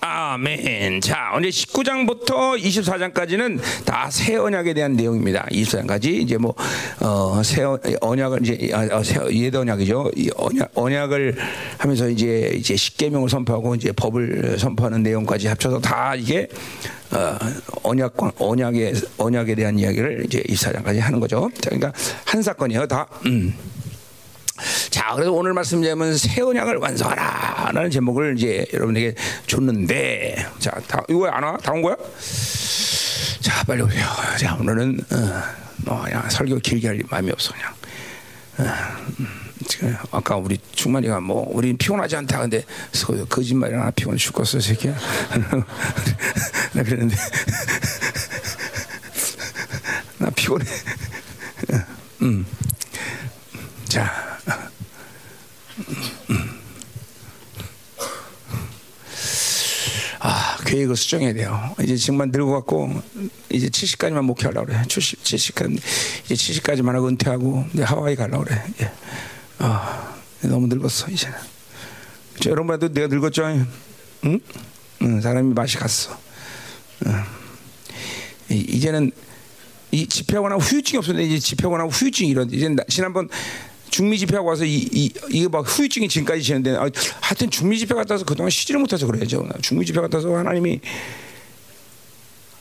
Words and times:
아멘. 0.00 1.00
자, 1.00 1.32
오늘 1.34 1.50
19장부터 1.50 2.56
24장까지는 2.60 3.60
다 3.84 4.08
새 4.10 4.36
언약에 4.36 4.72
대한 4.74 4.94
내용입니다. 4.94 5.46
24장까지 5.50 6.06
이제 6.06 6.36
뭐 6.38 6.54
어, 7.00 7.42
새 7.42 7.62
언약을 8.00 8.40
이제 8.42 8.70
아, 8.72 8.88
어, 8.96 9.02
새옛 9.02 9.54
언약이죠. 9.54 10.12
이 10.16 10.30
언약 10.36 10.70
언약을 10.74 11.36
하면서 11.78 12.08
이제 12.08 12.52
이제 12.54 12.74
십계명을 12.76 13.28
선포하고 13.28 13.74
이제 13.74 13.92
법을 13.92 14.56
선포하는 14.58 15.02
내용까지 15.02 15.48
합쳐서 15.48 15.80
다 15.80 16.14
이게 16.14 16.48
어, 17.10 17.36
언약 17.82 18.14
언약의 18.38 18.94
언약에 19.18 19.54
대한 19.54 19.78
이야기를 19.78 20.24
이제 20.26 20.42
24장까지 20.48 21.00
하는 21.00 21.20
거죠. 21.20 21.50
자, 21.60 21.70
그러니까 21.70 21.92
한 22.24 22.40
사건이에요. 22.42 22.86
다. 22.86 23.06
음. 23.26 23.54
자, 24.90 25.12
그래서 25.14 25.32
오늘 25.32 25.52
말씀드리면 25.54 26.16
새 26.16 26.40
언약을 26.42 26.76
완성하라라는 26.76 27.90
제목을 27.90 28.36
이제 28.36 28.66
여러분에게 28.72 29.14
줬는데, 29.46 30.46
자, 30.58 30.70
다 30.86 31.02
이거 31.08 31.26
안 31.28 31.42
와? 31.44 31.56
다 31.58 31.72
온 31.72 31.82
거야? 31.82 31.96
자, 33.40 33.62
빨리 33.64 33.82
오세요. 33.82 34.04
자, 34.38 34.56
오늘은 34.60 35.00
어, 35.12 35.42
뭐 35.84 36.02
그냥 36.02 36.28
설교 36.28 36.58
길게 36.58 36.88
할 36.88 37.00
마음이 37.08 37.30
없어 37.30 37.52
그냥. 37.52 37.72
어, 38.58 38.64
음, 39.20 39.28
지금 39.68 39.96
아까 40.10 40.34
우리 40.36 40.58
충만이가 40.72 41.20
뭐 41.20 41.48
우린 41.52 41.76
피곤하지 41.78 42.16
않다 42.16 42.40
근데 42.40 42.64
거짓말이나 43.28 43.90
피곤해 43.92 44.18
죽겠어 44.18 44.58
새끼야. 44.60 44.94
나 46.74 46.82
그랬는데 46.82 47.16
나 50.18 50.28
피곤해. 50.30 50.64
음. 52.22 52.44
자. 53.88 54.37
아, 60.20 60.58
계획을 60.64 60.96
수정해야 60.96 61.32
돼요. 61.32 61.74
이제 61.80 61.96
지금만 61.96 62.30
늙어 62.32 62.50
갖고 62.52 62.92
이제 63.50 63.68
70까지만 63.68 64.22
목회하려고 64.22 64.66
그래. 64.66 64.82
70, 64.88 65.22
70까지 65.22 65.80
이제 66.24 66.34
70까지만 66.34 66.92
하고 66.92 67.08
은퇴하고 67.08 67.66
이제 67.72 67.82
하와이 67.82 68.16
가려고 68.16 68.44
그래. 68.44 68.62
예. 68.80 68.90
아, 69.58 70.16
너무 70.42 70.66
늙었어 70.66 71.10
이제는. 71.10 71.36
저 72.40 72.50
여러분도 72.50 72.92
내가 72.92 73.06
늙었죠? 73.06 73.44
응? 74.24 74.40
응, 75.02 75.20
사람이 75.20 75.54
맛이 75.54 75.76
갔어. 75.76 76.18
응. 77.06 77.24
이제는 78.50 79.12
이 79.90 80.06
집회하거나 80.06 80.56
후유증이 80.56 80.98
없었는데 80.98 81.28
이제 81.28 81.38
집회하거나 81.38 81.84
후유증이 81.84 82.30
이런 82.30 82.50
이제 82.50 82.74
지난번 82.88 83.28
중미 83.90 84.18
집회하고 84.18 84.48
와서 84.48 84.64
이, 84.64 84.88
이, 84.92 85.12
이거 85.30 85.48
막 85.48 85.60
후유증이 85.60 86.08
지금까지 86.08 86.42
지는데 86.42 86.76
아, 86.76 86.88
하여튼 87.20 87.50
중미 87.50 87.78
집회 87.78 87.94
갔다 87.94 88.14
와서 88.14 88.24
그동안 88.24 88.50
쉬지를 88.50 88.80
못해서 88.80 89.06
그래야죠. 89.06 89.48
중미 89.62 89.84
집회 89.86 90.00
갔다 90.00 90.18
와서 90.18 90.36
하나님이 90.36 90.80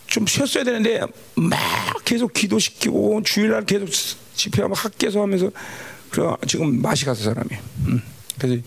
좀 0.07 0.25
쉬었어야 0.25 0.63
되는데 0.63 1.01
막 1.35 1.59
계속 2.05 2.33
기도시키고 2.33 3.21
주일날 3.23 3.65
계속 3.65 3.89
집회하고 4.35 4.73
학계서 4.73 5.21
하면서 5.21 5.51
그래 6.09 6.25
지금 6.47 6.81
맛이 6.81 7.05
갔어 7.05 7.23
사람이. 7.23 7.49
음. 7.87 8.01
그래서 8.39 8.61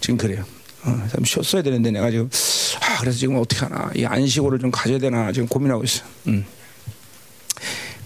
지금 0.00 0.16
그래요. 0.16 0.44
어, 0.84 1.08
좀 1.14 1.24
쉬었어야 1.24 1.62
되는데 1.62 1.90
내가 1.90 2.10
지금 2.10 2.30
아 2.80 2.98
그래서 3.00 3.18
지금 3.18 3.36
어떻게 3.36 3.60
하나 3.60 3.90
이 3.94 4.04
안식오를 4.04 4.58
좀 4.58 4.70
가져야 4.70 4.98
되나 4.98 5.32
지금 5.32 5.48
고민하고 5.48 5.84
있어. 5.84 6.04
음. 6.28 6.44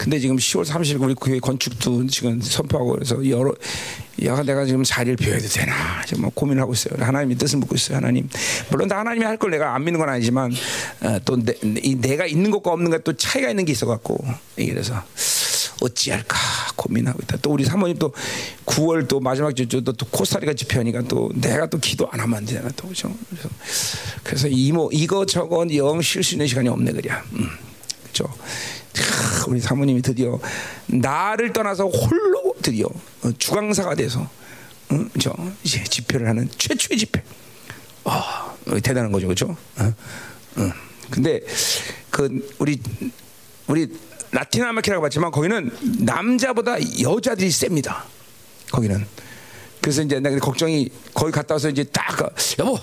근데 0.00 0.18
지금 0.18 0.36
10월 0.36 0.64
30일 0.64 1.02
우리 1.02 1.14
교회 1.14 1.38
건축도 1.38 2.06
지금 2.06 2.40
선포하고 2.40 2.92
그래서 2.92 3.28
여러 3.28 3.52
야 4.24 4.42
내가 4.42 4.64
지금 4.64 4.82
자리를 4.82 5.16
비워야 5.16 5.38
되나 5.38 6.02
지금 6.06 6.22
뭐 6.22 6.30
고민하고 6.34 6.72
있어요. 6.72 6.94
하나님이 7.04 7.34
뜻을 7.36 7.58
묻고 7.58 7.74
있어요. 7.74 7.98
하나님 7.98 8.26
물론 8.70 8.88
다 8.88 8.98
하나님이 9.00 9.26
할 9.26 9.36
걸 9.36 9.50
내가 9.50 9.74
안 9.74 9.84
믿는 9.84 10.00
건 10.00 10.08
아니지만 10.08 10.52
어, 11.02 11.18
또 11.26 11.36
내, 11.36 11.52
이 11.82 11.96
내가 11.96 12.24
있는 12.24 12.50
것과 12.50 12.72
없는 12.72 12.90
것 12.90 13.04
또 13.04 13.12
차이가 13.14 13.50
있는 13.50 13.66
게 13.66 13.72
있어 13.72 13.84
갖고 13.84 14.24
그래서 14.56 15.02
어찌할까 15.82 16.36
고민하고 16.76 17.18
있다. 17.22 17.36
또 17.42 17.50
우리 17.52 17.64
사모님 17.66 17.98
또 17.98 18.14
9월 18.64 19.06
또 19.06 19.20
마지막 19.20 19.54
주또 19.54 19.82
또 19.92 20.06
코스타리카 20.06 20.54
집회하니까 20.54 21.02
또 21.08 21.30
내가 21.34 21.66
또 21.66 21.76
기도 21.76 22.08
안 22.10 22.20
하면 22.20 22.38
안 22.38 22.46
되잖아 22.46 22.70
또 22.74 22.88
그죠. 22.88 23.14
그래서 23.28 23.48
그래서 24.22 24.48
이모 24.48 24.88
이거 24.94 25.26
저거 25.26 25.66
영쉴 25.74 26.22
수 26.22 26.34
있는 26.36 26.46
시간이 26.46 26.70
없네 26.70 26.92
그래. 26.92 27.10
음, 27.34 27.50
그렇죠. 28.02 28.32
우리 29.48 29.60
사모님이 29.60 30.02
드디어 30.02 30.38
나를 30.86 31.52
떠나서 31.52 31.86
홀로 31.86 32.54
드디어 32.62 32.86
어, 33.22 33.30
주강사가 33.38 33.94
돼서 33.94 34.28
응? 34.92 35.08
저 35.20 35.34
이제 35.62 35.82
집회를 35.84 36.28
하는 36.28 36.48
최초의 36.56 36.98
집회. 36.98 37.22
어, 38.04 38.12
대단한 38.82 39.12
거죠, 39.12 39.26
그렇죠? 39.26 39.56
어? 39.78 39.94
어. 40.56 40.72
근데 41.10 41.40
그 42.10 42.54
우리 42.58 42.80
우리 43.66 43.88
라틴 44.32 44.62
아메리카라고 44.64 45.02
봤지만 45.02 45.30
거기는 45.30 45.70
남자보다 46.00 46.76
여자들이 47.00 47.50
셉니다. 47.50 48.04
거기는. 48.70 49.04
그래서 49.80 50.02
이제 50.02 50.20
내가 50.20 50.38
걱정이 50.38 50.88
거기 51.14 51.32
갔다 51.32 51.54
와서 51.54 51.68
이제 51.68 51.84
딱 51.84 52.16
여보 52.58 52.78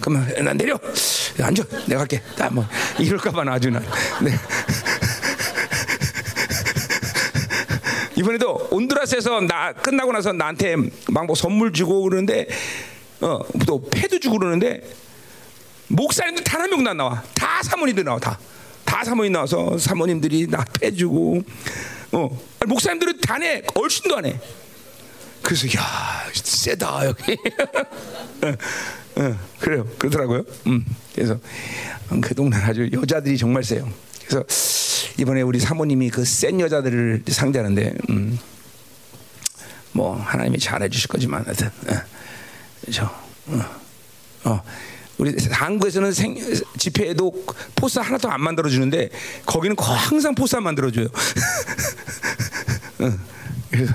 그러면 0.00 0.44
난 0.44 0.56
내려 0.56 0.78
앉아 1.40 1.64
내가 1.86 1.98
갈게 1.98 2.22
나뭐 2.38 2.64
이럴까봐 2.98 3.44
아주 3.52 3.70
난 3.70 3.84
네. 4.22 4.30
이번에도 8.16 8.68
온두라스에서 8.70 9.40
나 9.42 9.72
끝나고 9.72 10.12
나서 10.12 10.32
나한테 10.32 10.76
막 11.08 11.26
뭐 11.26 11.34
선물 11.34 11.72
주고 11.72 12.02
그러는데 12.02 12.46
어또 13.20 13.88
패도 13.90 14.18
주고 14.20 14.38
그러는데 14.38 14.82
목사님들 15.88 16.44
단 16.44 16.60
한 16.62 16.70
명도 16.70 16.90
안 16.90 16.96
나와 16.96 17.22
다 17.34 17.62
사모님들 17.62 18.04
나와 18.04 18.18
다 18.18 18.38
다 18.84 19.04
사모님 19.04 19.32
나와서 19.32 19.78
사모님들이 19.78 20.48
나 20.48 20.62
패주고 20.80 21.42
어 22.12 22.38
목사님들은 22.66 23.20
다내 23.22 23.62
얼씬도 23.74 24.16
안 24.18 24.26
해. 24.26 24.38
그래서 25.40 25.66
야 25.78 26.28
세다 26.34 27.06
여기. 27.06 27.32
어, 28.44 29.22
어, 29.22 29.38
그래요 29.58 29.86
그러더라고요. 29.98 30.42
음 30.66 30.84
그래서 31.14 31.38
그 32.20 32.34
동네 32.34 32.56
아주 32.58 32.88
여자들이 32.92 33.38
정말 33.38 33.64
세요. 33.64 33.88
그래서 34.26 34.44
이번에 35.18 35.42
우리 35.42 35.60
사모님이 35.60 36.10
그 36.10 36.24
센 36.24 36.60
여자들을 36.60 37.24
상대하는데 37.28 37.94
음, 38.10 38.38
뭐 39.92 40.16
하나님이 40.16 40.58
잘해 40.58 40.88
주실 40.88 41.08
거지만 41.08 41.44
하여튼 41.44 41.68
어, 41.88 42.00
그렇죠. 42.80 43.10
어, 43.46 43.64
어. 44.44 44.62
우리 45.18 45.36
한국에서는 45.50 46.12
생, 46.12 46.36
집회에도 46.78 47.32
포스 47.76 47.98
하나도 47.98 48.28
안 48.30 48.40
만들어 48.40 48.68
주는데 48.68 49.10
거기는 49.46 49.76
항상 49.78 50.34
포스 50.34 50.56
안 50.56 50.64
만들어 50.64 50.90
줘요. 50.90 51.06
어, 52.98 53.12
그래서 53.70 53.94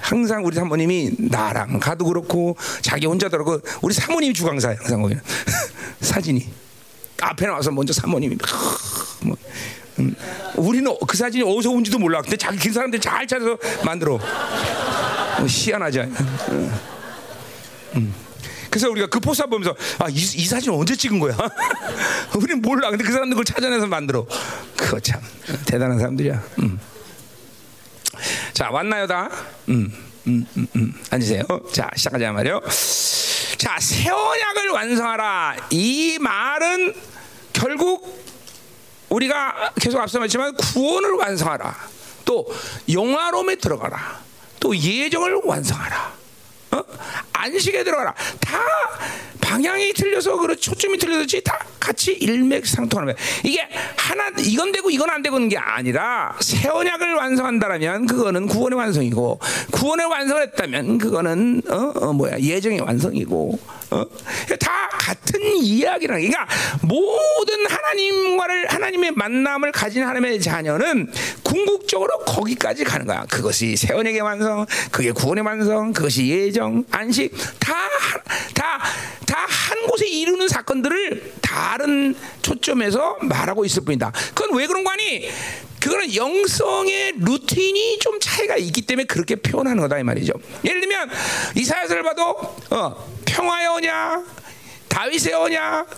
항상 0.00 0.44
우리 0.44 0.56
사모님이 0.56 1.12
나랑 1.18 1.80
가도 1.80 2.04
그렇고 2.06 2.56
자기 2.82 3.06
혼자도 3.06 3.36
그렇고 3.36 3.60
우리 3.82 3.94
사모님이 3.94 4.32
주강사예요 4.34 4.78
항상 4.80 5.02
거기는 5.02 5.22
사진이 6.00 6.48
앞에 7.20 7.46
나와서 7.46 7.70
먼저 7.70 7.92
사모님이 7.92 8.36
뭐, 9.22 9.36
음, 9.98 10.14
우리는 10.56 10.96
그 11.06 11.16
사진이 11.16 11.42
어디서 11.42 11.70
온지도 11.70 11.98
몰라. 11.98 12.22
근데 12.22 12.36
자기 12.36 12.58
긴 12.58 12.72
사람들이 12.72 13.00
잘 13.00 13.26
찾아서 13.26 13.56
만들어. 13.84 14.14
어, 14.14 15.46
희한하지. 15.46 16.00
음. 16.00 16.72
음. 17.96 18.14
그래서 18.70 18.88
우리가 18.88 19.08
그 19.08 19.18
포스 19.18 19.44
보면서 19.46 19.74
아, 19.98 20.08
이, 20.08 20.14
이 20.14 20.46
사진 20.46 20.72
언제 20.72 20.94
찍은 20.94 21.18
거야? 21.18 21.36
우리는 22.36 22.62
몰라. 22.62 22.90
근데 22.90 23.04
그 23.04 23.12
사람들 23.12 23.34
그걸 23.34 23.44
찾아내서 23.44 23.86
만들어. 23.86 24.26
그거 24.76 25.00
참 25.00 25.20
대단한 25.66 25.98
사람들이야. 25.98 26.42
음. 26.60 26.78
자, 28.52 28.70
왔나요, 28.70 29.06
다? 29.06 29.28
음, 29.68 29.92
음, 30.26 30.46
음, 30.56 30.66
음. 30.76 30.94
앉으세요. 31.10 31.42
자, 31.72 31.90
시작하자 31.96 32.32
말이요. 32.32 32.60
자, 33.60 33.76
새 33.78 34.08
언약을 34.08 34.70
완성하라. 34.70 35.54
이 35.68 36.16
말은 36.18 36.94
결국 37.52 38.18
우리가 39.10 39.72
계속 39.78 40.00
앞서 40.00 40.18
말했지만 40.18 40.56
구원을 40.56 41.12
완성하라. 41.12 41.76
또 42.24 42.50
영화로움에 42.90 43.56
들어가라. 43.56 44.18
또 44.60 44.74
예정을 44.74 45.42
완성하라. 45.44 46.12
어? 46.70 46.84
안식에 47.34 47.84
들어가라. 47.84 48.14
다 48.40 48.58
방향이 49.50 49.92
틀려서 49.94 50.36
그렇 50.36 50.54
초점이 50.54 50.96
틀려졌지 50.96 51.42
다 51.42 51.58
같이 51.80 52.12
일맥상통하는 52.12 53.14
거야. 53.14 53.24
이게 53.42 53.66
하나 53.96 54.30
이건 54.38 54.70
되고 54.70 54.90
이건 54.90 55.10
안 55.10 55.22
되고는 55.22 55.48
게 55.48 55.58
아니라 55.58 56.36
새 56.40 56.68
언약을 56.68 57.14
완성한다라면 57.14 58.06
그거는 58.06 58.46
구원의 58.46 58.78
완성이고 58.78 59.40
구원의 59.72 60.06
완성을 60.06 60.40
했다면 60.40 60.98
그거는 60.98 61.62
어, 61.68 61.74
어 61.96 62.12
뭐야 62.12 62.38
예정의 62.38 62.78
완성이고 62.78 63.58
어? 63.90 64.04
다 64.60 64.88
같은 64.92 65.56
이야기라는 65.56 66.30
그러니까 66.30 66.46
모든 66.82 67.66
하나님과를 67.68 68.68
하나님의 68.68 69.10
만남을 69.16 69.72
가진 69.72 70.04
하나님의 70.04 70.40
자녀는 70.40 71.10
궁극적으로 71.42 72.18
거기까지 72.20 72.84
가는 72.84 73.04
거야. 73.04 73.24
그것이 73.28 73.76
새 73.76 73.94
언약의 73.94 74.20
완성, 74.20 74.64
그게 74.92 75.10
구원의 75.10 75.44
완성, 75.44 75.92
그것이 75.92 76.28
예정, 76.28 76.84
안식 76.92 77.34
다다 77.58 78.80
다 79.30 79.46
한 79.70 79.86
곳에 79.86 80.06
이루는 80.06 80.48
사건들을 80.48 81.34
다른 81.40 82.14
초점에서 82.42 83.18
말하고 83.22 83.64
있을 83.64 83.84
뿐이다. 83.84 84.12
그건 84.34 84.58
왜 84.58 84.66
그런 84.66 84.82
거 84.84 84.90
아니? 84.90 85.30
그거는 85.80 86.14
영성의 86.14 87.14
루틴이 87.18 87.98
좀 88.00 88.18
차이가 88.20 88.56
있기 88.56 88.82
때문에 88.82 89.06
그렇게 89.06 89.36
표현하는 89.36 89.80
거다 89.80 89.98
이 89.98 90.02
말이죠. 90.02 90.32
예를 90.64 90.80
들면 90.80 91.10
이사야서를 91.56 92.02
봐도 92.02 92.36
어, 92.70 93.14
평화의 93.24 93.68
언약, 93.68 94.26
다윗의 94.88 95.32
언약, 95.32 95.88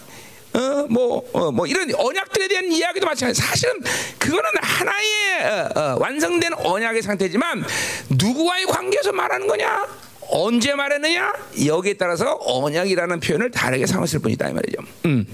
어, 0.55 0.87
뭐, 0.88 1.29
어, 1.32 1.50
뭐 1.50 1.67
이런 1.67 1.93
언약들에 1.94 2.46
대한 2.46 2.70
이야기도 2.70 3.06
마찬가지. 3.06 3.40
사실은 3.40 3.75
그거는 4.19 4.50
하나의 4.61 5.44
어, 5.44 5.81
어, 5.81 5.96
완성된 5.99 6.52
언약의 6.55 7.02
상태지만 7.02 7.64
누구와의 8.11 8.67
관계에서 8.67 9.12
말하는 9.12 9.46
거냐? 9.49 10.02
언제 10.34 10.75
말했느냐? 10.75 11.32
여기에 11.67 11.94
따라서 11.94 12.38
언약이라는 12.40 13.20
표현을 13.20 13.50
다르게 13.50 13.87
삼았을 13.87 14.20
뿐이다 14.20 14.49
이 14.49 14.52
말이죠. 14.55 14.79
음. 15.06 15.26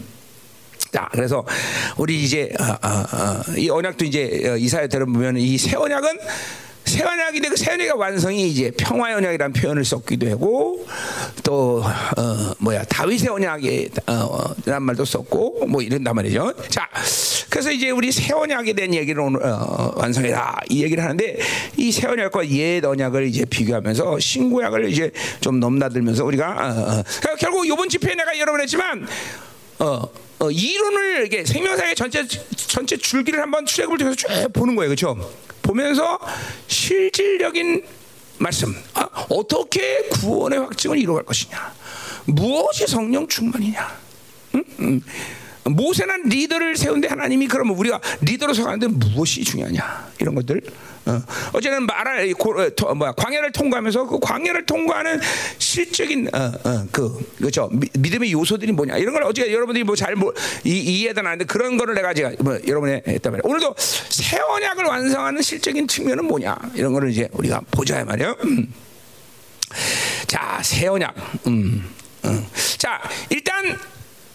자, 0.92 1.08
그래서 1.12 1.44
우리 1.98 2.24
이제 2.24 2.50
어, 2.58 2.64
어, 2.64 2.88
어, 2.88 3.42
이 3.56 3.68
언약도 3.70 4.04
이제 4.04 4.56
이사야 4.58 4.88
들어보면 4.88 5.36
이 5.36 5.56
새 5.58 5.76
언약은 5.76 6.18
새 6.84 7.04
언약인데 7.04 7.48
그새 7.50 7.72
언약의 7.72 7.92
완성이 7.92 8.48
이제 8.48 8.70
평화 8.76 9.14
언약이라는 9.14 9.52
표현을 9.52 9.84
썼기도 9.84 10.30
하고 10.30 10.86
또 11.44 11.82
어, 11.84 12.54
뭐야 12.58 12.82
다윗의 12.84 13.28
언약이란 13.28 13.90
어, 14.06 14.54
말도 14.80 15.04
썼고 15.04 15.66
뭐 15.66 15.82
이런단 15.82 16.14
말이죠. 16.14 16.54
자, 16.70 16.88
그래서 17.50 17.70
이제 17.70 17.90
우리 17.90 18.10
새 18.10 18.32
언약에 18.32 18.72
대한 18.72 18.94
얘기를 18.94 19.20
오늘 19.20 19.44
어, 19.44 19.92
완성해라 19.96 20.56
이 20.70 20.82
얘기를 20.82 21.02
하는데 21.04 21.38
이 21.76 21.92
새 21.92 22.06
언약과 22.06 22.48
옛 22.50 22.84
언약을 22.84 23.26
이제 23.26 23.44
비교하면서 23.44 24.18
신구약을 24.18 24.90
이제 24.90 25.10
좀 25.40 25.60
넘나들면서 25.60 26.24
우리가 26.24 26.46
어, 26.48 27.00
어, 27.00 27.02
결국 27.38 27.66
이번 27.66 27.88
집회에 27.88 28.14
내가 28.14 28.38
여러 28.38 28.52
번 28.52 28.60
했지만 28.62 29.06
어. 29.80 30.02
어, 30.40 30.50
이론을 30.52 31.26
이게 31.26 31.44
생명사의 31.44 31.96
전체 31.96 32.24
전체 32.54 32.96
줄기를 32.96 33.42
한번 33.42 33.66
출애굽을 33.66 33.98
통해서 33.98 34.16
쭉 34.16 34.28
보는 34.52 34.76
거예요, 34.76 34.88
그렇죠? 34.90 35.16
보면서 35.68 36.18
실질적인 36.66 37.84
말씀, 38.38 38.74
아, 38.94 39.06
어떻게 39.28 40.08
구원의 40.08 40.60
확증을 40.60 40.96
이루어갈 40.96 41.26
것이냐, 41.26 41.74
무엇이 42.24 42.86
성령 42.86 43.28
충만이냐, 43.28 43.98
응? 44.54 44.64
응. 44.80 45.02
모세는 45.64 46.30
리더를 46.30 46.76
세운데 46.76 47.08
하나님이 47.08 47.46
그러면 47.48 47.76
우리가 47.76 48.00
리더로 48.22 48.54
서가는데 48.54 48.86
무엇이 48.86 49.44
중요하냐 49.44 50.12
이런 50.18 50.34
것들 50.34 50.62
어. 51.08 51.22
어제는 51.52 51.86
말할 51.86 52.34
어, 52.84 52.94
뭐야 52.94 53.12
광야를 53.12 53.52
통과하면서 53.52 54.06
그 54.06 54.18
광야를 54.20 54.66
통과하는 54.66 55.20
실적인 55.58 56.28
어, 56.34 56.52
어, 56.64 56.86
그 56.92 57.34
그죠 57.38 57.70
믿음의 57.94 58.32
요소들이 58.32 58.72
뭐냐 58.72 58.98
이런 58.98 59.14
걸 59.14 59.22
어제 59.24 59.52
여러분들이 59.52 59.84
뭐잘 59.84 60.14
뭐, 60.16 60.32
이해도 60.64 61.20
안 61.20 61.26
하는데 61.26 61.44
그런 61.46 61.76
거를 61.78 61.94
내가 61.94 62.12
제가 62.12 62.32
뭐 62.40 62.58
여러분에 62.66 63.02
했단 63.06 63.32
말이에요. 63.32 63.42
오늘도 63.44 63.74
새 63.78 64.38
언약을 64.38 64.84
완성하는 64.84 65.40
실적인 65.42 65.88
측면은 65.88 66.26
뭐냐 66.26 66.56
이런 66.74 66.92
거를 66.92 67.10
이제 67.10 67.28
우리가 67.32 67.62
보자 67.70 68.04
말이에요. 68.04 68.36
음. 68.44 68.72
자, 70.26 70.60
새 70.62 70.86
언약. 70.86 71.14
음. 71.46 71.94
음. 72.24 72.46
자, 72.76 73.00
일단 73.30 73.78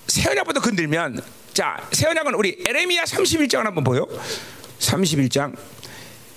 새 0.08 0.30
언약부터 0.30 0.60
건들면 0.60 1.22
자, 1.54 1.78
새 1.92 2.08
언약은 2.08 2.34
우리 2.34 2.64
에레미야 2.68 3.04
31장을 3.04 3.64
한번 3.64 3.84
보요. 3.84 4.08
31장. 4.80 5.56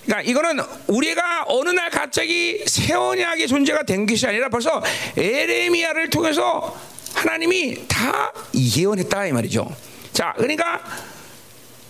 그러니까 0.06 0.22
이거는 0.30 0.64
우리가 0.86 1.44
어느 1.48 1.70
날 1.70 1.90
갑자기 1.90 2.62
새 2.66 2.94
언약의 2.94 3.48
존재가 3.48 3.82
된 3.82 4.06
것이 4.06 4.26
아니라 4.26 4.48
벌써 4.48 4.82
에레미야를 5.16 6.10
통해서 6.10 6.76
하나님이 7.14 7.86
다 7.88 8.32
예언했다 8.54 9.26
이 9.26 9.32
말이죠. 9.32 9.68
자, 10.12 10.32
그러니까 10.36 10.80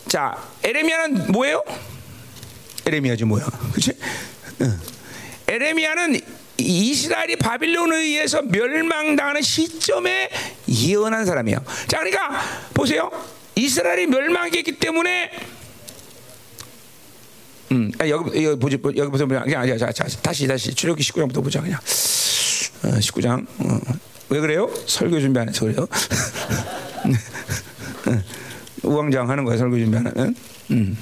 자, 0.08 0.36
에레미야는 0.64 1.32
뭐예요? 1.32 1.62
에레미야지 2.86 3.24
뭐야? 3.24 3.44
그렇지? 3.72 3.92
에레미야는 5.48 6.20
이스라엘이 6.58 7.36
바빌론에 7.36 7.98
의해서 7.98 8.40
멸망당하는 8.42 9.42
시점에 9.42 10.30
예언한 10.68 11.26
사람이에요. 11.26 11.58
자, 11.86 11.98
그러니까 11.98 12.40
보세요. 12.72 13.10
이스라엘이 13.56 14.06
멸망했기 14.06 14.78
때문에 14.78 15.30
음, 17.72 17.90
아, 17.98 18.08
여기 18.08 18.44
여기 18.44 18.58
보지 18.58 18.78
여기 18.96 19.10
보세요. 19.10 19.26
그냥 19.26 19.66
자, 19.66 19.76
자, 19.76 19.92
자, 19.92 20.06
다시 20.22 20.46
다시 20.46 20.72
출애굽기 20.74 21.02
19장부터 21.12 21.42
보자 21.42 21.60
그냥. 21.60 21.78
어, 21.78 22.88
19장. 22.88 23.46
어. 23.58 23.80
왜 24.28 24.40
그래요? 24.40 24.70
설교 24.86 25.20
준비 25.20 25.38
안 25.38 25.48
해서 25.48 25.64
그래요. 25.64 25.86
우왕좌왕 28.82 29.30
하는 29.30 29.44
거야 29.44 29.56
설교 29.56 29.78
준비 29.78 29.96
안 29.96 30.06
하면. 30.06 30.34
음. 30.70 30.96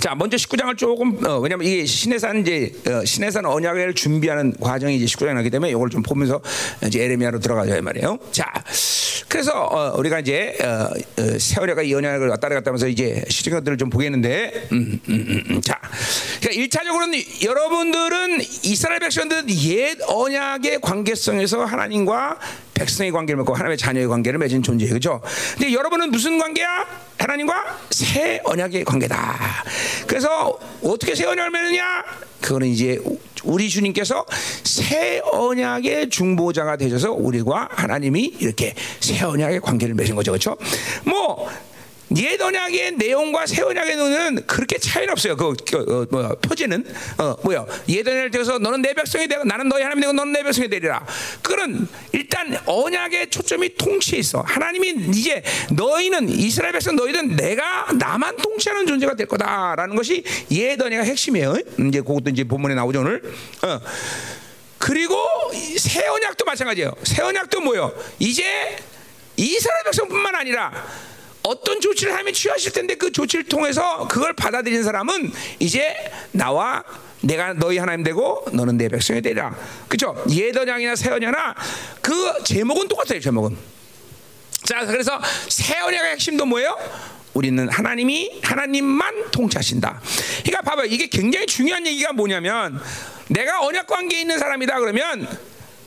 자, 0.00 0.14
먼저 0.14 0.36
19장을 0.36 0.76
조금 0.78 1.24
어, 1.26 1.38
왜냐면 1.40 1.66
이게 1.66 1.84
신해산 1.84 2.40
이제 2.40 2.72
어, 2.86 3.04
신해산 3.04 3.44
언약을 3.44 3.94
준비하는 3.94 4.54
과정이 4.58 4.96
이제 4.96 5.04
19장이 5.04 5.34
나기 5.34 5.50
때문에 5.50 5.70
이걸 5.70 5.90
좀 5.90 6.02
보면서 6.02 6.40
이제 6.86 7.04
에레미야로 7.04 7.38
들어가자 7.38 7.80
말이에요. 7.82 8.18
자, 8.32 8.46
그래서 9.30 9.52
어, 9.52 9.96
우리가 9.96 10.18
이제 10.18 10.56
어, 10.60 10.90
어, 11.22 11.38
세월야가 11.38 11.82
이 11.82 11.94
언약을 11.94 12.28
왔다 12.30 12.48
갔다 12.48 12.70
하면서 12.70 12.88
이제 12.88 13.24
시적 13.28 13.52
것들을 13.52 13.78
좀 13.78 13.88
보겠는데, 13.88 14.68
음, 14.72 15.00
음, 15.08 15.26
음, 15.28 15.44
음. 15.50 15.60
자, 15.60 15.80
그러니까 16.40 16.80
1차적으로는 16.80 17.44
여러분들은 17.44 18.40
이스라엘 18.64 18.98
백성들은 18.98 19.48
옛 19.48 19.98
언약의 20.08 20.80
관계성에서 20.80 21.64
하나님과 21.64 22.40
백성의 22.80 23.12
관계를 23.12 23.36
맺고 23.38 23.54
하나님의 23.54 23.76
자녀의 23.76 24.08
관계를 24.08 24.38
맺은 24.38 24.62
존재예요. 24.62 24.94
그죠? 24.94 25.20
근데 25.52 25.72
여러분은 25.72 26.10
무슨 26.10 26.38
관계야? 26.38 26.86
하나님과 27.18 27.78
새 27.90 28.40
언약의 28.44 28.84
관계다. 28.84 29.64
그래서 30.06 30.58
어떻게 30.82 31.14
새 31.14 31.26
언약을 31.26 31.50
맺느냐? 31.50 32.04
그거는 32.40 32.68
이제 32.68 32.98
우리 33.44 33.68
주님께서 33.68 34.24
새 34.64 35.20
언약의 35.30 36.08
중보자가 36.08 36.76
되셔서 36.76 37.12
우리와 37.12 37.68
하나님이 37.70 38.36
이렇게 38.38 38.74
새 39.00 39.22
언약의 39.22 39.60
관계를 39.60 39.94
맺은 39.94 40.16
거죠. 40.16 40.32
그렇죠? 40.32 40.56
뭐 41.04 41.50
옛 42.16 42.40
언약의 42.40 42.92
내용과 42.92 43.46
새 43.46 43.62
언약의 43.62 43.96
내용은 43.96 44.46
그렇게 44.46 44.78
차이는 44.78 45.12
없어요. 45.12 45.36
그, 45.36 45.54
그 45.54 45.78
어, 45.78 46.06
뭐 46.10 46.28
표제는 46.36 46.84
어 47.18 47.36
뭐야? 47.42 47.64
옛 47.88 48.06
언약을 48.06 48.30
통해서 48.30 48.58
너는 48.58 48.82
내 48.82 48.94
백성이 48.94 49.28
되고 49.28 49.44
나는 49.44 49.68
너희 49.68 49.82
하나님이 49.82 50.02
되고 50.02 50.12
너는 50.12 50.32
내 50.32 50.42
백성이 50.42 50.68
되리라. 50.68 51.06
그는 51.42 51.86
일단 52.12 52.58
언약의 52.66 53.30
초점이 53.30 53.76
통치에 53.76 54.18
있어. 54.18 54.40
하나님이 54.40 55.10
이제 55.14 55.42
너희는 55.70 56.28
이스라엘 56.28 56.72
백성 56.72 56.96
너희는 56.96 57.36
내가 57.36 57.92
나만 57.92 58.36
통치하는 58.36 58.86
존재가 58.86 59.14
될 59.14 59.26
거다라는 59.26 59.94
것이 59.94 60.24
옛 60.50 60.80
언약의 60.80 61.04
핵심이에요. 61.04 61.56
이제 61.88 62.00
그것도 62.00 62.30
이제 62.30 62.42
본문에 62.44 62.74
나오죠 62.74 63.00
오늘. 63.00 63.22
어. 63.62 63.80
그리고 64.78 65.14
새 65.78 66.06
언약도 66.06 66.44
마찬가지예요. 66.44 66.92
새 67.04 67.22
언약도 67.22 67.60
뭐요? 67.60 67.92
이제 68.18 68.76
이스라엘 69.36 69.84
백성뿐만 69.84 70.34
아니라 70.34 70.72
어떤 71.42 71.80
조치를 71.80 72.14
하면 72.16 72.32
취하실 72.32 72.72
텐데 72.72 72.94
그 72.94 73.10
조치를 73.12 73.46
통해서 73.46 74.06
그걸 74.08 74.34
받아들인 74.34 74.82
사람은 74.82 75.32
이제 75.58 75.94
나와 76.32 76.84
내가 77.22 77.52
너희 77.54 77.78
하나님 77.78 78.02
되고 78.04 78.44
너는 78.52 78.76
내 78.76 78.88
백성이 78.88 79.20
되리라. 79.20 79.54
그죠? 79.88 80.22
예언양이나 80.30 80.96
새언양이나 80.96 81.54
그 82.00 82.42
제목은 82.44 82.88
똑같아요. 82.88 83.20
제목은. 83.20 83.56
자, 84.64 84.86
그래서 84.86 85.20
새언양의 85.48 86.12
핵심도 86.12 86.46
뭐예요? 86.46 86.76
우리는 87.34 87.68
하나님이 87.68 88.40
하나님만 88.42 89.30
통치하신다. 89.30 90.00
그러니까 90.44 90.62
봐봐요. 90.62 90.86
이게 90.86 91.06
굉장히 91.06 91.46
중요한 91.46 91.86
얘기가 91.86 92.12
뭐냐면 92.12 92.80
내가 93.28 93.64
언약 93.64 93.86
관계에 93.86 94.20
있는 94.20 94.38
사람이다 94.38 94.80
그러면 94.80 95.28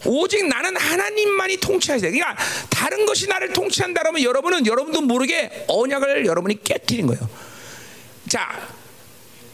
오직 0.05 0.48
나는 0.48 0.75
하나님만이 0.75 1.57
통치하셔야 1.57 2.12
돼. 2.12 2.17
그러니까 2.17 2.41
다른 2.69 3.05
것이 3.05 3.27
나를 3.27 3.53
통치한다 3.53 4.01
그러면 4.01 4.24
여러분은 4.24 4.65
여러분도 4.65 5.01
모르게 5.01 5.65
언약을 5.67 6.25
여러분이 6.25 6.63
깨뜨린 6.63 7.07
거예요. 7.07 7.29
자, 8.29 8.67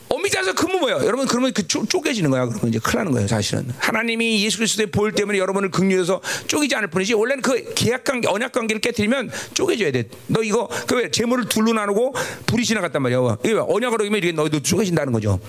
엄밀히 0.09 0.31
그러면 0.55 0.79
뭐예요? 0.79 1.05
여러분 1.05 1.27
그러면 1.27 1.53
그 1.53 1.67
쪼, 1.67 1.85
쪼개지는 1.85 2.31
거야. 2.31 2.45
그러면 2.45 2.69
이제 2.69 2.79
큰일 2.79 2.97
나는 2.97 3.11
거예요, 3.11 3.27
사실은. 3.27 3.71
하나님이 3.77 4.43
예수 4.43 4.57
그리스도의 4.57 4.87
보혈 4.87 5.11
때문에 5.11 5.37
여러분을 5.37 5.69
긍휼해서 5.69 6.19
쪼개지 6.47 6.75
않을 6.75 6.87
뿐이지 6.89 7.13
원래는 7.13 7.43
그 7.43 7.73
계약 7.75 8.03
관계, 8.03 8.27
언약 8.27 8.51
관계를 8.51 8.81
깨뜨리면 8.81 9.31
쪼개져야 9.53 9.91
돼. 9.91 10.05
너 10.27 10.41
이거 10.41 10.67
그 10.87 11.11
재물을 11.11 11.47
둘로 11.47 11.73
나누고 11.73 12.15
불이 12.47 12.65
지나갔단 12.65 13.01
말이야. 13.03 13.37
이거 13.45 13.65
언약으로 13.69 14.05
하면 14.05 14.17
이게 14.17 14.31
너희도 14.31 14.61
쪼개진다는 14.61 15.13
거죠. 15.13 15.39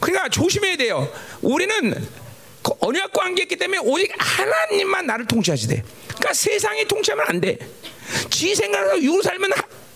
그러니까 0.00 0.28
조심해야 0.28 0.76
돼요. 0.76 1.10
우리는 1.42 1.74
그 1.92 2.27
언약 2.80 3.12
관계했기 3.12 3.56
때문에 3.56 3.80
오직 3.82 4.12
하나님만 4.18 5.06
나를 5.06 5.26
통치하시대. 5.26 5.82
그러니까 6.06 6.32
세상이 6.32 6.86
통치하면 6.86 7.24
안 7.28 7.40
돼. 7.40 7.58
지 8.30 8.54
생각으로 8.54 9.02
육을 9.02 9.22
살면 9.22 9.50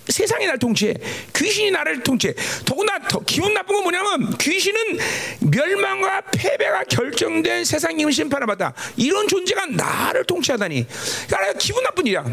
세상이 0.08 0.46
날 0.46 0.58
통치해. 0.58 0.94
귀신이 1.34 1.70
나를 1.70 2.02
통치해. 2.02 2.34
더구나 2.64 2.98
더 3.08 3.20
기분 3.20 3.54
나쁜 3.54 3.76
건 3.76 3.82
뭐냐면 3.84 4.36
귀신은 4.38 4.98
멸망과 5.40 6.22
패배가 6.32 6.84
결정된 6.84 7.64
세상 7.64 7.98
힘을 7.98 8.12
심판을 8.12 8.46
받다. 8.46 8.74
이런 8.96 9.28
존재가 9.28 9.66
나를 9.66 10.24
통치하다니. 10.24 10.86
그러니까 11.28 11.58
기분 11.58 11.82
나쁜 11.84 12.06
일이야. 12.06 12.24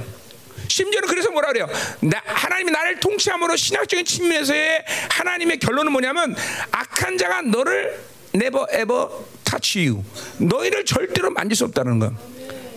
심지어는 0.67 1.07
그래서 1.07 1.31
뭐라 1.31 1.47
그래요? 1.47 1.67
나, 2.01 2.21
하나님이 2.25 2.71
나를 2.71 2.99
통치함으로 2.99 3.55
신학적인 3.55 4.05
측면에서의 4.05 4.85
하나님의 5.09 5.57
결론은 5.57 5.91
뭐냐면 5.91 6.35
악한 6.71 7.17
자가 7.17 7.41
너를 7.41 7.99
never 8.35 8.65
ever 8.79 9.07
touch 9.49 9.79
you. 9.79 10.03
너희를 10.37 10.85
절대로 10.85 11.31
만질 11.31 11.55
수 11.55 11.65
없다는 11.65 11.99
거. 11.99 12.11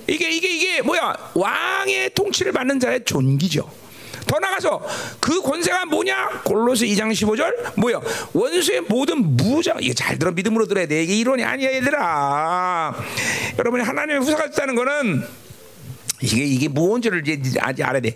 이게 0.07 0.31
이게 0.31 0.49
이게 0.49 0.83
뭐야? 0.83 1.15
왕의 1.35 2.15
통치를 2.15 2.53
받는 2.53 2.81
자의 2.81 3.05
존귀죠. 3.05 3.71
더 4.27 4.39
나가서 4.39 4.83
그 5.21 5.43
권세가 5.43 5.87
뭐냐? 5.87 6.43
골로새 6.45 6.87
2장 6.87 7.13
15절 7.13 7.79
뭐야? 7.79 8.01
원수의 8.33 8.83
모든 8.83 9.37
무장 9.37 9.77
이게 9.81 9.93
잘 9.93 10.19
들어 10.19 10.33
믿음으로 10.33 10.67
들어야 10.67 10.87
돼. 10.87 11.03
이게 11.03 11.17
이론이 11.17 11.45
아니야 11.45 11.73
얘들아. 11.73 12.95
여러분이 13.59 13.83
하나님의 13.85 14.21
후사가 14.21 14.47
있다는 14.47 14.75
거는 14.75 15.23
이게 16.23 16.45
이게 16.45 16.69
무언지를 16.69 17.27
이제 17.27 17.59
아직 17.61 17.83
알아야 17.83 18.01
돼. 18.01 18.15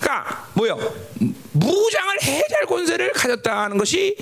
그러니까 0.00 0.48
뭐요? 0.54 0.78
무장을 1.52 2.22
해제할 2.22 2.66
권세를 2.66 3.12
가졌다는 3.12 3.78
것이 3.78 4.16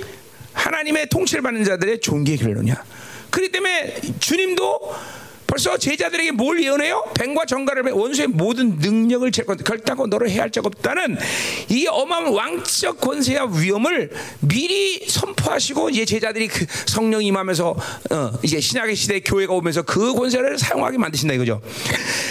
하나님의 0.53 1.09
통치를 1.09 1.43
받는 1.43 1.65
자들의 1.65 2.01
존귀의 2.01 2.39
결론이야. 2.39 2.85
그렇기 3.39 3.53
때문에 3.53 3.95
주님도 4.19 4.81
벌써 5.49 5.79
제자들에게 5.79 6.33
뭘 6.33 6.63
예언해요? 6.63 7.05
뱀과 7.15 7.47
정갈을 7.47 7.91
원수의 7.91 8.29
모든 8.29 8.77
능력을 8.77 9.31
결단하고 9.31 10.07
너를 10.07 10.31
해할 10.31 10.51
적 10.51 10.65
없다는 10.67 11.17
이 11.71 11.87
어마어마한 11.87 12.33
왕적 12.33 13.01
권세와 13.01 13.51
위엄을 13.57 14.11
미리 14.41 15.09
선포하시고 15.09 15.91
이제 15.91 16.05
제자들이 16.05 16.49
그 16.49 16.67
성령 16.87 17.23
임하면서 17.23 17.77
어, 18.11 18.33
이제 18.43 18.61
신약의 18.61 18.95
시대 18.95 19.21
교회가 19.21 19.55
오면서 19.55 19.83
그 19.83 20.13
권세를 20.15 20.59
사용하게 20.59 20.99
만드신다 20.99 21.35
이거죠. 21.35 21.63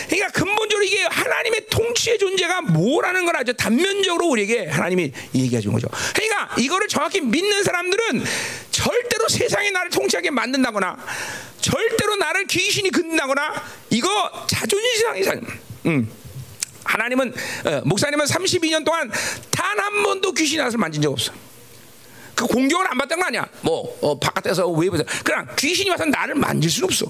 그러니까 0.07 0.31
근본적으로 0.31 0.85
이게 0.85 1.03
하나님의 1.03 1.67
통치의 1.69 2.19
존재가 2.19 2.61
뭐라는 2.61 3.25
걸 3.25 3.35
아주 3.37 3.53
단면적으로 3.55 4.27
우리에게 4.27 4.67
하나님이 4.67 5.11
얘기해 5.33 5.61
준 5.61 5.73
거죠. 5.73 5.87
그러니까 6.13 6.49
이거를 6.57 6.87
정확히 6.87 7.21
믿는 7.21 7.63
사람들은 7.63 8.23
절대로 8.69 9.27
세상이 9.27 9.71
나를 9.71 9.89
통치하게 9.89 10.29
만든다거나 10.29 10.97
절대로 11.61 12.15
나를 12.15 12.45
귀신이 12.47 12.89
근다거나 12.91 13.53
이거 13.89 14.09
자존심 14.47 15.23
상해. 15.23 15.41
음. 15.87 16.09
하나님은 16.83 17.33
어, 17.65 17.81
목사님은 17.85 18.25
32년 18.25 18.85
동안 18.85 19.11
단 19.51 19.67
한 19.87 20.03
번도 20.03 20.33
귀신이 20.33 20.61
나서 20.61 20.77
만진 20.77 21.01
적 21.01 21.11
없어. 21.11 21.31
그 22.35 22.45
공격을 22.45 22.85
안 22.91 22.97
받던 22.97 23.19
거 23.19 23.25
아니야. 23.25 23.47
뭐 23.61 23.97
어, 24.01 24.19
바깥에서 24.19 24.67
외부에서 24.67 25.05
그냥 25.23 25.47
귀신이 25.57 25.89
와서 25.89 26.05
나를 26.05 26.35
만질 26.35 26.69
수 26.69 26.83
없어. 26.83 27.05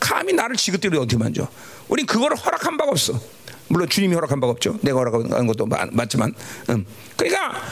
감히 0.00 0.32
나를 0.32 0.56
지긋대로 0.56 1.00
어떻게 1.00 1.16
만져? 1.16 1.48
우린 1.88 2.04
그거를 2.04 2.36
허락한 2.36 2.76
바가 2.76 2.90
없어. 2.90 3.18
물론 3.68 3.88
주님이 3.88 4.14
허락한 4.14 4.40
바가 4.40 4.50
없죠. 4.50 4.76
내가 4.82 4.98
허락한 4.98 5.46
것도 5.46 5.66
맞지만, 5.66 6.34
음. 6.70 6.84
그러니까 7.16 7.62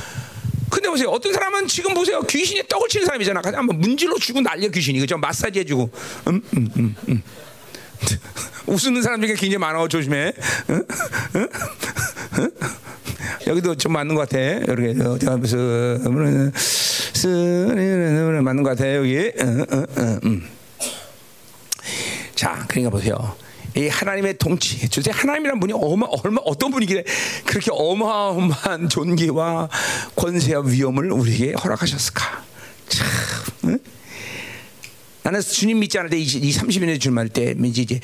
근데 0.73 0.88
보세요. 0.88 1.11
어떤 1.11 1.35
사람은 1.35 1.69
지금 1.69 1.93
보세요. 1.93 2.23
귀신이 2.23 2.62
떡을 2.67 2.88
치는 2.88 3.05
사람이잖아. 3.05 3.43
한번 3.45 3.79
문질러 3.79 4.17
주고 4.17 4.41
난리야 4.41 4.71
귀신이. 4.71 4.99
그죠? 5.00 5.19
마사지 5.19 5.61
해주고. 5.61 5.91
음, 6.29 6.43
음, 6.57 6.69
음, 6.79 6.97
음. 7.09 7.23
웃는 8.67 9.02
사람 9.02 9.21
중에 9.21 9.35
굉장히 9.35 9.59
많아. 9.59 9.87
조심해. 9.88 10.33
응? 10.71 10.83
응? 11.37 11.49
응? 12.38 12.50
여기도 13.47 13.75
좀 13.75 13.93
맞는 13.93 14.14
것 14.14 14.23
같아. 14.23 14.38
이렇게 14.38 15.02
어디 15.05 15.26
가면서 15.26 15.59
맞는 18.43 18.62
것 18.62 18.71
같아. 18.71 18.97
여기. 18.97 19.31
자, 22.35 22.64
그러니까 22.67 22.91
보세요. 22.91 23.37
이 23.76 23.88
하나님의 23.88 24.38
통치, 24.38 24.88
도대 24.88 25.11
하나님이란 25.12 25.59
분이 25.61 25.73
어마, 25.75 26.07
얼마 26.25 26.41
어떤 26.45 26.71
분이길래 26.71 27.05
그렇게 27.47 27.71
어마어마한 27.73 28.88
존귀와 28.88 29.69
권세와 30.14 30.64
위엄을 30.67 31.11
우리에게 31.11 31.55
허락하셨을까? 31.55 32.45
참. 32.88 33.07
응? 33.64 33.79
나는 35.23 35.41
주님 35.41 35.81
믿지 35.81 35.99
않을 35.99 36.11
때, 36.11 36.19
이 36.19 36.26
30년의 36.26 37.00
주말 37.00 37.29
때, 37.29 37.55
이제 37.64 38.00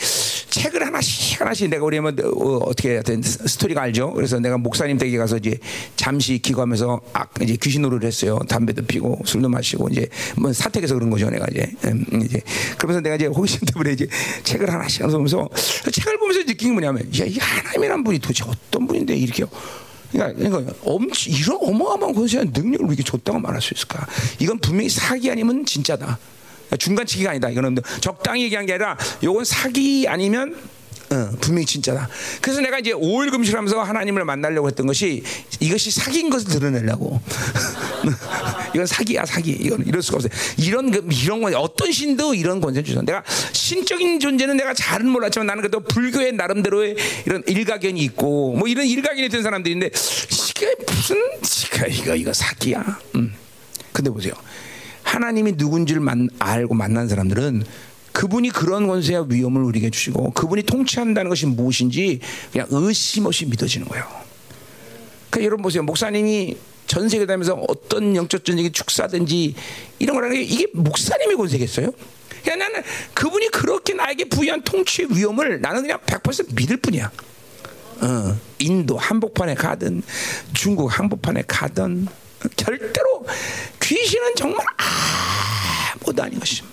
책을 0.51 0.87
하나씩 0.87 1.41
하나씩 1.41 1.69
내가 1.69 1.85
우리 1.85 1.97
한번 1.99 2.17
어, 2.25 2.73
떻게 2.75 2.97
하든 2.97 3.23
스토리가 3.23 3.83
알죠. 3.83 4.13
그래서 4.13 4.39
내가 4.39 4.59
목사님 4.59 4.99
댁에 4.99 5.17
가서 5.17 5.37
이제 5.37 5.59
잠시 5.97 6.39
기거하면서 6.39 7.01
아, 7.13 7.27
이제 7.43 7.57
귀신 7.57 7.83
노릇을 7.83 8.05
했어요. 8.05 8.39
담배도 8.49 8.87
피고 8.87 9.21
술도 9.25 9.49
마시고 9.49 9.89
이제 9.89 10.09
뭐 10.37 10.53
사택에서 10.53 10.95
그런 10.95 11.11
거죠. 11.11 11.31
내가 11.31 11.47
이제 11.51 11.71
음, 11.85 12.05
이제 12.25 12.41
그러면서 12.77 13.01
내가 13.01 13.17
이제 13.17 13.27
호기심 13.27 13.61
때문에 13.67 13.93
이제 13.93 14.09
책을 14.45 14.71
하나씩 14.73 15.03
보면서 15.03 15.49
책을 15.93 16.19
보면서 16.19 16.41
느낀 16.45 16.69
게 16.69 16.73
뭐냐면 16.73 17.03
야, 17.21 17.25
이 17.25 17.37
하나님이란 17.39 18.05
분이 18.05 18.19
도대체 18.19 18.45
어떤 18.45 18.87
분인데 18.87 19.17
이렇게 19.17 19.45
그러니까, 20.11 20.39
그러니까 20.39 20.73
엄, 20.85 21.07
이런 21.27 21.59
어마어마한 21.61 22.15
권세한 22.15 22.51
능력을 22.55 22.87
우리에게 22.87 23.03
줬다고 23.03 23.39
말할 23.39 23.61
수 23.61 23.75
있을까? 23.75 24.07
이건 24.39 24.59
분명히 24.59 24.89
사기 24.89 25.31
아니면 25.31 25.67
진짜다. 25.67 26.19
중간치기가 26.77 27.31
아니다. 27.31 27.49
이거는 27.49 27.79
적당히 28.01 28.43
얘기한 28.45 28.67
게 28.67 28.75
아니라 28.75 28.97
이건 29.23 29.45
사기 29.45 30.07
아니면 30.09 30.57
어, 31.11 31.31
분명히 31.41 31.65
진짜다. 31.65 32.09
그래서 32.43 32.61
내가 32.61 32.79
이제 32.79 32.93
5일 32.93 33.31
금식하면서 33.31 33.83
하나님을 33.83 34.25
만나려고 34.25 34.69
했던 34.69 34.87
것이 34.87 35.23
이것이 35.59 35.91
사기인 35.91 36.29
것을 36.29 36.49
드러내려고. 36.51 37.21
이건 38.75 38.85
사기야 38.85 39.25
사기. 39.25 39.53
이건 39.53 39.87
이럴 39.87 40.03
수가 40.03 40.17
없어요. 40.17 40.31
이런 40.59 40.91
그, 40.91 41.07
이런 41.11 41.41
건 41.41 41.55
어떤 41.55 41.91
신도 41.91 42.35
이런 42.35 42.61
권세 42.61 42.83
주선. 42.83 43.07
내가 43.07 43.25
신적인 43.53 44.21
존재는 44.21 44.59
내가 44.59 44.75
잘은 44.75 45.09
몰랐지만 45.09 45.47
나는 45.47 45.63
그래도 45.63 45.81
불교의 45.81 46.33
나름대로의 46.33 46.97
이런 47.25 47.43
일가견이 47.47 48.01
있고 48.01 48.55
뭐 48.57 48.69
이런 48.69 48.85
일가견이 48.87 49.31
된 49.31 49.43
사람들인데 49.43 49.87
이게 49.87 50.75
무슨 50.87 51.17
이거 51.91 52.15
이거 52.15 52.33
사기야. 52.35 52.99
음. 53.15 53.33
근데 53.93 54.11
보세요. 54.11 54.35
하나님이 55.09 55.53
누군지를 55.57 56.01
만, 56.01 56.29
알고 56.39 56.75
만난 56.75 57.09
사람들은 57.09 57.65
그분이 58.13 58.51
그런 58.51 58.87
권세와 58.87 59.27
위험을 59.29 59.63
우리에게 59.63 59.91
주시고 59.91 60.33
그분이 60.33 60.65
통치한다는 60.65 61.29
것이 61.29 61.47
무엇인지 61.47 62.21
그냥 62.53 62.67
의심 62.71 63.27
없이 63.27 63.47
믿어지는 63.47 63.89
거예요. 63.89 64.05
그러니까 65.31 65.47
여러분 65.47 65.63
보세요. 65.63 65.83
목사님이 65.83 66.57
전 66.87 67.09
세계 67.09 67.27
다니면서 67.27 67.55
어떤 67.69 68.17
영적 68.17 68.45
전쟁이 68.45 68.71
축사든지 68.71 69.55
이런 69.99 70.17
거라는 70.17 70.37
게 70.37 70.43
이게 70.43 70.67
목사님의 70.73 71.37
권세겠어요? 71.37 71.91
그냥 72.43 72.59
나는 72.59 72.83
그분이 73.15 73.49
그렇게 73.51 73.95
나에게 73.95 74.25
부여한 74.25 74.63
통치의 74.63 75.09
위험을 75.15 75.61
나는 75.61 75.83
그냥 75.83 75.99
100% 76.07 76.55
믿을 76.55 76.79
뿐이야. 76.79 77.11
어, 78.01 78.39
인도 78.59 78.97
한복판에 78.97 79.55
가든 79.55 80.03
중국 80.55 80.87
한복판에 80.87 81.45
가든 81.47 82.07
절대로 82.57 83.27
귀신은 83.89 84.35
정말 84.37 84.67
아무도 85.95 86.23
아닌 86.23 86.39
것이죠. 86.39 86.67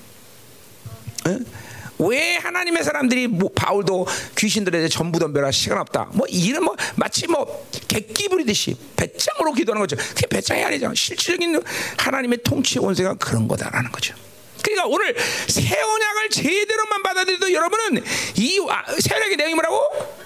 왜 1.98 2.36
하나님의 2.36 2.84
사람들이 2.84 3.28
뭐 3.28 3.50
바울도 3.56 4.06
귀신들에 4.38 4.86
전부 4.90 5.18
덤벼라 5.18 5.50
시간 5.52 5.78
없다. 5.78 6.10
뭐 6.12 6.28
이런 6.28 6.66
뭐 6.66 6.76
마치 6.96 7.26
뭐 7.28 7.70
객기 7.88 8.28
부리듯이 8.28 8.76
배짱으로 8.98 9.54
기도하는 9.54 9.80
거죠. 9.80 9.96
그게 9.96 10.28
배짱이 10.28 10.62
아니죠. 10.66 10.94
실질적인 10.94 11.62
하나님의 11.98 12.40
통치 12.44 12.80
원세가 12.80 13.14
그런 13.14 13.48
거다라는 13.48 13.94
거죠. 13.94 14.14
그러니까 14.62 14.88
오늘 14.88 15.16
새 15.48 15.80
언약을 15.80 16.30
제대로만 16.32 17.02
받아들여도 17.02 17.54
여러분은 17.54 18.04
이새 18.36 19.16
언약의 19.16 19.38
내용이 19.38 19.54
뭐라고? 19.54 19.80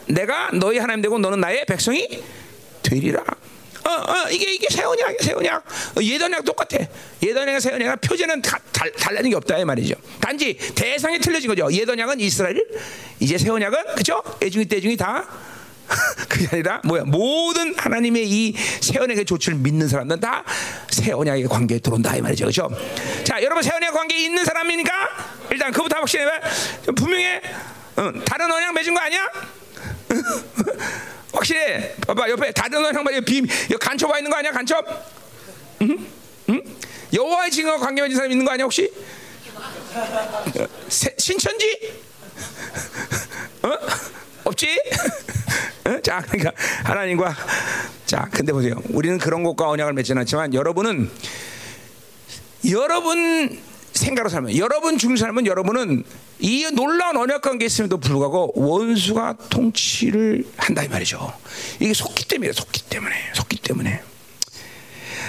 내가 0.08 0.50
너희 0.54 0.80
하나님 0.80 1.04
되고 1.04 1.20
너는 1.20 1.40
나의 1.40 1.66
백성이 1.68 2.24
되리라. 2.82 3.24
어, 3.90 4.12
어, 4.12 4.30
이게 4.30 4.54
이게 4.54 4.68
새 4.70 4.84
언약, 4.84 5.16
새 5.20 5.34
언약. 5.34 5.66
어, 5.98 6.02
옛 6.02 6.22
언약 6.22 6.46
똑같아. 6.46 6.78
옛 7.24 7.36
언약과 7.36 7.60
새 7.60 7.74
언약과 7.74 7.96
표제는 7.98 8.42
다, 8.42 8.60
달, 8.72 8.92
달라진 8.92 9.32
게 9.32 9.36
없다 9.36 9.58
이 9.58 9.66
말이죠. 9.66 9.96
단지 10.22 10.56
대상이 10.76 11.20
틀려진 11.20 11.50
거죠. 11.50 11.68
옛 11.72 11.90
언약은 11.90 12.20
이스라엘, 12.20 12.64
이제 13.20 13.38
새 13.38 13.50
언약은 13.50 13.96
그죠? 13.96 14.22
애중이 14.42 14.68
떼중이 14.68 14.96
다. 14.98 15.28
그게 16.30 16.48
아니라 16.52 16.82
뭐야 16.84 17.04
모든 17.04 17.74
하나님의 17.76 18.30
이새 18.30 19.00
언약의 19.00 19.26
조치를 19.26 19.58
믿는 19.58 19.88
사람들은 19.88 20.22
다새 20.22 21.12
언약의 21.12 21.48
관계에 21.48 21.80
들어온다 21.80 22.16
이 22.16 22.22
말이죠 22.22 22.46
그렇죠? 22.46 22.70
자 23.24 23.42
여러분 23.42 23.64
새 23.64 23.72
언약 23.72 23.92
관계에 23.92 24.20
있는 24.20 24.46
사람이니까 24.46 24.92
일단 25.50 25.72
그부터 25.72 25.98
확실해 25.98 26.26
분명히 26.96 27.26
어, 27.96 28.12
다른 28.24 28.52
언약 28.52 28.76
맺은 28.76 28.94
거 28.94 29.00
아니야? 29.00 29.28
확실해. 31.50 31.96
봐봐 32.06 32.30
옆에 32.30 32.52
다른 32.52 32.84
형발 32.94 33.22
비 33.22 33.42
간첩 33.80 34.12
와 34.12 34.18
있는 34.20 34.32
거 34.32 34.38
아니야 34.38 34.52
간첩? 34.52 34.86
응? 35.82 36.08
응? 36.50 36.62
여호와의 37.14 37.52
증거 37.52 37.78
관계 37.78 38.02
맺은 38.04 38.16
사람 38.16 38.32
있는 38.32 38.46
거 38.46 38.52
아니야 38.52 38.66
혹시? 38.66 38.92
세, 40.88 41.14
신천지? 41.18 41.94
어? 43.64 43.74
없지? 44.46 44.80
어? 45.86 46.02
자 46.02 46.22
그러니까 46.22 46.52
하나님과 46.84 47.36
자, 48.06 48.28
근데 48.32 48.52
보세요. 48.52 48.74
우리는 48.90 49.20
그런 49.20 49.44
것과 49.44 49.70
언약을 49.70 49.94
맺지는 49.94 50.22
않지만 50.22 50.54
여러분은 50.56 51.12
여러분 52.70 53.62
생각으로 53.94 54.30
살면 54.30 54.58
여러분 54.58 54.98
중심 54.98 55.18
살면 55.18 55.46
여러분은 55.46 56.04
이 56.40 56.66
놀라운 56.74 57.18
언약 57.18 57.42
관계에 57.42 57.66
있음에도 57.68 57.98
불구하고 57.98 58.54
원수가 58.56 59.38
통치를 59.50 60.46
한다 60.58 60.84
이 60.84 60.88
말이죠. 60.88 61.34
이게 61.80 61.94
속기 61.94 62.28
때문에 62.28 62.54
속기 62.54 62.84
때문에 62.84 63.16
속기 63.34 63.58
때문에. 63.58 64.02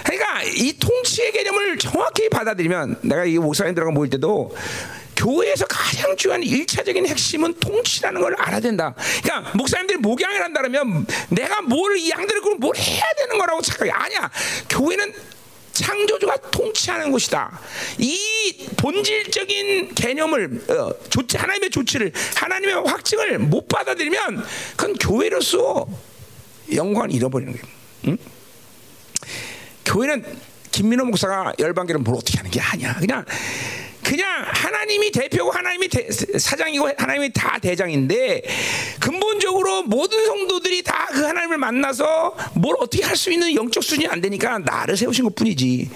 그러니까 0.05 0.43
이 0.45 0.73
통치의 0.79 1.33
개념을 1.33 1.79
정확히 1.79 2.29
받아들이면 2.29 3.01
내가 3.03 3.25
이 3.25 3.39
목사님들하고 3.39 3.93
모일 3.93 4.11
때도 4.11 4.55
교회에서 5.17 5.67
가장 5.67 6.17
중요한 6.17 6.43
일차적인 6.43 7.07
핵심은 7.07 7.55
통치라는 7.61 8.21
걸 8.23 8.35
알아야 8.39 8.61
된다. 8.61 8.95
그러니까 9.23 9.51
목사님들이 9.57 9.99
목양을 9.99 10.43
한다면 10.43 11.07
내가 11.29 11.61
뭘 11.63 11.91
이 11.97 12.11
양들을 12.11 12.41
그럼 12.41 12.59
뭘 12.61 12.75
해야 12.77 13.05
되는 13.19 13.37
거라고 13.39 13.61
착각해. 13.61 13.91
아니야. 13.91 14.31
교회는 14.71 15.13
창조주가 15.81 16.37
통치하는 16.51 17.11
곳이다. 17.11 17.59
이 17.99 18.69
본질적인 18.77 19.95
개념을 19.95 20.63
어, 20.69 20.93
조치 21.09 21.39
하나님의 21.39 21.71
조치를 21.71 22.13
하나님의 22.37 22.75
확증을 22.87 23.39
못 23.39 23.67
받아들이면 23.67 24.45
그건 24.77 24.95
교회로서 24.97 25.87
영광을 26.75 27.13
잃어버리는 27.13 27.53
거예요. 27.53 27.67
응? 28.09 28.19
교회는 29.87 30.25
김민호 30.71 31.07
목사가 31.07 31.53
열방기를 31.59 32.01
뭘 32.01 32.17
어떻게 32.17 32.37
하는 32.37 32.51
게 32.51 32.61
아니야. 32.61 32.95
그냥 32.97 33.25
그냥 34.11 34.27
하나님이 34.45 35.13
대표고 35.13 35.53
하나님이 35.53 35.87
대, 35.89 36.09
사장이고 36.11 36.91
하나님이 36.99 37.33
다 37.33 37.59
대장인데 37.61 38.43
근본적으로 38.99 39.85
모든 39.85 40.27
성도들이 40.27 40.83
다 40.83 41.01
그 41.11 41.23
하나님을 41.23 41.59
만나서 41.59 42.37
뭘 42.55 42.77
어떻게 42.79 43.03
할 43.05 43.17
수 43.17 43.31
있는 43.31 43.55
영적 43.55 43.83
수준이 43.83 44.07
안 44.07 44.21
되니까 44.21 44.59
나를 44.59 44.97
세우신 44.97 45.25
것 45.25 45.35
뿐이지. 45.35 45.91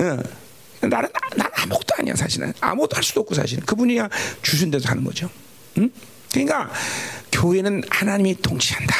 응. 0.00 0.22
나는 0.80 1.08
난 1.36 1.50
아무것도 1.54 1.94
아니야 1.98 2.14
사실은 2.14 2.54
아무것도 2.60 2.96
할 2.96 3.02
수도 3.02 3.20
없고 3.20 3.34
사실은 3.34 3.64
그분이 3.66 3.98
주신 4.42 4.70
대로 4.70 4.82
하는 4.86 5.04
거죠. 5.04 5.28
응? 5.78 5.90
그러니까 6.30 6.70
교회는 7.32 7.82
하나님이 7.90 8.36
통치한다. 8.40 8.94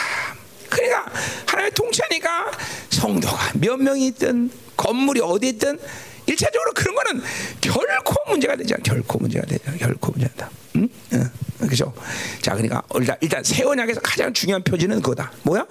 그러니까 0.69 1.11
하나님이 1.47 1.75
통치하니까 1.75 2.51
성도가 2.91 3.53
몇 3.55 3.77
명이 3.79 4.07
있든 4.09 4.51
건물이 4.77 5.21
어디 5.23 5.49
있든 5.51 5.79
일차적으로 6.27 6.73
그런 6.75 6.95
거는 6.95 7.23
결코 7.61 8.15
문제가 8.29 8.57
되지 8.57 8.75
않아. 8.75 8.83
결코 8.83 9.19
문제가 9.19 9.47
되지 9.47 9.63
않아. 9.67 9.77
결코 9.77 10.13
문제다. 10.13 10.51
응? 10.77 10.89
응. 11.13 11.31
그죠? 11.69 11.93
자, 12.41 12.53
그러니까 12.53 12.83
일단, 12.95 13.17
일단 13.21 13.45
새 13.45 13.65
언약에서 13.65 14.01
가장 14.01 14.33
중요한 14.33 14.63
표지는 14.63 15.01
그거다. 15.01 15.33
뭐야? 15.43 15.67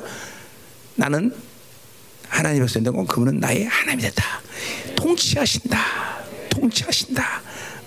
나는 0.95 1.33
하나님의 2.29 2.67
선된 2.67 2.93
건 2.93 3.05
그분은 3.05 3.39
나의 3.39 3.65
하나님이 3.65 4.03
됐다. 4.03 4.41
통치하신다. 4.95 5.79
통치하신다. 6.49 7.41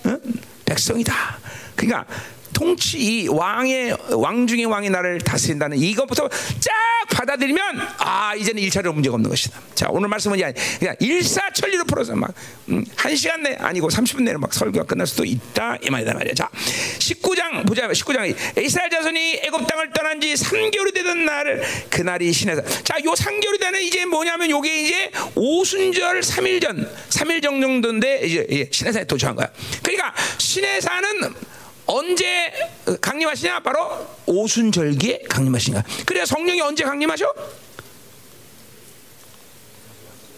응? 0.07 0.21
백성이다. 0.65 1.39
그러니까 1.75 2.07
통치 2.57 2.97
이 2.99 3.29
왕의 3.29 3.95
왕 4.13 4.47
중의 4.47 4.65
왕이 4.65 4.89
나를 4.89 5.19
다스린다는 5.19 5.77
이것부터 5.77 6.27
쫙 6.59 6.73
받아들이면 7.11 7.61
아 7.99 8.35
이제는 8.35 8.63
일차로 8.63 8.95
문제가 8.95 9.15
없는 9.15 9.29
것이다. 9.29 9.61
자 9.75 9.89
오늘 9.91 10.09
말씀은 10.09 10.39
그냥 10.79 10.97
일사천리로 10.99 11.85
풀어서 11.85 12.17
막한 12.17 12.35
음, 12.71 12.85
시간 13.15 13.43
내 13.43 13.55
아니고 13.61 13.89
30분 13.89 14.23
내로 14.23 14.39
막 14.39 14.55
설교가 14.55 14.87
끝날 14.87 15.07
수도 15.07 15.27
있다 15.27 15.77
이 15.83 15.91
말이다 15.91 16.15
말이야. 16.15 16.33
자 16.33 16.49
19장 16.99 17.67
보자 17.67 17.89
19장 17.89 18.35
이스라엘 18.63 18.89
자손이 18.89 19.41
애굽 19.45 19.67
땅을 19.67 19.93
떠난 19.93 20.19
지 20.19 20.33
3개월이 20.33 20.95
되던 20.95 21.27
날 21.27 21.63
그날이 21.91 22.33
신에서 22.33 22.63
자요 22.85 23.13
3개월이 23.13 23.61
되는 23.61 23.83
이제 23.83 24.07
뭐냐면 24.07 24.49
요게 24.49 24.83
이제 24.83 25.11
오순절 25.35 26.21
3일 26.21 26.63
전 26.63 26.91
3일 27.11 27.43
정도인데 27.43 28.21
이제 28.25 28.69
신해산에 28.73 29.05
도착한 29.05 29.37
거야. 29.37 29.51
그러니까 29.83 30.15
신해산은 30.39 31.56
언제 31.87 32.53
강림하시냐? 33.01 33.61
바로 33.61 34.07
오순절기에 34.27 35.23
강림하시냐. 35.29 35.85
그래 36.05 36.27
성령이 36.27 36.61
언제 36.61 36.85
강림하셔? 36.85 37.33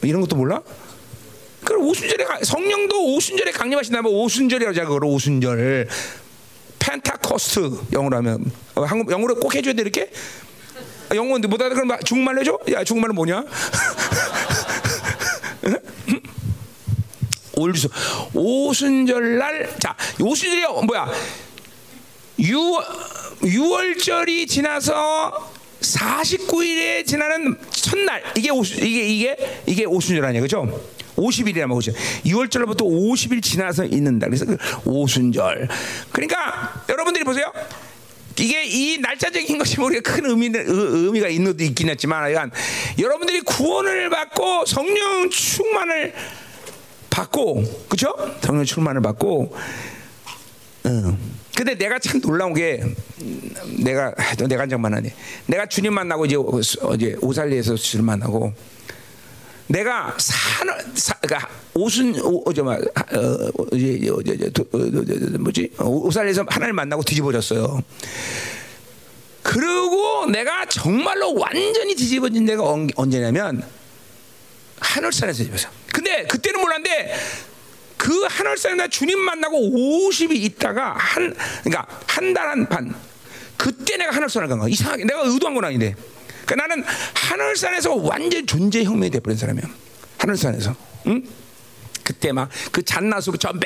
이런 0.03 0.21
것도 0.21 0.37
몰라? 0.37 0.61
그럼 1.65 1.87
오순절에 1.87 2.25
성령도 2.45 3.15
오순절에 3.15 3.53
강림하신다면 3.53 4.13
오순절이라고 4.13 4.77
하자 4.77 4.85
그걸 4.85 5.05
오순절. 5.05 5.89
펜타코스트 6.79 7.81
영어로 7.93 8.17
하면 8.19 8.51
어, 8.75 8.85
한국 8.85 9.11
영어로 9.11 9.37
꼭 9.37 9.55
해줘야 9.55 9.75
돼 9.75 9.83
이렇게. 9.83 10.11
영어 11.15 11.39
못 11.39 11.61
알아 11.61 11.75
그럼 11.75 11.99
중국말로 12.05 12.41
해줘? 12.41 12.59
야 12.73 12.85
중국말은 12.85 13.15
뭐냐? 13.15 13.45
올주소 17.59 17.89
오순절 18.35 19.39
날, 19.39 19.69
자, 19.79 19.97
오순절이 20.21 20.63
뭐야? 20.87 21.11
6, 22.39 22.57
6월 23.43 24.03
절이 24.03 24.47
지나서 24.47 25.51
49일에 25.81 27.07
지나는 27.07 27.57
첫날 27.71 28.23
이게 28.37 28.51
오수, 28.51 28.75
이게 28.85 29.09
이게 29.09 29.63
이게 29.67 29.85
오순절 29.85 30.25
아니야, 30.25 30.41
그죠? 30.41 30.81
50일이라면 31.17 31.73
오순. 31.73 31.95
6월절부터 32.25 32.83
50일 32.83 33.43
지나서 33.43 33.85
있는다. 33.85 34.27
그래서 34.27 34.45
그 34.45 34.57
오순절. 34.85 35.69
그러니까 36.13 36.85
여러분들이 36.89 37.25
보세요. 37.25 37.53
이게 38.39 38.63
이 38.65 38.99
날짜적인 38.99 39.59
것이 39.59 39.81
우리가 39.81 40.13
큰 40.13 40.27
의미, 40.27 40.49
의미가 40.55 41.27
있는 41.27 41.53
것도 41.53 41.65
있긴 41.65 41.89
했지만, 41.89 42.53
여러분들이 42.97 43.41
구원을 43.41 44.11
받고 44.11 44.65
성령 44.65 45.29
충만을 45.29 46.15
받고 47.19 47.65
그죠? 47.89 48.15
성령 48.41 48.65
충만을 48.65 49.03
받고 49.03 49.55
응. 50.87 51.19
근데 51.57 51.75
내가 51.75 51.99
참 51.99 52.21
놀라운 52.21 52.55
게 52.55 52.81
내가 53.83 54.15
내가 54.49 54.63
한 54.63 54.69
장만 54.69 54.95
하네. 54.95 55.13
내가 55.47 55.67
주님 55.67 55.93
만나고 55.93 56.27
이제 56.27 56.37
어제 56.83 57.17
오살리에서 57.21 57.75
주님 57.75 58.07
만나고 58.07 58.53
내가 59.67 60.15
산 60.19 60.69
그러니까 61.21 61.51
오순 61.75 62.13
막 62.65 62.81
어, 63.13 63.51
뭐지 65.41 65.73
오살리에서 65.81 66.47
하나님 66.49 66.77
만나고 66.77 67.03
뒤집어졌어요. 67.03 67.83
그리고 69.43 70.27
내가 70.27 70.65
정말로 70.67 71.35
완전히 71.35 71.97
뒤집어진 71.97 72.47
데가 72.47 72.63
언제냐면 72.95 73.65
하늘산에서 74.79 75.39
뒤집어서. 75.39 75.78
근데 76.09 76.27
그때는 76.27 76.61
몰랐는데 76.61 77.15
그나 77.99 78.89
주님 78.89 79.19
만나고 79.19 79.59
50이 79.59 80.33
있다가 80.37 80.95
한 80.97 81.35
그러니까 81.65 81.87
한 82.07 82.33
달 82.33 82.49
한 82.49 82.69
반 82.69 82.95
그때 83.57 83.97
내가 83.97 84.15
하늘산을 84.15 84.49
간 84.49 84.59
거야. 84.59 84.69
이상하게 84.69 85.05
내가 85.05 85.23
의도한 85.25 85.55
건 85.55 85.65
아닌데. 85.65 85.95
그러니까 86.47 86.67
나는 86.67 86.85
하늘산에서 87.15 87.95
완전 87.97 88.47
존재 88.47 88.85
혁명이 88.85 89.11
돼버린 89.11 89.37
사람이야. 89.37 89.65
하늘산에서. 90.19 90.75
응? 91.09 91.23
그때 92.05 92.33
막그 92.33 92.85
잣나수 92.85 93.37
저맨 93.37 93.61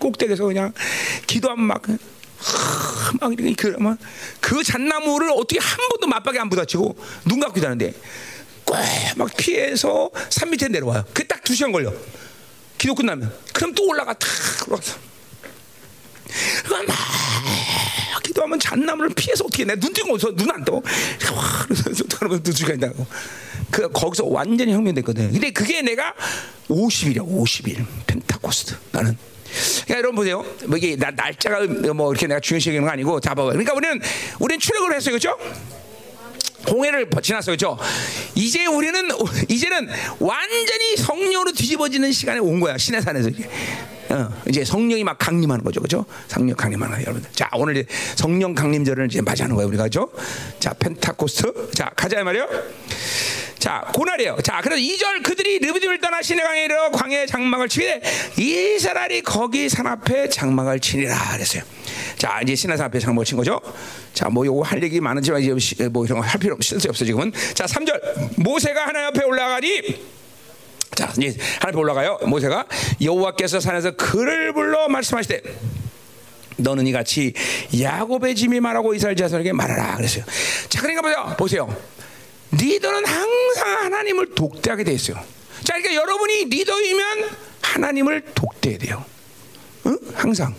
꼭대기에서 0.00 0.44
그냥 0.44 0.72
기도하면 1.26 1.66
막, 1.66 1.82
막 3.20 3.32
이렇게 3.32 3.52
그, 3.54 3.76
막, 3.78 3.98
그 4.40 4.64
잣나무를 4.64 5.30
어떻게 5.30 5.60
한 5.60 5.76
번도 5.90 6.06
맞박에 6.08 6.38
안 6.40 6.48
부딪히고 6.48 6.96
눈 7.26 7.38
감고 7.38 7.60
꽉 7.60 7.94
막 9.16 9.30
피해서 9.36 10.10
산 10.30 10.50
밑에 10.50 10.68
내려와요. 10.68 11.04
그 11.14 11.26
딱 11.26 11.42
두 11.44 11.54
시간 11.54 11.72
걸려. 11.72 11.92
기도 12.78 12.94
끝나면. 12.94 13.32
그럼 13.52 13.74
또 13.74 13.86
올라가 13.86 14.12
탁 14.14 14.28
올라가서. 14.68 14.96
막 16.70 18.22
기도하면 18.22 18.58
잣나무를 18.58 19.10
피해서 19.14 19.44
어떻게 19.44 19.64
내 19.64 19.74
눈 19.76 19.92
뜨고 19.92 20.14
어서 20.14 20.34
눈 20.34 20.50
안 20.50 20.64
떠. 20.64 20.80
그래서 21.68 22.04
그러면 22.18 22.42
두 22.42 22.52
시간 22.52 22.76
있다고. 22.76 23.06
그 23.70 23.88
거기서 23.90 24.24
완전히 24.26 24.72
혁명됐거든. 24.72 25.32
근데 25.32 25.50
그게 25.50 25.82
내가 25.82 26.14
50일이야. 26.68 27.18
50일 27.18 27.84
펜타코스트. 28.06 28.74
나는 28.92 29.16
그러니까 29.84 29.98
여러분 29.98 30.16
보세요. 30.16 30.44
뭐 30.66 30.76
이게 30.78 30.96
나, 30.96 31.10
날짜가 31.10 31.66
뭐 31.92 32.10
이렇게 32.12 32.26
내가 32.26 32.40
중요시 32.40 32.70
여기는 32.70 32.84
거 32.86 32.90
아니고 32.90 33.20
자 33.20 33.34
봐봐. 33.34 33.50
그러니까 33.50 33.74
우리는 33.74 34.00
우리는 34.38 34.58
출력을 34.60 34.94
했어요. 34.94 35.16
그렇죠? 35.18 35.38
홍해를 36.70 37.08
지났어요, 37.22 37.56
그렇죠? 37.56 37.78
이제 38.34 38.66
우리는 38.66 39.08
이제는 39.48 39.88
완전히 40.18 40.96
성령으로 40.96 41.52
뒤집어지는 41.52 42.12
시간에 42.12 42.38
온 42.38 42.60
거야 42.60 42.78
시내산에서 42.78 43.28
이제. 43.30 43.48
어, 44.10 44.28
이제 44.46 44.64
성령이 44.64 45.02
막 45.02 45.16
강림하는 45.18 45.64
거죠, 45.64 45.80
그렇죠? 45.80 46.04
성령 46.28 46.54
강림하는 46.56 46.92
거예요, 46.92 47.06
여러분들. 47.06 47.30
자, 47.32 47.48
오늘 47.54 47.76
이제 47.76 47.86
성령 48.16 48.54
강림절을 48.54 49.06
이제 49.06 49.22
맞이하는 49.22 49.56
거예요, 49.56 49.66
우리가 49.68 49.84
그렇죠? 49.84 50.10
자, 50.60 50.74
펜타코스트. 50.74 51.70
자, 51.72 51.90
가자 51.96 52.22
말이요. 52.22 52.46
자, 53.58 53.82
고날이에요. 53.94 54.36
자, 54.44 54.60
그래서 54.62 54.80
2절 54.80 55.22
그들이 55.22 55.58
르비딤을 55.58 55.98
떠나 55.98 56.20
시내 56.20 56.42
강에 56.42 56.64
이르러 56.64 56.90
광해 56.90 57.24
장막을 57.24 57.70
치게 57.70 58.02
이스라엘이 58.38 59.22
거기 59.22 59.70
산 59.70 59.86
앞에 59.86 60.28
장막을 60.28 60.80
치니라 60.80 61.32
그랬어요. 61.32 61.62
자, 62.16 62.40
이제 62.42 62.54
신하사 62.54 62.84
앞에 62.86 62.98
장을 62.98 63.22
친 63.24 63.36
거죠. 63.36 63.60
자, 64.12 64.28
뭐 64.28 64.44
요거 64.46 64.62
할 64.62 64.82
얘기 64.82 65.00
많은지만 65.00 65.40
이제 65.42 65.88
뭐 65.88 66.04
이런 66.04 66.20
거 66.20 66.24
할 66.26 66.38
필요 66.40 66.54
없어 66.54 66.76
없어 66.88 67.04
지금은. 67.04 67.32
자, 67.54 67.64
3절. 67.66 68.40
모세가 68.42 68.86
하나님 68.86 69.08
앞에 69.08 69.24
올라가니 69.24 69.82
자, 70.94 71.12
이제 71.18 71.36
하나님 71.60 71.80
올라가요. 71.80 72.18
모세가 72.26 72.66
여호와께서 73.02 73.60
산에서 73.60 73.92
그를 73.96 74.52
불러 74.52 74.88
말씀하시되 74.88 75.42
너는 76.56 76.86
이같이 76.86 77.34
야곱의 77.80 78.36
짐이 78.36 78.60
말하고 78.60 78.94
이스라엘 78.94 79.16
자손에게 79.16 79.52
말하라 79.52 79.96
그랬어요. 79.96 80.24
자, 80.68 80.80
그러니까 80.80 81.02
보세요. 81.02 81.34
보세요. 81.36 81.76
리더는 82.52 83.04
항상 83.04 83.84
하나님을 83.84 84.34
독대하게 84.36 84.84
돼 84.84 84.92
있어요. 84.92 85.16
자, 85.64 85.74
그러니까 85.74 85.94
여러분이 85.94 86.44
리더이면 86.44 87.28
하나님을 87.62 88.22
독대해야 88.34 88.78
돼요. 88.78 89.04
응? 89.86 89.98
항상. 90.14 90.54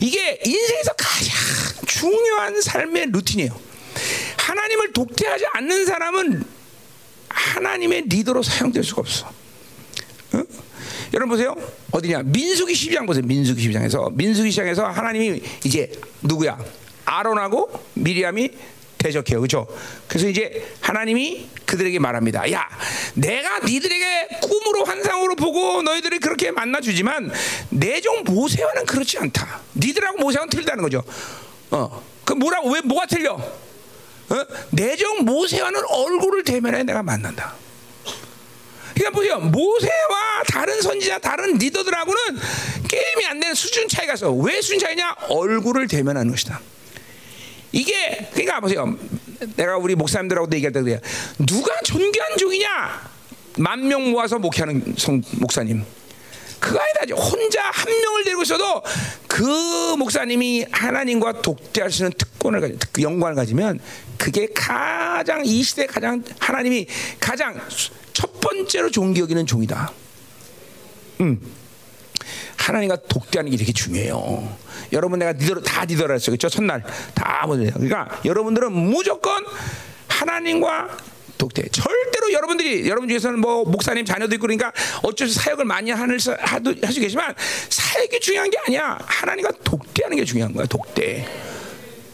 이게 0.00 0.40
인생에서 0.44 0.92
가장 0.96 1.34
중요한 1.86 2.60
삶의 2.60 3.06
루틴이에요. 3.10 3.58
하나님을 4.36 4.92
독대하지 4.92 5.44
않는 5.54 5.86
사람은 5.86 6.44
하나님의 7.28 8.02
리더로 8.06 8.42
사용될 8.42 8.84
수가 8.84 9.00
없어. 9.00 9.30
응? 10.34 10.44
여러분 11.14 11.30
보세요. 11.30 11.56
어디냐? 11.90 12.22
민수기 12.24 12.72
12장 12.72 13.06
보세요. 13.06 13.24
민수기 13.24 13.68
12장에서 13.68 14.12
민수기 14.14 14.50
시장에서 14.50 14.86
하나님이 14.86 15.42
이제 15.64 15.90
누구야? 16.22 16.58
아론하고 17.04 17.70
미리암이 17.94 18.50
대적해요. 18.98 19.38
그렇죠? 19.40 19.66
그래서 20.08 20.28
이제 20.28 20.66
하나님이 20.80 21.48
그들에게 21.66 21.98
말합니다. 21.98 22.50
야, 22.52 22.68
내가 23.14 23.60
니들에게 23.60 24.28
꿈으로 24.42 24.84
환상으로 24.84 25.36
보고 25.36 25.82
너희들이 25.82 26.18
그렇게 26.18 26.50
만나 26.50 26.80
주지만 26.80 27.30
내 27.70 28.00
종 28.00 28.22
모세와는 28.24 28.86
그렇지 28.86 29.18
않다. 29.18 29.60
니들하고 29.76 30.18
모세와는 30.18 30.50
틀리다는 30.50 30.82
거죠. 30.82 31.02
어. 31.70 32.02
그 32.24 32.32
뭐라고 32.34 32.70
왜 32.72 32.80
뭐가 32.82 33.06
틀려? 33.06 33.32
어? 33.34 34.46
내종 34.70 35.24
모세와는 35.24 35.80
얼굴을 35.88 36.44
대면해 36.44 36.82
내가 36.82 37.02
만난다. 37.02 37.54
그러니까 38.94 39.10
보세요. 39.16 39.38
모세와 39.38 40.42
다른 40.48 40.82
선지자, 40.82 41.18
다른 41.20 41.54
리더들하고는 41.56 42.20
게임이 42.88 43.26
안 43.26 43.40
되는 43.40 43.54
수준 43.54 43.88
차이가 43.88 44.14
있어. 44.14 44.30
왜 44.32 44.60
수준 44.60 44.78
차이냐? 44.80 45.14
얼굴을 45.28 45.86
대면하는 45.88 46.30
것이다. 46.32 46.60
이게 47.72 48.28
그러니까 48.32 48.60
보세요. 48.60 48.96
내가 49.56 49.76
우리 49.76 49.94
목사님들하고도 49.94 50.56
얘기할 50.56 50.72
때 50.72 50.80
그래요. 50.82 50.98
누가 51.46 51.72
존귀한 51.84 52.36
종이냐? 52.38 53.10
만 53.58 53.80
명 53.88 54.10
모아서 54.10 54.38
목회하는 54.38 54.94
성, 54.96 55.20
목사님. 55.32 55.84
그거 56.60 56.80
아니다. 56.80 57.14
혼자 57.14 57.62
한 57.70 57.86
명을 58.00 58.24
데리고 58.24 58.42
있어도 58.42 58.82
그 59.28 59.94
목사님이 59.96 60.66
하나님과 60.72 61.42
독대할 61.42 61.90
수 61.90 62.02
있는 62.02 62.12
특권을 62.18 62.60
가지, 62.60 62.76
그 62.92 63.02
영광을 63.02 63.34
가지면 63.36 63.78
그게 64.16 64.48
가장 64.54 65.42
이 65.44 65.62
시대 65.62 65.86
가장 65.86 66.22
하나님이 66.40 66.86
가장 67.20 67.60
첫 68.12 68.40
번째로 68.40 68.90
존귀 68.90 69.20
여기는 69.20 69.46
종이다. 69.46 69.92
음. 71.20 71.40
하나님과 72.58 72.96
독대하는 73.08 73.50
게 73.50 73.56
되게 73.56 73.72
중요해요. 73.72 74.56
여러분 74.92 75.18
내가 75.18 75.32
니들 75.32 75.62
다 75.62 75.84
니더라 75.84 76.14
했어요. 76.14 76.36
그렇죠? 76.36 76.48
첫날 76.48 76.82
다 77.14 77.44
보세요. 77.46 77.70
그러니까 77.72 78.08
여러분들은 78.24 78.72
무조건 78.72 79.44
하나님과 80.08 80.88
독대. 81.38 81.68
절대로 81.70 82.32
여러분들이 82.32 82.88
여러분 82.88 83.08
중에서는 83.08 83.38
뭐 83.38 83.64
목사님 83.64 84.04
자녀도 84.04 84.34
있고 84.34 84.42
그러니까 84.42 84.72
어쩔 85.02 85.28
수 85.28 85.34
사역을 85.40 85.64
많이 85.64 85.90
하는 85.92 86.18
할수 86.18 87.00
계지만 87.00 87.34
사역이 87.70 88.18
중요한 88.20 88.50
게 88.50 88.58
아니야. 88.66 88.98
하나님과 89.02 89.52
독대하는 89.62 90.16
게 90.16 90.24
중요한 90.24 90.52
거야. 90.52 90.66
독대. 90.66 91.26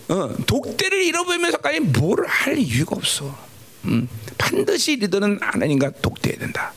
어, 0.09 0.30
독대를 0.46 1.02
잃어버리면서까지 1.04 1.80
뭘 1.80 2.26
할 2.26 2.59
이유가 2.59 2.96
없어. 2.96 3.35
음, 3.87 4.07
반드시 4.37 4.96
리더는 4.96 5.38
하나님과 5.40 5.92
독대해야 6.02 6.38
된다. 6.38 6.74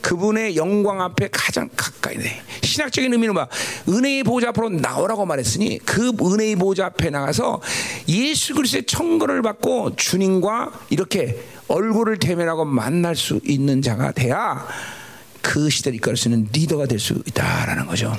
그분의 0.00 0.56
영광 0.56 1.00
앞에 1.00 1.28
가장 1.30 1.68
가까이 1.76 2.16
돼. 2.16 2.42
신학적인 2.62 3.12
의미는 3.12 3.34
막 3.34 3.48
은혜의 3.88 4.24
보좌 4.24 4.48
앞으로 4.48 4.70
나오라고 4.70 5.26
말했으니 5.26 5.78
그 5.84 6.12
은혜의 6.20 6.56
보좌 6.56 6.86
앞에 6.86 7.10
나가서 7.10 7.60
예수 8.08 8.54
그리스도의 8.54 8.84
청거를 8.84 9.42
받고 9.42 9.96
주님과 9.96 10.72
이렇게 10.90 11.42
얼굴을 11.68 12.18
대면하고 12.18 12.64
만날 12.64 13.14
수 13.14 13.40
있는 13.44 13.82
자가 13.82 14.12
돼야 14.12 14.66
그 15.42 15.70
시대를 15.70 15.96
이끌 15.96 16.16
수 16.16 16.28
있는 16.28 16.48
리더가 16.52 16.86
될 16.86 16.98
수 16.98 17.14
있다라는 17.26 17.86
거죠. 17.86 18.16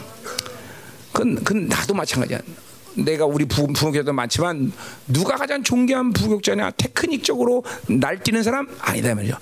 그건, 1.11 1.35
그건 1.35 1.67
나도 1.67 1.93
마찬가지야. 1.93 2.39
내가 2.95 3.25
우리 3.25 3.45
부교도 3.45 4.11
많지만 4.11 4.71
누가 5.07 5.35
가장 5.37 5.63
존귀한 5.63 6.11
부교자냐 6.11 6.71
테크닉적으로 6.71 7.63
날뛰는 7.87 8.43
사람 8.43 8.67
아니다 8.79 9.15
말이죠. 9.15 9.37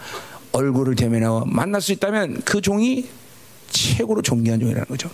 얼굴을 0.51 0.95
대면하고 0.95 1.45
만날 1.45 1.81
수 1.81 1.91
있다면 1.91 2.41
그 2.43 2.61
종이 2.61 3.07
최고로 3.69 4.21
존귀한 4.21 4.59
종이라는 4.59 4.87
거죠. 4.87 5.09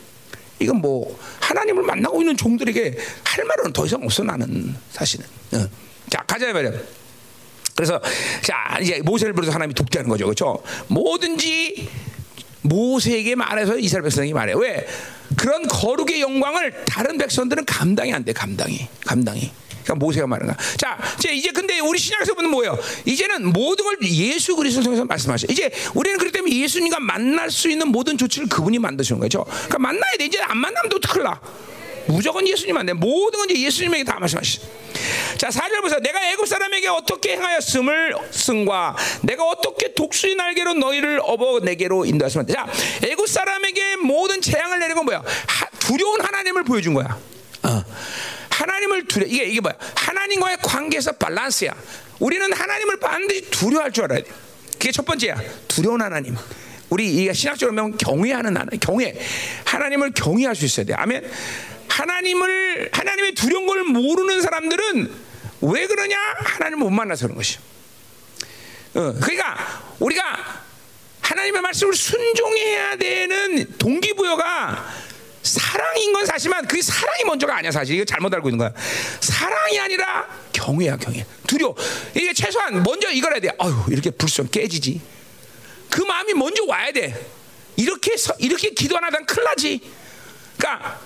이건 0.59 0.77
뭐 0.77 1.17
하나님을 1.41 1.83
만나고 1.83 2.21
있는 2.21 2.37
종들에게 2.37 2.97
할 3.23 3.45
말은 3.45 3.73
더 3.73 3.85
이상 3.85 4.01
없어 4.03 4.23
나는 4.23 4.73
사실은. 4.91 5.25
어. 5.53 5.67
자 6.09 6.23
가자 6.25 6.51
말이야. 6.53 6.71
그래서 7.75 7.99
자 8.41 8.77
이제 8.81 9.01
모세를 9.03 9.33
부르서 9.33 9.51
하나님이 9.51 9.73
독대하는 9.73 10.09
거죠, 10.09 10.25
그렇죠? 10.25 10.63
뭐든지 10.87 11.89
모세에게 12.61 13.35
말해서 13.35 13.77
이스라엘 13.77 14.03
백성이 14.03 14.33
말해. 14.33 14.53
왜? 14.55 14.87
그런 15.35 15.67
거룩의 15.67 16.21
영광을 16.21 16.85
다른 16.85 17.17
백성들은 17.17 17.65
감당이 17.65 18.13
안 18.13 18.23
돼, 18.23 18.31
감당이, 18.31 18.87
감당이. 19.05 19.51
그러니까 19.85 19.95
모세가 19.95 20.27
말하는 20.27 20.53
거야. 20.53 20.67
자, 20.77 20.97
이제 21.31 21.51
근데 21.51 21.79
우리 21.79 21.99
신약에서 21.99 22.33
보면 22.33 22.51
뭐예요? 22.51 22.77
이제는 23.05 23.53
모든 23.53 23.85
걸 23.85 23.97
예수 24.03 24.55
그리스도를 24.55 24.83
통해서 24.83 25.05
말씀하셔. 25.05 25.47
이제 25.49 25.71
우리는 25.93 26.17
그렇기 26.17 26.33
때문에 26.33 26.55
예수님과 26.55 26.99
만날 26.99 27.51
수 27.51 27.69
있는 27.69 27.89
모든 27.89 28.17
조치를 28.17 28.49
그분이 28.49 28.79
만드시는 28.79 29.21
거죠. 29.21 29.45
그러니까 29.45 29.79
만나야 29.79 30.17
돼. 30.17 30.25
이제 30.25 30.39
안 30.41 30.57
만나면 30.57 30.89
또 30.89 30.99
큰일 30.99 31.23
나. 31.23 31.39
무조건 32.07 32.47
예수님 32.47 32.75
안 32.77 32.85
돼. 32.85 32.93
모든 32.93 33.39
건 33.39 33.49
이제 33.49 33.61
예수님에게 33.61 34.03
다 34.03 34.19
말씀하시죠. 34.19 34.67
자, 35.37 35.49
4절 35.49 35.81
보세요. 35.81 35.99
내가 35.99 36.19
애굽 36.31 36.47
사람에게 36.47 36.87
어떻게 36.87 37.33
행하였음을 37.33 38.15
승과 38.31 38.95
내가 39.21 39.43
어떻게 39.45 39.93
독수리 39.93 40.35
날개로 40.35 40.73
너희를 40.75 41.19
업어 41.23 41.59
내게로 41.59 42.05
인도했으면 42.05 42.47
자, 42.47 42.67
애굽 43.03 43.27
사람에게 43.27 43.97
모든 43.97 44.41
재앙을 44.41 44.79
내린 44.79 44.95
건 44.95 45.05
뭐야? 45.05 45.19
하, 45.19 45.65
두려운 45.79 46.21
하나님을 46.21 46.63
보여준 46.63 46.93
거야. 46.93 47.17
어. 47.63 47.83
하나님을 48.55 49.07
두려 49.07 49.25
이게 49.25 49.43
이게 49.45 49.59
뭐야? 49.59 49.75
하나님과의 49.95 50.57
관계에서 50.61 51.11
밸런스야. 51.13 51.73
우리는 52.19 52.51
하나님을 52.53 52.99
반드시 52.99 53.49
두려워할 53.49 53.91
줄 53.91 54.05
알아야 54.05 54.19
돼. 54.19 54.31
그게 54.73 54.91
첫 54.91 55.05
번째야. 55.05 55.35
두려운 55.67 56.01
하나님. 56.01 56.35
우리 56.89 57.25
이 57.25 57.33
신학적으로 57.33 57.75
보면 57.75 57.97
경외하는 57.97 58.55
하나님, 58.55 58.79
경외. 58.79 59.19
하나님을 59.65 60.11
경외할 60.11 60.55
수 60.55 60.65
있어야 60.65 60.85
돼. 60.85 60.93
아멘. 60.93 61.29
하나님을 61.89 62.89
하나님의 62.93 63.33
두려운 63.33 63.67
걸 63.67 63.83
모르는 63.83 64.41
사람들은 64.41 65.13
왜 65.61 65.87
그러냐? 65.87 66.17
하나님을 66.37 66.85
못 66.85 66.89
만나서 66.91 67.27
그런 67.27 67.37
것이. 67.37 67.57
어, 68.93 69.13
그러니까 69.19 69.83
우리가 69.99 70.63
하나님의 71.21 71.61
말씀을 71.61 71.93
순종해야 71.93 72.95
되는 72.95 73.77
동기부여가 73.77 74.85
사랑인 75.45 76.11
건 76.11 76.25
사실만 76.25 76.65
그 76.67 76.81
사랑이 76.81 77.23
먼저가 77.23 77.57
아니야 77.57 77.71
사실 77.71 77.95
이거 77.95 78.03
잘못 78.03 78.33
알고 78.33 78.49
있는 78.49 78.57
거야. 78.57 78.73
사랑이 79.21 79.79
아니라 79.79 80.27
경외야 80.51 80.97
경외. 80.97 81.25
두려. 81.45 81.73
이게 82.15 82.33
최소한 82.33 82.81
먼저 82.81 83.11
이걸 83.11 83.33
해야 83.33 83.39
돼. 83.39 83.49
아유 83.59 83.73
이렇게 83.89 84.09
불성 84.09 84.47
깨지지. 84.47 84.99
그 85.89 86.01
마음이 86.01 86.33
먼저 86.33 86.63
와야 86.65 86.91
돼. 86.91 87.13
이렇게 87.75 88.17
서, 88.17 88.33
이렇게 88.39 88.71
기도 88.71 88.97
안 88.97 89.03
하면 89.03 89.25
큰일 89.25 89.43
나지. 89.43 89.81
그러니까 90.57 90.99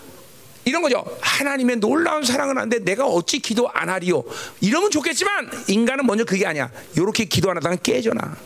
이런 0.63 0.81
거죠. 0.81 1.03
하나님의 1.19 1.77
놀라운 1.77 2.23
사랑을 2.23 2.55
하는데 2.57 2.79
내가 2.79 3.05
어찌 3.05 3.39
기도 3.39 3.69
안 3.69 3.89
하리요. 3.89 4.23
이러면 4.61 4.89
좋겠지만 4.89 5.65
인간은 5.67 6.05
먼저 6.05 6.23
그게 6.23 6.45
아니야. 6.45 6.71
이렇게 6.95 7.25
기도 7.25 7.49
안 7.51 7.57
하다가 7.57 7.75
깨져나. 7.77 8.37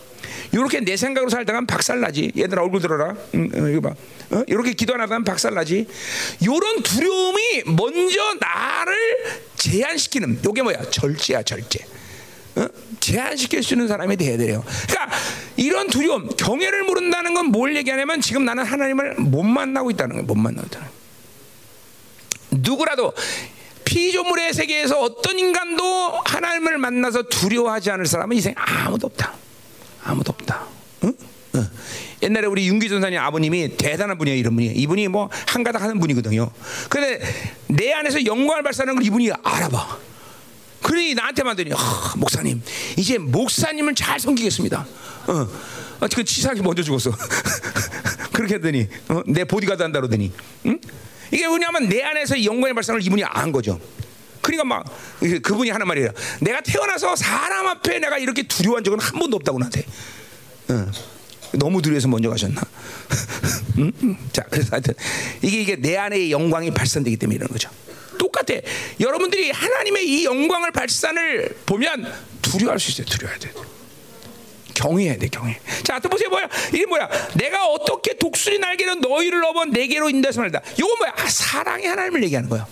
이렇게 0.52 0.80
내 0.80 0.96
생각으로 0.98 1.30
살다가 1.30 1.62
박살나지. 1.68 2.32
얘들아 2.38 2.62
얼굴 2.64 2.82
들어라. 2.82 3.16
응, 3.36 3.50
어, 3.56 3.68
이거 3.70 3.82
봐. 3.82 3.96
어? 4.32 4.44
이렇게 4.48 4.74
기도 4.74 4.94
안 4.94 5.02
하다가 5.02 5.24
박살나지. 5.24 5.88
이런 6.42 6.84
두려움이 6.84 7.64
먼저 7.66 8.22
나를 8.40 8.96
제한시키는. 9.58 10.40
이게 10.48 10.62
뭐야? 10.62 10.82
절제야 10.90 11.44
절제. 11.44 11.80
어? 12.56 12.68
제한시킬 13.00 13.64
수 13.64 13.74
있는 13.74 13.88
사람이 13.88 14.16
돼야 14.18 14.38
돼요. 14.38 14.64
그러니까 14.88 15.18
이런 15.58 15.88
두려움, 15.88 16.30
경외를 16.30 16.84
모른다는 16.84 17.34
건 17.34 17.44
뭘 17.48 17.76
얘기하냐면 17.76 18.22
지금 18.22 18.46
나는 18.46 18.64
하나님을 18.64 19.16
못 19.16 19.44
만나고 19.44 19.92
있다는 19.92 20.16
거예요. 20.16 20.26
못 20.26 20.36
만나고 20.36 20.68
있다는. 20.68 20.88
누구라도 22.52 23.14
피조물의 23.86 24.54
세계에서 24.54 25.00
어떤 25.02 25.38
인간도 25.38 25.84
하나님을 26.26 26.78
만나서 26.78 27.24
두려워하지 27.24 27.92
않을 27.92 28.06
사람은 28.06 28.38
이 28.38 28.42
생에 28.42 28.56
아무도 28.58 29.08
없다. 29.08 29.34
아무도 30.04 30.32
없다. 30.32 30.66
응? 31.04 31.14
어. 31.56 31.68
옛날에 32.24 32.48
우리 32.48 32.68
윤기 32.68 32.90
전사님 32.90 33.20
아버님이 33.20 33.78
대단한 33.78 34.18
분이에요. 34.18 34.38
이런 34.38 34.56
분이. 34.56 34.68
이분이 34.68 35.08
뭐 35.10 35.30
한가닥 35.48 35.82
하는 35.82 36.00
분이거든요. 36.00 36.50
근데 36.90 37.22
내 37.68 37.92
안에서 37.94 38.26
영광을 38.26 38.64
발산하는 38.64 38.96
걸 38.96 39.06
이분이 39.06 39.32
알아봐. 39.44 40.00
그러니 40.82 41.14
나한테 41.16 41.44
만더니 41.44 41.72
아, 41.74 42.14
목사님 42.18 42.62
이제 42.98 43.18
목사님을 43.18 43.96
잘 43.96 44.20
섬기겠습니다. 44.20 44.86
어, 45.28 45.32
어, 46.02 46.08
그 46.14 46.24
치사하게 46.24 46.62
먼저 46.62 46.84
죽었어. 46.84 47.12
그렇게 48.34 48.56
했더니 48.56 48.88
어, 49.08 49.22
내 49.26 49.46
보디가드 49.46 49.82
한다 49.82 50.00
그러더니 50.00 50.32
응? 50.66 50.80
이게 51.32 51.46
왜냐하면 51.46 51.88
내 51.88 52.04
안에서 52.04 52.44
영광의 52.44 52.74
발상을 52.74 53.02
이분이 53.02 53.24
안 53.24 53.52
거죠. 53.52 53.80
그러니까 54.44 54.66
막 54.66 54.86
그분이 55.42 55.72
하는 55.72 55.88
말이에요. 55.88 56.10
내가 56.42 56.62
태어나서 56.62 57.16
사람 57.16 57.66
앞에 57.66 57.98
내가 58.00 58.18
이렇게 58.20 58.44
두려워한 58.44 58.84
적은 58.84 59.00
한 59.00 59.20
번도 59.20 59.38
없다고 59.38 59.58
나한테. 59.58 59.86
어. 60.70 60.92
너무 61.54 61.82
두려워서 61.82 62.08
먼저 62.08 62.30
가셨나? 62.30 62.62
음? 63.80 64.18
자, 64.32 64.44
그래서 64.50 64.70
하여튼 64.72 64.94
이게 65.42 65.62
이게 65.62 65.76
내 65.76 65.98
안에 65.98 66.30
영광이 66.30 66.72
발산되기 66.72 67.18
때문에 67.18 67.38
이런 67.38 67.48
거죠. 67.48 67.70
똑같아. 68.20 68.56
여러분들이 69.00 69.52
하나님의 69.52 70.08
이 70.08 70.26
영광을 70.26 70.72
발산을 70.72 71.58
보면 71.66 72.12
두려워할 72.42 72.80
수 72.80 72.92
있어요. 72.92 73.06
두려워야 73.06 73.40
돼. 73.40 73.52
경외해야 74.74 75.18
돼, 75.18 75.28
경외. 75.28 75.60
자, 75.84 76.00
또 76.00 76.10
보세요, 76.10 76.30
뭐야? 76.30 76.50
이게 76.74 76.86
뭐야? 76.86 77.08
내가 77.36 77.68
어떻게 77.68 78.18
독수리 78.18 78.58
날개로 78.58 78.96
너희를 78.96 79.40
넘어 79.40 79.66
내게로 79.66 80.10
인도해서 80.10 80.42
말다. 80.42 80.62
이건 80.76 80.98
뭐야? 80.98 81.14
아, 81.16 81.30
사랑의 81.30 81.88
하나님을 81.88 82.24
얘기하는 82.24 82.50
거야. 82.50 82.68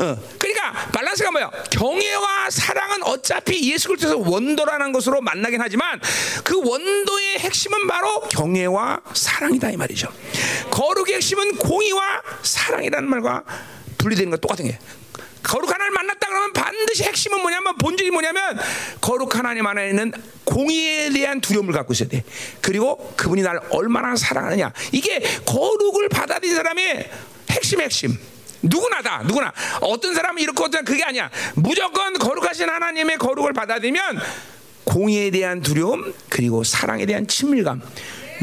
응? 0.00 0.04
어. 0.04 0.18
그러니까 0.38 0.90
밸런스가 0.92 1.30
뭐야? 1.30 1.50
경외와 1.70 2.50
사랑은 2.50 3.02
어차피 3.04 3.72
예수 3.72 3.88
그리스도에서 3.88 4.18
원도라는 4.18 4.92
것으로 4.92 5.20
만나긴 5.20 5.60
하지만 5.60 6.00
그 6.42 6.56
원도의 6.56 7.38
핵심은 7.38 7.86
바로 7.86 8.20
경외와 8.22 9.00
사랑이다 9.12 9.70
이 9.70 9.76
말이죠. 9.76 10.12
거룩의 10.70 11.16
핵심은 11.16 11.56
공의와 11.56 12.22
사랑이라는 12.42 13.08
말과 13.08 13.44
분리되는 13.98 14.30
건 14.30 14.40
똑같은 14.40 14.66
게. 14.66 14.78
거룩 15.42 15.70
하나님 15.70 15.92
만났다 15.92 16.26
그러면 16.26 16.52
반드시 16.54 17.04
핵심은 17.04 17.42
뭐냐면 17.42 17.76
본질이 17.76 18.10
뭐냐면 18.10 18.58
거룩 19.02 19.36
하나님 19.36 19.66
안에는 19.66 20.12
공의에 20.44 21.10
대한 21.10 21.40
두려움을 21.40 21.74
갖고 21.74 21.92
있어야 21.92 22.08
돼. 22.08 22.24
그리고 22.62 23.12
그분이 23.16 23.42
나를 23.42 23.60
얼마나 23.70 24.16
사랑하느냐. 24.16 24.72
이게 24.92 25.20
거룩을 25.44 26.08
받아들인 26.08 26.56
사람의 26.56 27.10
핵심 27.50 27.80
핵심. 27.82 28.18
누구나 28.64 29.02
다 29.02 29.22
누구나. 29.24 29.52
어떤 29.80 30.14
사람은 30.14 30.42
이렇게 30.42 30.62
어떤 30.62 30.84
그게 30.84 31.02
아니야. 31.04 31.30
무조건 31.54 32.14
거룩하신 32.18 32.68
하나님의 32.68 33.18
거룩을 33.18 33.52
받아들이면 33.52 34.20
공의에 34.84 35.30
대한 35.30 35.60
두려움 35.60 36.14
그리고 36.28 36.64
사랑에 36.64 37.06
대한 37.06 37.26
친밀감. 37.26 37.82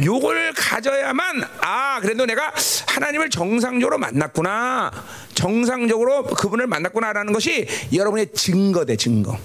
요걸 0.04 0.54
가져야만 0.54 1.44
아 1.60 2.00
그래도 2.02 2.26
내가 2.26 2.54
하나님을 2.88 3.30
정상적으로 3.30 3.98
만났구나. 3.98 4.92
정상적으로 5.34 6.24
그분을 6.24 6.68
만났구나라는 6.68 7.34
것이 7.34 7.68
여러분의 7.94 8.32
증거돼 8.34 8.96
증거. 8.96 9.38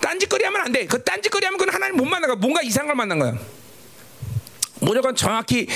딴짓거리 0.00 0.44
하면 0.44 0.60
안 0.60 0.72
돼. 0.72 0.86
그 0.86 1.02
딴짓거리 1.02 1.44
하면 1.46 1.58
그건 1.58 1.74
하나님 1.74 1.96
못 1.96 2.04
만나가 2.04 2.34
뭔가 2.34 2.62
이상한 2.62 2.88
걸 2.88 2.96
만난 2.96 3.18
거야. 3.18 3.34
무조건 4.80 5.14
정확히 5.14 5.68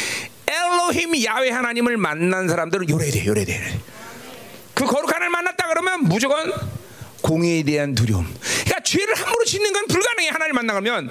엘로힘 0.48 1.24
야외 1.24 1.50
하나님을 1.50 1.96
만난 1.96 2.48
사람들은 2.48 2.88
요래 2.90 3.10
돼 3.10 3.26
요래 3.26 3.44
돼. 3.44 3.80
그 4.74 4.84
거룩한 4.84 5.14
하나님 5.14 5.32
만났다 5.32 5.68
그러면 5.68 6.04
무조건 6.04 6.52
공의에 7.22 7.62
대한 7.62 7.94
두려움. 7.94 8.26
그러니까 8.40 8.80
죄를 8.84 9.14
함부로 9.14 9.44
짓는 9.44 9.72
건 9.72 9.86
불가능해 9.86 10.28
하나님 10.28 10.54
만나면. 10.54 11.10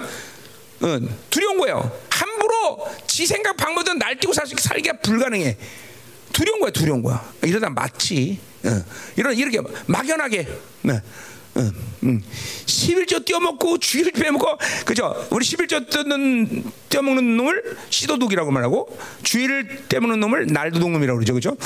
어, 0.78 0.98
두려운 1.30 1.58
거예요. 1.58 1.90
함부로 2.10 2.86
지 3.06 3.26
생각 3.26 3.56
방법도 3.56 3.94
날뛰고 3.94 4.32
살, 4.32 4.46
살기가 4.46 4.98
불가능해. 4.98 5.56
두려운 6.32 6.60
거야 6.60 6.70
두려운 6.70 7.02
거야. 7.02 7.32
이러다 7.42 7.70
맞지 7.70 8.38
어, 8.64 8.84
이런 9.16 9.34
이렇게 9.36 9.60
막연하게 9.86 10.48
네. 10.82 11.00
응, 11.56 11.72
응. 12.04 12.22
11조 12.66 13.24
떼어먹고 13.24 13.78
주일 13.78 14.12
빼먹고 14.12 14.46
그죠? 14.84 15.14
우리 15.30 15.44
11조 15.44 15.88
뜯는 15.90 16.64
떼어먹는 16.90 17.36
놈을 17.36 17.76
시도둑이라고 17.90 18.50
말하고 18.50 18.96
주일을 19.22 19.84
떼먹는 19.88 20.20
놈을 20.20 20.46
날도둑놈이라고 20.48 21.18
그러죠, 21.18 21.34
그죠? 21.34 21.56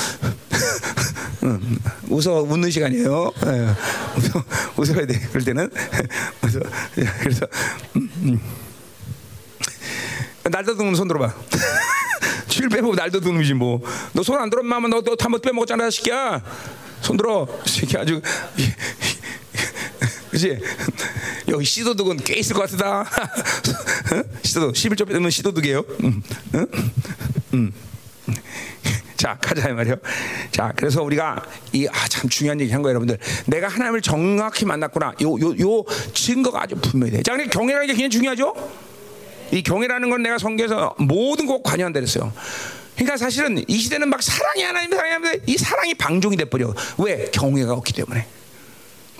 응. 1.44 1.78
웃어 2.08 2.42
웃는 2.42 2.70
시간이에요. 2.70 3.32
예. 3.46 3.50
웃어 3.50 4.44
웃어야 4.76 5.06
돼. 5.06 5.18
그럴 5.30 5.44
때는 5.44 5.70
웃어. 6.44 6.60
그래서 7.20 7.46
음, 7.96 8.10
음. 8.22 8.40
날도둑놈 10.44 10.94
손 10.94 11.08
들어봐. 11.08 11.34
주일 12.48 12.68
빼먹고 12.68 12.94
날도둑놈이지 12.94 13.54
뭐. 13.54 13.80
너 14.12 14.22
손 14.22 14.38
안 14.40 14.50
들었으면 14.50 14.90
너너 14.90 15.16
한번 15.18 15.40
빼먹었잖아, 15.40 15.90
새끼야. 15.90 16.42
손 17.00 17.16
들어, 17.16 17.46
새끼 17.64 17.96
아주. 17.96 18.20
그지? 20.40 20.58
여기 21.48 21.64
시도둑은 21.64 22.18
꽤 22.24 22.38
있을 22.38 22.54
것 22.56 22.70
같다. 22.70 23.04
시도둑 24.42 24.74
11조 24.74 25.06
빼면 25.06 25.30
시도둑이에요. 25.30 25.84
음, 26.04 26.22
음, 26.54 26.66
음. 27.54 27.72
자 29.16 29.36
가자 29.40 29.68
말이요. 29.68 29.96
자 30.50 30.72
그래서 30.74 31.02
우리가 31.02 31.44
이참 31.72 31.92
아, 31.92 32.28
중요한 32.30 32.58
얘기 32.60 32.72
한 32.72 32.80
거예요, 32.80 32.94
여러분들. 32.94 33.18
내가 33.46 33.68
하나님을 33.68 34.00
정확히 34.00 34.64
만났구나. 34.64 35.12
요 35.20 35.36
요 35.38 35.54
요 35.60 35.84
증거가 36.14 36.62
아주 36.62 36.74
분명히 36.76 37.12
돼. 37.12 37.22
자, 37.22 37.36
근데 37.36 37.48
경외라는 37.50 37.86
게 37.88 37.92
굉장히 37.92 38.10
중요하죠. 38.10 38.54
이 39.52 39.62
경외라는 39.62 40.08
건 40.08 40.22
내가 40.22 40.38
성경에서 40.38 40.94
모든 40.98 41.44
것 41.46 41.62
관여한다 41.62 42.00
그랬어요. 42.00 42.32
그러니까 42.94 43.16
사실은 43.18 43.62
이 43.66 43.78
시대는 43.78 44.08
막 44.08 44.22
사랑이 44.22 44.62
하나님 44.62 44.90
사랑이 44.90 45.12
하는데 45.12 45.40
이 45.46 45.56
사랑이 45.58 45.94
방종이 45.94 46.36
돼 46.36 46.44
버려. 46.46 46.72
왜? 46.98 47.28
경외가 47.32 47.72
없기 47.74 47.92
때문에. 47.92 48.26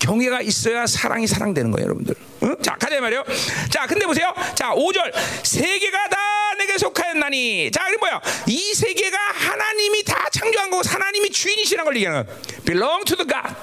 경외가 0.01 0.41
있어야 0.41 0.87
사랑이 0.87 1.27
사랑되는 1.27 1.69
거예요, 1.71 1.85
여러분들. 1.85 2.15
응? 2.43 2.55
자, 2.63 2.75
가자 2.75 2.99
말이요. 2.99 3.23
자, 3.69 3.85
근데 3.85 4.05
보세요. 4.07 4.33
자, 4.55 4.71
5절. 4.71 5.13
세계가 5.43 6.09
다 6.09 6.17
내게 6.57 6.75
속하였나니. 6.77 7.69
자, 7.71 7.87
이게 7.87 7.97
뭐야? 7.97 8.19
이 8.47 8.73
세계가 8.73 9.17
하나님이 9.17 10.03
다 10.03 10.27
창조한 10.31 10.71
거고 10.71 10.81
하나님이 10.87 11.29
주인이시라는 11.29 11.85
걸 11.85 11.95
얘기하는 11.97 12.25
거야. 12.25 12.35
belong 12.65 13.05
to 13.05 13.15
the 13.15 13.27
God. 13.27 13.55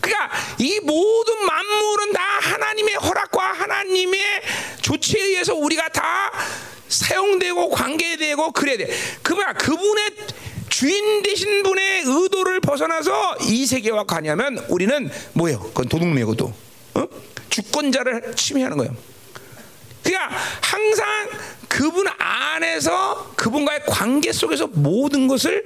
그러니까 0.00 0.30
이 0.58 0.80
모든 0.80 1.44
만물은 1.44 2.12
다 2.14 2.22
하나님의 2.40 2.94
허락과 2.94 3.52
하나님의 3.52 4.20
조치에 4.80 5.22
의해서 5.22 5.54
우리가 5.54 5.90
다 5.90 6.32
사용되고 6.88 7.68
관계되고 7.68 8.52
그래야 8.52 8.78
돼. 8.78 8.88
그 9.22 9.34
뭐야? 9.34 9.52
그분의 9.52 10.12
주인 10.68 11.22
되신 11.22 11.62
분의 11.62 12.02
의도를 12.04 12.60
벗어나서 12.60 13.36
이 13.42 13.66
세계와 13.66 14.04
관여하면 14.04 14.58
우리는 14.68 15.10
뭐예요? 15.32 15.60
그건 15.60 15.88
도둑놈이고 15.88 16.34
또 16.36 16.52
어? 16.94 17.06
주권자를 17.50 18.34
침해하는 18.34 18.76
거예요. 18.76 18.94
그러니까 20.02 20.36
항상 20.60 21.06
그분 21.68 22.06
안에서 22.18 23.32
그분과의 23.36 23.82
관계 23.86 24.32
속에서 24.32 24.66
모든 24.68 25.28
것을 25.28 25.64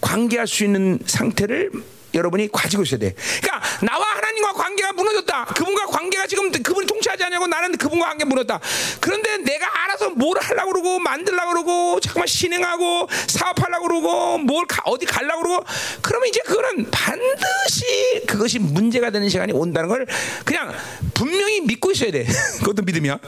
관계할 0.00 0.46
수 0.46 0.64
있는 0.64 0.98
상태를 1.06 1.70
여러분이 2.14 2.50
가지고 2.52 2.82
있어야 2.82 2.98
돼. 2.98 3.14
그러니까 3.40 3.60
나와 3.84 4.04
하나님과 4.04 4.52
관계가 4.52 4.92
무너졌다. 4.92 5.44
그분과 5.46 5.86
관계가 5.86 6.26
지금 6.26 6.50
그분이 6.50 6.86
통치하지 6.86 7.24
않냐고 7.24 7.46
나는 7.46 7.76
그분과 7.76 8.08
관계 8.08 8.24
무너졌다. 8.24 8.60
그런데 9.00 9.38
내가 9.38 9.84
알아서 9.84 10.10
뭘 10.10 10.38
하려고 10.40 10.72
그러고 10.72 10.98
만들려고 10.98 11.52
그러고 11.52 12.00
잠깐만 12.00 12.26
신행하고 12.26 13.08
사업하려고 13.28 13.88
그러고 13.88 14.38
뭘 14.38 14.66
가, 14.66 14.82
어디 14.86 15.06
가려고 15.06 15.42
그러고 15.42 15.64
그러면 16.02 16.28
이제 16.28 16.40
그거는 16.44 16.90
반드시 16.90 17.84
그것이 18.26 18.58
문제가 18.58 19.10
되는 19.10 19.28
시간이 19.28 19.52
온다는 19.52 19.88
걸 19.88 20.06
그냥 20.44 20.72
분명히 21.14 21.60
믿고 21.60 21.92
있어야 21.92 22.10
돼. 22.10 22.26
그것도 22.60 22.82
믿음이야. 22.82 23.18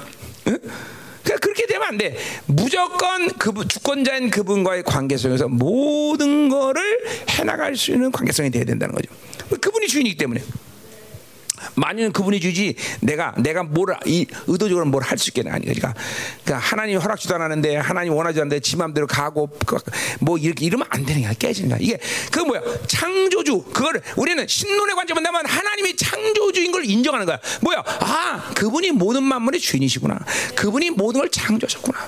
응? 0.49 0.59
그러니까 1.23 1.39
그렇게 1.39 1.67
되면 1.67 1.87
안 1.87 1.99
돼. 1.99 2.17
무조건 2.47 3.29
그 3.39 3.53
주권자인 3.67 4.31
그분과의 4.31 4.83
관계 4.83 5.17
속에서 5.17 5.49
모든 5.49 6.49
거를 6.49 6.83
해나갈 7.29 7.77
수 7.77 7.93
있는 7.93 8.11
관계성이 8.11 8.51
돼야 8.51 8.65
된다는 8.65 8.95
거죠. 8.95 9.11
그분이 9.61 9.87
주인이기 9.89 10.17
때문에. 10.17 10.43
만약에 11.75 12.11
그분이 12.11 12.41
주지 12.41 12.75
내가 13.01 13.35
내가 13.39 13.63
뭘 13.63 13.95
이, 14.07 14.27
의도적으로 14.47 14.87
뭘 14.87 15.03
할 15.03 15.19
수 15.19 15.31
있겠냐 15.31 15.53
아니 15.55 15.65
그러니까, 15.67 15.95
그러니까 16.45 16.67
하나님 16.67 16.99
허락지도 16.99 17.35
않았는데 17.35 17.77
하나님 17.77 18.15
원하지 18.15 18.41
않는데 18.41 18.61
지 18.61 18.77
맘대로 18.77 19.07
가고 19.07 19.49
그, 19.67 19.79
뭐 20.21 20.39
이렇게 20.39 20.65
이러면 20.67 20.87
안 20.91 21.05
되는 21.05 21.23
거야. 21.23 21.33
깨지는 21.35 21.71
거야 21.71 21.79
이게 21.81 21.99
그 22.31 22.41
뭐야? 22.41 22.61
창조주. 22.87 23.63
그거를 23.73 24.03
우리는 24.17 24.47
신론의 24.47 24.95
관점은 24.97 25.23
되면 25.23 25.45
하나님이 25.47 25.97
창조주인 25.97 26.73
걸 26.73 26.85
인정하는 26.85 27.27
거야. 27.27 27.39
뭐야? 27.61 27.83
아 28.01 28.51
그분이 28.55 28.93
모든 28.93 29.23
만물의 29.23 29.61
주인이시구나. 29.61 30.19
그분이 30.55 30.91
모든 30.91 31.21
걸 31.21 31.31
창조하셨구나 31.31 31.99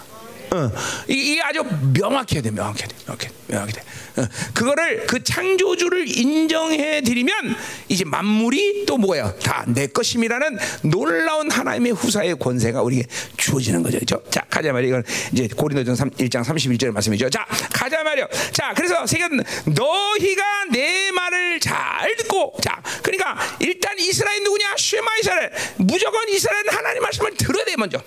어, 0.55 0.71
이게 1.09 1.40
아주 1.43 1.64
명확해야 1.99 2.43
돼, 2.43 2.51
명확해야 2.51 2.87
돼, 2.87 2.95
명확해, 3.07 3.29
명확해 3.49 3.73
돼. 3.73 3.83
어, 4.17 4.27
그거를 4.55 5.07
그 5.07 5.25
창조주를 5.25 6.17
인정해 6.17 7.01
드리면 7.03 7.57
이제 7.88 8.05
만물이 8.05 8.85
또 8.87 8.97
뭐예요? 8.97 9.35
다 9.43 9.64
내 9.67 9.87
것임이라는 9.88 10.59
놀라운 10.83 11.51
하나님의 11.51 11.93
후사의 11.93 12.38
권세가 12.38 12.83
우리에게 12.83 13.09
주어지는 13.37 13.83
거죠, 13.83 13.99
그렇죠? 13.99 14.23
자, 14.31 14.43
가자 14.49 14.73
말이야. 14.73 14.88
이건 14.88 15.05
이제 15.33 15.49
고린도전 15.49 16.11
1장 16.11 16.45
31절 16.45 16.90
말씀이죠. 16.93 17.29
자, 17.31 17.45
가자 17.73 18.03
말이요. 18.05 18.29
자, 18.53 18.73
그래서 18.77 19.07
세계는 19.07 19.43
너희가 19.64 20.43
내 20.71 21.11
말을 21.11 21.61
잘 21.61 22.14
듣고, 22.17 22.55
자, 22.62 22.81
그러니까 23.03 23.37
일단 23.59 23.99
이스라엘 23.99 24.43
누구냐? 24.45 24.75
쉐마 24.77 25.07
이스라엘. 25.21 25.51
무조건 25.79 26.29
이스라엘은 26.29 26.69
하나님 26.71 27.03
말씀을 27.03 27.35
들어야 27.37 27.64
돼 27.64 27.75
먼저. 27.77 28.01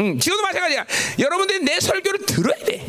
응, 0.00 0.18
지금도 0.18 0.42
마찬가지야. 0.42 0.86
여러분들이 1.18 1.60
내 1.64 1.80
설교를 1.80 2.26
들어야 2.26 2.56
돼. 2.64 2.88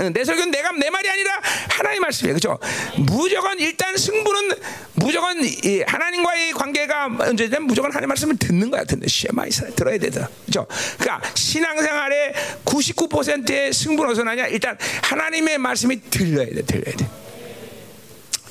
응, 0.00 0.12
내 0.12 0.24
설교는 0.24 0.50
내가 0.50 0.72
내 0.72 0.90
말이 0.90 1.08
아니라 1.08 1.40
하나님 1.70 2.02
말씀이에요. 2.02 2.34
그렇죠? 2.38 2.58
무조건 2.98 3.58
일단 3.58 3.96
승부는 3.96 4.56
무조건 4.94 5.42
이 5.42 5.82
하나님과의 5.86 6.52
관계가 6.52 7.16
언제든 7.20 7.64
무조건 7.64 7.90
하나님 7.90 8.08
말씀을 8.08 8.36
듣는 8.36 8.70
거야. 8.70 8.84
듣는 8.84 9.06
시에마 9.08 9.46
이스라엘 9.46 9.74
들어야 9.74 9.98
되더. 9.98 10.28
그렇죠? 10.46 10.66
그러니까 10.98 11.34
신앙생활의 11.34 12.34
99%의 12.64 13.72
승부는 13.72 14.10
어디서 14.10 14.24
나냐? 14.24 14.46
일단 14.48 14.76
하나님의 15.02 15.58
말씀이 15.58 16.00
들려야 16.10 16.46
돼. 16.46 16.62
들려야 16.62 16.96
돼. 16.96 17.08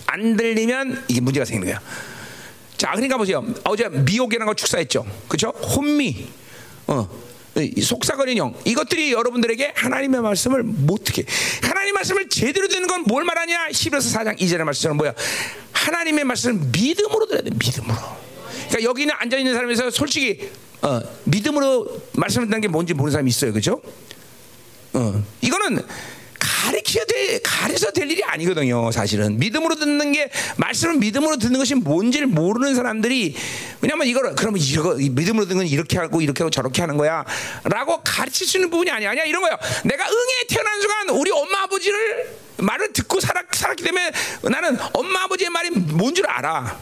안 0.07 0.35
들리면 0.35 1.05
이게 1.07 1.21
문제가 1.21 1.45
생기는 1.45 1.71
거야. 1.73 1.81
자, 2.77 2.91
그러니까 2.91 3.17
보세요. 3.17 3.45
어제 3.63 3.87
미혹이라는 3.89 4.45
걸 4.45 4.55
축사했죠. 4.55 5.05
그렇죠? 5.27 5.49
혼미. 5.49 6.27
어. 6.87 7.31
속삭거리는 7.81 8.37
영. 8.37 8.55
이것들이 8.65 9.11
여러분들에게 9.11 9.73
하나님의 9.75 10.21
말씀을 10.21 10.63
못듣게 10.63 11.25
하나님 11.61 11.95
말씀을 11.95 12.29
제대로 12.29 12.67
듣는 12.67 12.87
건 12.87 13.01
뭘 13.01 13.23
말하냐? 13.25 13.69
11서 13.69 14.15
4장 14.15 14.39
2절의 14.39 14.63
말씀처럼 14.63 14.97
뭐야? 14.97 15.13
하나님의 15.73 16.23
말씀을 16.23 16.59
믿음으로 16.71 17.25
들어야 17.25 17.41
돼 17.41 17.49
믿음으로. 17.49 17.95
그러니까 18.69 18.83
여기 18.83 19.05
는 19.05 19.13
앉아 19.17 19.37
있는 19.37 19.53
사람에서 19.53 19.89
솔직히 19.89 20.49
어, 20.81 21.01
믿음으로 21.25 22.01
말씀을 22.13 22.47
듣는 22.47 22.61
게 22.61 22.67
뭔지 22.67 22.93
모르는 22.93 23.11
사람이 23.11 23.29
있어요. 23.29 23.51
그죠? 23.53 23.81
어, 24.93 25.23
이거는 25.41 25.83
가르쳐 26.62 27.04
돼 27.06 27.39
가르쳐 27.43 27.89
될 27.91 28.10
일이 28.12 28.24
아니거든요. 28.24 28.91
사실은 28.91 29.39
믿음으로 29.39 29.76
듣는 29.76 30.12
게 30.12 30.30
말씀을 30.58 30.97
믿음으로 30.97 31.38
듣는 31.38 31.58
것이 31.58 31.74
뭔지를 31.74 32.28
모르는 32.28 32.76
사람들이 32.76 33.36
왜냐하면 33.82 34.08
이걸 34.08 34.36
그러면 34.36 34.62
이거 34.62 34.93
믿음으로 34.95 35.45
듣는 35.45 35.58
건 35.63 35.67
이렇게 35.67 35.97
하고 35.97 36.21
이렇게 36.21 36.43
하고 36.43 36.52
저렇게 36.52 36.82
하는 36.82 36.97
거야 36.97 37.26
라고 37.63 38.02
가르칠 38.04 38.45
수 38.47 38.58
있는 38.58 38.69
부분이 38.69 38.91
아니야. 38.91 39.12
아니야 39.12 39.24
이런 39.24 39.41
거예요. 39.41 39.58
내가 39.86 40.06
응에 40.06 40.47
태어난 40.50 40.80
순간 40.82 41.10
우리 41.10 41.32
엄마 41.32 41.63
아버지를 41.63 42.30
말을 42.58 42.93
듣고 42.93 43.19
살았, 43.19 43.45
살았기 43.52 43.84
때문에 43.84 44.12
나는 44.43 44.78
엄마 44.93 45.24
아버지의 45.24 45.50
말이 45.50 45.71
뭔 45.71 46.13
줄 46.13 46.28
알아. 46.28 46.78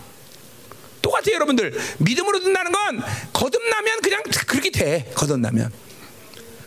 똑같아요, 1.02 1.36
여러분들. 1.36 1.80
믿음으로 2.00 2.39
듣는다는 2.39 2.72
건 2.74 3.02
거듭나면 3.32 4.02
그냥 4.02 4.22
그렇게 4.46 4.70
돼. 4.72 5.10
거듭나면. 5.15 5.72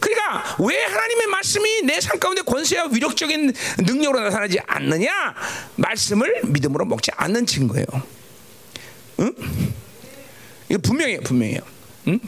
그러니까 0.03 0.57
왜 0.61 0.83
하나님의 0.85 1.27
말씀이 1.29 1.83
내 1.83 2.01
삶 2.01 2.19
가운데 2.19 2.43
권세와 2.43 2.89
위력적인 2.91 3.53
능력으로 3.79 4.21
나타나지 4.21 4.59
않느냐? 4.67 5.35
말씀을 5.77 6.41
믿음으로 6.47 6.85
먹지 6.85 7.11
않는 7.17 7.47
증거예요. 7.47 7.87
응? 9.21 9.35
이거 10.69 10.79
분명해요, 10.83 11.21
분명해요. 11.21 11.61
응? 12.09 12.19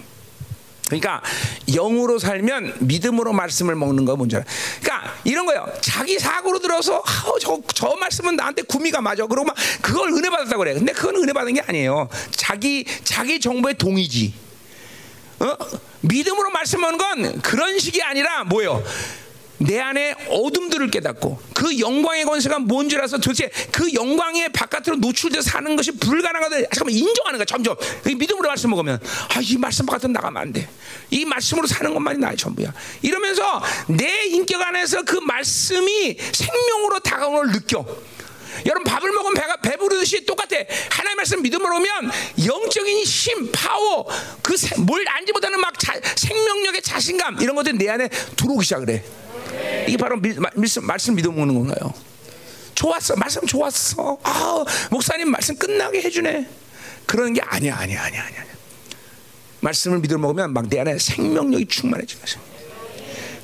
그러니까 0.87 1.23
영으로 1.69 2.19
살면 2.19 2.77
믿음으로 2.81 3.33
말씀을 3.33 3.75
먹는 3.75 4.05
거 4.05 4.17
뭔지 4.17 4.37
알아. 4.37 4.45
그러니까 4.81 5.15
이런 5.25 5.47
거예요. 5.47 5.67
자기 5.81 6.19
사고로 6.19 6.59
들어서 6.61 6.99
어, 6.99 7.39
저, 7.41 7.61
저 7.75 7.97
말씀은 7.97 8.37
나한테 8.37 8.63
구미가 8.63 9.01
맞아. 9.01 9.27
그러고 9.27 9.47
막 9.47 9.57
그걸 9.81 10.11
은혜 10.13 10.29
받았다고 10.31 10.59
그래. 10.59 10.75
근데 10.75 10.93
그건 10.93 11.17
은혜 11.17 11.33
받은 11.33 11.55
게 11.55 11.61
아니에요. 11.63 12.09
자기 12.31 12.85
자기 13.03 13.41
정보의 13.41 13.75
동의지. 13.77 14.35
어? 15.45 15.57
믿음으로 16.01 16.51
말씀하는 16.51 16.99
건 16.99 17.41
그런 17.43 17.79
식이 17.79 18.03
아니라 18.03 18.45
뭐예요? 18.45 18.83
내 19.59 19.79
안에 19.79 20.15
어둠들을 20.29 20.91
깨닫고 20.91 21.41
그 21.55 21.79
영광의 21.79 22.25
권세가 22.25 22.59
뭔지 22.59 22.97
알아서 22.97 23.19
도대체 23.19 23.51
그 23.71 23.95
영광의 23.95 24.51
바깥으로 24.53 24.97
노출돼서 24.97 25.43
사는 25.43 25.77
것이 25.77 25.93
불가능하다. 25.93 26.57
잠깐만 26.73 26.91
인정하는 26.95 27.39
거야. 27.39 27.45
점점 27.45 27.77
믿음으로 28.05 28.49
말씀 28.49 28.71
먹으면 28.71 28.99
아 29.31 29.41
이 29.41 29.57
말씀 29.57 29.87
바깥으로 29.87 30.13
나가면 30.13 30.43
안 30.43 30.53
돼. 30.53 30.69
이 31.11 31.25
말씀으로 31.25 31.67
사는 31.67 31.93
것만이 31.95 32.19
나의 32.19 32.37
전부야. 32.37 32.73
이러면서 33.03 33.63
내 33.89 34.25
인격 34.27 34.61
안에서 34.61 35.03
그 35.03 35.17
말씀이 35.17 36.17
생명으로 36.33 36.99
다가오는 37.01 37.37
걸 37.37 37.53
느껴. 37.53 37.87
여러분 38.67 38.85
밥을 38.85 39.11
먹으면 39.13 39.35
배가 39.35 39.57
배부르듯이 39.57 40.25
똑같아. 40.27 40.57
하나님 40.91 41.17
말씀 41.17 41.43
믿음으로 41.43 41.77
오면 41.77 42.11
영적인 42.47 42.99
힘, 43.05 43.51
파워, 43.53 44.07
그 44.43 44.55
뭘 44.79 45.05
안지 45.09 45.33
못하는 45.33 45.61
막 45.61 45.79
자, 45.79 45.93
생명력의 46.17 46.83
자신감 46.83 47.41
이런 47.41 47.55
것들이 47.57 47.77
내 47.77 47.89
안에 47.89 48.09
들어오기 48.09 48.65
시작을 48.65 48.89
해. 48.91 49.03
이게 49.87 49.97
바로 49.97 50.17
미, 50.17 50.33
말씀, 50.55 50.85
말씀 50.87 51.15
믿어 51.15 51.31
먹는 51.31 51.55
건가요? 51.55 51.93
좋았어, 52.75 53.15
말씀 53.17 53.47
좋았어. 53.47 54.19
아, 54.23 54.65
목사님 54.91 55.31
말씀 55.31 55.57
끝나게 55.57 56.03
해주네. 56.03 56.49
그런 57.07 57.33
게 57.33 57.41
아니야, 57.43 57.77
아니야, 57.77 58.03
아니야, 58.03 58.23
아니야. 58.25 58.45
말씀을 59.61 59.99
믿어 60.01 60.19
먹으면 60.19 60.53
막 60.53 60.69
내 60.69 60.81
안에 60.81 60.99
생명력이 60.99 61.67
충만해지는 61.67 62.21
거죠. 62.21 62.41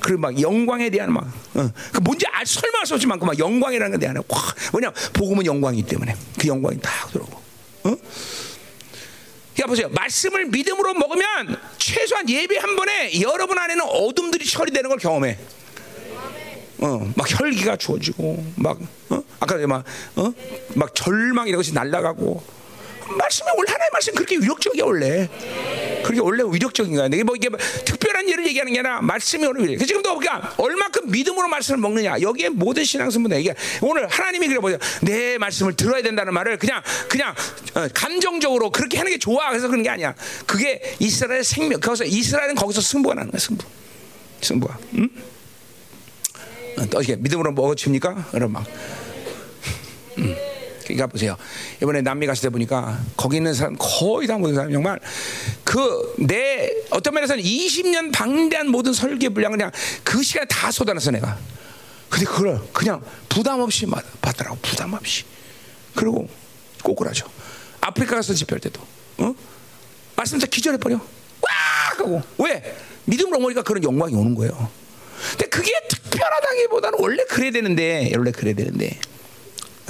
그리고 0.01 0.19
막 0.19 0.41
영광에 0.41 0.89
대한 0.89 1.13
막 1.13 1.23
어. 1.53 1.69
그 1.93 1.99
뭔지 2.01 2.25
알 2.27 2.45
설명할 2.45 2.85
수 2.85 2.95
없지만 2.95 3.19
그막 3.19 3.37
영광이라는 3.37 3.99
게내 3.99 4.09
안에 4.09 4.19
확 4.29 4.55
뭐냐 4.71 4.91
복음은 5.13 5.45
영광이기 5.45 5.83
때문에 5.83 6.15
그 6.39 6.47
영광이 6.47 6.79
딱 6.81 7.11
들어오고 7.11 7.41
어? 7.83 7.97
야 9.61 9.65
보세요 9.65 9.89
말씀을 9.89 10.45
믿음으로 10.45 10.93
먹으면 10.95 11.61
최소한 11.77 12.27
예배 12.27 12.57
한 12.57 12.75
번에 12.75 13.21
여러분 13.21 13.57
안에는 13.57 13.85
어둠들이 13.85 14.45
처리되는 14.45 14.89
걸 14.89 14.97
경험해. 14.97 15.37
어, 16.79 17.13
막 17.15 17.27
혈기가 17.29 17.75
주어지고 17.75 18.43
막 18.55 18.79
어? 19.09 19.21
아까 19.39 19.55
막 19.67 19.83
어? 20.15 20.33
막 20.73 20.95
절망 20.95 21.47
이런 21.47 21.57
것이 21.57 21.73
날아가고 21.73 22.43
말씀이 23.17 23.49
원래 23.55 23.71
하나의 23.71 23.89
말씀 23.91 24.13
그렇게 24.15 24.37
위력적이야 24.37 24.85
원래. 24.85 25.29
그게 26.03 26.19
원래 26.19 26.43
위력적인 26.43 26.95
거야. 26.95 27.05
이게 27.07 27.23
뭐 27.23 27.35
이게 27.35 27.49
뭐 28.21 28.25
특별한 28.25 28.29
예를 28.29 28.47
얘기하는 28.47 28.73
게 28.73 28.79
아니라 28.79 29.01
말씀이 29.01 29.45
오늘 29.45 29.67
위력. 29.67 29.85
지금도 29.85 30.17
그러니까 30.17 30.53
얼마큼 30.57 31.09
믿음으로 31.11 31.47
말씀을 31.47 31.79
먹느냐. 31.79 32.21
여기에 32.21 32.49
모든 32.49 32.83
신앙성분다 32.83 33.37
이게 33.37 33.53
오늘 33.81 34.07
하나님이 34.07 34.47
그래 34.47 34.59
보세요. 34.59 34.77
내 35.01 35.37
말씀을 35.37 35.75
들어야 35.75 36.01
된다는 36.01 36.33
말을 36.33 36.57
그냥 36.57 36.81
그냥 37.09 37.33
어, 37.73 37.87
감정적으로 37.93 38.69
그렇게 38.69 38.97
하는 38.97 39.11
게 39.11 39.17
좋아. 39.17 39.49
그래서 39.49 39.67
그런 39.67 39.83
게 39.83 39.89
아니야. 39.89 40.13
그게 40.45 40.95
이스라엘의 40.99 41.43
생명. 41.43 41.79
거기서 41.79 42.05
이스라엘은 42.05 42.55
거기서 42.55 42.81
승부가 42.81 43.15
나는 43.15 43.31
거야. 43.31 43.39
승부. 43.39 43.65
승부가. 44.41 44.77
응? 44.95 45.09
어떻게 46.77 47.15
믿음으로 47.15 47.51
먹어집니까? 47.51 48.29
그럼 48.31 48.53
막. 48.53 48.65
음. 50.17 50.50
그러니까 50.93 51.07
보세요. 51.07 51.35
이번에 51.81 52.01
남미 52.01 52.25
갔을 52.27 52.43
때 52.43 52.49
보니까 52.49 52.99
거기 53.17 53.37
있는 53.37 53.53
사람 53.53 53.75
거의 53.77 54.27
다 54.27 54.37
모든 54.37 54.55
사람 54.55 54.71
정말 54.71 54.99
그 55.63 56.11
내 56.17 56.71
어떤 56.91 57.13
면에서는 57.13 57.43
20년 57.43 58.11
방대한 58.13 58.69
모든 58.69 58.93
설계 58.93 59.29
분량 59.29 59.51
그냥 59.51 59.71
그 60.03 60.21
시간에 60.23 60.45
다 60.47 60.71
쏟아냈어 60.71 61.11
내가. 61.11 61.37
근데 62.09 62.25
그걸 62.25 62.61
그냥 62.73 63.01
부담 63.29 63.59
없이 63.61 63.85
받더라고 64.21 64.57
부담 64.61 64.93
없이. 64.93 65.23
그리고 65.95 66.27
꼬꾸라죠. 66.83 67.27
아프리카 67.79 68.15
가서 68.15 68.33
집회할 68.33 68.59
때도 68.59 68.81
어? 69.17 69.33
말씀자 70.15 70.47
기절해 70.47 70.77
버려. 70.77 70.95
와 70.95 71.49
하고 71.89 72.21
왜 72.37 72.75
믿음으로 73.05 73.39
오니까 73.43 73.63
그런 73.63 73.83
영광이 73.83 74.13
오는 74.13 74.35
거예요. 74.35 74.69
근데 75.31 75.47
그게 75.47 75.71
특별하다기보다는 75.89 76.99
원래 77.01 77.23
그래야 77.25 77.51
되는데 77.51 78.11
원래 78.15 78.31
그래야 78.31 78.53
되는데 78.53 78.99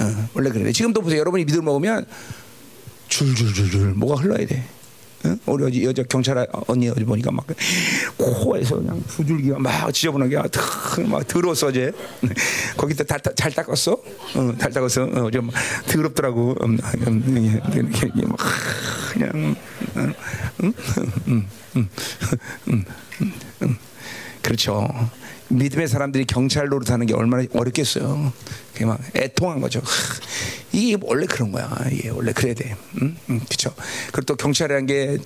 어, 0.02 0.28
원래 0.34 0.50
그래. 0.50 0.72
지금도 0.72 1.00
보세요. 1.00 1.20
여러분이 1.20 1.44
믿음 1.44 1.64
먹으면 1.64 2.06
줄줄줄줄 3.08 3.94
뭐가 3.94 4.20
흘러야 4.22 4.46
돼. 4.46 4.64
어? 5.24 5.36
우리 5.46 5.64
어제 5.64 5.82
여자 5.84 6.02
경찰 6.02 6.46
언니 6.66 6.88
어제 6.88 7.04
보니까 7.04 7.30
막 7.30 7.46
코에서 8.16 8.76
그냥 8.76 9.00
부줄기가 9.06 9.58
막 9.58 9.92
지저분하게 9.92 10.36
막 11.06 11.26
더러웠어 11.28 11.68
어제 11.68 11.92
거기다 12.76 13.04
잘, 13.04 13.20
잘 13.36 13.52
닦았어 13.52 13.92
어, 13.92 14.54
잘 14.58 14.72
닦았어 14.72 15.04
어, 15.04 15.30
좀 15.30 15.50
더럽더라고 15.86 16.56
음, 16.64 16.78
음, 17.06 17.22
음, 17.26 18.28
막 18.28 18.38
그냥 19.12 19.30
음, 19.34 19.56
음, 19.96 20.14
음, 20.62 20.74
음, 21.28 21.46
음, 22.68 22.84
음, 23.62 23.76
그렇죠 24.42 24.88
믿음의 25.52 25.86
사람들이 25.86 26.24
경찰 26.24 26.68
노릇하는 26.68 27.06
게 27.06 27.14
얼마나 27.14 27.44
어렵겠어요. 27.52 28.32
그게 28.82 28.86
막 28.86 29.00
애통한 29.14 29.60
거죠. 29.60 29.80
이게 30.72 30.96
원래 31.02 31.26
그런 31.26 31.52
거야. 31.52 31.70
이게 31.92 32.08
원래 32.08 32.32
그래야 32.32 32.54
돼. 32.54 32.74
음? 33.00 33.16
음, 33.30 33.40
그렇죠. 33.44 33.72
그리고 34.10 34.22
또 34.22 34.34
경찰이라는 34.36 34.86
게 34.86 35.18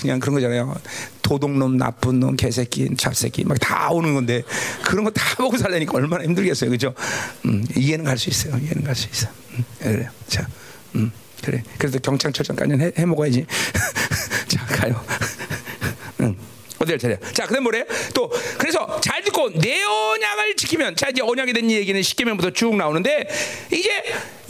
그냥 0.00 0.18
그런 0.18 0.34
거잖아요. 0.34 0.74
도둑놈, 1.20 1.76
나쁜 1.76 2.20
놈, 2.20 2.36
개새끼, 2.36 2.88
잡새끼 2.96 3.44
막 3.44 3.58
다 3.60 3.90
오는 3.90 4.14
건데 4.14 4.42
그런 4.84 5.04
거 5.04 5.10
다 5.10 5.36
보고 5.36 5.56
살려니까 5.58 5.92
얼마나 5.94 6.24
힘들겠어요, 6.24 6.70
그죠? 6.70 6.94
음, 7.44 7.64
이해는 7.76 8.04
갈 8.04 8.16
수 8.16 8.30
있어요. 8.30 8.56
이해는 8.56 8.82
갈 8.84 8.94
수 8.94 9.08
있어. 9.12 9.28
음, 9.50 9.64
그래, 9.78 10.08
자, 10.28 10.46
음, 10.94 11.10
그래. 11.42 11.62
그래도 11.78 11.98
경찰청장까지는 11.98 12.80
해, 12.80 12.92
해 12.96 13.04
먹어야지. 13.04 13.44
자, 14.48 14.64
가요. 14.66 15.04
응. 16.82 16.92
어디를 16.92 16.98
차려? 16.98 17.16
자, 17.32 17.46
그다음 17.46 17.64
뭐래? 17.64 17.84
또 18.14 18.30
그래서 18.58 19.00
잘 19.00 19.22
듣고 19.22 19.50
내 19.52 19.82
언약을 19.82 20.56
지키면 20.56 20.96
자 20.96 21.08
이제 21.08 21.22
언약에 21.22 21.52
대한 21.52 21.70
얘기는 21.70 22.00
십계명부터 22.02 22.50
쭉 22.50 22.76
나오는데 22.76 23.28
이제 23.72 23.90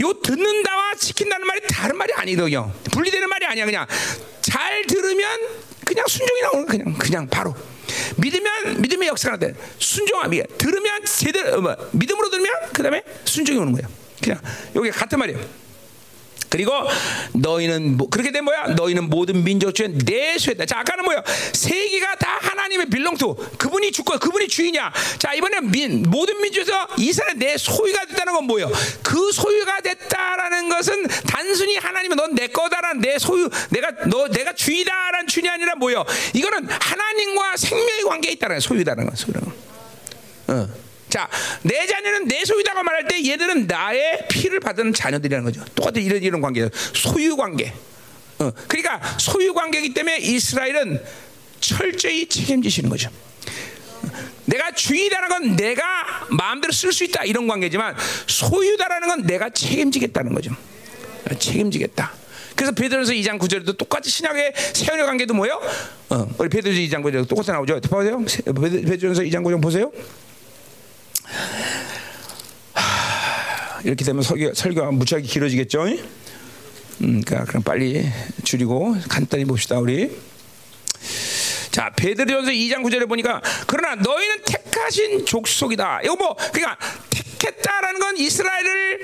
요 0.00 0.12
듣는다와 0.14 0.94
지킨다는 0.98 1.46
말이 1.46 1.60
다른 1.68 1.96
말이 1.96 2.12
아니거든요. 2.14 2.72
분리되는 2.92 3.28
말이 3.28 3.46
아니야 3.46 3.64
그냥 3.64 3.86
잘 4.40 4.84
들으면 4.86 5.40
그냥 5.84 6.04
순종이 6.08 6.40
나오는 6.42 6.66
그냥 6.66 6.94
그냥 6.98 7.28
바로 7.28 7.54
믿으면 8.16 8.80
믿음의 8.80 9.08
역사가 9.08 9.36
돼 9.36 9.54
순종함이 9.78 10.42
들으면 10.58 11.04
제대로 11.04 11.58
어, 11.58 11.60
뭐, 11.60 11.76
믿음으로 11.92 12.30
들으면 12.30 12.52
그다음에 12.72 13.02
순종이 13.24 13.58
오는 13.58 13.72
거예요. 13.72 13.88
그냥 14.22 14.40
여기 14.74 14.90
같은 14.90 15.18
말이에요. 15.18 15.61
그리고 16.52 16.70
너희는 17.32 17.96
뭐, 17.96 18.10
그렇게 18.10 18.30
된 18.30 18.44
뭐야? 18.44 18.74
너희는 18.76 19.08
모든 19.08 19.42
민족 19.42 19.74
중에 19.74 19.88
내 20.04 20.36
소유다. 20.36 20.66
자, 20.66 20.80
아까는 20.80 21.02
뭐야? 21.04 21.22
세계가 21.54 22.16
다 22.16 22.36
하나님의 22.42 22.90
빌렁투. 22.90 23.34
그분이 23.56 23.90
주권, 23.90 24.18
그분이 24.18 24.48
주인이야. 24.48 24.92
자, 25.18 25.32
이번에 25.32 25.62
민, 25.62 26.02
모든 26.10 26.38
민족에서 26.42 26.88
이스라엘 26.98 27.38
내 27.38 27.56
소유가 27.56 28.04
됐다는 28.04 28.34
건 28.34 28.44
뭐예요? 28.44 28.70
그 29.02 29.32
소유가 29.32 29.80
됐다라는 29.80 30.68
것은 30.68 31.06
단순히 31.26 31.78
하나님은 31.78 32.16
넌 32.18 32.32
내 32.32 32.46
거다라는 32.48 33.00
내 33.00 33.18
소유, 33.18 33.48
내가 33.70 33.90
너 34.08 34.26
내가 34.28 34.54
주인이다라는 34.54 35.26
주인이 35.26 35.48
아니라 35.48 35.74
뭐예요? 35.74 36.04
이거는 36.34 36.66
하나님과 36.68 37.56
생명의 37.56 38.04
관계에 38.04 38.32
있다는 38.32 38.60
소유다라는 38.60 39.10
거, 39.10 39.16
소유라는 39.16 39.48
거. 39.48 40.52
어. 40.54 40.81
자, 41.12 41.28
내 41.60 41.86
자녀는 41.86 42.26
내 42.26 42.42
소유다가 42.42 42.82
말할 42.82 43.06
때 43.06 43.22
얘들은 43.22 43.66
나의 43.66 44.28
피를 44.30 44.60
받은 44.60 44.94
자녀들이라는 44.94 45.44
거죠. 45.44 45.62
똑같은 45.74 46.00
이런 46.00 46.22
이런 46.22 46.40
관계예요. 46.40 46.70
소유 46.94 47.36
관계. 47.36 47.70
어, 48.38 48.50
그러니까 48.66 48.98
소유 49.18 49.52
관계이기 49.52 49.92
때문에 49.92 50.16
이스라엘은 50.16 51.04
철저히 51.60 52.26
책임지시는 52.26 52.88
거죠. 52.88 53.10
내가 54.46 54.72
주인이라는 54.72 55.28
건 55.28 55.56
내가 55.56 55.84
마음대로 56.30 56.72
쓸 56.72 56.94
수 56.94 57.04
있다 57.04 57.24
이런 57.24 57.46
관계지만 57.46 57.94
소유다라는 58.26 59.08
건 59.08 59.26
내가 59.26 59.50
책임지겠다는 59.50 60.32
거죠. 60.32 60.56
책임지겠다. 61.38 62.10
그래서 62.56 62.72
베드로서 62.72 63.12
2장 63.12 63.38
9절에도 63.38 63.76
똑같이 63.76 64.08
신약의 64.08 64.54
세원의 64.72 65.04
관계도 65.04 65.34
뭐예요? 65.34 65.60
어, 66.08 66.26
우리 66.38 66.48
베드로서 66.48 66.80
2장 66.80 67.02
9절 67.02 67.28
똑같이 67.28 67.50
나오죠. 67.50 67.80
보세요. 67.82 68.24
베드로서 68.24 69.20
2장 69.24 69.42
9절 69.42 69.60
보세요. 69.60 69.92
이렇게 73.84 74.04
되면 74.04 74.22
설교, 74.22 74.54
설교가 74.54 74.90
무지하게 74.92 75.26
길어지겠죠? 75.26 75.84
음, 75.84 77.20
그러니까 77.22 77.44
그럼 77.44 77.62
빨리 77.62 78.08
줄이고 78.44 78.96
간단히 79.08 79.44
봅시다 79.44 79.78
우리. 79.78 80.16
자 81.70 81.90
베드로전서 81.96 82.50
2장 82.50 82.82
9절에 82.82 83.08
보니까 83.08 83.40
그러나 83.66 83.94
너희는 83.96 84.42
택하신 84.44 85.24
족속이다. 85.26 86.02
이거 86.04 86.16
뭐 86.16 86.36
그러니까 86.52 86.76
택했다라는 87.10 87.98
건 87.98 88.16
이스라엘을 88.18 89.00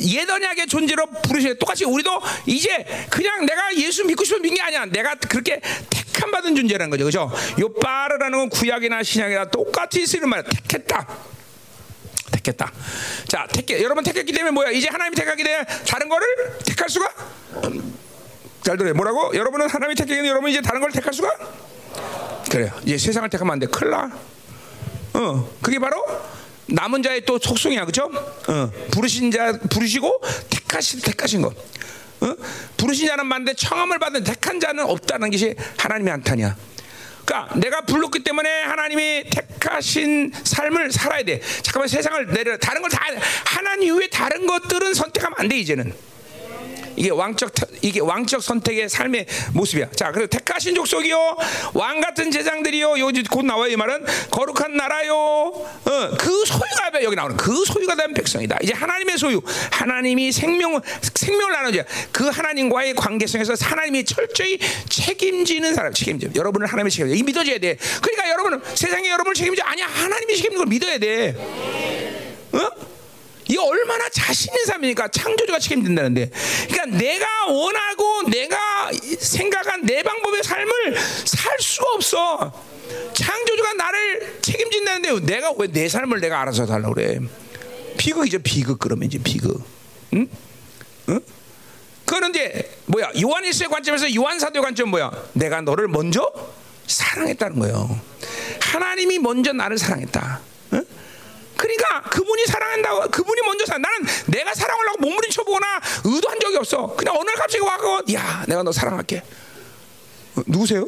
예언약의 0.00 0.66
존재로 0.66 1.06
부르시는 1.22 1.58
똑같이 1.58 1.84
우리도 1.84 2.20
이제 2.46 2.84
그냥 3.08 3.46
내가 3.46 3.74
예수 3.76 4.04
믿고 4.04 4.24
싶은 4.24 4.42
믿는 4.42 4.56
게 4.56 4.62
아니야. 4.62 4.84
내가 4.86 5.14
그렇게 5.14 5.60
택함 5.88 6.32
받은 6.32 6.54
존재라는 6.56 6.90
거죠. 6.90 7.04
그죠? 7.04 7.32
요 7.60 7.72
빠르라는 7.74 8.38
건 8.38 8.48
구약이나 8.50 9.02
신약이나 9.02 9.46
똑같이 9.46 10.04
쓰는 10.06 10.28
말이야. 10.28 10.44
택했다. 10.68 11.06
택했다. 12.46 12.72
자, 13.28 13.46
택해. 13.52 13.82
여러분 13.82 14.04
택했기 14.04 14.32
때문에 14.32 14.52
뭐야? 14.52 14.70
이제 14.70 14.88
하나님이 14.88 15.16
택하기 15.16 15.42
때문에 15.42 15.64
다른 15.88 16.08
거를 16.08 16.26
택할 16.64 16.88
수가? 16.88 17.10
잘 18.62 18.76
들어요. 18.76 18.94
뭐라고? 18.94 19.34
여러분은 19.34 19.68
하나님이 19.68 19.94
택하기 19.94 20.12
때문에 20.14 20.28
여러분 20.28 20.50
이제 20.50 20.60
다른 20.60 20.80
걸 20.80 20.90
택할 20.92 21.12
수가? 21.12 21.30
그래요. 22.50 22.70
이제 22.84 22.98
세상을 22.98 23.28
택하면 23.28 23.54
안 23.54 23.58
돼. 23.58 23.66
큰일 23.66 23.90
나. 23.90 24.10
어, 25.14 25.50
그게 25.62 25.78
바로 25.78 26.04
남은 26.66 27.02
자의 27.02 27.24
또 27.24 27.38
속성이야, 27.38 27.84
그죠? 27.84 28.10
어, 28.48 28.70
부르신 28.90 29.30
자 29.30 29.58
부르시고 29.70 30.20
택하신 30.50 31.00
택하신 31.00 31.42
것. 31.42 31.54
어? 32.20 32.34
부르신 32.76 33.06
자는 33.06 33.26
많은데 33.26 33.54
청함을 33.54 33.98
받은 33.98 34.24
택한 34.24 34.58
자는 34.58 34.84
없다는 34.84 35.30
것이 35.30 35.54
하나님의 35.78 36.10
한탄이야. 36.12 36.56
그러니까 37.26 37.54
내가 37.58 37.80
불렀기 37.82 38.20
때문에 38.20 38.62
하나님이 38.62 39.24
택하신 39.30 40.32
삶을 40.44 40.92
살아야 40.92 41.22
돼. 41.24 41.40
잠깐만 41.62 41.88
세상을 41.88 42.26
내려 42.32 42.56
다른 42.56 42.80
걸 42.82 42.90
다 42.90 43.00
하나님 43.44 43.94
이외에 43.96 44.08
다른 44.08 44.46
것들은 44.46 44.94
선택하면 44.94 45.34
안 45.38 45.48
돼 45.48 45.58
이제는. 45.58 45.92
이게 46.96 47.10
왕적 47.10 47.52
이게 47.82 48.00
왕적 48.00 48.42
선택의 48.42 48.88
삶의 48.88 49.26
모습이야. 49.52 49.90
자, 49.94 50.10
그래서 50.12 50.28
택하신 50.28 50.74
족속이요, 50.74 51.36
왕 51.74 52.00
같은 52.00 52.30
제장들이요. 52.30 52.98
여기 52.98 53.22
곧 53.24 53.44
나와요 53.44 53.70
이 53.70 53.76
말은 53.76 54.04
거룩한 54.30 54.76
나라요. 54.76 55.14
어, 55.14 56.10
그 56.18 56.44
소유가 56.46 57.02
여기 57.02 57.14
나오는 57.16 57.36
그 57.36 57.64
소유가 57.64 57.94
된 57.94 58.14
백성이다. 58.14 58.58
이제 58.62 58.72
하나님의 58.72 59.18
소유, 59.18 59.42
하나님이 59.70 60.32
생명 60.32 60.80
생명을 61.14 61.52
나누자. 61.52 61.84
그 62.12 62.28
하나님과의 62.28 62.94
관계성에서 62.94 63.54
하나님이 63.60 64.04
철저히 64.04 64.58
책임지는 64.88 65.74
사람, 65.74 65.92
책임져. 65.92 66.28
여러분을 66.34 66.66
하나님이 66.66 66.90
책임져. 66.90 67.14
이 67.14 67.22
믿어줘야 67.22 67.58
돼. 67.58 67.76
그러니까 68.00 68.30
여러분은 68.30 68.60
세상에 68.74 69.08
여러분을 69.10 69.34
책임져 69.34 69.62
아니야. 69.64 69.86
하나님이 69.86 70.36
책임지는 70.36 70.58
걸 70.58 70.66
믿어야 70.66 70.98
돼. 70.98 71.34
어? 72.52 72.95
이 73.48 73.56
얼마나 73.56 74.08
자신 74.08 74.52
있는 74.52 74.64
삶이니까 74.66 75.08
창조주가 75.08 75.58
책임진다는데. 75.58 76.30
그러니까 76.68 76.98
내가 76.98 77.26
원하고 77.48 78.22
내가 78.28 78.90
생각한 79.18 79.84
내 79.86 80.02
방법의 80.02 80.42
삶을 80.42 80.96
살 81.24 81.56
수가 81.60 81.86
없어. 81.94 82.52
창조주가 83.14 83.72
나를 83.74 84.38
책임진다는데 84.42 85.26
내가 85.32 85.52
왜 85.58 85.68
내 85.68 85.88
삶을 85.88 86.20
내가 86.20 86.40
알아서 86.42 86.66
살라고 86.66 86.94
그래? 86.94 87.18
비극이죠, 87.98 88.40
비극 88.40 88.78
그러면 88.78 89.06
이제 89.06 89.18
비극. 89.18 89.62
응? 90.14 90.28
응? 91.08 91.20
그거는 92.04 92.30
이제 92.30 92.70
뭐야? 92.86 93.10
요한일서의 93.20 93.68
관점에서 93.68 94.14
요한 94.14 94.38
사도의 94.38 94.62
관점 94.62 94.90
뭐야? 94.90 95.10
내가 95.32 95.60
너를 95.60 95.88
먼저 95.88 96.30
사랑했다는 96.86 97.58
거예요. 97.58 98.00
하나님이 98.60 99.18
먼저 99.18 99.52
나를 99.52 99.76
사랑했다. 99.78 100.40
응? 100.74 100.84
그러니까 101.56 102.02
그분이 102.02 102.44
사랑한다고 102.46 103.10
그분이 103.10 103.40
먼저 103.46 103.64
사. 103.66 103.78
나는 103.78 104.06
내가 104.26 104.54
사랑하려고 104.54 104.98
몸부림쳐 105.00 105.44
보거나 105.44 105.66
의도한 106.04 106.38
적이 106.40 106.56
없어. 106.58 106.94
그냥 106.96 107.14
어느 107.16 107.24
날 107.26 107.34
갑자기 107.36 107.64
와서 107.64 108.02
야 108.12 108.44
내가 108.46 108.62
너 108.62 108.72
사랑할게. 108.72 109.22
어, 110.36 110.42
누구세요, 110.46 110.86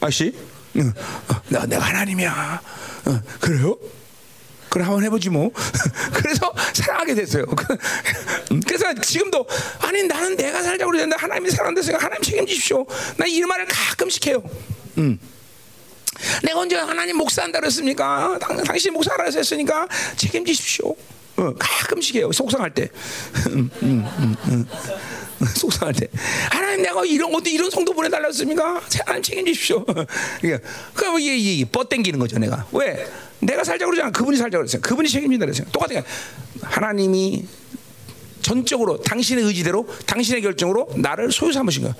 아씨? 0.00 0.34
응. 0.76 0.92
어, 1.28 1.40
내가 1.48 1.66
내가 1.66 1.84
하나님이야. 1.86 2.62
어, 3.06 3.20
그래요? 3.40 3.76
그래 4.68 4.84
한번 4.84 5.02
해보지 5.04 5.30
뭐. 5.30 5.50
그래서 6.14 6.52
사랑하게 6.74 7.14
됐어요. 7.14 7.44
음, 8.52 8.60
그래서 8.66 8.94
지금도 8.94 9.44
아니 9.80 10.02
나는 10.04 10.36
내가 10.36 10.62
살자고 10.62 10.92
그러는데 10.92 11.16
하나님이 11.16 11.50
사랑한다서 11.50 11.92
하나님 11.96 12.22
책임지십시오. 12.22 12.86
나 13.16 13.26
이 13.26 13.40
말을 13.40 13.66
가끔씩 13.66 14.26
해요. 14.28 14.42
음. 14.98 15.18
내가 16.42 16.60
언제 16.60 16.76
하나님 16.76 17.16
목사한다 17.16 17.60
그랬습니까? 17.60 18.38
당, 18.40 18.62
당신 18.62 18.92
목사라 18.92 19.24
했으니까 19.24 19.86
책임지십시오. 20.16 20.94
어, 21.36 21.54
가끔씩 21.58 22.16
해요. 22.16 22.30
속상할 22.32 22.74
때. 22.74 22.88
음, 23.48 23.70
음, 23.82 24.36
음, 24.48 24.66
속상할 25.56 25.94
때. 25.94 26.06
하나님 26.50 26.82
내가 26.82 27.04
이런 27.04 27.34
어디 27.34 27.52
이런 27.52 27.70
성도 27.70 27.94
보내달라 27.94 28.26
했습니까? 28.26 28.80
하나님 29.06 29.22
책임지십시오. 29.22 29.84
그럼 30.94 31.18
이게, 31.18 31.36
이게 31.36 31.64
뻗땡기는 31.64 32.18
거죠, 32.18 32.38
내가. 32.38 32.66
왜? 32.72 33.06
내가 33.38 33.64
살자 33.64 33.86
그러잖아. 33.86 34.10
그분이 34.10 34.36
살자 34.36 34.58
그랬어요. 34.58 34.82
그분이 34.82 35.08
책임진다 35.08 35.46
그랬어요. 35.46 35.66
똑같아요. 35.72 36.02
하나님이 36.62 37.46
전적으로 38.42 39.00
당신의 39.00 39.44
의지대로 39.44 39.86
당신의 40.06 40.42
결정으로 40.42 40.90
나를 40.96 41.32
소유 41.32 41.52
삼으신 41.52 41.82
거야. 41.84 41.94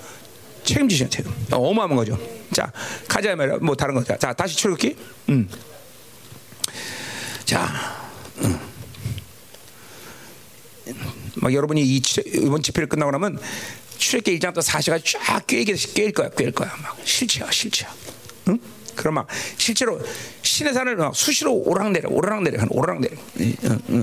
책임지시는 0.63 1.09
책임. 1.09 1.31
어마어마한 1.51 1.95
거죠. 1.95 2.19
자, 2.53 2.71
가자 3.07 3.35
말이야. 3.35 3.57
뭐 3.61 3.75
다른 3.75 3.95
거. 3.95 4.03
자, 4.03 4.33
다시 4.33 4.55
출국기. 4.55 4.95
음. 5.29 5.49
자, 7.45 7.69
음. 8.39 8.59
막 11.35 11.53
여러분이 11.53 11.81
이 11.81 12.01
이번 12.33 12.61
집회를 12.61 12.87
끝나고 12.87 13.11
나면 13.11 13.39
출애기 13.97 14.37
1장부터 14.39 14.61
4시가 14.63 15.01
쫙 15.05 15.45
꿰게 15.47 15.73
꿰일 15.93 16.11
거야, 16.11 16.29
꿰일 16.29 16.51
거야. 16.51 16.75
막 16.81 16.97
실체야, 17.03 17.49
실체야. 17.51 17.93
응? 18.49 18.59
그럼 18.95 19.15
막 19.15 19.27
실제로 19.57 20.01
신의 20.41 20.73
산을 20.73 20.95
막 20.97 21.15
수시로 21.15 21.53
오락내려, 21.53 22.09
오락내려, 22.09 22.65
오락내려 22.69 23.15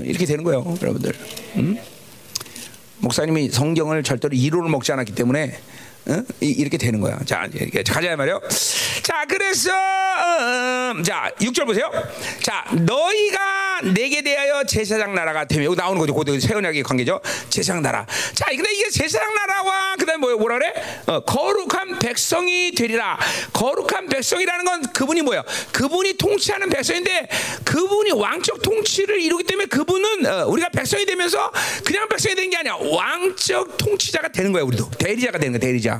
이렇게 0.04 0.24
되는 0.24 0.44
거예요, 0.44 0.76
여러분들. 0.80 1.14
응? 1.56 1.78
목사님이 2.98 3.50
성경을 3.50 4.02
절대로 4.02 4.34
이론을 4.34 4.70
먹지 4.70 4.92
않았기 4.92 5.14
때문에 5.14 5.60
어? 6.08 6.24
이, 6.40 6.64
렇게 6.64 6.78
되는 6.78 7.00
거야. 7.00 7.18
자, 7.26 7.46
이렇게 7.52 7.82
가자 7.82 8.16
말이요. 8.16 8.40
자, 9.02 9.24
그래서 9.28 9.70
어, 9.70 10.92
음, 10.96 11.02
자, 11.02 11.30
6절 11.38 11.66
보세요. 11.66 11.90
자, 12.42 12.64
너희가 12.72 13.82
내게 13.94 14.22
대하여 14.22 14.64
제사장 14.64 15.14
나라가 15.14 15.44
되며 15.44 15.64
여기 15.64 15.76
나오는 15.76 15.98
거죠. 15.98 16.14
그 16.14 16.40
세언약의 16.40 16.82
관계죠. 16.82 17.20
제사장 17.50 17.82
나라. 17.82 18.06
자, 18.34 18.46
근데 18.48 18.72
이게 18.72 18.88
제사장 18.90 19.34
나라와 19.34 19.96
그다음에 19.96 20.18
뭐 20.18 20.36
뭐라 20.36 20.58
그래? 20.58 20.72
어, 21.06 21.20
거룩한 21.20 21.98
백성이 21.98 22.72
되리라. 22.72 23.18
거룩한 23.52 24.08
백성이라는 24.08 24.64
건 24.64 24.82
그분이 24.92 25.22
뭐야? 25.22 25.44
그분이 25.72 26.16
통치하는 26.16 26.70
백성인데 26.70 27.28
그분이 27.64 28.12
왕적 28.12 28.62
통치를 28.62 29.20
이루기 29.20 29.44
때문에 29.44 29.66
그분은 29.66 30.26
어, 30.26 30.46
우리가 30.46 30.70
백성이 30.70 31.04
되면서 31.04 31.52
그냥 31.84 32.08
백성이 32.08 32.34
되는 32.34 32.50
게 32.50 32.56
아니야. 32.56 32.76
왕적 32.80 33.76
통치자가 33.76 34.28
되는 34.28 34.52
거야, 34.52 34.62
우리도. 34.62 34.90
대리자가 34.98 35.38
되는 35.38 35.52
거야, 35.52 35.60
대리자. 35.60 35.97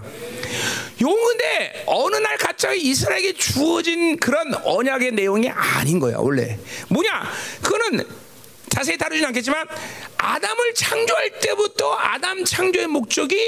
용근데 1.01 1.85
어느 1.87 2.17
날 2.17 2.37
갑자기 2.39 2.81
이스라엘에게 2.83 3.35
주어진 3.35 4.17
그런 4.19 4.55
언약의 4.55 5.13
내용이 5.13 5.49
아닌 5.49 6.01
거야, 6.01 6.17
원래. 6.19 6.59
뭐냐? 6.89 7.31
그거는 7.63 8.05
자세히 8.69 8.99
다루진 8.99 9.25
않겠지만 9.27 9.67
아담을 10.17 10.75
창조할 10.75 11.41
때부터 11.41 11.95
아담 11.95 12.45
창조의 12.45 12.87
목적이 12.89 13.39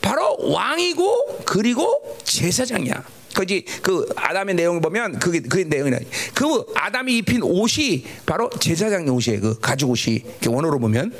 바로 0.00 0.36
왕이고 0.38 1.42
그리고 1.44 2.18
제사장이야. 2.24 3.04
그지 3.34 3.64
그 3.82 4.08
아담의 4.16 4.54
내용을 4.54 4.80
보면 4.80 5.18
그게 5.18 5.40
그 5.40 5.58
내용이라. 5.58 5.98
그 6.34 6.64
아담이 6.74 7.18
입힌 7.18 7.42
옷이 7.42 8.04
바로 8.24 8.48
제사장의 8.48 9.10
옷이에요. 9.10 9.40
그 9.40 9.58
가죽 9.60 9.90
옷이 9.90 10.22
원어로 10.46 10.78
보면. 10.78 11.12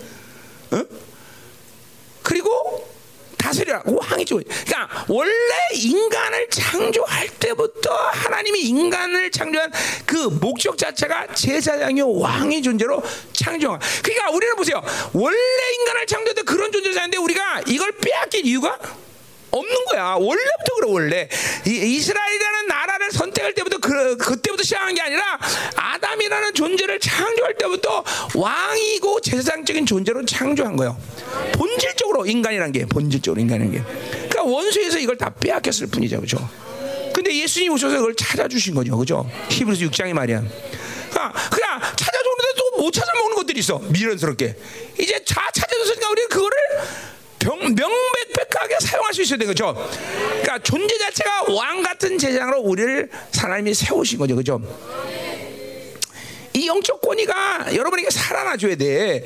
어? 0.70 0.85
그리고 2.22 2.51
다스리라 3.55 3.83
왕이죠. 3.85 4.37
그러니까 4.37 5.05
원래 5.09 5.33
인간을 5.75 6.49
창조할 6.51 7.29
때부터 7.39 7.95
하나님이 7.95 8.61
인간을 8.63 9.31
창조한 9.31 9.73
그 10.05 10.17
목적 10.41 10.77
자체가 10.77 11.29
제사장이 11.35 12.03
왕의 12.03 12.63
존재로 12.63 13.03
창조한. 13.33 13.81
그러니까 14.03 14.31
우리는 14.31 14.57
보세요. 14.57 14.83
원래 15.13 15.37
인간을 15.81 16.07
창조할 16.07 16.35
때 16.35 16.43
그런 16.43 16.73
존재를 16.73 16.95
사는데 16.95 17.19
우리가 17.19 17.63
이걸 17.67 17.93
빼앗길 17.93 18.45
이유가 18.45 18.79
없는 19.59 19.85
거야. 19.87 20.15
원래부터 20.19 20.75
그래 20.81 20.89
원래 20.89 21.29
이, 21.67 22.01
스라엘이라는 22.01 22.67
나라를 22.67 23.11
선택할 23.13 23.55
때부터 23.55 23.79
그 23.79 24.17
그때부터 24.17 24.63
시작한 24.63 24.95
게 24.95 25.01
아니라 25.01 25.39
아담이라는 25.77 26.55
존재를 26.55 26.99
창조할 27.01 27.57
때부터 27.57 28.05
왕이고 28.35 29.21
제사장적인 29.21 29.87
존재로 29.87 30.25
창조한 30.25 30.77
거예요. 30.77 30.97
본질적으로 31.53 32.27
인간이란 32.27 32.73
게 32.73 32.87
본질적으로 32.87 33.41
인간이란 33.41 33.73
게. 33.73 33.83
그러니까 34.29 34.43
원수에서 34.43 34.99
이걸 34.99 35.17
다 35.17 35.31
빼앗겼을 35.31 35.87
뿐이죠, 35.89 36.21
그죠? 36.21 36.49
근데 37.15 37.35
예수님이 37.35 37.73
오셔서 37.75 37.97
그걸 37.97 38.15
찾아주신 38.17 38.75
거죠, 38.75 38.97
그죠? 38.99 39.31
히브리서 39.51 39.85
6장이 39.87 40.13
말이야. 40.13 40.43
그러니까 41.11 41.33
그냥 41.51 41.81
찾아주는데 41.81 42.55
또 42.57 42.65
못 42.85 42.93
찾아 42.93 43.13
먹는 43.15 43.37
것들이 43.37 43.61
있어 43.61 43.79
미련스럽게. 43.79 44.57
이제 44.99 45.19
다 45.27 45.51
찾아줬으니까 45.55 46.11
우리는 46.11 46.29
그거를 46.29 46.57
병, 47.45 47.59
명백백하게 47.59 48.76
사용할 48.80 49.12
수 49.12 49.20
있어야 49.22 49.38
되는 49.38 49.53
거죠. 49.53 49.74
그러니까 50.40 50.59
존재 50.61 50.97
자체가 50.97 51.53
왕 51.53 51.82
같은 51.82 52.16
제장으로 52.16 52.61
우리를 52.61 53.11
하나님이 53.36 53.74
세우신 53.74 54.18
거죠. 54.18 54.34
그죠? 54.34 54.61
이 56.55 56.66
영적 56.66 57.03
권위가 57.03 57.74
여러분에게 57.74 58.09
살아나줘야 58.11 58.76
돼. 58.76 59.24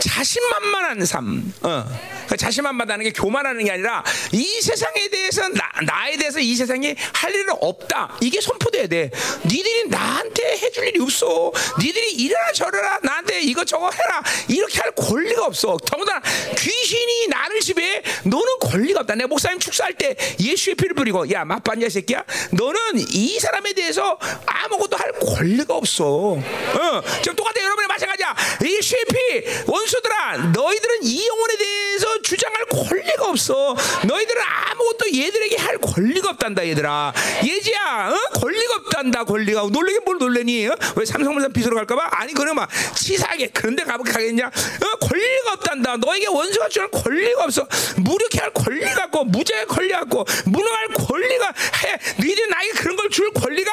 자신만만한 0.00 1.04
삶. 1.04 1.52
어. 1.62 1.84
그 2.28 2.36
자신만만하는 2.36 3.04
게 3.04 3.12
교만하는 3.12 3.64
게 3.64 3.70
아니라 3.72 4.02
이 4.32 4.60
세상에 4.60 5.08
대해서 5.08 5.48
나, 5.48 5.70
나에 5.84 6.16
대해서 6.16 6.38
이 6.40 6.54
세상에 6.54 6.94
할 7.12 7.34
일은 7.34 7.54
없다. 7.60 8.16
이게 8.20 8.40
선포돼야 8.40 8.86
돼. 8.86 9.10
니들이 9.44 9.88
나한테 9.88 10.42
해줄 10.58 10.88
일이 10.88 11.00
없어. 11.00 11.52
니들이 11.80 12.12
이래라 12.12 12.52
저래라 12.52 12.98
나한테 13.02 13.40
이것저것 13.42 13.90
해라. 13.92 14.22
이렇게 14.48 14.80
할 14.80 14.92
권리가 14.92 15.44
없어. 15.46 15.76
더군다나 15.84 16.20
귀신이 16.58 17.28
나를 17.28 17.60
지배 17.60 18.02
너는 18.24 18.58
권리가 18.60 19.00
없다. 19.00 19.14
내가 19.14 19.28
목사님 19.28 19.58
축사할 19.58 19.94
때 19.94 20.16
예수의 20.40 20.76
피를 20.76 20.94
뿌리고 20.94 21.30
야 21.32 21.44
맞봤냐 21.44 21.88
새끼야. 21.88 22.24
너는 22.52 23.04
이 23.12 23.38
사람에 23.38 23.72
대해서 23.72 24.18
아무것도 24.46 24.96
할 24.96 25.12
권리가 25.12 25.74
없어. 25.74 26.04
어. 26.04 27.02
지금 27.22 27.36
똑같아 27.36 27.62
여러분이 27.62 27.86
마찬가지야. 27.86 28.34
예수의 28.64 29.04
피 29.04 29.70
원수들아 29.70 30.36
너희들은 30.54 30.98
이 31.02 31.26
영혼에 31.26 31.56
대해서 31.56 32.13
주장할 32.22 32.64
권리가 32.66 33.28
없어. 33.28 33.74
너희들은 34.06 34.42
아무것도 34.42 35.06
얘들에게 35.14 35.56
할 35.56 35.78
권리가 35.78 36.30
없단다, 36.30 36.66
얘들아. 36.68 37.12
예지야, 37.44 38.10
어? 38.12 38.38
권리가 38.40 38.74
없단다, 38.76 39.24
권리가. 39.24 39.68
놀래긴 39.70 40.02
뭘 40.04 40.18
놀래니? 40.18 40.68
어? 40.68 40.76
왜 40.96 41.04
삼성물산 41.04 41.52
빚으로 41.52 41.76
갈까봐? 41.76 42.08
아니, 42.12 42.32
그는 42.34 42.54
막 42.54 42.68
치사하게 42.96 43.48
그런데 43.52 43.84
가겠냐? 44.04 44.46
어? 44.46 44.96
권리가 45.06 45.52
없단다. 45.54 45.96
너에게 45.98 46.26
원수가 46.26 46.68
주할 46.68 46.90
권리가 46.90 47.44
없어. 47.44 47.66
무력해 47.96 48.38
할 48.40 48.50
권리가 48.52 49.04
없고, 49.04 49.24
무죄의 49.24 49.66
권리가 49.66 50.00
없고, 50.02 50.24
무능할 50.46 50.88
권리가 50.88 51.46
해. 51.84 51.98
너희들 52.18 52.48
나에게 52.48 52.72
그런 52.72 52.96
걸 52.96 53.04
줄 53.10 53.30
권리가 53.32 53.70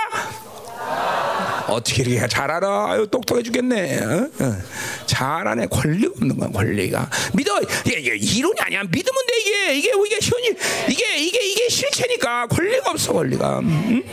어떻게 1.67 2.03
이렇게 2.03 2.27
잘 2.27 2.51
알아? 2.51 2.91
아유, 2.91 3.07
똑똑해 3.09 3.43
죽겠네. 3.43 3.99
어? 3.99 4.29
어. 4.39 4.57
잘하네. 5.05 5.67
권리가 5.67 6.13
없는 6.17 6.37
거야, 6.37 6.49
권리가. 6.49 7.09
믿어. 7.33 7.61
이게, 7.85 7.99
이게 7.99 8.15
이론이 8.15 8.59
아니야. 8.59 8.83
믿으면 8.83 9.25
돼, 9.27 9.39
이게. 9.39 9.77
이게, 9.77 9.89
이게 9.89 10.15
현실, 10.21 10.57
이게, 10.89 11.17
이게, 11.17 11.51
이게 11.51 11.69
실체니까. 11.69 12.47
권리가 12.47 12.91
없어, 12.91 13.13
권리가. 13.13 13.59
응? 13.59 14.03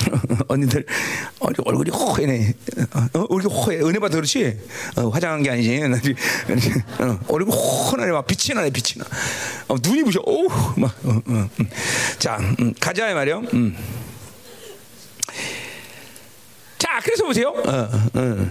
언니들 0.48 0.84
얼굴이 1.40 1.90
호해네. 1.90 2.54
어, 3.14 3.26
얼굴이 3.28 3.54
호해. 3.54 3.78
은혜 3.80 3.98
받아 3.98 4.14
그렇지. 4.16 4.58
어, 4.96 5.08
화장한 5.08 5.42
게 5.42 5.50
아니지. 5.50 5.80
어, 7.00 7.18
얼굴 7.28 7.54
호나네 7.54 8.12
막 8.12 8.26
빛이 8.26 8.54
나네 8.54 8.70
빛이 8.70 8.98
나. 8.98 9.04
어, 9.68 9.76
눈이 9.82 10.04
부셔. 10.04 10.20
오, 10.24 10.48
막. 10.76 10.94
어, 11.04 11.10
어, 11.10 11.22
음. 11.28 11.70
자, 12.18 12.38
음, 12.60 12.72
가자 12.80 13.12
말이요. 13.12 13.42
음. 13.52 13.76
자, 16.80 16.98
그래서 17.02 17.24
보세요. 17.24 17.50
어, 17.50 17.88
어. 18.18 18.50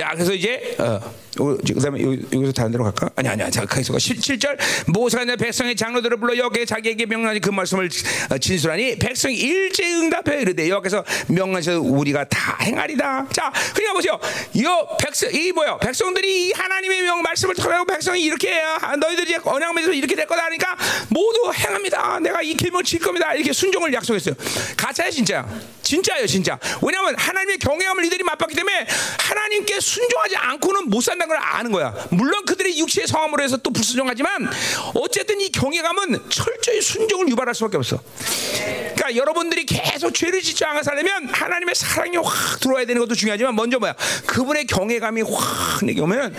야, 0.00 0.10
그래서 0.12 0.34
이제 0.34 0.76
어, 0.78 1.00
그다음에 1.36 2.02
여기서 2.02 2.52
다른 2.52 2.72
데로 2.72 2.84
갈까? 2.84 3.08
아니 3.16 3.28
아니야. 3.28 3.50
자, 3.50 3.64
거기서 3.64 3.94
7절 3.94 4.58
모세가 4.86 5.24
내 5.24 5.36
백성의 5.36 5.76
장로들을 5.76 6.16
불러 6.18 6.36
여호와께 6.36 6.64
자기에게 6.64 7.06
명령하니 7.06 7.40
그 7.40 7.50
말씀을 7.50 7.88
어, 8.30 8.38
진술하니 8.38 8.98
백성이 8.98 9.36
일제 9.36 9.84
응답해 9.84 10.42
이르되 10.42 10.68
여호와께서 10.68 11.04
명령하셔 11.28 11.80
우리가 11.80 12.24
다 12.24 12.58
행하리다. 12.62 13.28
자, 13.32 13.52
그러니까 13.74 13.92
보세요. 13.94 14.18
이 14.54 14.64
백성 15.02 15.30
이 15.32 15.52
뭐요? 15.52 15.78
백성들이 15.80 16.52
하나님의 16.52 17.02
명 17.02 17.22
말씀을 17.22 17.54
통하고 17.54 17.84
백성이 17.86 18.22
이렇게 18.22 18.48
해야 18.48 18.78
너희들이 18.98 19.36
언약 19.44 19.74
맺어서 19.74 19.92
이렇게 19.92 20.14
될 20.14 20.26
거다 20.26 20.44
하니까 20.46 20.76
모두 21.08 21.52
행합니다. 21.54 22.20
내가 22.20 22.42
이 22.42 22.54
계명을 22.54 22.84
칠 22.84 22.98
겁니다. 22.98 23.34
이렇게 23.34 23.52
순종을 23.52 23.92
약속했어요. 23.92 24.34
가짜야 24.76 25.10
진짜. 25.10 25.46
진짜예요, 25.82 26.26
진짜. 26.26 26.58
왜냐하면 26.82 27.14
하나님의 27.16 27.58
경외함을 27.58 28.04
이들이 28.06 28.24
맛봤기 28.24 28.56
때문에 28.56 28.86
하나님께 29.18 29.78
순종하지 29.86 30.36
않고는 30.36 30.90
못 30.90 31.00
산다는 31.00 31.28
걸 31.28 31.38
아는 31.40 31.70
거야. 31.70 31.94
물론 32.10 32.44
그들의 32.44 32.76
육체의 32.78 33.06
성함으로 33.06 33.42
해서 33.42 33.56
또 33.58 33.70
불순종하지만 33.70 34.48
어쨌든 34.94 35.40
이 35.40 35.50
경외감은 35.50 36.28
철저히 36.28 36.80
순종을 36.80 37.28
유발할 37.28 37.54
수밖에 37.54 37.76
없어. 37.76 38.00
그러니까 38.64 39.14
여러분들이 39.14 39.64
계속 39.64 40.12
죄를 40.12 40.42
짓지 40.42 40.64
않아 40.64 40.82
살려면 40.82 41.28
하나님의 41.28 41.74
사랑이 41.76 42.16
확 42.16 42.58
들어와야 42.60 42.84
되는 42.84 43.00
것도 43.00 43.14
중요하지만 43.14 43.54
먼저 43.54 43.78
뭐야? 43.78 43.94
그분의 44.26 44.66
경외감이 44.66 45.22
확 45.22 45.84
내게 45.84 46.00
오면 46.00 46.34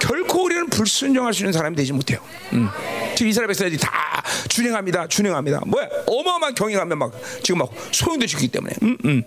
결코 0.00 0.44
우리는 0.44 0.68
불순종할 0.68 1.34
수 1.34 1.42
있는 1.42 1.52
사람이 1.52 1.74
되지 1.74 1.92
못해요. 1.92 2.20
음. 2.52 2.68
지금 3.16 3.30
이스라엘 3.30 3.48
백성들이 3.48 3.78
다 3.78 4.22
준행합니다, 4.48 5.08
준행합니다. 5.08 5.62
뭐야? 5.66 5.88
어마어마한 6.06 6.54
경외감에 6.54 6.94
막 6.94 7.12
지금 7.42 7.58
막 7.58 7.70
소용도 7.90 8.26
지기 8.26 8.46
때문에. 8.46 8.74
음, 8.82 8.96
음. 9.04 9.24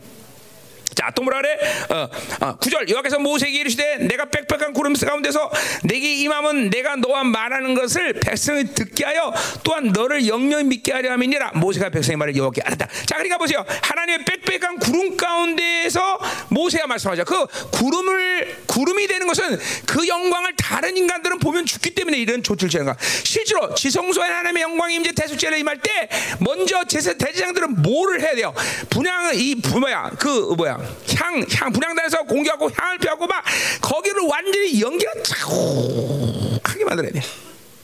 자, 0.96 1.12
또 1.14 1.24
뭐라 1.24 1.42
그래? 1.42 1.58
어, 1.90 2.10
어, 2.46 2.58
9절 2.58 2.90
여호와께서 2.90 3.20
모세에게 3.20 3.60
이르시되 3.60 3.98
내가 4.08 4.26
빽빽한 4.26 4.74
구름 4.74 4.94
가운데서 4.94 5.52
내게 5.84 6.14
임함은 6.16 6.70
내가 6.70 6.96
너와 6.96 7.26
말하는 7.26 7.76
것을 7.76 8.14
백성이 8.14 8.74
듣게 8.74 9.04
하여 9.04 9.34
또한 9.64 9.88
너를 9.90 10.26
영영히 10.28 10.64
믿게 10.64 10.94
하려 10.94 11.12
함이니라 11.12 11.52
모세가 11.56 11.90
백성의 11.90 12.18
말을 12.18 12.36
여호와께 12.36 12.62
알았다. 12.62 12.88
자, 13.06 13.16
그러니까 13.16 13.38
보세요. 13.38 13.66
하나님의 13.84 14.26
빽빽한 14.26 14.80
구름 14.80 15.18
가운데에서 15.18 16.20
모세가 16.50 16.88
말씀하죠. 16.88 17.26
그 17.26 17.46
구름을 17.72 18.64
구름이 18.68 19.08
되는 19.08 19.28
것은 19.28 19.60
그 19.86 20.08
영광을 20.08 20.56
다른 20.56 20.96
인간들은 20.96 21.40
보면 21.40 21.66
죽기 21.66 21.94
때문에 21.94 22.18
이런 22.18 22.42
조치를 22.42 22.70
취하는 22.70 22.94
거야. 22.94 22.98
실제로 23.24 23.74
지성소에 23.76 24.28
하나님의 24.28 24.64
영광이 24.64 24.98
이제 24.98 25.12
대속제를 25.12 25.58
임할 25.60 25.82
때 25.82 26.10
먼저 26.40 26.86
제사 26.86 27.14
대제장들은 27.14 27.82
뭐를 27.82 28.22
해야 28.22 28.36
돼요? 28.36 28.54
분양 28.90 29.32
이 29.36 29.56
뭐야? 29.56 30.12
그 30.18 30.54
뭐야? 30.56 30.85
향, 31.18 31.46
향 31.54 31.72
분향단에서 31.72 32.24
공격하고 32.24 32.70
향을 32.76 32.98
피하고 33.00 33.28
막 33.28 33.44
거기를 33.82 34.22
완전히 34.24 34.82
연기가 34.82 35.12
차고 35.24 36.60
하게 36.64 36.86
만들어야 36.86 37.12
돼. 37.12 37.22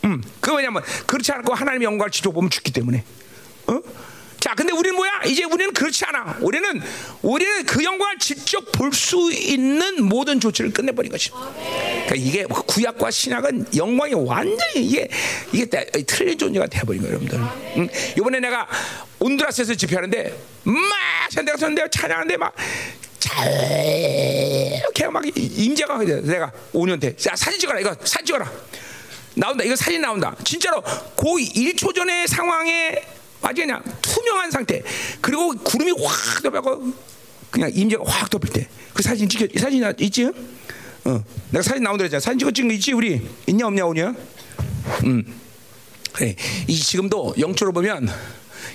음, 0.05 0.21
그그 0.39 0.57
왜냐면 0.57 0.83
그렇지 1.05 1.31
않고 1.31 1.53
하나님의 1.53 1.85
영광을 1.85 2.11
지켜보면 2.11 2.49
죽기 2.49 2.71
때문에. 2.71 3.03
어? 3.67 3.79
자, 4.41 4.55
근데 4.55 4.73
우리는 4.73 4.95
뭐야? 4.95 5.21
이제 5.27 5.43
우리는 5.43 5.71
그렇지 5.71 6.03
않아. 6.05 6.37
우리는 6.41 6.81
우리는 7.21 7.63
그 7.63 7.83
영광을 7.83 8.17
직접 8.17 8.71
볼 8.71 8.91
수 8.91 9.31
있는 9.31 10.03
모든 10.03 10.39
조치를 10.39 10.73
끝내버린 10.73 11.11
것이. 11.11 11.29
그러니까 11.29 12.15
이게 12.15 12.43
구약과 12.45 13.11
신약은 13.11 13.67
영광이 13.75 14.13
완전히 14.15 14.73
이게 14.83 15.07
이게 15.53 15.65
틀린 16.05 16.37
존재가 16.37 16.67
되어버린 16.67 17.01
거예요, 17.01 17.13
여러분들. 17.17 17.39
응? 17.77 17.87
이번에 18.17 18.39
내가 18.39 18.67
온두라스에서 19.19 19.75
집회하는데 19.75 20.35
막 20.63 20.75
내가 21.45 21.57
쳤는데 21.57 21.87
찬양하는데 21.91 22.37
막 22.37 22.53
이렇게 24.79 25.07
막 25.07 25.23
임재가 25.37 25.99
내가 25.99 26.51
5년 26.73 26.99
돼. 26.99 27.15
자 27.15 27.35
사진 27.35 27.59
찍어라 27.59 27.79
이거 27.79 27.95
사진 28.03 28.25
찍어라. 28.25 28.51
나온다 29.35 29.63
이거 29.63 29.75
사진 29.75 30.01
나온다. 30.01 30.35
진짜로 30.43 30.81
그 30.81 31.25
1초 31.25 31.93
전의 31.95 32.27
상황에 32.27 33.01
아주 33.41 33.61
그냥 33.61 33.83
투명한 34.01 34.51
상태. 34.51 34.81
그리고 35.19 35.53
구름이 35.53 35.91
확 36.03 36.43
덮여고 36.43 36.93
그냥 37.49 37.69
임재가 37.73 38.03
확 38.05 38.29
덮일 38.29 38.51
때. 38.53 38.67
그 38.93 39.01
사진 39.03 39.27
찍혀 39.27 39.47
사진 39.59 39.83
있지? 39.99 40.25
어, 40.25 41.23
내가 41.49 41.63
사진 41.63 41.83
나온다 41.83 42.03
했잖아. 42.03 42.19
사진 42.19 42.39
찍어 42.39 42.51
찍은 42.51 42.69
거 42.69 42.73
있지 42.75 42.93
우리 42.93 43.21
있냐 43.47 43.67
없냐 43.67 43.85
오냐? 43.85 44.15
음, 45.05 45.23
그래. 46.13 46.35
이 46.67 46.77
지금도 46.79 47.35
영적으로 47.39 47.73
보면. 47.73 48.09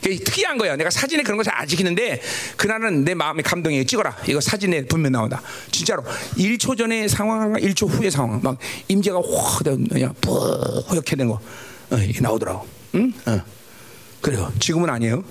특이한 0.03 0.57
거야. 0.59 0.77
내가 0.77 0.91
사진에 0.91 1.23
그런 1.23 1.37
거잘안 1.39 1.67
찍히는데 1.67 2.21
그날은 2.57 3.05
내 3.05 3.15
마음에 3.15 3.43
감동이 3.43 3.85
찍어라. 3.87 4.17
이거 4.29 4.41
사진에 4.41 4.85
분명 4.87 5.13
나온다. 5.13 5.43
진짜로 5.73 6.05
1초 6.37 6.77
전의 6.79 7.09
상황, 7.09 7.55
1초 7.55 7.89
후의 7.89 8.11
상황, 8.11 8.41
막 8.43 8.59
임재가 8.89 9.19
확 9.19 9.63
그냥 9.65 10.15
뿌옇게 10.21 11.17
된 11.17 11.29
거 11.29 11.41
어, 11.91 11.97
나오더라고. 12.21 12.67
응? 12.97 13.13
어. 13.27 13.41
그래요. 14.27 14.53
지금은 14.59 14.91
아니에요. 14.91 15.23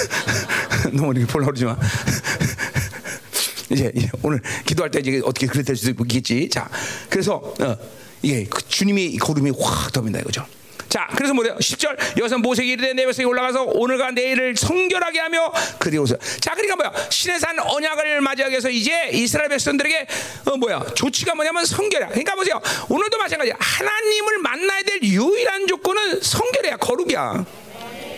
너무 0.94 1.12
이렇게 1.12 1.30
볼라 1.30 1.44
그러지 1.44 1.66
마. 1.66 1.76
이제 3.68 3.92
오늘 4.22 4.40
기도할 4.64 4.90
때 4.90 5.00
이제 5.00 5.20
어떻게 5.22 5.46
그랬을 5.46 5.64
될 5.66 5.76
수도 5.76 6.02
있겠지. 6.04 6.48
자, 6.48 6.70
그래서 7.10 7.34
어, 7.34 7.76
이게 8.22 8.46
그 8.48 8.66
주님이 8.66 9.18
구름이 9.18 9.52
확 9.60 9.92
덮인다 9.92 10.20
이거죠. 10.20 10.46
자, 10.88 11.06
그래서 11.14 11.34
뭐래요? 11.34 11.54
10절 11.56 12.18
여기서 12.18 12.38
모세기 12.38 12.70
이르되 12.70 12.94
내 12.94 13.04
백성이 13.04 13.26
올라가서 13.26 13.64
오늘과 13.64 14.12
내일을 14.12 14.56
성결하게 14.56 15.18
하며 15.18 15.52
그리고서 15.78 16.16
자, 16.40 16.52
그러니까 16.54 16.76
뭐야? 16.76 17.10
신의 17.10 17.38
산 17.38 17.58
언약을 17.58 18.22
맞이하기 18.22 18.52
위해서 18.52 18.70
이제 18.70 19.10
이스라엘 19.12 19.50
백성들에게 19.50 20.06
어 20.46 20.56
뭐야? 20.56 20.82
조치가 20.94 21.34
뭐냐면 21.34 21.66
성결이야. 21.66 22.08
그러니까 22.08 22.36
보세요. 22.36 22.58
오늘도 22.88 23.18
마찬가지야. 23.18 23.56
하나님을 23.58 24.38
만나야 24.38 24.82
될 24.84 25.02
유일한 25.02 25.66
조건은 25.66 26.22
성결이야. 26.22 26.78
거룩이야. 26.78 27.63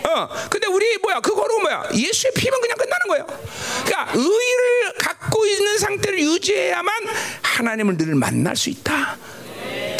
어, 0.06 0.28
근데 0.48 0.66
우리 0.68 0.98
뭐야? 0.98 1.20
그 1.20 1.34
거룩은 1.34 1.62
뭐야? 1.62 1.88
예수의 1.94 2.32
피면 2.34 2.60
그냥 2.60 2.76
끝나는 2.76 3.06
거예요. 3.08 3.26
그러니까 3.84 4.12
의를 4.14 4.92
갖고 4.98 5.44
있는 5.46 5.78
상태를 5.78 6.20
유지해야만 6.20 6.94
하나님을 7.42 7.96
늘 7.96 8.14
만날 8.14 8.56
수 8.56 8.70
있다. 8.70 9.16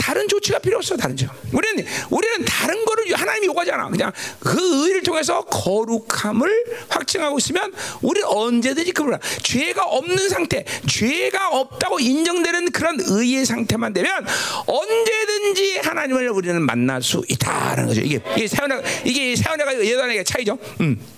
다른 0.06 0.28
조치가 0.28 0.60
필요 0.60 0.76
없어 0.76 0.96
다른 0.96 1.16
조. 1.16 1.26
우리는 1.52 1.84
우리는 2.10 2.44
다른 2.44 2.84
거를 2.84 3.12
하나님이 3.12 3.48
요구하잖아. 3.48 3.88
그냥 3.88 4.12
그 4.38 4.86
의를 4.86 5.02
통해서 5.02 5.40
거룩함을 5.42 6.48
확증하고 6.88 7.38
있으면 7.38 7.72
우리 8.02 8.22
언제든지 8.22 8.92
그걸 8.92 9.18
죄가 9.42 9.82
없는 9.82 10.28
상태, 10.28 10.64
죄가 10.88 11.48
없다고 11.48 11.98
인정되는 11.98 12.70
그런 12.70 13.00
의의 13.00 13.44
상태만 13.44 13.94
되면 13.94 14.24
언제든지 14.66 15.78
하나님을 15.78 16.28
우리는 16.28 16.62
만날 16.62 17.02
수 17.02 17.24
있다는 17.28 17.88
거죠. 17.88 18.00
이게 18.00 18.20
이게 18.36 18.46
세원아 18.46 18.80
이게 19.04 19.34
세원아가 19.34 19.84
예단에게 19.84 20.22
차이죠. 20.22 20.56
음. 20.82 21.15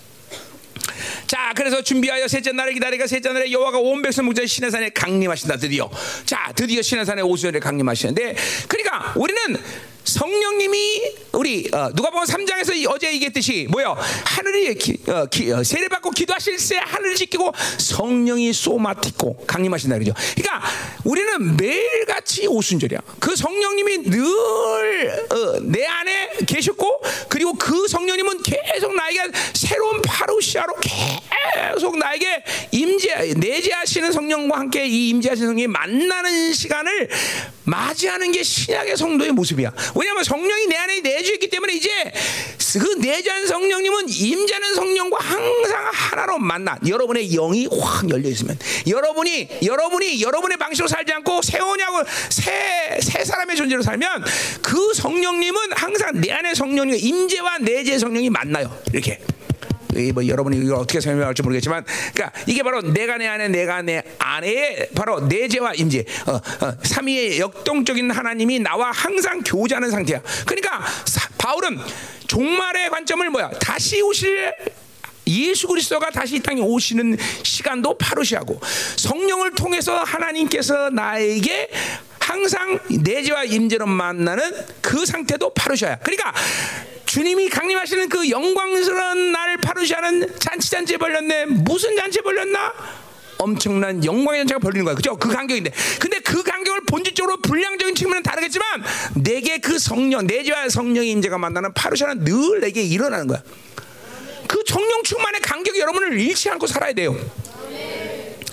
자, 1.26 1.52
그래서 1.54 1.82
준비하여 1.82 2.28
셋째 2.28 2.52
날을 2.52 2.74
기다리가 2.74 3.06
셋째 3.06 3.32
날에 3.32 3.50
여호와가 3.50 3.78
온 3.78 4.02
백성 4.02 4.24
목자 4.26 4.46
신의 4.46 4.70
산에 4.70 4.90
강림하신다 4.90 5.56
드디어. 5.56 5.90
자, 6.24 6.52
드디어 6.54 6.82
신의 6.82 7.04
산에 7.04 7.22
오순절에 7.22 7.60
강림하시는데, 7.60 8.34
그러니까 8.68 9.12
우리는 9.16 9.56
성령님이 10.08 11.02
우리 11.32 11.68
어, 11.72 11.90
누가 11.94 12.10
보면 12.10 12.26
3장에서 12.26 12.90
어제 12.90 13.12
얘기했듯이 13.12 13.66
뭐요? 13.70 13.96
하늘이 14.24 14.74
기, 14.74 14.98
어, 15.06 15.26
기, 15.26 15.52
어, 15.52 15.62
세례 15.62 15.88
받고 15.88 16.10
기도하실 16.10 16.56
때 16.56 16.78
하늘을 16.78 17.14
지키고 17.14 17.52
성령이 17.78 18.52
소마티고 18.54 19.44
강림하신다 19.46 19.98
그러죠. 19.98 20.14
그러니까 20.34 20.66
우리는 21.04 21.56
매일같이 21.56 22.46
오순절이야. 22.46 23.00
그 23.20 23.36
성령님이 23.36 23.98
늘내 23.98 25.84
어, 25.84 25.90
안에 25.90 26.30
계셨고 26.46 27.02
그리고 27.28 27.52
그 27.54 27.86
성령님은 27.86 28.42
계속 28.42 28.94
나에게 28.94 29.30
새로운 29.52 30.00
파루시아로 30.00 30.74
계속 30.80 31.98
나에게 31.98 32.44
임재 32.72 33.34
내재하시는 33.36 34.12
성령과 34.12 34.58
함께 34.58 34.86
이 34.86 35.10
임재하시는 35.10 35.48
성령이 35.48 35.66
만나는 35.66 36.52
시간을 36.54 37.08
맞이하는 37.64 38.32
게 38.32 38.42
신약의 38.42 38.96
성도의 38.96 39.32
모습이야. 39.32 39.72
왜냐하면 39.98 40.22
성령이 40.22 40.66
내 40.68 40.76
안에 40.76 41.00
내주했기 41.00 41.48
때문에 41.48 41.74
이제 41.74 41.90
그 42.80 42.94
내주한 42.98 43.46
성령님은 43.46 44.08
임자는 44.08 44.74
성령과 44.74 45.18
항상 45.20 45.90
하나로 45.92 46.38
만나. 46.38 46.78
여러분의 46.86 47.28
영이 47.28 47.66
확 47.80 48.08
열려 48.08 48.28
있으면 48.28 48.56
여러분이 48.86 49.48
여러분이 49.64 50.22
여러분의 50.22 50.56
방식으로 50.58 50.86
살지 50.86 51.12
않고 51.14 51.42
새 51.42 51.58
언약을 51.58 52.04
새새 52.28 53.24
사람의 53.24 53.56
존재로 53.56 53.82
살면 53.82 54.24
그 54.62 54.92
성령님은 54.94 55.72
항상 55.72 56.20
내 56.20 56.30
안에 56.30 56.54
성령이 56.54 56.98
임재와 56.98 57.58
내재 57.58 57.98
성령이 57.98 58.30
만나요. 58.30 58.76
이렇게. 58.92 59.18
뭐 60.12 60.26
여러분이 60.26 60.56
이걸 60.58 60.76
어떻게 60.76 61.00
설명할지 61.00 61.42
모르겠지만, 61.42 61.84
그러니까 62.14 62.40
이게 62.46 62.62
바로 62.62 62.80
내가 62.80 63.16
내 63.18 63.26
안에 63.26 63.48
내가 63.48 63.82
내 63.82 64.02
안에 64.18 64.88
바로 64.94 65.20
내재와 65.20 65.74
임재, 65.74 66.04
어, 66.26 66.32
어, 66.32 66.72
삼위의 66.82 67.40
역동적인 67.40 68.10
하나님이 68.10 68.60
나와 68.60 68.90
항상 68.90 69.42
교제하는 69.42 69.90
상태야. 69.90 70.20
그러니까 70.46 70.84
사, 71.04 71.28
바울은 71.38 71.78
종말의 72.26 72.90
관점을 72.90 73.28
뭐야? 73.30 73.50
다시 73.60 74.00
오실 74.02 74.52
예수 75.26 75.66
그리스도가 75.66 76.10
다시 76.10 76.36
이 76.36 76.40
땅에 76.40 76.60
오시는 76.60 77.16
시간도 77.42 77.98
파루시하고 77.98 78.60
성령을 78.96 79.52
통해서 79.54 80.02
하나님께서 80.02 80.90
나에게 80.90 81.68
항상 82.28 82.78
내재와 82.90 83.44
임재로 83.44 83.86
만나는 83.86 84.52
그 84.82 85.06
상태도 85.06 85.54
파루시아야. 85.54 85.98
그러니까 86.00 86.34
주님이 87.06 87.48
강림하시는 87.48 88.10
그 88.10 88.28
영광스러운 88.28 89.32
날 89.32 89.56
파루시아는 89.56 90.38
잔치 90.38 90.70
잔치 90.70 90.98
벌렸네. 90.98 91.46
무슨 91.46 91.96
잔치 91.96 92.20
벌렸나? 92.20 92.74
엄청난 93.38 94.04
영광의 94.04 94.40
잔치가 94.40 94.58
벌리는 94.58 94.84
거야. 94.84 94.94
그죠? 94.94 95.16
그 95.16 95.30
간격인데. 95.30 95.72
근데 95.98 96.18
그 96.18 96.42
간격을 96.42 96.82
본질적으로 96.86 97.38
불량적인 97.38 97.94
측면은 97.94 98.22
다르겠지만 98.22 98.84
내게 99.14 99.56
그 99.56 99.78
성령, 99.78 100.26
내지와 100.26 100.68
성령의 100.68 101.10
임재가 101.12 101.38
만나는 101.38 101.72
파루시아는 101.72 102.24
늘 102.24 102.60
내게 102.60 102.82
일어나는 102.82 103.26
거야. 103.26 103.42
그 104.46 104.62
성령 104.66 105.02
충만의 105.02 105.40
간격이 105.40 105.80
여러분을 105.80 106.20
잃지 106.20 106.50
않고 106.50 106.66
살아야 106.66 106.92
돼요. 106.92 107.16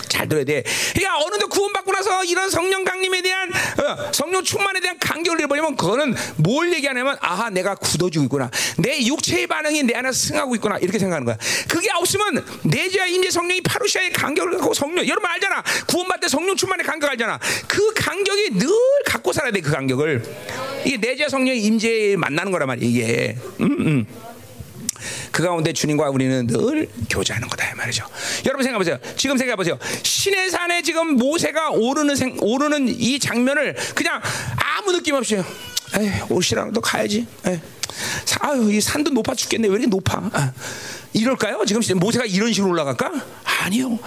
잘 0.08 0.28
들어야 0.28 0.43
돼. 0.43 0.64
그러니까 0.93 1.18
어느덧 1.24 1.47
구원받고 1.47 1.91
나서 1.91 2.24
이런 2.24 2.49
성령 2.49 2.84
강림에 2.84 3.22
대한 3.22 3.49
어, 3.49 4.12
성령 4.12 4.43
충만에 4.43 4.80
대한 4.80 4.97
간격을 4.99 5.39
잃어버리면 5.39 5.76
그거는 5.76 6.16
뭘 6.38 6.74
얘기하냐면 6.74 7.18
아하 7.22 7.49
내가 7.49 7.76
굳어지고 7.76 8.26
있구나. 8.26 8.49
내 8.78 9.06
육체의 9.06 9.47
반응이 9.47 9.84
내 9.84 9.93
안에 9.95 10.12
승하고 10.12 10.56
있구나. 10.56 10.78
이렇게 10.78 10.99
생각하는 10.99 11.26
거야. 11.26 11.38
그게 11.70 11.89
없으면 11.93 12.45
내주와 12.64 13.06
임재 13.06 13.30
성령이 13.30 13.62
파루시아의 13.62 14.14
간격을 14.14 14.58
갖고 14.58 14.74
성령 14.74 15.08
여러분 15.08 15.30
알잖아. 15.30 15.64
구원받을 15.88 16.22
때 16.22 16.28
성령 16.28 16.56
충만의 16.56 16.86
간격 16.86 17.10
알잖아. 17.10 17.39
그 17.68 17.93
간격이 17.93 18.60
늘 18.60 18.70
갖고 19.06 19.34
살아야 19.34 19.51
돼. 19.51 19.62
그 19.62 19.72
간격을. 19.72 20.24
이게 20.86 20.97
내주와 20.97 21.30
성령이 21.30 21.60
임재 21.62 22.16
만나는 22.18 22.51
거란 22.51 22.68
말이야. 22.68 22.88
이게. 22.88 23.38
음, 23.60 23.66
음. 23.66 24.06
그 25.32 25.43
가운데 25.43 25.74
주님과 25.74 26.10
우리는 26.10 26.47
늘 26.47 26.89
교제하는 27.10 27.47
거다 27.47 27.72
이 27.72 27.76
말이죠. 27.76 28.06
여러분 28.45 28.64
생각해 28.64 28.78
보세요. 28.78 28.97
지금 29.16 29.38
생각해 29.38 29.56
보세요. 29.56 29.78
신의 30.03 30.49
산에 30.51 30.82
지금 30.82 31.16
모세가 31.16 31.72
오르는 31.72 32.16
생, 32.16 32.38
오르는 32.41 32.88
이 32.89 33.20
장면을 33.20 33.76
그냥 33.95 34.22
아무 34.58 34.91
느낌 34.91 35.16
없이 35.16 35.36
에이, 35.97 36.12
또 36.74 36.82
가야지. 36.82 37.26
에이. 37.45 37.60
아유, 38.41 38.72
이 38.74 38.82
산도 38.82 39.12
높아 39.12 39.34
죽겠네. 39.36 39.68
왜 39.68 39.74
이렇게 39.76 39.88
높아? 39.88 40.30
아, 40.34 40.51
이럴까요? 41.14 41.64
지금 41.66 41.82
모세가 41.99 42.26
이런 42.26 42.51
식으로 42.51 42.72
올라갈까? 42.72 43.12
아니요. 43.64 43.97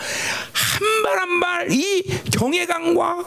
한 0.52 1.02
발 1.02 1.18
한 1.18 1.40
발 1.40 1.72
이 1.72 2.02
경외감과 2.32 3.18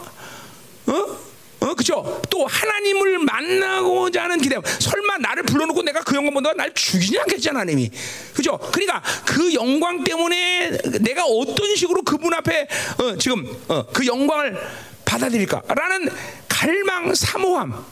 어? 0.88 1.31
어, 1.62 1.76
그죠? 1.76 2.22
또 2.30 2.46
하나님을 2.48 3.20
만나고자 3.20 4.24
하는 4.24 4.42
기대. 4.42 4.56
설마 4.80 5.18
나를 5.20 5.44
불러놓고 5.44 5.84
내가 5.84 6.02
그 6.02 6.16
영광 6.16 6.34
본다고 6.34 6.56
날 6.58 6.74
죽이지 6.74 7.20
않겠잖아, 7.20 7.60
하나님이. 7.60 7.92
그죠? 8.34 8.58
그러니까 8.58 9.02
그 9.26 9.54
영광 9.54 10.04
때문에 10.04 10.72
내가 11.02 11.24
어떤 11.26 11.76
식으로 11.76 12.02
그분 12.02 12.34
앞에 12.34 12.68
어, 13.00 13.18
지금 13.18 13.48
어, 13.68 13.86
그 13.94 14.06
영광을 14.08 14.60
받아들일까라는 15.06 16.10
갈망, 16.48 17.14
사모함. 17.14 17.86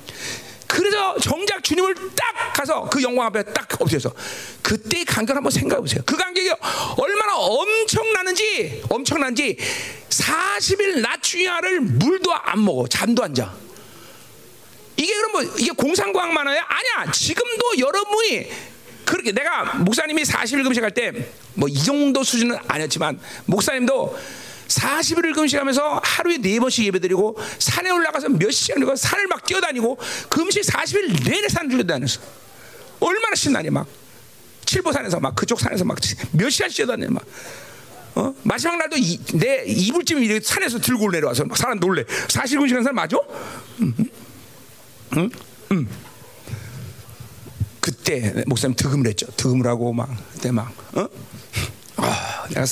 그래서 0.72 1.18
정작 1.20 1.64
주님을 1.64 1.96
딱 2.16 2.54
가서 2.54 2.88
그 2.90 3.02
영광 3.02 3.26
앞에 3.26 3.44
딱 3.44 3.68
엎드려서 3.82 4.14
그때의 4.62 5.04
간격을 5.04 5.38
한번 5.38 5.52
생각해 5.52 5.82
보세요. 5.82 6.02
그 6.06 6.16
간격이 6.16 6.48
얼마나 6.98 7.36
엄청나는지 7.38 8.84
엄청난지 8.88 9.58
40일 10.10 11.02
낮 11.02 11.22
주야를 11.24 11.82
물도 11.82 12.32
안 12.34 12.64
먹어 12.64 12.88
잠도 12.88 13.24
안 13.24 13.34
자. 13.34 13.52
이게 14.96 15.12
그럼 15.16 15.32
뭐 15.32 15.42
이게 15.58 15.72
공상과학 15.72 16.32
만화야? 16.34 16.62
아니야. 16.68 17.12
지금도 17.12 17.80
여러분이 17.80 18.52
그렇게 19.06 19.32
내가 19.32 19.64
목사님이 19.78 20.22
40일 20.24 20.64
금식할 20.64 20.92
때 20.94 21.12
뭐 21.56 21.68
이 21.68 21.84
정도 21.84 22.24
수준은 22.24 22.58
아니었지만 22.68 23.20
목사님도 23.46 24.18
40일을 24.70 25.34
금식하면서 25.36 26.02
하루에 26.04 26.38
네 26.38 26.60
번씩 26.60 26.86
예배드리고 26.86 27.38
산에 27.58 27.90
올라가서 27.90 28.30
몇 28.30 28.52
시간 28.52 28.86
그 28.86 28.96
산을 28.96 29.28
막 29.28 29.44
뛰어다니고 29.44 29.98
금식 30.30 30.64
40일 30.64 31.24
내내 31.30 31.50
산을 31.50 31.70
뛰어다녔어. 31.70 32.22
얼마나 33.00 33.36
신나니 33.36 33.70
막 33.70 33.88
칠보산에서 34.66 35.20
막 35.20 35.36
그쪽 35.36 35.60
산에서 35.60 35.84
막 35.84 35.98
몇 36.32 36.50
시간 36.50 36.70
뛰어다녀 36.70 37.10
막. 37.10 37.26
어? 38.16 38.34
마지막 38.44 38.78
날도 38.78 38.98
이, 38.98 39.18
내 39.34 39.64
이불쯤 39.66 40.24
이렇게 40.24 40.44
산에서 40.44 40.80
들고 40.80 41.10
내려와서 41.12 41.46
막 41.46 41.58
사람 41.58 41.80
놀래. 41.80 42.04
40일 42.04 42.60
금식한 42.60 42.84
사람 42.84 42.96
맞아? 42.96 43.18
응? 43.82 43.94
응? 45.18 45.30
응. 45.72 45.88
그때 47.80 48.44
목사님 48.46 48.76
득음을 48.76 49.08
했죠. 49.08 49.28
득음을 49.38 49.66
하고 49.68 49.94
막 49.94 50.10
그때 50.34 50.52
막 50.52 50.72
어? 50.96 51.08
아, 51.98 52.48
내가 52.50 52.66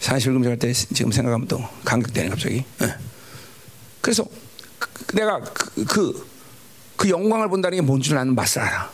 사실 0.00 0.32
금식할 0.32 0.58
때 0.58 0.72
지금 0.72 1.12
생각하면 1.12 1.46
또 1.46 1.62
감격되네 1.84 2.30
갑자기. 2.30 2.64
어. 2.80 2.86
그래서 4.00 4.24
그, 4.78 5.14
내가 5.14 5.40
그, 5.40 5.84
그, 5.84 6.26
그 6.96 7.08
영광을 7.10 7.48
본다는 7.48 7.78
게뭔줄 7.78 8.14
나는 8.16 8.34
맛을 8.34 8.62
알아. 8.62 8.90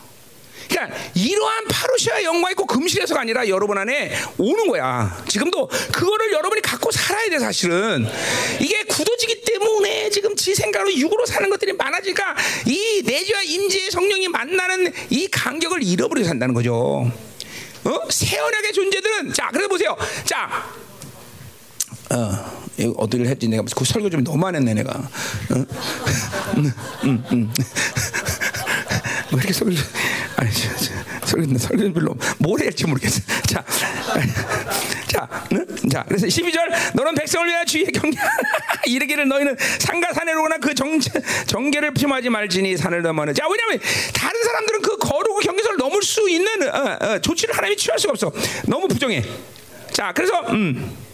그러니까 0.69 0.97
이러한 1.15 1.63
파루시아 1.69 2.23
영광 2.23 2.51
있고 2.51 2.65
금실에서가 2.65 3.21
아니라 3.21 3.47
여러분 3.47 3.77
안에 3.77 4.11
오는 4.37 4.67
거야. 4.67 5.23
지금도 5.29 5.69
그거를 5.93 6.33
여러분이 6.33 6.61
갖고 6.61 6.91
살아야 6.91 7.29
돼 7.29 7.39
사실은. 7.39 8.05
이게 8.59 8.83
굳어지기 8.83 9.43
때문에 9.45 10.09
지금 10.09 10.35
지 10.35 10.53
생각으로 10.53 10.93
육으로 10.93 11.25
사는 11.25 11.49
것들이 11.49 11.71
많아지니까 11.71 12.35
이 12.65 13.01
내주와 13.05 13.43
임재의 13.43 13.91
성령이 13.91 14.27
만나는 14.27 14.91
이 15.09 15.29
간격을 15.29 15.83
잃어버리고 15.83 16.27
산다는 16.27 16.53
거죠. 16.53 17.09
어? 17.85 17.99
새 18.09 18.37
언약의 18.37 18.73
존재들은 18.73 19.33
자, 19.33 19.49
그래 19.53 19.67
보세요. 19.67 19.95
자, 20.25 20.65
어, 22.11 22.57
어디를 22.97 23.27
했지? 23.27 23.47
내가 23.47 23.63
그 23.75 23.85
설교 23.85 24.09
좀 24.09 24.23
너무 24.23 24.45
안 24.47 24.55
했네, 24.55 24.73
내가. 24.73 24.91
어? 24.91 25.65
음, 26.57 26.71
음, 27.03 27.23
음. 27.31 27.53
왜 29.31 29.37
이렇게 29.39 29.51
설교, 29.51 29.75
아니, 30.37 30.51
설교, 31.25 31.57
설교 31.57 31.93
별로 31.93 32.15
뭘 32.37 32.61
할지 32.61 32.85
모르겠어. 32.85 33.21
자, 33.47 33.63
자, 35.07 35.27
응? 35.51 35.65
자, 35.89 36.05
그래서 36.07 36.27
12절, 36.27 36.95
너는 36.95 37.15
백성을 37.15 37.45
위하여 37.47 37.65
주의 37.65 37.85
경계, 37.85 38.17
이르기를 38.87 39.27
너희는 39.27 39.57
산과 39.79 40.13
산에로 40.13 40.43
오나 40.43 40.57
그 40.57 40.73
정, 40.73 40.97
정계를 41.47 41.93
품하지 41.93 42.29
말지니 42.29 42.77
산을 42.77 43.01
넘어는. 43.01 43.33
자, 43.33 43.45
왜냐면 43.47 43.79
다른 44.13 44.43
사람들은 44.43 44.81
그 44.81 44.97
거룩 44.97 45.41
경계선을 45.41 45.77
넘을 45.77 46.01
수 46.03 46.29
있는 46.29 46.69
어, 46.69 46.97
어, 47.01 47.19
조치를 47.19 47.55
하나님이 47.55 47.75
취할 47.77 47.99
수가 47.99 48.11
없어. 48.11 48.31
너무 48.65 48.87
부정해. 48.87 49.23
자, 49.91 50.13
그래서, 50.13 50.39
음. 50.51 51.06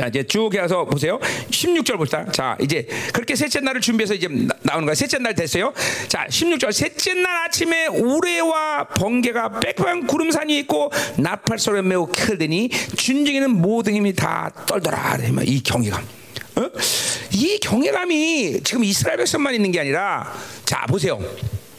자 0.00 0.06
이제 0.06 0.22
쭉 0.22 0.54
해서 0.54 0.86
보세요. 0.86 1.18
16절 1.50 1.98
봅시다. 1.98 2.24
자 2.32 2.56
이제 2.58 2.86
그렇게 3.12 3.36
셋째 3.36 3.60
날을 3.60 3.82
준비해서 3.82 4.14
이제 4.14 4.28
나, 4.62 4.76
오는 4.76 4.86
거야. 4.86 4.94
셋째 4.94 5.18
날 5.18 5.34
됐어요. 5.34 5.74
자 6.08 6.26
16절 6.26 6.72
셋째 6.72 7.12
날 7.12 7.44
아침에 7.44 7.86
우레와 7.88 8.84
번개가 8.94 9.60
빽빽한 9.60 10.06
구름산이 10.06 10.58
있고 10.60 10.90
나팔 11.18 11.58
소리가 11.58 11.82
매우 11.82 12.06
크더니 12.06 12.70
준중에는 12.96 13.50
모든 13.50 13.94
힘이 13.94 14.14
다 14.14 14.50
떨더라. 14.64 15.18
이 15.44 15.62
경외감. 15.62 16.02
어? 16.02 16.70
이 17.32 17.58
경외감이 17.58 18.60
지금 18.64 18.84
이스라엘 18.84 19.18
백성만 19.18 19.54
있는 19.54 19.70
게 19.70 19.80
아니라 19.80 20.32
자 20.64 20.86
보세요. 20.88 21.20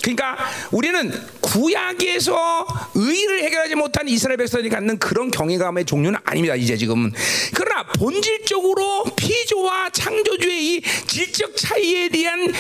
그러니까 0.01 0.37
우리는 0.71 1.11
구약에서 1.41 2.65
의를 2.95 3.43
해결하지 3.43 3.75
못한 3.75 4.07
이스라엘 4.07 4.37
백성이 4.37 4.69
갖는 4.69 4.97
그런 4.97 5.29
경외감의 5.29 5.85
종류는 5.85 6.19
아닙니다. 6.23 6.55
이제 6.55 6.75
지금 6.75 7.11
그러나 7.53 7.83
본질적으로 7.83 9.05
피조와 9.15 9.91
창조주의 9.91 10.75
이 10.75 10.81
질적 11.07 11.55
차이에 11.55 12.09
대한 12.09 12.51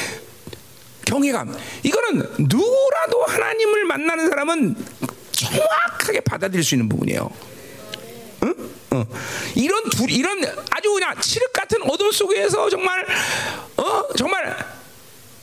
경외감 1.05 1.55
이거는 1.83 2.25
누구라도 2.39 3.23
하나님을 3.27 3.85
만나는 3.85 4.29
사람은 4.29 4.75
정확하게 5.31 6.21
받아들일 6.21 6.63
수 6.63 6.75
있는 6.75 6.87
부분이에요. 6.89 7.29
응? 8.43 8.55
어. 8.91 9.05
이런 9.55 9.89
둘 9.89 10.11
이런 10.11 10.43
아주 10.69 10.93
그냥 10.93 11.19
칠흑 11.19 11.53
같은 11.53 11.81
어둠 11.89 12.11
속에서 12.11 12.69
정말 12.69 13.05
어 13.77 14.03
정말 14.17 14.80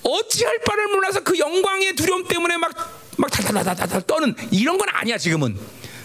어찌할 0.09 0.59
바를 0.61 0.89
몰라서 0.89 1.21
그 1.21 1.39
영광의 1.39 1.95
두려움 1.95 2.27
때문에 2.27 2.57
막, 2.57 2.73
막 3.17 3.31
달달달달달 3.31 4.03
떠는 4.03 4.35
이런 4.51 4.79
건 4.79 4.89
아니야, 4.91 5.19
지금은. 5.19 5.59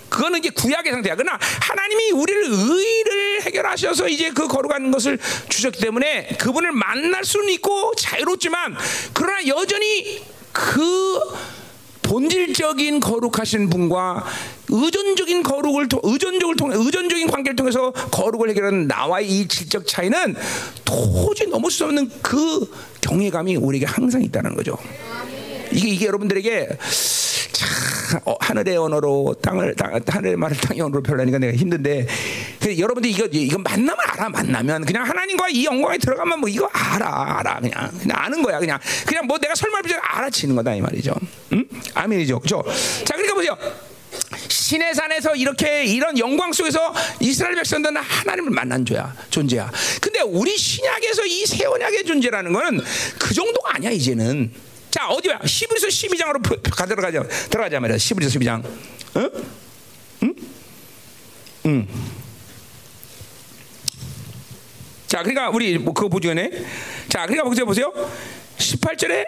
그거는 0.09 0.39
이제 0.39 0.49
구약의 0.49 0.91
상태야. 0.91 1.15
그러나 1.15 1.39
하나님이 1.61 2.11
우리를 2.11 2.43
의를 2.45 3.41
해결하셔서 3.41 4.07
이제 4.09 4.29
그 4.29 4.47
거룩한 4.47 4.91
것을 4.91 5.17
주셨기 5.49 5.79
때문에 5.79 6.37
그분을 6.39 6.71
만날 6.71 7.25
수는 7.25 7.49
있고 7.49 7.93
자유롭지만 7.95 8.77
그러나 9.13 9.47
여전히 9.47 10.23
그 10.51 11.19
본질적인 12.03 12.99
거룩하신 12.99 13.69
분과 13.69 14.25
의존적인 14.69 15.43
거룩을 15.43 15.87
의존적을 16.03 16.55
통해 16.55 16.75
의존적인 16.77 17.27
관계를 17.27 17.55
통해서 17.55 17.91
거룩을 17.91 18.49
해결하는 18.49 18.87
나와의 18.87 19.29
이 19.29 19.47
질적 19.47 19.87
차이는 19.87 20.35
도저히 20.85 21.49
넘을 21.49 21.71
수 21.71 21.85
없는 21.85 22.09
그 22.21 22.69
경외감이 23.01 23.55
우리에게 23.55 23.85
항상 23.85 24.21
있다는 24.21 24.55
거죠. 24.55 24.77
이게 25.71 25.89
이게 25.89 26.05
여러분들에게 26.05 26.69
참 27.51 28.19
어, 28.25 28.35
하늘의 28.39 28.77
언어로 28.77 29.35
땅을 29.41 29.75
땅, 29.75 29.99
하늘의 30.07 30.35
말을 30.37 30.57
땅의 30.57 30.81
언어로 30.81 31.01
표현하니까 31.03 31.39
내가 31.39 31.53
힘든데 31.57 32.07
여러분들 32.77 33.09
이거 33.09 33.25
이거 33.31 33.57
만나면 33.57 33.97
알아 33.99 34.29
만나면 34.29 34.85
그냥 34.85 35.03
하나님과 35.03 35.49
이 35.49 35.65
영광에 35.65 35.97
들어가면 35.97 36.39
뭐 36.39 36.49
이거 36.49 36.69
알아 36.71 37.39
알아 37.39 37.59
그냥 37.59 37.91
그냥 37.99 38.17
아는 38.19 38.41
거야 38.43 38.59
그냥 38.59 38.79
그냥 39.05 39.25
뭐 39.27 39.37
내가 39.37 39.55
설명을 39.55 39.83
알아치는 40.01 40.55
거다 40.55 40.75
이 40.75 40.81
말이죠. 40.81 41.13
응? 41.53 41.65
아멘이죠, 41.93 42.39
그렇죠? 42.39 42.63
자 43.03 43.15
그러니까 43.15 43.35
보세요. 43.35 43.57
신의 44.47 44.93
산에서 44.93 45.35
이렇게 45.35 45.83
이런 45.85 46.17
영광 46.19 46.53
속에서 46.53 46.93
이스라엘 47.19 47.55
백성들은 47.55 47.97
하나님을 47.97 48.51
만난 48.51 48.85
조야 48.85 49.13
존재야. 49.29 49.71
근데 50.01 50.21
우리 50.21 50.55
신약에서 50.57 51.25
이 51.25 51.43
새 51.45 51.65
언약의 51.65 52.05
존재라는 52.05 52.53
거는 52.53 52.81
그 53.19 53.33
정도가 53.33 53.75
아니야 53.75 53.91
이제는. 53.91 54.51
자 54.93 55.07
어디야? 55.07 55.39
시브리서 55.43 55.87
12장으로 55.87 56.69
가 56.69 56.85
들어가자 56.85 57.23
들어가자 57.49 57.79
말이야. 57.79 57.97
시브리서 57.97 58.37
12장. 58.37 58.63
응? 59.15 59.29
응? 60.21 60.35
응. 61.65 61.87
자, 65.07 65.23
그러니까 65.23 65.49
우리 65.49 65.79
뭐 65.79 65.95
그거 65.95 66.09
보죠, 66.09 66.31
네. 66.35 66.51
자, 67.09 67.25
그러니까 67.25 67.43
보세요, 67.43 67.65
보세요. 67.65 67.91
18절에 68.59 69.25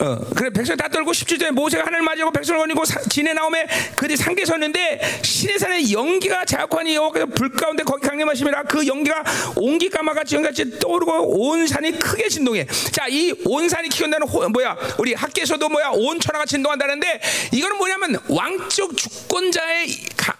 어, 0.00 0.16
그래 0.36 0.50
백성 0.50 0.76
다 0.76 0.88
떨고 0.88 1.10
17절에 1.10 1.50
모세가 1.50 1.86
하늘 1.86 2.02
맞이하고 2.02 2.30
백성을 2.32 2.60
거니고 2.60 2.84
진에 3.10 3.32
나오매 3.32 3.66
그들이 3.96 4.16
상계 4.16 4.44
섰는데 4.44 5.20
신의 5.22 5.58
산에 5.58 5.90
연기가 5.90 6.44
자욱하니 6.44 6.94
여호와께서 6.94 7.26
불 7.26 7.50
가운데 7.50 7.82
거기 7.82 8.06
강림하심이라 8.06 8.62
그 8.64 8.86
연기가 8.86 9.24
온기 9.56 9.88
까마같이 9.88 10.36
연기같이 10.36 10.78
떠오르고 10.78 11.40
온 11.40 11.66
산이 11.66 11.98
크게 11.98 12.28
진동해. 12.28 12.66
자이 12.92 13.32
온 13.44 13.68
산이 13.68 13.88
키운다는 13.88 14.28
뭐야? 14.52 14.76
우리 14.98 15.14
학계에서도 15.14 15.68
뭐야? 15.68 15.90
온 15.94 16.20
천하가 16.20 16.46
진동한다는데 16.46 17.20
이거는 17.52 17.76
뭐냐면 17.76 18.18
왕적 18.28 18.96
주권자의 18.96 19.88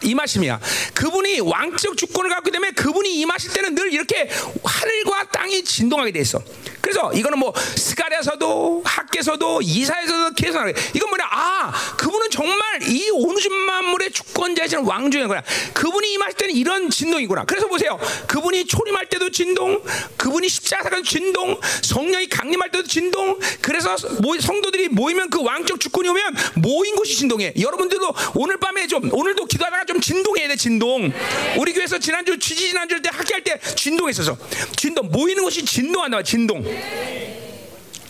임하심이야. 0.03 0.61
그분이 0.95 1.41
왕적 1.41 1.97
주권을 1.97 2.31
갖기 2.31 2.51
때문에 2.53 2.73
그분이 2.73 3.19
임하실 3.21 3.53
때는 3.53 3.75
늘 3.75 3.93
이렇게 3.93 4.29
하늘과 4.63 5.25
땅이 5.33 5.65
진동하게 5.65 6.13
돼 6.13 6.21
있어. 6.21 6.41
그래서 6.81 7.13
이거는 7.13 7.39
뭐 7.39 7.53
스가랴서도 7.57 8.83
학계서도 8.85 9.48
이사에서도 9.63 10.35
계산을 10.35 10.75
이건 10.95 11.09
뭐냐? 11.11 11.25
아 11.31 11.73
그분은 11.97 12.31
정말 12.31 12.83
이 12.83 13.11
온우주 13.11 13.51
만물의 13.51 14.13
주권자이신 14.13 14.81
왕중인 14.81 15.29
거야. 15.29 15.43
그분이 15.75 16.13
임할 16.15 16.33
때는 16.35 16.55
이런 16.55 16.91
진동이구나. 16.91 17.45
그래서 17.45 17.67
보세요. 17.67 17.99
그분이 18.27 18.67
초림할 18.67 19.07
때도 19.07 19.31
진동 19.31 19.83
그분이 20.17 20.49
십자가도 20.49 21.03
진동 21.03 21.61
성령이 21.83 22.29
강림할 22.29 22.71
때도 22.71 22.87
진동. 22.87 23.39
그래서 23.61 23.97
성도들이 23.97 24.89
모이면 24.89 25.31
그 25.31 25.43
왕적 25.43 25.81
주권이 25.81 26.09
오면 26.09 26.37
모인 26.57 26.97
곳이 26.97 27.17
진동해. 27.17 27.53
여러분들도 27.59 28.15
오늘 28.35 28.59
밤에 28.59 28.87
좀 28.87 29.13
오늘도 29.13 29.47
기도하다가 29.47 29.85
좀 29.87 30.01
진동해야 30.01 30.49
돼 30.49 30.57
진동. 30.57 31.13
우리 31.59 31.73
교회에서 31.73 31.99
지난주 31.99 32.39
지지 32.39 32.69
지난주 32.69 33.01
때 33.03 33.11
학교할 33.13 33.43
때 33.43 33.59
진동했어서 33.77 34.37
진동 34.77 35.09
모이는 35.11 35.43
곳이 35.43 35.65
진동한다 35.65 36.23
진동 36.23 36.65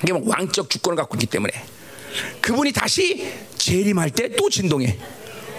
이게 0.02 0.12
뭐 0.12 0.22
왕적 0.26 0.70
주권을 0.70 0.96
갖고 0.96 1.16
있기 1.16 1.26
때문에 1.26 1.52
그분이 2.40 2.72
다시 2.72 3.32
재림할 3.58 4.10
때 4.10 4.28
또 4.36 4.48
진동해. 4.50 4.98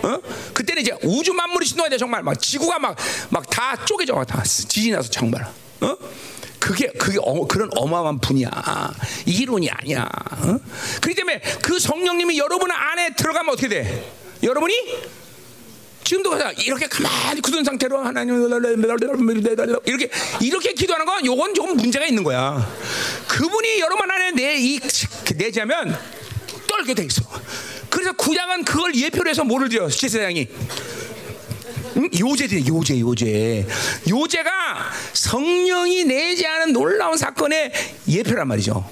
어? 0.01 0.17
그때는 0.53 0.81
이제 0.81 0.93
우주 1.03 1.33
만물이 1.33 1.65
진동해야 1.65 1.89
돼 1.89 1.97
정말 1.97 2.23
막 2.23 2.39
지구가 2.41 2.79
막 2.79 2.95
막 3.29 3.49
다 3.49 3.85
쪼개져 3.85 4.23
다 4.25 4.41
지진이 4.43 4.91
나서 4.91 5.09
정말. 5.09 5.43
어? 5.81 5.97
그게 6.59 6.87
그게 6.87 7.17
어, 7.21 7.45
그런 7.47 7.69
어마어마한 7.75 8.19
분이야. 8.19 8.49
이론이 9.25 9.69
아니야. 9.69 10.03
어? 10.03 10.59
그렇기 11.01 11.15
때문에 11.15 11.41
그 11.61 11.79
성령님이 11.79 12.37
여러분 12.37 12.69
안에 12.71 13.15
들어가면 13.15 13.53
어떻게 13.53 13.67
돼? 13.69 14.11
여러분이 14.43 14.73
지금도 16.09 16.35
이렇게 16.65 16.87
가만히 16.87 17.39
굳은 17.39 17.63
상태로 17.63 17.99
하나님 17.99 18.41
이렇게 19.85 20.09
이렇게 20.41 20.73
기도하는 20.73 21.05
건 21.05 21.23
요건 21.23 21.53
조금 21.53 21.77
문제가 21.77 22.03
있는 22.07 22.23
거야. 22.23 22.67
그분이 23.27 23.79
여러분 23.79 24.09
안에 24.09 24.31
내이 24.31 24.79
내자면 25.35 25.95
떨게 26.67 26.95
돼 26.95 27.03
있어. 27.03 27.21
그래서 27.91 28.13
구약은 28.13 28.65
그걸 28.65 28.95
예표로 28.95 29.29
해서 29.29 29.43
뭐를 29.43 29.69
드려 29.69 29.87
제사장이 29.87 30.47
응? 31.97 32.09
요제들 32.19 32.65
요제 32.65 32.99
요제 32.99 33.67
요제가 34.09 34.91
성령이 35.13 36.05
내지 36.05 36.47
않은 36.47 36.73
놀라운 36.73 37.17
사건의 37.17 37.71
예표란 38.07 38.47
말이죠. 38.47 38.83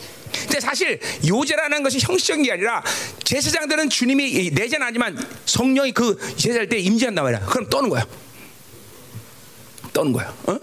근데 0.43 0.59
사실 0.59 0.99
요제라는 1.27 1.83
것이 1.83 1.99
형식적인 1.99 2.43
게 2.43 2.51
아니라 2.53 2.83
제사장들은 3.23 3.89
주님이 3.89 4.51
내재는 4.51 4.85
아니지만 4.87 5.17
성령이 5.45 5.91
그 5.91 6.17
제사할 6.35 6.67
때 6.69 6.77
임재한단 6.77 7.23
말이야. 7.23 7.39
그럼 7.45 7.69
떠는 7.69 7.89
거야. 7.89 8.05
떠는 9.93 10.13
거야. 10.13 10.33
어? 10.45 10.59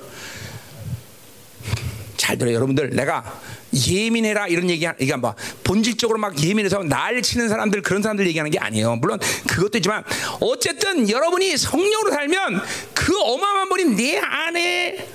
잘 2.16 2.38
들어 2.38 2.52
여러분들 2.52 2.90
내가 2.90 3.40
예민해라 3.74 4.46
이런 4.48 4.70
얘기 4.70 4.86
얘기한 5.00 5.20
봐 5.20 5.34
본질적으로 5.64 6.18
막 6.18 6.40
예민해서 6.42 6.82
날 6.84 7.20
치는 7.20 7.48
사람들 7.48 7.82
그런 7.82 8.02
사람들 8.02 8.26
얘기하는 8.28 8.50
게 8.50 8.58
아니에요 8.58 8.96
물론 8.96 9.18
그것도 9.48 9.78
있지만 9.78 10.04
어쨌든 10.40 11.10
여러분이 11.10 11.56
성령으로 11.56 12.12
살면 12.12 12.62
그 12.94 13.20
어마어마한 13.20 13.68
분이 13.68 13.84
내 13.96 14.18
안에 14.18 15.08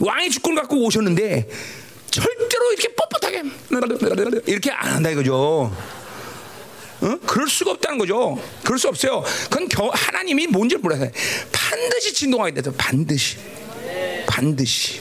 왕의 0.00 0.30
주권 0.30 0.54
갖고 0.54 0.84
오셨는데 0.84 1.48
절대로 2.10 2.72
이렇게 2.72 2.88
뻣뻣하게 2.94 4.48
이렇게 4.48 4.70
안 4.70 4.94
한다 4.94 5.10
이거죠. 5.10 5.72
어? 7.02 7.18
그럴 7.26 7.48
수가 7.48 7.72
없다는 7.72 7.98
거죠. 7.98 8.38
그럴 8.64 8.78
수 8.78 8.88
없어요. 8.88 9.24
그건 9.44 9.68
겨, 9.68 9.88
하나님이 9.88 10.48
뭔지 10.48 10.76
몰라서 10.76 11.06
반드시 11.52 12.12
진동하게 12.12 12.54
돼서 12.54 12.72
반드시, 12.76 13.38
반드시. 14.26 15.00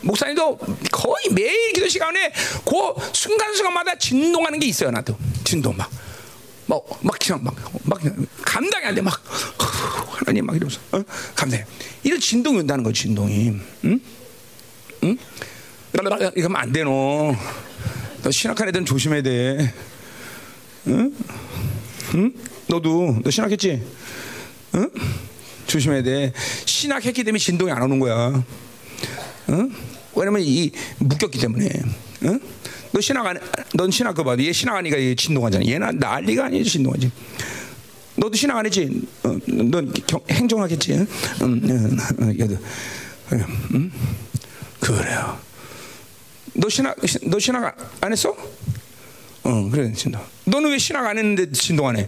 목사님도 0.00 0.58
거의 0.90 1.28
매일 1.30 1.72
기도 1.72 1.88
시간에 1.88 2.32
그 2.64 3.12
순간순간마다 3.12 3.96
진동하는 3.98 4.58
게 4.58 4.66
있어요. 4.66 4.90
나도 4.90 5.16
진동 5.44 5.76
막. 5.76 5.88
막, 6.66 6.84
막, 7.02 7.16
그냥 7.18 7.42
막, 7.44 7.54
막, 7.84 8.00
감당이 8.44 8.86
안 8.86 8.94
돼. 8.94 9.00
막, 9.00 9.22
하나님 10.14 10.46
막 10.46 10.56
이러면서, 10.56 10.80
어? 10.92 11.02
감당해. 11.34 11.64
이런 12.02 12.18
진동이 12.18 12.58
온다는 12.58 12.82
거 12.82 12.92
진동이. 12.92 13.52
응? 13.84 14.00
응? 15.04 15.18
이거 15.94 16.46
하면 16.46 16.56
안 16.56 16.72
돼, 16.72 16.84
너. 16.84 17.34
너 18.22 18.30
신학한 18.30 18.68
애들은 18.68 18.86
조심해야 18.86 19.22
돼. 19.22 19.74
응? 20.86 21.14
응? 22.14 22.32
너도, 22.66 23.18
너 23.22 23.30
신학했지? 23.30 23.82
응? 24.74 24.90
조심해야 25.66 26.02
돼. 26.02 26.32
신학했기 26.64 27.24
때문에 27.24 27.38
진동이 27.38 27.70
안 27.70 27.82
오는 27.82 27.98
거야. 27.98 28.42
응? 29.50 29.72
왜냐면 30.14 30.42
이 30.42 30.70
묶였기 30.98 31.38
때문에. 31.38 31.68
응? 32.24 32.40
너 32.92 33.00
신학 33.00 33.26
안, 33.26 33.38
넌 33.74 33.90
신학 33.90 34.14
그 34.14 34.24
봐. 34.24 34.36
얘 34.38 34.52
신학 34.52 34.76
아니까 34.76 34.98
얘 34.98 35.14
진동하잖아. 35.14 35.64
얘는 35.66 35.98
난리가 35.98 36.46
아니지 36.46 36.70
진동하지. 36.70 37.10
너도 38.16 38.36
신학 38.36 38.58
안 38.58 38.66
했지? 38.66 39.02
어, 39.24 39.36
넌 39.46 39.92
경, 40.06 40.20
행정하겠지? 40.30 40.92
응? 40.92 41.06
응, 41.42 41.96
응, 42.20 42.38
얘도. 42.38 42.56
응? 43.74 43.90
그래요. 44.80 45.38
너 46.54 46.68
신학 46.68 46.96
너 47.22 47.38
신학 47.38 47.76
안 48.00 48.12
했어? 48.12 48.36
어 49.44 49.70
그래 49.70 49.92
진동. 49.92 50.20
너는 50.44 50.70
왜 50.70 50.78
신학 50.78 51.06
안 51.06 51.18
했는데 51.18 51.50
진동 51.52 51.88
안 51.88 51.96
해? 51.96 52.06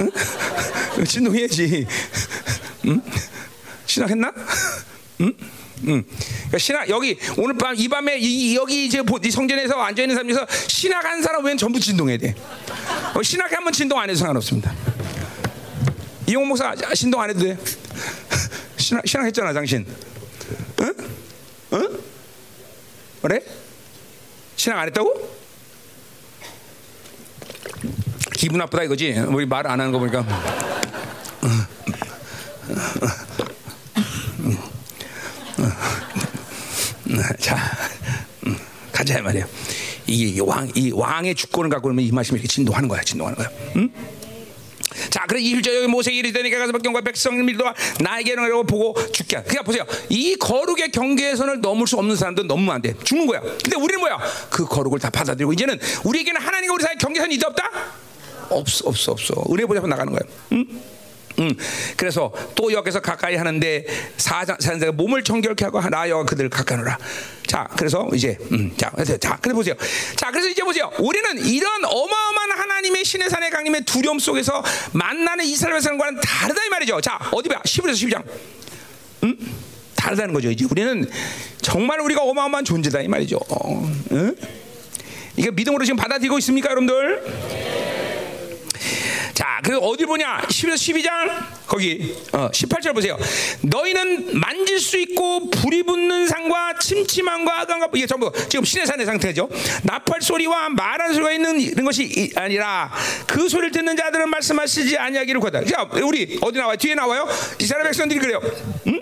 응? 0.00 1.04
진동해야지. 1.04 1.86
응? 2.86 3.00
신학했나? 3.86 4.32
응? 5.20 5.32
응. 5.86 6.04
그러니까 6.04 6.58
신학 6.58 6.88
여기 6.88 7.16
오늘 7.36 7.56
밤 7.56 7.74
이 7.76 7.88
밤에 7.88 8.18
이, 8.18 8.56
여기 8.56 8.86
이제 8.86 9.02
이 9.24 9.30
성전에서 9.30 9.74
앉아 9.80 10.02
있는 10.02 10.16
사람 10.16 10.28
중에서 10.28 10.46
신학한 10.66 11.22
사람 11.22 11.44
외엔 11.44 11.56
전부 11.56 11.78
진동해야 11.78 12.18
돼. 12.18 12.34
어, 13.14 13.22
신학하면 13.22 13.72
진동 13.72 13.98
안 13.98 14.08
해도 14.10 14.18
상관없습니다. 14.18 14.74
이용 16.26 16.46
목사 16.48 16.74
신동 16.94 17.20
안 17.20 17.30
해도 17.30 17.40
돼. 17.40 17.56
신학 18.76 19.06
신학했잖아 19.06 19.52
당신. 19.52 19.86
응? 20.80 20.94
응? 21.74 21.97
그래? 23.22 23.40
신앙 24.56 24.78
안 24.78 24.86
했다고? 24.88 25.38
기분 28.34 28.58
나쁘다 28.58 28.84
이거지. 28.84 29.12
우리 29.28 29.46
말 29.46 29.66
안 29.66 29.80
하는 29.80 29.92
거 29.92 29.98
보니까. 29.98 30.24
자, 37.38 37.56
가자 38.92 39.22
말이야. 39.22 39.46
이게 40.06 40.40
왕, 40.40 40.70
이 40.74 40.90
왕의 40.92 41.34
주권을 41.34 41.70
갖고 41.70 41.90
있면 41.90 42.04
이 42.04 42.10
말씀이 42.12 42.38
이렇게 42.38 42.48
진동하는 42.48 42.88
거야, 42.88 43.00
진동하는 43.02 43.36
거야. 43.36 43.50
응? 43.76 43.90
자, 45.10 45.24
그래 45.26 45.40
일절 45.40 45.74
여기 45.76 45.86
모세에게 45.86 46.18
이르되니까 46.20 46.58
가서 46.58 46.72
백경과 46.72 47.00
백성을 47.00 47.42
밀도와 47.42 47.74
나에게 48.00 48.32
이라고 48.32 48.64
보고 48.64 48.94
죽게. 49.12 49.36
그러니까 49.42 49.62
보세요. 49.62 49.84
이 50.08 50.36
거룩의 50.36 50.90
경계선을 50.90 51.60
넘을 51.60 51.86
수 51.86 51.96
없는 51.96 52.16
사람들은 52.16 52.46
넘으면 52.48 52.74
안 52.76 52.82
돼. 52.82 52.94
죽는 53.04 53.26
거야. 53.26 53.40
근데 53.40 53.76
우리는 53.76 54.00
뭐야? 54.00 54.18
그 54.50 54.64
거룩을 54.64 54.98
다 54.98 55.10
받아들이고 55.10 55.52
이제는 55.52 55.78
우리에게는 56.04 56.40
하나님과 56.40 56.74
우리 56.74 56.82
사이 56.82 56.96
경계선이 56.96 57.34
있다 57.36 57.48
없다? 57.48 57.70
없어, 58.50 58.88
없어, 58.88 59.12
없어. 59.12 59.34
의뢰 59.48 59.66
보자고 59.66 59.86
나가는 59.86 60.12
거야. 60.12 60.20
응? 60.52 60.66
음, 61.38 61.54
그래서 61.96 62.32
또 62.54 62.72
여기서 62.72 63.00
가까이 63.00 63.36
하는데 63.36 63.84
사자가 64.16 64.92
몸을 64.92 65.22
정결케 65.22 65.64
하고 65.64 65.80
나여가 65.80 66.24
그들을 66.24 66.50
가까이노라. 66.50 66.98
자, 67.46 67.68
그래서 67.76 68.08
이제 68.14 68.36
음, 68.52 68.72
자, 68.76 68.90
자, 69.20 69.38
그래 69.40 69.54
보세요. 69.54 69.74
자, 70.16 70.30
그래서 70.30 70.48
이제 70.48 70.62
보세요. 70.62 70.90
우리는 70.98 71.46
이런 71.46 71.84
어마어마한 71.84 72.50
하나님의 72.50 73.04
신의 73.04 73.30
산의 73.30 73.50
강림의 73.50 73.84
두려움 73.84 74.18
속에서 74.18 74.62
만나는 74.92 75.44
이스라엘 75.44 75.80
사람과는 75.80 76.20
다르다 76.20 76.64
이 76.64 76.68
말이죠. 76.68 77.00
자, 77.00 77.18
어디 77.32 77.48
봐? 77.48 77.60
11에서 77.62 77.92
12장. 77.92 78.22
음? 79.24 79.36
다르다는 79.96 80.32
거죠. 80.34 80.50
이제 80.50 80.66
우리는 80.70 81.08
정말 81.60 82.00
우리가 82.00 82.22
어마어마한 82.22 82.64
존재다 82.64 83.00
이 83.00 83.08
말이죠. 83.08 83.38
어, 83.48 83.92
응? 84.12 84.36
이게 85.36 85.50
믿음으로 85.50 85.84
지금 85.84 85.96
받아들이고 85.96 86.38
있습니까, 86.38 86.70
여러분들? 86.70 88.07
자, 89.38 89.60
그 89.62 89.78
어디 89.78 90.04
보냐? 90.04 90.40
11에서 90.48 90.74
12장 90.74 91.10
거기 91.64 92.12
어, 92.32 92.50
18절 92.50 92.92
보세요. 92.92 93.16
너희는 93.62 94.36
만질 94.36 94.80
수 94.80 94.98
있고 94.98 95.48
불이 95.48 95.84
붙는 95.84 96.26
상과 96.26 96.76
침침함과 96.80 97.60
악함과 97.60 97.88
이게 97.94 98.04
전부 98.04 98.32
지금 98.48 98.64
신의 98.64 98.88
산의 98.88 99.06
상태죠. 99.06 99.48
나팔 99.84 100.22
소리와 100.22 100.70
말하는 100.70 101.14
소리가 101.14 101.30
있는 101.30 101.60
이런 101.60 101.84
것이 101.84 102.32
아니라 102.34 102.92
그 103.28 103.48
소리를 103.48 103.70
듣는 103.70 103.96
자들은 103.96 104.28
말씀하시지 104.28 104.98
아니하기를 104.98 105.40
거다. 105.40 105.64
자, 105.66 105.88
우리 106.02 106.36
어디 106.42 106.58
나와요? 106.58 106.76
뒤에 106.76 106.96
나와요? 106.96 107.28
이스라엘 107.60 107.84
백성들이 107.84 108.18
그래요. 108.18 108.40
응? 108.88 109.00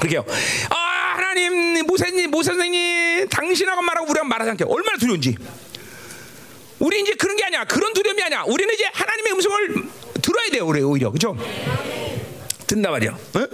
그렇게요. 0.00 0.24
아 0.70 1.14
하나님 1.14 1.86
모세님 1.86 2.32
모세 2.32 2.50
선생님 2.50 3.28
당신하고 3.28 3.80
말하고 3.80 4.10
우리가 4.10 4.24
말하지 4.24 4.50
않게 4.50 4.64
얼마나 4.64 4.98
두려운지. 4.98 5.36
우리 6.84 7.00
이제 7.00 7.14
그런 7.14 7.34
게 7.36 7.44
아니야. 7.44 7.64
그런 7.64 7.94
두려움이 7.94 8.22
아니야. 8.22 8.42
우리는 8.46 8.74
이제 8.74 8.84
하나님의 8.92 9.32
음성을 9.32 9.74
들어야 10.20 10.50
돼요. 10.50 10.66
우리 10.66 10.82
오히려 10.82 11.10
그죠? 11.10 11.34
듣나 12.66 12.90
말이야. 12.90 13.10
어? 13.12 13.48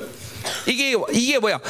이게 0.67 0.97
이게 1.13 1.39
뭐야? 1.39 1.61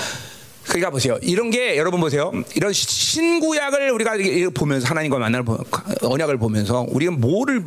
그러니까 0.65 0.89
보세요. 0.89 1.19
이런 1.21 1.51
게 1.51 1.77
여러분 1.77 2.01
보세요. 2.01 2.33
이런 2.55 2.73
신구약을 2.73 3.91
우리가 3.91 4.17
보면서 4.55 4.89
하나님과 4.89 5.19
만날 5.19 5.45
언약을 6.01 6.39
보면서 6.39 6.87
우리가 6.89 7.13
뭐를 7.13 7.63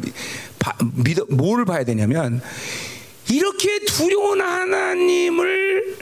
봐, 0.57 0.73
믿어 0.95 1.25
뭘 1.29 1.63
봐야 1.63 1.83
되냐면 1.83 2.41
이렇게 3.29 3.79
두려운 3.85 4.41
하나님을 4.41 5.97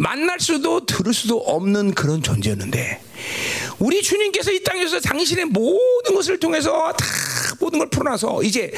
만날 0.00 0.40
수도 0.40 0.84
들을 0.86 1.12
수도 1.12 1.38
없는 1.38 1.92
그런 1.94 2.22
존재였는데 2.22 3.02
우리 3.78 4.02
주님께서 4.02 4.50
이 4.50 4.62
땅에서 4.62 4.98
당신의 5.00 5.46
모든 5.46 6.14
것을 6.14 6.38
통해서 6.40 6.92
다 6.92 7.06
모든 7.60 7.78
걸 7.78 7.90
풀어놔서 7.90 8.42
이제 8.42 8.72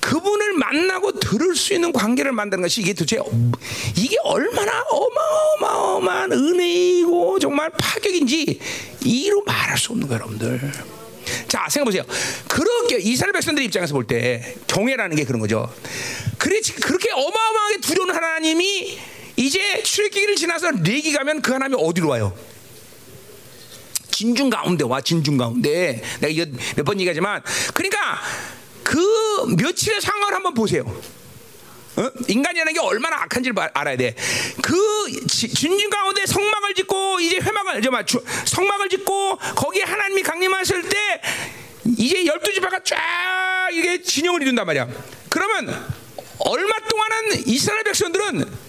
그분을 0.00 0.52
만나고 0.54 1.18
들을 1.18 1.54
수 1.56 1.74
있는 1.74 1.92
관계를 1.92 2.32
만드는 2.32 2.62
것이 2.62 2.80
이게 2.80 2.92
도대체 2.92 3.20
이게 3.96 4.16
얼마나 4.22 4.84
어마어마한 5.60 6.32
은혜이고 6.32 7.38
정말 7.40 7.70
파격인지 7.70 8.60
이로 9.04 9.42
말할 9.44 9.76
수 9.76 9.92
없는 9.92 10.06
거예요, 10.06 10.20
여러분들. 10.22 10.72
자, 11.48 11.66
생각해 11.68 11.84
보세요. 11.84 12.02
그렇게 12.46 12.98
이스라엘 12.98 13.32
백성들 13.32 13.62
입장에서 13.64 13.94
볼 13.94 14.06
때 14.06 14.56
경외라는 14.68 15.16
게 15.16 15.24
그런 15.24 15.40
거죠. 15.40 15.72
그래 16.38 16.60
그렇게 16.82 17.10
어마어마하게 17.10 17.80
두려운 17.80 18.10
하나님이 18.10 18.98
이제 19.38 19.82
출애기를 19.84 20.34
지나서 20.34 20.72
레기 20.82 21.12
가면 21.12 21.42
그 21.42 21.52
하나님이 21.52 21.80
어디로 21.80 22.08
와요? 22.08 22.36
진중 24.10 24.50
가운데 24.50 24.82
와 24.84 25.00
진중 25.00 25.36
가운데 25.36 26.02
내가 26.20 26.26
이거 26.28 26.44
몇 26.76 26.84
번 26.84 26.98
얘기하지만 26.98 27.40
그러니까 27.72 28.20
그 28.82 28.98
며칠의 29.56 30.00
상황을 30.00 30.34
한번 30.34 30.54
보세요. 30.54 30.82
어? 31.96 32.10
인간이라는 32.26 32.72
게 32.72 32.80
얼마나 32.80 33.22
악한지를 33.22 33.54
알아야 33.74 33.96
돼. 33.96 34.16
그 34.60 34.76
진중 35.28 35.88
가운데 35.88 36.26
성막을 36.26 36.74
짓고 36.74 37.20
이제 37.20 37.36
회막을 37.36 37.80
저 38.06 38.20
성막을 38.44 38.88
짓고 38.88 39.36
거기에 39.36 39.84
하나님이 39.84 40.22
강림하실 40.22 40.82
때 40.88 41.20
이제 41.96 42.26
열두 42.26 42.52
지파가 42.54 42.80
쫙 42.82 43.68
이게 43.72 44.02
진영을 44.02 44.42
이룬단 44.42 44.66
말이야. 44.66 44.88
그러면 45.28 45.86
얼마 46.40 46.72
동안은 46.88 47.46
이스라엘 47.46 47.84
백성들은 47.84 48.67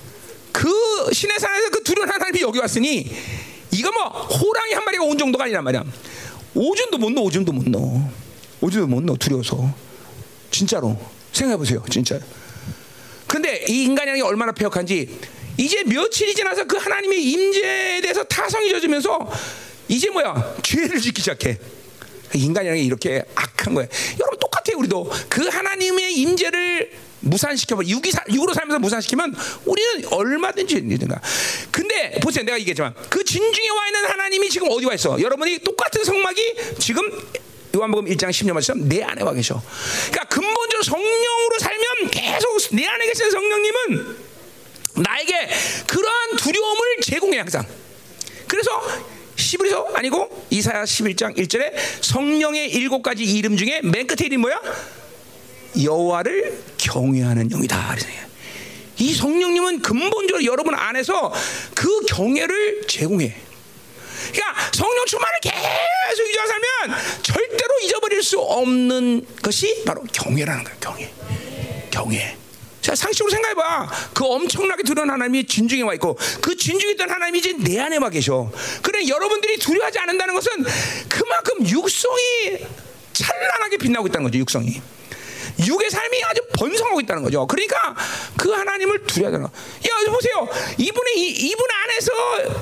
그 0.51 0.69
신의 1.13 1.39
산에서 1.39 1.69
그 1.69 1.83
두려운 1.83 2.09
하나님이 2.09 2.41
여기 2.41 2.59
왔으니 2.59 3.09
이거 3.71 3.91
뭐 3.91 4.03
호랑이 4.07 4.73
한 4.73 4.83
마리가 4.83 5.03
온 5.03 5.17
정도가 5.17 5.45
아니란 5.45 5.63
말이야. 5.63 5.83
오줌도 6.55 6.97
못 6.97 7.11
넣어, 7.11 7.23
오줌도 7.23 7.51
못 7.51 7.67
넣어. 7.69 8.09
오줌도 8.61 8.87
못 8.87 9.03
넣어, 9.03 9.15
두려워서. 9.17 9.73
진짜로. 10.51 10.99
생각해 11.31 11.57
보세요, 11.57 11.83
진짜. 11.89 12.19
근데 13.27 13.63
이 13.67 13.83
인간이 13.83 14.19
얼마나 14.21 14.51
폐역한지 14.51 15.19
이제 15.57 15.83
며칠이 15.83 16.33
지나서 16.33 16.65
그 16.65 16.77
하나님의 16.77 17.21
임재에 17.21 18.01
대해서 18.01 18.23
타성이 18.23 18.69
젖으면서 18.71 19.29
이제 19.87 20.09
뭐야 20.09 20.55
죄를 20.63 20.99
짓기 20.99 21.21
시작해. 21.21 21.57
인간이라는 22.33 22.81
게 22.81 22.85
이렇게 22.85 23.23
악한 23.35 23.73
거예요. 23.75 23.89
여러분 24.19 24.39
똑같아요. 24.39 24.77
우리도 24.77 25.11
그 25.29 25.47
하나님의 25.47 26.13
임재를 26.15 26.91
무산시켜버 27.21 27.83
육으로 27.85 28.53
살면서 28.53 28.79
무산시키면 28.79 29.35
우리는 29.65 30.05
얼마든지 30.11 30.87
되든가. 30.87 31.19
근데 31.71 32.19
보세요, 32.21 32.45
내가 32.45 32.57
얘기했지만 32.59 32.93
그 33.09 33.23
진중에 33.23 33.69
와 33.69 33.87
있는 33.87 34.05
하나님이 34.05 34.49
지금 34.49 34.67
어디 34.71 34.85
와 34.85 34.93
있어? 34.93 35.19
여러분이 35.19 35.59
똑같은 35.59 36.03
성막이 36.03 36.55
지금 36.79 37.03
요한복음 37.75 38.05
1장 38.05 38.29
10년 38.29 38.53
말씀 38.53 38.87
내 38.87 39.03
안에 39.03 39.21
와 39.23 39.33
계셔. 39.33 39.61
그러니까 40.09 40.25
근본적으로 40.25 40.83
성령으로 40.83 41.59
살면 41.59 42.11
계속 42.11 42.75
내 42.75 42.85
안에 42.85 43.05
계신 43.05 43.29
성령님은 43.29 44.17
나에게 44.95 45.49
그러한 45.87 46.37
두려움을 46.37 46.81
제공해 47.03 47.37
항상. 47.37 47.65
그래서 48.47 48.71
시브리서 49.35 49.89
아니고 49.93 50.47
이사야 50.49 50.83
11장 50.83 51.37
1절에 51.37 51.73
성령의 52.01 52.71
일곱 52.71 53.01
가지 53.01 53.23
이름 53.23 53.55
중에 53.55 53.81
맨 53.83 54.05
끝에 54.07 54.25
이름이 54.25 54.37
뭐야? 54.41 54.59
여호와를 55.81 56.63
경외하는 56.77 57.49
영이다. 57.49 57.95
이 58.97 59.13
성령님은 59.13 59.81
근본적으로 59.81 60.43
여러분 60.45 60.75
안에서 60.75 61.33
그 61.73 62.01
경외를 62.01 62.85
제공해. 62.87 63.35
그러니까 64.31 64.71
성령 64.73 65.05
충만을 65.05 65.39
계속 65.41 66.27
유지하 66.27 66.45
살면 66.45 66.99
절대로 67.23 67.79
잊어버릴 67.83 68.21
수 68.21 68.39
없는 68.39 69.25
것이 69.41 69.83
바로 69.85 70.03
경외라는 70.11 70.63
거예요. 70.63 70.79
경외. 70.79 71.13
경외. 71.91 72.37
자, 72.81 72.95
상식으로 72.95 73.29
생각해봐. 73.29 73.91
그 74.13 74.25
엄청나게 74.25 74.83
두려운 74.83 75.09
하나님이 75.09 75.45
진중에 75.45 75.81
와 75.81 75.93
있고, 75.95 76.17
그 76.41 76.55
진중에 76.55 76.93
있던 76.93 77.09
하나님이 77.09 77.39
이제 77.39 77.53
내 77.53 77.79
안에 77.79 77.97
와 77.97 78.09
계셔. 78.09 78.49
그래, 78.81 79.07
여러분들이 79.07 79.57
두려워하지 79.57 79.99
않는다는 79.99 80.33
것은 80.33 80.51
그만큼 81.07 81.67
육성이 81.67 82.57
찬란하게 83.13 83.77
빛나고 83.77 84.07
있다는 84.07 84.23
거죠, 84.25 84.39
육성이. 84.39 84.81
육의 85.65 85.89
삶이 85.89 86.23
아주 86.23 86.41
번성하고 86.53 87.01
있다는 87.01 87.23
거죠. 87.23 87.45
그러니까 87.47 87.95
그 88.37 88.51
하나님을 88.51 89.03
두려워하는 89.05 89.45
거. 89.45 89.51
야, 89.51 90.11
보세요. 90.11 90.47
이분의 90.77 91.17
이, 91.17 91.49
이분 91.49 91.65
안에서 91.71 92.11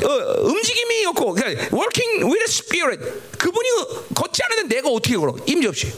어, 0.04 0.42
움직임이 0.44 1.06
없고, 1.06 1.34
그러니까 1.34 1.64
working 1.76 2.26
with 2.26 2.44
spirit. 2.46 3.04
그분이 3.38 3.70
걷지 4.16 4.42
않는데 4.44 4.76
내가 4.76 4.90
어떻게 4.90 5.16
걸어? 5.16 5.36
임지 5.46 5.68
없이. 5.68 5.92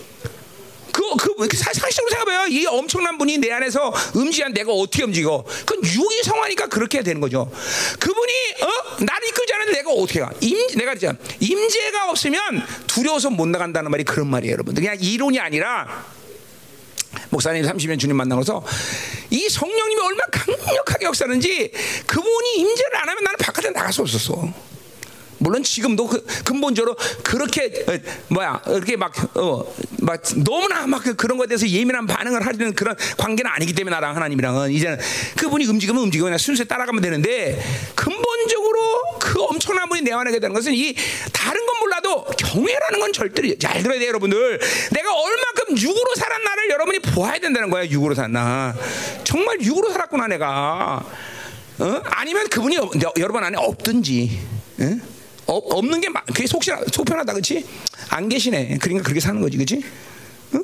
그, 0.92 1.48
그, 1.48 1.56
사실적으로 1.56 2.10
생각해봐요. 2.10 2.48
이 2.48 2.66
엄청난 2.66 3.18
분이 3.18 3.38
내 3.38 3.52
안에서 3.52 3.94
음지한 4.16 4.54
내가 4.54 4.74
어떻게 4.74 5.04
움직여? 5.04 5.46
그 5.66 5.76
육이 5.76 6.24
성화니까 6.24 6.68
그렇게 6.68 7.02
되는 7.04 7.22
거죠. 7.22 7.50
그분이, 8.00 8.34
어? 8.62 9.04
나를 9.06 9.28
이끌지 9.30 9.54
않는데 9.54 9.72
내가 9.74 9.92
어떻게 9.92 10.20
가? 10.20 10.30
임, 10.42 10.58
내가 10.76 10.92
그랬잖아. 10.92 11.18
임재가 11.40 12.10
없으면 12.10 12.40
두려워서 12.88 13.30
못 13.30 13.48
나간다는 13.48 13.92
말이 13.92 14.04
그런 14.04 14.28
말이에요, 14.28 14.54
여러분들. 14.54 14.84
그냥 14.84 14.98
이론이 15.00 15.40
아니라 15.40 16.06
목사님 17.30 17.64
30년 17.64 18.00
주님 18.00 18.16
만나고서 18.18 18.64
이 19.30 19.48
성령님이 19.50 20.02
얼마나 20.02 20.26
강력하게 20.32 21.06
역사하는지 21.06 21.72
그분이 22.08 22.58
임재를 22.58 22.96
안 22.98 23.10
하면 23.10 23.24
나는 23.24 23.38
바깥에 23.38 23.70
나갈 23.70 23.94
수 23.94 24.02
없었어. 24.02 24.52
물론 25.40 25.64
지금도 25.64 26.08
그 26.08 26.26
근본적으로 26.44 26.96
그렇게 27.24 27.86
어, 27.88 27.98
뭐야 28.28 28.62
이렇게 28.68 28.98
막어막 28.98 29.38
어, 29.38 29.74
너무나 30.44 30.86
막그 30.86 31.16
그런 31.16 31.38
것에 31.38 31.48
대해서 31.48 31.68
예민한 31.68 32.06
반응을 32.06 32.46
하려는 32.46 32.74
그런 32.74 32.96
관계는 33.18 33.50
아니기 33.50 33.74
때문에 33.74 33.96
나랑 33.96 34.16
하나님이랑은 34.16 34.72
이제는 34.72 35.00
그분이 35.38 35.66
움직이면 35.66 36.04
움직이고 36.04 36.38
순수히 36.38 36.68
따라가면 36.68 37.02
되는데 37.02 37.62
근본적으로 37.96 38.80
그 39.20 39.42
엄청난 39.44 39.88
분이 39.88 40.02
내 40.02 40.12
안에 40.12 40.32
되는 40.32 40.54
것은 40.54 40.74
이 40.74 40.94
다른 41.32 41.66
건 41.66 41.79
몰라도 42.10 42.26
경외라는 42.38 43.00
건 43.00 43.14
절대로 43.14 43.56
잘 43.60 43.84
들어야 43.84 44.00
돼요 44.00 44.10
여러분들 44.10 44.60
내가 44.92 45.14
얼마큼 45.14 45.78
육으로 45.78 46.16
살았 46.16 46.42
나를 46.42 46.70
여러분이 46.72 47.00
보아야 47.00 47.40
된다는 47.40 47.70
거야 47.70 47.86
육으로 47.88 48.16
살나 48.16 48.76
정말 49.24 49.62
육으로 49.62 49.92
살았구나 49.92 50.28
내가 50.28 51.04
어? 51.80 52.02
아니면 52.06 52.50
그분이 52.50 52.78
여러분 53.20 53.44
안에 53.44 53.58
없든지 53.58 54.40
응? 54.82 55.02
어, 55.46 55.58
없는 55.58 56.02
게 56.02 56.10
그게 56.28 56.46
속시나 56.46 56.82
속편하다 56.92 57.34
그렇지? 57.34 57.66
안 58.10 58.30
계시네. 58.30 58.78
그러니까 58.80 59.04
그렇게 59.04 59.20
사는 59.20 59.42
거지, 59.42 59.58
그렇지? 59.58 59.84
응? 60.54 60.64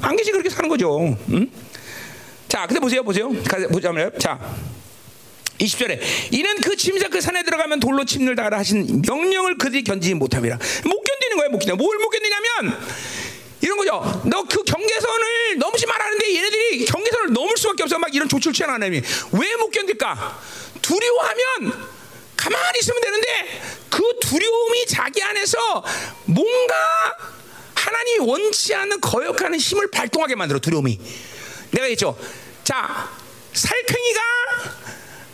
안 0.00 0.16
계시 0.16 0.32
그렇게 0.32 0.50
사는 0.50 0.68
거죠. 0.68 1.16
응? 1.30 1.50
자, 2.48 2.66
근데 2.66 2.80
보세요, 2.80 3.04
보세요. 3.04 3.30
보자면 3.70 4.10
자. 4.18 4.56
20절에 5.58 6.00
이는 6.32 6.54
그 6.60 6.76
침사 6.76 7.08
그 7.08 7.20
산에 7.20 7.42
들어가면 7.42 7.80
돌로 7.80 8.04
침을 8.04 8.36
당하라 8.36 8.58
하신 8.58 9.02
명령을 9.06 9.58
그들이 9.58 9.84
견디지 9.84 10.14
못함이라. 10.14 10.56
못 10.56 11.02
견디는 11.02 11.36
거야 11.36 11.48
못 11.48 11.58
견디 11.58 11.72
뭘못 11.72 12.10
견디냐면 12.10 12.80
이런 13.60 13.76
거죠. 13.76 14.22
너 14.24 14.42
그 14.48 14.62
경계선을 14.62 15.58
넘지 15.58 15.84
말하는데 15.86 16.34
얘네들이 16.36 16.84
경계선을 16.86 17.32
넘을 17.32 17.56
수밖에 17.56 17.82
없어. 17.82 17.98
막 17.98 18.14
이런 18.14 18.28
조치를 18.28 18.70
하나님이. 18.72 19.02
왜 19.32 19.56
못 19.56 19.70
견딜까? 19.70 20.40
두려워하면 20.80 21.88
가만히 22.36 22.78
있으면 22.78 23.00
되는데 23.00 23.26
그 23.90 24.02
두려움이 24.20 24.86
자기 24.86 25.20
안에서 25.22 25.58
뭔가 26.26 26.74
하나님이 27.74 28.26
원치 28.28 28.74
않는 28.74 29.00
거역하는 29.00 29.58
힘을 29.58 29.90
발동하게 29.90 30.36
만들어 30.36 30.60
두려움이. 30.60 30.98
내가 31.72 31.86
했죠. 31.86 32.16
자, 32.62 33.10
살쾡이가 33.52 34.20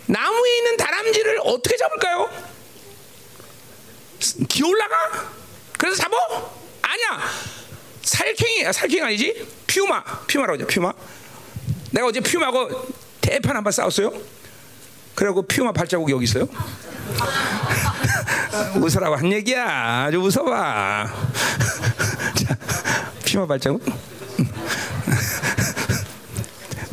나무에 0.06 0.56
있는 0.58 0.76
다람쥐를 0.76 1.40
어떻게 1.44 1.76
잡을까요? 1.76 2.28
기올라가? 4.48 5.30
그래서 5.78 5.96
잡어? 6.02 6.16
아니야. 6.82 7.20
살쾡이, 8.02 8.66
아, 8.66 8.72
살쾡이 8.72 9.02
아니지? 9.02 9.46
퓨마, 9.66 10.02
퓨마라고 10.26 10.54
하죠. 10.62 10.66
퓨마. 10.66 10.92
내가 11.90 12.06
어제 12.06 12.20
퓨마하고 12.20 12.88
대판 13.20 13.56
한 13.56 13.64
번 13.64 13.72
싸웠어요. 13.72 14.12
그리고 15.14 15.42
퓨마 15.46 15.72
발자국 15.72 16.10
여기 16.10 16.24
있어요. 16.24 16.46
웃으라고 18.80 19.16
한 19.16 19.32
얘기야. 19.32 20.04
아주 20.06 20.18
웃어봐. 20.18 21.08
자, 22.46 22.56
피마 23.24 23.46
발자국. 23.46 23.82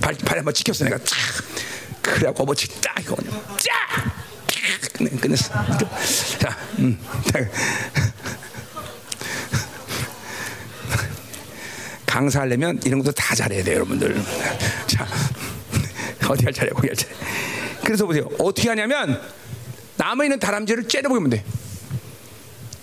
발, 0.02 0.16
발 0.26 0.38
한번 0.38 0.54
찍혔어 0.54 0.86
내가 0.86 0.98
쫙. 1.00 1.18
그래갖고 2.02 2.44
어버치 2.44 2.82
딱 2.82 3.00
이거 3.00 3.16
쫙. 3.58 4.92
끝내, 4.94 5.10
끝냈어. 5.12 5.54
자, 6.40 6.58
음. 6.80 7.00
강사하려면 12.06 12.80
이런 12.84 13.00
것도 13.02 13.12
다 13.14 13.34
잘해야 13.34 13.64
돼요, 13.64 13.76
여러분들. 13.76 14.22
자, 14.88 15.08
어디 16.28 16.44
할 16.44 16.54
차례, 16.54 16.70
거기 16.70 16.88
할 16.88 16.96
차례. 16.96 17.14
그래서 17.84 18.06
보세요. 18.06 18.28
어떻게 18.38 18.70
하냐면 18.70 19.22
남아 19.98 20.26
있는 20.26 20.40
다람쥐를 20.40 20.88
째려보면 20.88 21.30
돼. 21.30 21.44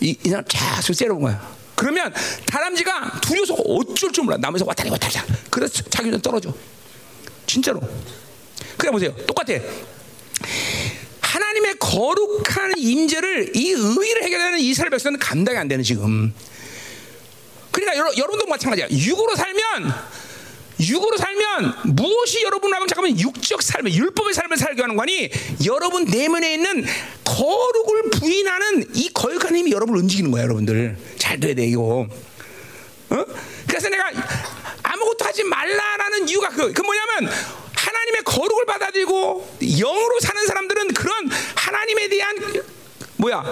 이, 0.01 0.17
이 0.25 0.29
사람 0.29 0.45
계속 0.49 0.95
째려본 0.95 1.23
거야. 1.23 1.59
그러면 1.75 2.13
다람쥐가 2.47 3.21
두려워서 3.21 3.55
어쩔 3.55 4.13
줄 4.13 4.25
몰라. 4.25 4.37
남에서 4.39 4.65
왔다리 4.67 4.91
왔다리. 4.91 5.15
그래서 5.51 5.83
자기는 5.85 6.21
떨어져. 6.21 6.53
진짜로. 7.47 7.81
그래 8.79 8.91
보세요. 8.91 9.15
똑같아. 9.27 9.59
하나님의 11.21 11.75
거룩한 11.79 12.79
임재를 12.79 13.55
이 13.55 13.73
의의를 13.73 14.23
해결하는 14.23 14.61
이스라엘 14.61 14.91
백성은 14.91 15.19
감당이 15.19 15.59
안 15.59 15.69
되는 15.69 15.85
지금. 15.85 16.33
여러, 17.97 18.11
여러분도 18.17 18.47
마찬가지야. 18.47 18.89
육으로 18.91 19.35
살면 19.35 19.95
육으로 20.81 21.17
살면 21.17 21.75
무엇이 21.87 22.43
여러분 22.45 22.73
하면 22.73 22.87
잠깐만 22.87 23.19
육적 23.19 23.63
삶을 23.63 23.93
율법의 23.93 24.33
삶을 24.33 24.57
살게 24.57 24.83
하는 24.83 24.97
거니 24.97 25.29
여러분 25.67 26.05
내면에 26.05 26.55
있는 26.55 26.87
거룩을 27.25 28.11
부인하는 28.11 28.89
이 28.95 29.11
거룩한 29.13 29.57
힘이 29.57 29.73
여러분을 29.73 30.01
움직이는 30.01 30.31
거야 30.31 30.45
여러분들 30.45 30.97
잘 31.19 31.41
돼야 31.41 31.55
돼 31.55 31.67
이거 31.67 32.07
어? 33.11 33.25
그래서 33.67 33.89
내가 33.89 34.09
아무것도 34.85 35.25
하지 35.25 35.43
말라라는 35.43 36.29
이유가 36.29 36.49
그, 36.51 36.73
그 36.73 36.83
뭐냐면 36.83 37.29
하나님의 37.79 38.23
거룩을 38.25 38.67
받아들이고 38.67 39.59
영으로 39.61 40.21
사는 40.21 40.47
사람들은 40.47 40.89
그런 40.89 41.31
하나님에 41.55 42.09
대한 42.09 42.37
뭐야 43.17 43.45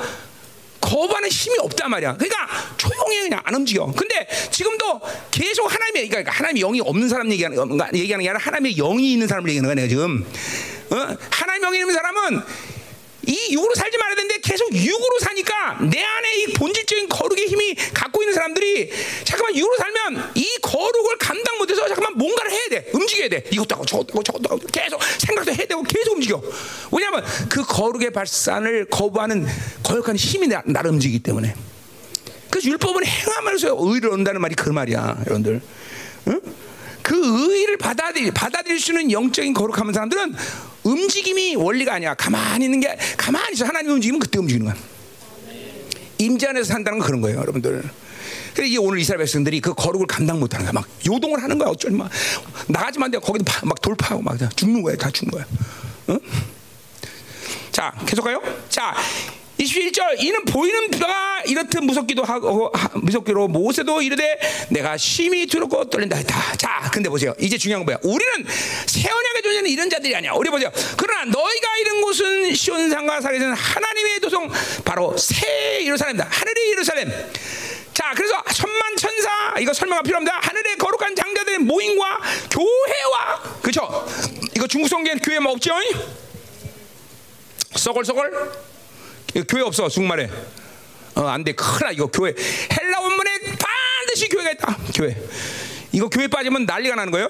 거부하는 0.81 1.29
힘이 1.29 1.59
없단 1.59 1.91
말이야. 1.91 2.16
그러니까 2.16 2.47
조용히 2.77 3.20
그냥 3.22 3.41
안 3.45 3.55
움직여. 3.55 3.87
근데 3.87 4.29
지금도 4.51 5.01
계속 5.33 5.72
하나님의 5.72 6.09
그러니까 6.09 6.31
하나님의 6.31 6.61
영이 6.62 6.81
없는 6.81 7.09
사람 7.09 7.31
얘기하는 7.33 7.57
얘기하는 7.95 8.22
게 8.22 8.31
아니라 8.31 8.39
하나님의 8.39 8.74
영이 8.77 9.12
있는 9.12 9.27
사람을 9.27 9.51
얘기하는 9.51 9.66
거야 9.66 9.74
내가 9.74 9.89
지금. 9.89 10.24
어? 10.91 11.16
하나님 11.31 11.62
영이 11.62 11.79
있는 11.79 11.93
사람은 11.93 12.43
이 13.27 13.53
육으로 13.53 13.74
살지 13.74 13.99
말아야 13.99 14.14
되는데 14.14 14.39
계속 14.39 14.72
육으로 14.72 15.18
사니까 15.20 15.79
내 15.91 16.03
안에 16.03 16.37
이 16.43 16.53
본질적인 16.55 17.09
거룩의 17.09 17.47
힘이 17.47 17.74
갖고 17.93 18.22
있는 18.22 18.35
사람들이 18.35 18.91
잠깐만 19.24 19.57
육으로 19.57 19.77
살면 19.77 20.31
이 20.35 20.59
거룩을 20.62 21.18
감당 21.18 21.59
못해서 21.59 21.87
잠깐만 21.89 22.14
뭔가를 22.16 22.53
해야 22.53 22.68
돼. 22.68 22.91
움직여야 22.93 23.29
돼. 23.29 23.45
이것도 23.51 23.74
하고 23.74 23.85
저것도 23.85 24.12
하고 24.12 24.22
저것도 24.22 24.49
하고 24.49 24.61
계속 24.72 25.03
생각도 25.03 25.53
해야 25.53 25.66
되고 25.66 25.83
계속 25.83 26.14
움직여. 26.14 26.43
왜냐하면 26.93 27.24
그 27.49 27.64
거룩의 27.64 28.12
발산을 28.12 28.87
거부하는 28.87 29.47
거룩한 29.83 30.16
힘이 30.16 30.49
나, 30.49 30.62
나를 30.64 30.91
움직이기 30.91 31.22
때문에. 31.22 31.55
그래서 32.51 32.68
율법은 32.68 33.05
행함으로써 33.05 33.77
의를 33.79 34.11
얻는다는 34.11 34.41
말이 34.41 34.55
그 34.55 34.70
말이야 34.70 35.18
여러분들. 35.27 35.61
응? 36.29 36.41
그 37.03 37.14
의를 37.53 37.77
받아들일, 37.77 38.33
받아들일 38.33 38.81
수 38.81 38.93
있는 38.93 39.12
영적인 39.12 39.55
거룩한 39.55 39.93
사람들은 39.93 40.35
움직임이 40.87 41.57
원리가 41.57 41.95
아니야. 41.95 42.14
가만히 42.14 42.66
있는 42.66 42.80
게 42.80 42.97
가만히 43.16 43.55
있어. 43.55 43.64
하나님 43.64 43.93
움직이면 43.93 44.20
그때 44.20 44.39
움직이는 44.39 44.66
거야. 44.66 44.76
임재 46.18 46.47
안에서 46.47 46.72
산다는 46.72 46.99
건 46.99 47.07
그런 47.07 47.20
거예요, 47.20 47.39
여러분들. 47.41 47.82
그래 48.55 48.68
이게 48.68 48.78
오늘 48.78 48.99
이스라엘 49.01 49.18
백성들이 49.18 49.61
그 49.61 49.74
거룩을 49.74 50.07
감당 50.07 50.41
못하는 50.41 50.64
거야. 50.64 50.72
막 50.72 50.89
요동을 51.07 51.43
하는 51.43 51.59
거야. 51.59 51.68
어쩔 51.68 51.91
막 51.91 52.11
나가지만 52.68 53.11
돼. 53.11 53.18
거기도 53.18 53.45
막 53.64 53.80
돌파하고 53.82 54.22
막 54.22 54.39
죽는 54.57 54.82
거야. 54.82 54.97
다 54.97 55.11
죽는 55.11 55.32
거야. 55.32 55.45
응? 56.09 56.20
자, 57.70 57.93
계속 58.07 58.22
가요. 58.22 58.41
자, 58.70 58.97
21절 59.59 60.22
이는 60.22 60.44
보이는 60.44 60.90
바가 60.90 61.42
이렇듯 61.46 61.82
무섭기도 61.82 62.22
하고 62.24 62.70
무섭기로 62.94 63.48
모세도 63.48 64.02
이르되 64.02 64.38
내가 64.68 64.96
심히 64.96 65.46
두렵고 65.46 65.88
떨린다 65.88 66.16
했다. 66.16 66.57
자, 66.57 66.90
근데 66.92 67.09
보세요. 67.09 67.34
이제 67.40 67.57
중요한 67.57 67.84
건 67.84 67.86
뭐야? 67.86 67.98
우리는 68.02 68.46
새 68.86 69.09
언약의 69.11 69.42
존재는 69.42 69.70
이런 69.70 69.88
자들이 69.88 70.14
아니야. 70.14 70.32
우리 70.32 70.50
보세요. 70.50 70.70
그러나 70.96 71.24
너희가 71.24 71.76
이른 71.80 72.00
곳은 72.02 72.54
시온산과 72.54 73.20
사리는 73.20 73.52
하나님의 73.52 74.20
도성 74.20 74.50
바로 74.84 75.16
새 75.16 75.84
예루살렘이다. 75.84 76.28
하늘의 76.30 76.70
예루살렘. 76.72 77.11
자, 77.94 78.12
그래서 78.14 78.42
천만 78.52 78.94
천사 78.96 79.54
이거 79.59 79.72
설명가 79.72 80.02
필요합니다. 80.02 80.38
하늘의 80.42 80.76
거룩한 80.76 81.16
장자들의 81.16 81.61
모임과 81.61 82.20
교회와 82.50 83.42
그렇죠? 83.62 84.07
이거 84.54 84.66
중국 84.66 84.88
성경 84.88 85.16
교회 85.18 85.38
뭐 85.38 85.52
없죠? 85.52 85.72
썩을 87.74 88.04
썩을 88.04 88.65
교회 89.45 89.62
없어 89.62 89.89
중말에. 89.89 90.30
어, 91.14 91.22
안 91.26 91.45
돼. 91.45 91.53
큰일 91.53 91.93
이거 91.95 92.07
교회. 92.07 92.32
헬라 92.70 93.01
원문에 93.01 93.30
반드시 93.41 94.28
교회가 94.28 94.51
있다. 94.53 94.76
교회. 94.95 95.16
이거 95.93 96.09
교회 96.09 96.26
빠지면 96.28 96.66
난리가 96.66 96.95
나는 96.95 97.11
거예요? 97.11 97.26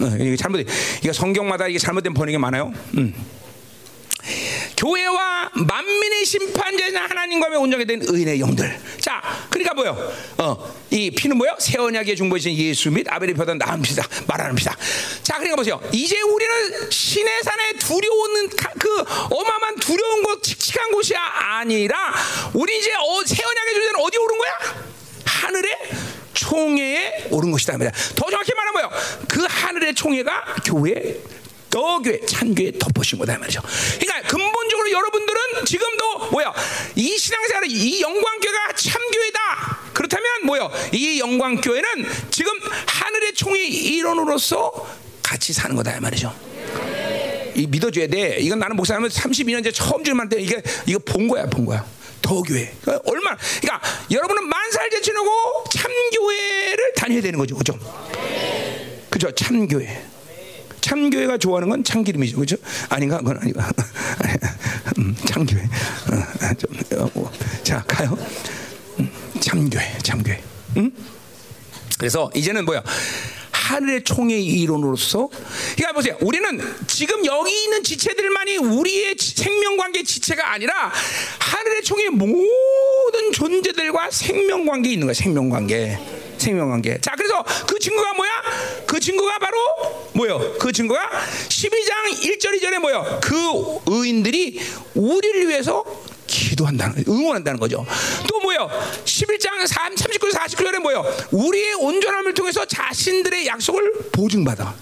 어, 0.00 0.16
이게 0.18 0.36
잘못 0.36 0.58
이게 0.60 1.12
성경마다 1.12 1.68
이게 1.68 1.78
잘못된 1.78 2.14
번역이 2.14 2.38
많아요? 2.38 2.72
음. 2.96 3.14
교회와 4.76 5.50
만민의 5.54 6.24
심판자인 6.24 6.96
하나님과 6.96 7.48
온전하게 7.58 7.84
된 7.84 8.00
의인의 8.02 8.40
영들. 8.40 8.80
자, 9.00 9.22
그러니까 9.50 9.74
뭐요? 9.74 10.12
어, 10.38 10.74
이 10.90 11.10
피는 11.10 11.36
뭐요? 11.36 11.56
새 11.58 11.78
언약의 11.78 12.16
중보이신 12.16 12.54
예수 12.54 12.90
및 12.90 13.06
아벨의 13.08 13.34
표단 13.34 13.58
나은 13.58 13.82
피다 13.82 14.06
말하는 14.26 14.54
피다. 14.54 14.76
자, 15.22 15.34
그러니까 15.34 15.56
보세요. 15.56 15.80
이제 15.92 16.20
우리는 16.20 16.90
신의 16.90 17.42
산에 17.42 17.72
두려운 17.78 18.48
그 18.78 19.00
어마어마한 19.30 19.76
두려운 19.76 20.22
곳, 20.22 20.42
칙칙한 20.42 20.92
곳이 20.92 21.14
아니라 21.16 22.14
우리 22.54 22.78
이제 22.78 22.92
어, 22.94 23.22
새 23.24 23.42
언약의 23.42 23.74
존재는 23.74 24.00
어디 24.00 24.18
오른 24.18 24.38
거야? 24.38 24.52
하늘에 25.24 25.68
총회에 26.34 27.28
오른 27.30 27.50
것이다. 27.50 27.76
더 27.78 28.30
정확히 28.30 28.52
말하면 28.54 28.72
뭐요? 28.72 28.90
그 29.28 29.44
하늘의 29.48 29.94
총회가 29.94 30.56
교회 30.64 31.18
너교회 31.78 32.20
참교회 32.26 32.72
덮으신 32.72 33.18
거다 33.20 33.38
말이죠. 33.38 33.62
그러니까 34.00 34.28
근본적으로 34.28 34.90
여러분들은 34.90 35.64
지금도 35.64 36.30
뭐야 36.30 36.52
이 36.96 37.16
신앙생활 37.16 37.66
이 37.68 38.02
영광교회가 38.02 38.72
참교회다. 38.74 39.78
그렇다면 39.94 40.46
뭐야 40.46 40.68
이 40.92 41.20
영광교회는 41.20 42.06
지금 42.30 42.52
하늘의 42.86 43.34
총의 43.34 43.68
일원으로서 43.68 44.72
같이 45.22 45.52
사는 45.52 45.76
거다 45.76 46.00
말이죠. 46.00 46.34
이 47.54 47.66
믿어줘야 47.66 48.08
돼. 48.08 48.38
이건 48.40 48.58
나는 48.58 48.76
목사님은 48.76 49.08
32년째 49.08 49.72
처음 49.72 50.02
질문한테 50.02 50.40
이게 50.40 50.60
이거 50.86 50.98
본 50.98 51.28
거야, 51.28 51.46
본 51.46 51.64
거야. 51.64 51.84
더 52.20 52.42
교회. 52.42 52.72
그러니까 52.82 53.10
얼마나 53.10 53.36
그러니까 53.60 53.88
여러분은 54.10 54.48
만살 54.48 54.90
제치놓고 54.90 55.64
참 55.72 55.90
교회를 56.14 56.92
다녀야 56.94 57.20
되는 57.20 57.38
거죠, 57.38 57.56
그죠? 57.56 57.78
그죠, 59.10 59.30
참 59.32 59.66
교회. 59.66 60.07
참교회가 60.80 61.38
좋아하는 61.38 61.68
건 61.68 61.84
참기름이죠, 61.84 62.36
그렇죠? 62.36 62.56
아닌가? 62.88 63.18
그건 63.18 63.38
아닌가? 63.38 63.70
음, 64.98 65.14
참교회. 65.26 65.62
어, 65.62 66.54
좀, 66.58 67.00
어, 67.00 67.10
뭐. 67.14 67.32
자 67.62 67.82
가요. 67.86 68.16
음, 69.00 69.10
참교회, 69.40 69.98
참교회. 70.02 70.42
음? 70.76 70.90
그래서 71.98 72.30
이제는 72.34 72.64
뭐야? 72.64 72.82
하늘의 73.68 74.04
총의 74.04 74.44
이론으로서 74.44 75.28
그러니까 75.76 75.92
보세요. 75.92 76.16
우리는 76.22 76.58
지금 76.86 77.24
여기 77.26 77.64
있는 77.64 77.82
지체들만이 77.82 78.56
우리의 78.56 79.14
생명관계 79.18 80.04
지체가 80.04 80.52
아니라 80.52 80.90
하늘의 81.38 81.82
총의 81.82 82.10
모든 82.10 83.32
존재들과 83.32 84.10
생명관계 84.10 84.90
있는 84.90 85.06
거야. 85.06 85.14
생명관계. 85.14 86.17
생명관계. 86.38 87.00
자, 87.00 87.12
그래서 87.16 87.44
그 87.66 87.78
증거가 87.78 88.14
뭐야? 88.14 88.30
그 88.86 89.00
증거가 89.00 89.38
바로 89.38 89.56
뭐요? 90.12 90.54
그 90.58 90.72
증거가 90.72 91.08
12장 91.48 92.12
1절 92.12 92.60
2절에 92.60 92.78
뭐요? 92.78 93.20
그 93.22 93.34
의인들이 93.86 94.60
우리를 94.94 95.48
위해서 95.48 95.84
기도한다는 96.26 97.04
응원한다는 97.08 97.58
거죠. 97.58 97.84
또 98.28 98.40
뭐요? 98.40 98.68
11장 99.04 99.48
39절 99.66 100.32
49절에 100.32 100.78
뭐요? 100.80 101.04
우리의 101.30 101.74
온전함을 101.74 102.34
통해서 102.34 102.64
자신들의 102.64 103.46
약속을 103.46 104.10
보증받아. 104.12 104.74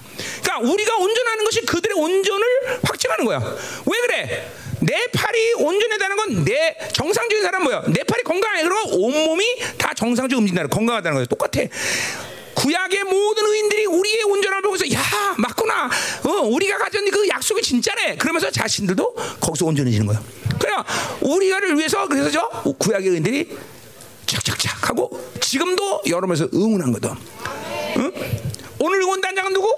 그러니까 0.42 0.72
우리가 0.72 0.96
온전하는 0.96 1.44
것이 1.44 1.60
그들의 1.62 1.96
온전을 1.96 2.44
확증하는 2.82 3.24
거야. 3.24 3.38
왜 3.38 4.00
그래? 4.06 4.52
내 4.80 5.06
팔이 5.12 5.54
온전하다는 5.54 6.16
건 6.16 6.44
내 6.44 6.76
정상적인 6.92 7.42
사람 7.42 7.62
뭐야? 7.64 7.82
내 7.86 8.02
팔이 8.04 8.22
건강해. 8.22 8.62
그러면 8.62 8.84
온몸이 8.92 9.44
다 9.78 9.92
정상적으로 9.94 10.38
움직인다는 10.40 10.68
건강하다는 10.70 11.14
거예요. 11.14 11.26
똑같아. 11.26 11.62
구약의 12.54 13.04
모든 13.04 13.46
의인들이 13.46 13.86
우리의 13.86 14.22
온전함을 14.24 14.62
보면서 14.62 14.90
야 14.92 15.00
맞구나 15.36 15.90
어, 16.24 16.30
우리가 16.46 16.78
가진 16.78 17.10
그 17.10 17.28
약속이 17.28 17.60
진짜네 17.60 18.16
그러면서 18.16 18.50
자신들도 18.50 19.14
거기서 19.40 19.66
온전해지는 19.66 20.06
거예요 20.06 20.24
그래요 20.58 20.82
우리가를 21.20 21.76
위해서 21.76 22.08
그래서 22.08 22.30
저 22.30 22.48
구약의 22.78 23.08
의인들이 23.10 23.54
착착착 24.24 24.88
하고 24.88 25.22
지금도 25.38 26.00
여러분에서 26.08 26.48
응원한 26.54 26.92
거든 26.92 27.10
응? 27.98 28.12
오늘 28.78 29.02
응원단장은 29.02 29.52
누구? 29.52 29.68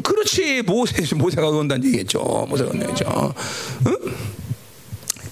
그렇지 0.00 0.62
모세 0.62 1.14
모세가 1.14 1.48
응원단 1.50 1.84
얘기했죠 1.84 2.46
모세가 2.48 2.70
응원단이죠 2.70 3.34
응? 3.86 3.96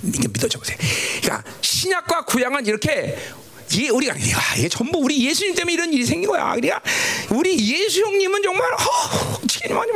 이게 0.03 0.29
믿어져 0.29 0.59
보세요 0.59 0.77
그러니까 1.23 1.45
신약과 1.61 2.25
구약은 2.25 2.67
이렇게 2.67 3.17
이 3.73 3.89
우리가 3.89 4.15
야, 4.15 4.55
이게 4.59 4.69
전부 4.69 4.99
우리 4.99 5.25
예수님 5.29 5.55
때문에 5.55 5.73
이런 5.75 5.93
일이 5.93 6.05
생긴 6.05 6.29
거야. 6.29 6.55
그러니까 6.57 6.83
우리 7.31 7.57
예수 7.57 8.01
형님은 8.01 8.43
정말 8.43 8.69
어떻게 8.75 9.69
정말 9.69 9.87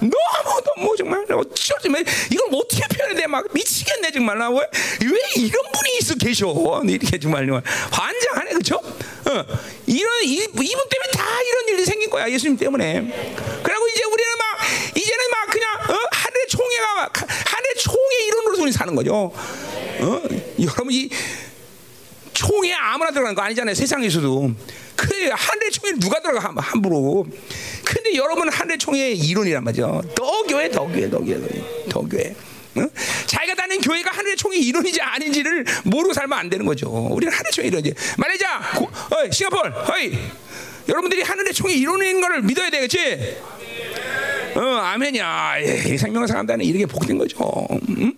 너무 0.00 0.62
너무 0.76 0.96
정말 0.96 1.24
어쩌지 1.32 1.88
이걸 2.30 2.48
어떻게 2.52 2.86
표현해야 2.86 3.16
돼? 3.16 3.26
막 3.26 3.46
미치겠네 3.52 4.10
정말 4.10 4.36
나 4.38 4.50
왜, 4.50 4.58
왜 4.58 5.18
이런 5.36 5.62
분이 5.72 5.98
있어 6.00 6.14
계셔? 6.16 6.82
이렇게 6.86 7.18
정말 7.18 7.48
환장하네 7.90 8.50
그렇죠? 8.50 8.76
어, 8.76 9.44
이런 9.86 10.24
이, 10.24 10.34
이분 10.34 10.52
때문에 10.54 11.10
다 11.14 11.24
이런 11.40 11.68
일이 11.68 11.84
생긴 11.86 12.10
거야 12.10 12.30
예수님 12.30 12.58
때문에. 12.58 13.00
그리고 13.62 13.88
이제 13.88 14.04
우리는 14.04 14.32
막 14.38 14.58
이제는 14.94 15.30
막 15.30 15.50
그냥 15.50 15.74
어? 15.80 16.08
하늘의 16.10 16.46
총회가 16.48 17.10
우리 18.64 18.72
사는 18.72 18.94
거죠. 18.94 19.14
어? 20.00 20.22
여러분 20.60 20.88
이 20.90 21.08
총에 22.32 22.72
아무나 22.72 23.10
들어가는 23.10 23.34
거 23.34 23.42
아니잖아요. 23.42 23.74
세상에서도. 23.74 24.50
그래 24.96 25.30
하늘의 25.32 25.70
총에 25.70 25.92
누가 26.00 26.20
들어가 26.20 26.40
함- 26.48 26.58
함부로. 26.58 27.26
근데 27.84 28.14
여러분 28.16 28.48
하늘의 28.48 28.78
총의 28.78 29.18
이론이란 29.18 29.62
말이죠. 29.64 30.02
더 30.16 30.42
교회, 30.44 30.70
더 30.70 30.86
교회, 30.86 31.08
더 31.10 31.18
교회, 31.18 31.38
더 31.90 32.00
교회. 32.00 32.34
응? 32.78 32.88
자기가 33.26 33.54
다니는 33.54 33.80
교회가 33.82 34.10
하늘의 34.12 34.36
총의 34.36 34.60
이론인지 34.60 35.00
아닌지를 35.00 35.64
모르고 35.84 36.12
살면 36.12 36.36
안 36.38 36.50
되는 36.50 36.64
거죠. 36.66 36.88
우리는 36.90 37.32
하늘의 37.32 37.52
총의 37.52 37.68
이론이지. 37.70 37.94
고- 38.76 38.90
어이, 39.16 39.30
싱가폴, 39.30 39.72
어이, 39.92 40.18
여러분들이 40.88 41.22
하늘의 41.22 41.52
총의 41.52 41.78
이론인 41.78 42.20
거를 42.20 42.42
믿어야 42.42 42.70
되겠지. 42.70 43.36
어, 44.56 44.60
아멘이야. 44.60 45.54
예, 45.60 45.96
생명을 45.96 46.26
사람다는 46.28 46.64
이렇게 46.64 46.86
복된 46.86 47.18
거죠. 47.18 47.38
음? 47.90 48.12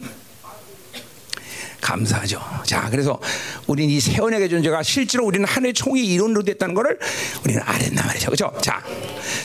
감사하죠. 1.80 2.40
자, 2.64 2.88
그래서 2.90 3.20
우리는 3.66 3.92
이 3.92 4.00
세원의 4.00 4.48
존재가 4.48 4.82
실제로 4.82 5.24
우리는 5.24 5.46
하늘의 5.46 5.74
총의 5.74 6.04
이론으로 6.06 6.42
됐다는 6.42 6.74
것을 6.74 6.98
우리는 7.44 7.62
알았나 7.62 8.06
말이죠. 8.06 8.26
그렇죠? 8.26 8.52
자, 8.60 8.82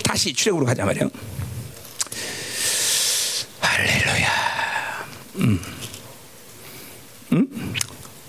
다시 0.03 0.33
출애굽으로 0.33 0.65
가자 0.65 0.85
말이에요. 0.85 1.09
할렐루야. 3.59 4.27
음. 5.35 5.59
음? 7.33 7.73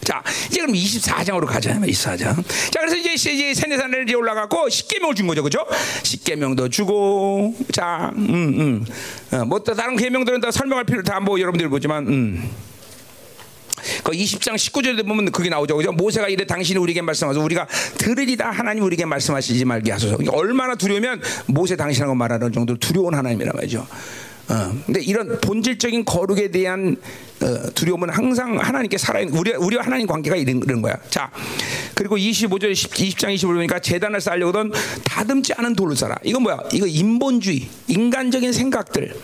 자, 0.04 0.22
이제 0.50 0.60
그럼 0.60 0.74
24장으로 0.74 1.46
가자. 1.46 1.74
24장. 1.74 2.44
자, 2.70 2.80
그래서 2.80 2.96
이제 2.96 3.12
이제 3.14 3.54
세네산을 3.54 4.08
이제 4.08 4.14
올라가고 4.14 4.68
십계명을 4.68 5.14
준 5.14 5.26
거죠. 5.26 5.42
그죠? 5.42 5.64
십계명도 6.02 6.68
주고 6.70 7.54
자, 7.72 8.12
음, 8.16 8.24
음. 8.30 8.84
어, 9.30 9.44
뭐또 9.44 9.74
다른 9.74 9.96
계명들은 9.96 10.40
다 10.40 10.50
설명할 10.50 10.84
필요 10.84 11.02
다뭐 11.02 11.38
여러분들 11.38 11.68
보지만 11.68 12.06
음. 12.08 12.50
그 14.02 14.12
20장 14.12 14.54
19절에 14.54 15.06
보면 15.06 15.32
그게 15.32 15.48
나오죠. 15.48 15.76
그죠? 15.76 15.92
모세가 15.92 16.28
이래 16.28 16.44
당신이 16.46 16.78
우리에게 16.78 17.02
말씀하셔서 17.02 17.44
우리가 17.44 17.66
들으리다 17.98 18.50
하나님 18.50 18.84
우리에게 18.84 19.04
말씀하시지 19.04 19.64
말게 19.64 19.92
하소서. 19.92 20.16
그러니까 20.16 20.36
얼마나 20.36 20.74
두려우면 20.74 21.20
모세 21.46 21.76
당신하고 21.76 22.14
말하는 22.14 22.52
정도로 22.52 22.78
두려운 22.78 23.14
하나님이란 23.14 23.52
말이죠. 23.54 23.86
어, 24.48 24.72
근데 24.84 25.00
이런 25.00 25.40
본질적인 25.40 26.04
거룩에 26.04 26.50
대한 26.50 26.96
어, 27.40 27.70
두려움은 27.74 28.10
항상 28.10 28.58
하나님께 28.58 28.98
살아있는 28.98 29.36
우리 29.36 29.52
우리와 29.52 29.84
하나님 29.84 30.06
관계가 30.06 30.36
이런, 30.36 30.60
이런 30.62 30.82
거야. 30.82 30.96
자, 31.08 31.30
그리고 31.94 32.16
25절 32.16 32.70
20, 32.70 33.18
장 33.18 33.32
25절 33.32 33.54
보니까 33.54 33.78
재단을 33.78 34.20
쌓으려거든 34.20 34.72
다듬지 35.04 35.54
않은 35.54 35.74
돌을 35.74 35.96
쌓아. 35.96 36.16
이건 36.24 36.42
뭐야? 36.42 36.58
이거 36.72 36.86
인본주의, 36.86 37.68
인간적인 37.88 38.52
생각들, 38.52 39.14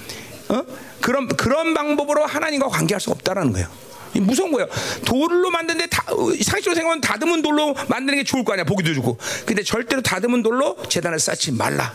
어? 0.49 0.63
그런 1.01 1.29
그런 1.29 1.75
방법으로 1.75 2.25
하나님과 2.25 2.69
관계할 2.69 3.01
수 3.01 3.11
없다라는 3.11 3.53
거예요. 3.53 3.69
이 4.15 4.21
무서운 4.21 4.53
거예요. 4.53 4.69
돌로 5.05 5.51
만드는데 5.51 5.87
다, 5.87 6.05
어, 6.09 6.27
상식적으로 6.31 6.75
생각하면 6.75 7.01
다듬은 7.01 7.43
돌로 7.43 7.75
만드는 7.89 8.19
게 8.19 8.25
좋을 8.25 8.45
거 8.45 8.53
아니야. 8.53 8.65
보기도 8.65 8.95
좋고. 8.95 9.19
근데 9.47 9.63
절대로 9.63 10.03
다듬은 10.03 10.43
돌로 10.43 10.77
재단을 10.89 11.19
쌓지 11.19 11.53
말라. 11.53 11.93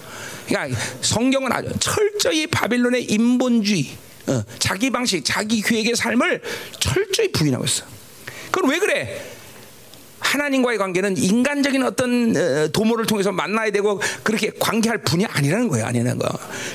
그러니까 0.47 0.79
성경은 1.01 1.51
아주 1.51 1.69
철저히 1.79 2.47
바빌론의 2.47 3.05
인본주의, 3.05 3.89
어, 4.27 4.43
자기 4.59 4.89
방식, 4.89 5.23
자기 5.25 5.61
계획의 5.61 5.95
삶을 5.95 6.41
철저히 6.79 7.31
부인하고 7.31 7.65
있어. 7.65 7.85
그건 8.51 8.69
왜 8.69 8.79
그래? 8.79 9.21
하나님과의 10.19 10.77
관계는 10.77 11.17
인간적인 11.17 11.83
어떤 11.83 12.35
어, 12.35 12.67
도모를 12.69 13.05
통해서 13.05 13.31
만나야 13.31 13.71
되고 13.71 14.01
그렇게 14.23 14.51
관계할 14.57 14.99
분이 14.99 15.25
아니라는 15.25 15.67
거예요. 15.67 15.85
아니라는 15.85 16.17
거. 16.17 16.27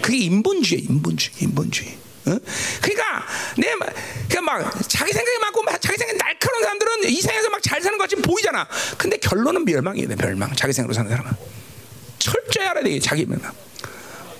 그게 0.02 0.18
인본주의, 0.18 0.82
인본주의, 0.82 1.32
인본주의. 1.40 2.07
어? 2.28 2.38
그러니까 2.82 3.24
내 3.56 3.74
막- 3.74 3.88
그러니까 4.28 4.40
막 4.58 4.88
자기 4.88 5.12
생각이 5.12 5.38
많고 5.38 5.62
막 5.62 5.80
자기 5.80 5.96
생각이 5.98 6.18
날카로운 6.18 6.62
사람들은 6.62 7.04
이 7.10 7.20
세상에서 7.20 7.50
막 7.50 7.58
잘 7.62 7.82
사는 7.82 7.98
것 7.98 8.04
같이 8.04 8.16
보이잖아. 8.16 8.66
근데 8.96 9.16
결론은 9.18 9.64
멸망이에요. 9.64 10.08
멸망. 10.16 10.54
자기 10.54 10.72
생각으로 10.72 10.94
사는 10.94 11.10
사람은 11.10 11.32
철저히 12.18 12.66
알아야 12.66 12.84
돼. 12.84 12.98
자기 13.00 13.26
멸망. 13.26 13.52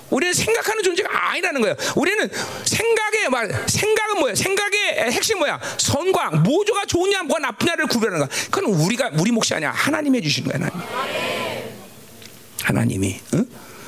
우리는 0.09 0.33
생각하는 0.33 0.81
존재가 0.81 1.29
아니라는 1.29 1.61
거예요. 1.61 1.75
우리는 1.95 2.27
생각의 2.65 3.29
말, 3.29 3.47
생각은 3.67 4.19
뭐야? 4.19 4.33
생각의 4.33 5.11
핵심 5.11 5.37
뭐야? 5.37 5.59
선과 5.77 6.25
악, 6.27 6.35
모조가 6.41 6.85
좋으냐, 6.87 7.21
뭐가 7.23 7.39
나쁘냐를 7.39 7.85
구별하는 7.85 8.25
거야. 8.25 8.39
그건 8.49 8.73
우리가 8.73 9.11
우리 9.19 9.29
몫이 9.31 9.53
아니야. 9.53 9.69
하나님이 9.69 10.17
해주시는 10.17 10.49
거야. 10.51 10.59
하나님. 10.67 11.69
하나님이. 12.63 13.19
응? 13.35 13.45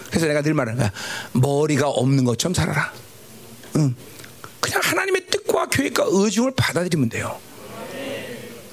그래서 0.10 0.28
내가 0.28 0.42
늘 0.44 0.54
말하는 0.54 0.78
거야. 0.80 0.92
머리가 1.32 1.88
없는 1.88 2.24
것처럼 2.26 2.54
살아라. 2.54 2.94
응. 3.78 3.96
그냥 4.60 4.82
하나님의 4.84 5.26
뜻과 5.28 5.68
계획과 5.68 6.06
의중을 6.08 6.52
받아들이면 6.56 7.10
돼요. 7.10 7.40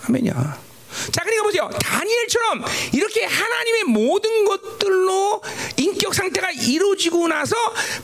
아멘이야. 0.06 0.68
자, 1.12 1.22
그러니까 1.22 1.42
보세요. 1.44 1.70
다니엘처럼 1.80 2.64
이렇게 2.92 3.24
하나님의 3.24 3.84
모든 3.84 4.44
것들로 4.44 5.42
인격 5.76 6.14
상태가 6.14 6.50
이루어지고 6.50 7.28
나서 7.28 7.56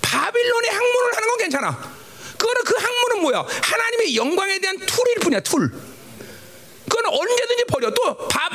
바빌론의 0.02 0.70
학문을 0.70 1.16
하는 1.16 1.28
건 1.28 1.38
괜찮아. 1.38 1.94
그거는 2.36 2.64
그 2.64 2.74
학문은 2.76 3.22
뭐야? 3.22 3.46
하나님의 3.62 4.16
영광에 4.16 4.58
대한 4.58 4.76
tool일 4.78 5.20
뿐이야, 5.20 5.40
tool. 5.40 5.72
그건 6.88 7.06
언제든지 7.06 7.64
버려. 7.64 7.90
또 7.90 8.28
밥, 8.28 8.50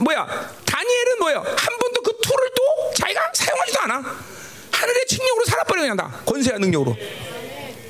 뭐야? 0.00 0.26
다니엘은 0.66 1.18
뭐야? 1.20 1.36
한 1.38 1.78
번도 1.78 2.02
그 2.02 2.18
tool을 2.20 2.50
또 2.56 2.94
자기가 2.94 3.30
사용하지도 3.34 3.80
않아. 3.80 4.16
하늘의 4.72 5.06
칭령으로 5.06 5.44
살아버려 5.46 5.82
그냥 5.82 5.96
다 5.96 6.20
권세와 6.26 6.58
능력으로. 6.58 6.96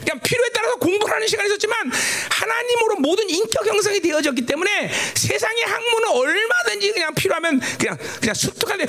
그냥 0.01 0.21
필요에 0.23 0.49
따라서 0.55 0.77
공부를 0.77 1.15
하는 1.15 1.27
시간이 1.27 1.49
있었지만 1.49 1.91
하나님으로 2.31 2.97
모든 3.01 3.29
인격 3.29 3.67
형성이 3.67 4.01
되어졌기 4.01 4.47
때문에 4.47 4.91
세상의 5.15 5.63
학문은 5.65 6.09
얼마든지 6.09 6.93
그냥 6.93 7.15
필요하면 7.15 7.61
그냥 7.79 7.99
그냥 8.21 8.35
습득하게 8.35 8.87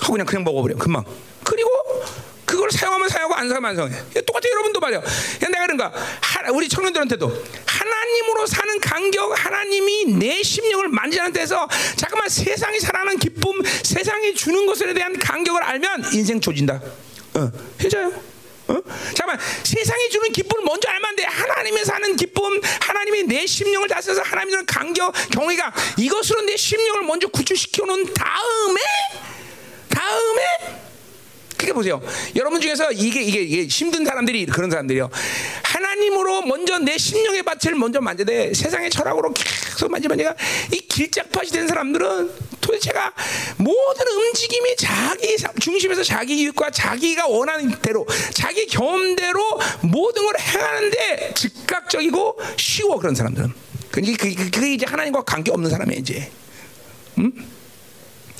하고 0.00 0.12
그냥 0.12 0.26
그냥 0.26 0.44
먹어버려 0.44 0.76
금방. 0.76 1.04
그리고 1.44 1.70
그걸 2.44 2.70
사용하면 2.70 3.08
사용하고 3.08 3.34
안 3.34 3.48
사용하면 3.48 3.70
안 3.70 3.76
사용해. 3.76 4.24
똑같아 4.24 4.48
여러분도 4.50 4.80
말이야 4.80 5.00
그냥 5.38 5.52
내가 5.52 5.66
그런가 5.66 5.92
하- 6.20 6.50
우리 6.52 6.68
청년들한테도. 6.68 7.44
하나님으로 7.66 8.46
사는 8.46 8.80
간격 8.80 9.44
하나님이 9.44 10.06
내 10.18 10.42
심령을 10.42 10.88
만지는 10.88 11.32
데서 11.32 11.68
잠깐만 11.96 12.28
세상이 12.28 12.80
살아가는 12.80 13.18
기쁨 13.18 13.62
세상이 13.82 14.34
주는 14.34 14.66
것에 14.66 14.92
대한 14.94 15.18
간격을 15.18 15.62
알면 15.62 16.04
인생 16.14 16.40
조진다. 16.40 16.80
어, 17.34 17.52
해줘요 17.82 18.10
어? 18.68 18.82
잠깐만 19.14 19.38
세상이 19.62 20.10
주는 20.10 20.32
기쁨을 20.32 20.64
먼저 20.64 20.88
알면 20.88 21.08
안 21.10 21.16
돼. 21.16 21.24
하나님의 21.24 21.84
사는 21.84 22.16
기쁨, 22.16 22.60
하나님이 22.80 23.24
내 23.24 23.46
심령을 23.46 23.88
다스려서 23.88 24.22
하나님의 24.22 24.66
간격, 24.66 25.12
경외가 25.30 25.72
이것으로 25.96 26.42
내 26.42 26.56
심령을 26.56 27.02
먼저 27.02 27.28
구출시켜 27.28 27.86
놓은 27.86 28.12
다음에 28.12 28.80
다음에 29.88 30.42
그게 31.56 31.72
보세요. 31.72 32.00
여러분 32.36 32.60
중에서 32.60 32.92
이게, 32.92 33.20
이게 33.20 33.40
이게 33.40 33.66
힘든 33.66 34.04
사람들이 34.04 34.46
그런 34.46 34.70
사람들이요. 34.70 35.10
하나님으로 35.64 36.42
먼저 36.42 36.78
내 36.78 36.96
심령의 36.96 37.42
밭을 37.42 37.74
먼저 37.74 38.00
만져대 38.00 38.54
세상의 38.54 38.90
철학으로 38.90 39.34
계속 39.34 39.90
만지면 39.90 40.18
내가 40.18 40.34
이 40.72 40.78
길짝밭이 40.78 41.50
된 41.50 41.66
사람들은 41.66 42.30
도대체가 42.68 43.12
모든 43.56 44.06
움직임이 44.06 44.76
자기 44.76 45.36
중심에서 45.60 46.02
자기 46.02 46.38
이익과 46.38 46.70
자기가 46.70 47.26
원하는 47.26 47.70
대로 47.80 48.06
자기 48.34 48.66
경험대로 48.66 49.40
모든 49.82 50.26
걸 50.26 50.38
행하는데 50.38 51.32
즉각적이고 51.34 52.38
쉬워 52.58 52.98
그런 52.98 53.14
사람들은. 53.14 53.52
그게, 53.90 54.14
그게, 54.14 54.74
이제 54.74 54.84
하나님과 54.86 55.22
관계 55.22 55.50
없는 55.50 55.70
사람이에요 55.70 56.00
이제. 56.00 56.30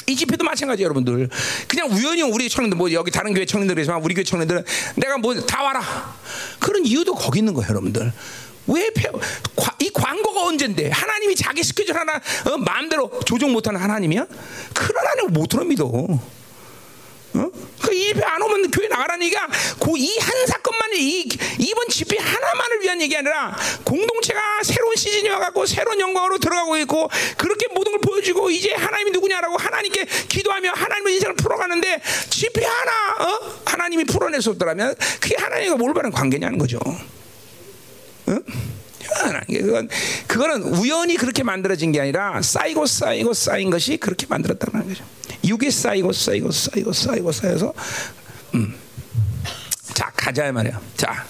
이 0.07 0.17
집회도 0.17 0.45
마찬가지 0.45 0.83
여러분들 0.83 1.29
그냥 1.67 1.91
우연히 1.91 2.23
우리 2.23 2.49
청년들 2.49 2.79
뭐 2.79 2.91
여기 2.93 3.11
다른 3.11 3.35
교회 3.35 3.45
청년들이지만 3.45 4.03
우리 4.03 4.15
교회 4.15 4.25
청년들은 4.25 4.65
내가 4.97 5.19
뭐 5.19 5.35
다 5.35 5.63
와라 5.63 6.17
그런 6.59 6.87
이유도 6.87 7.15
거기 7.15 7.41
있는 7.41 7.53
거예요 7.53 7.69
여러분들 7.69 8.11
왜 8.69 8.91
이 9.81 9.91
광고가 9.91 10.45
언젠데 10.45 10.91
하나님이 10.91 11.35
자기 11.37 11.63
스케줄 11.63 11.97
하나 11.97 12.15
어, 12.15 12.59
마음대로 12.59 13.11
조정 13.25 13.53
못하는 13.53 13.81
하나님이야 13.81 14.27
그런 14.75 15.07
하나님 15.07 15.33
못 15.33 15.47
들어 15.49 15.65
믿어 15.65 15.85
어? 15.85 17.51
그 17.83 17.95
집회 17.95 18.25
안 18.25 18.43
오면 18.43 18.71
교회 18.71 18.89
나가라는 18.89 19.27
얘기가 19.27 19.47
이한 19.97 20.47
사건만 20.47 20.91
이 20.95 21.29
이번 21.59 21.89
집회 21.89 22.17
하나만을 22.19 22.83
위한 22.83 23.01
얘기 23.01 23.17
아니라 23.17 23.57
공동체가 23.85 24.41
새로운 24.65 24.97
시즌이 24.97 25.29
와갖고 25.29 25.67
새로운 25.67 26.01
영광으로 26.01 26.39
들어가고 26.39 26.79
있고 26.79 27.09
그렇게 27.37 27.67
모든 27.75 27.93
걸 27.93 28.01
보여주고 28.01 28.51
이제 28.51 28.73
하나님이 28.75 29.11
누구냐라고 29.13 29.57
하나님께 29.57 30.07
기도하며 30.29 30.73
하나님의 30.73 31.15
인생을 31.15 31.37
풀어가는데 31.37 32.01
집회 32.31 32.65
하나 32.65 33.31
어? 33.31 33.61
하나님이 33.67 34.05
풀어낼 34.05 34.43
수 34.43 34.51
없더라면 34.51 34.95
그게 35.21 35.37
하나님과 35.37 35.77
뭘 35.77 35.95
바른 35.95 36.11
관계냐는 36.11 36.59
거죠. 36.59 36.79
어? 38.29 38.41
그건 39.47 39.89
그거는 40.27 40.63
우연히 40.75 41.17
그렇게 41.17 41.43
만들어진 41.43 41.93
게 41.93 42.01
아니라 42.01 42.41
쌓이고 42.43 42.87
쌓이고 42.87 43.33
쌓인 43.33 43.71
것이 43.71 43.97
그렇게 43.97 44.27
만들었다는 44.29 44.87
거죠. 44.89 45.05
육이 45.45 45.71
쌓이고 45.71 46.13
쌓이고 46.13 46.51
쌓이고 46.51 46.93
쌓이고 46.93 47.33
쌓여서 47.33 47.73
음. 48.55 48.75
자 49.95 50.11
가자 50.17 50.51
말이야. 50.53 50.81
자 50.97 51.25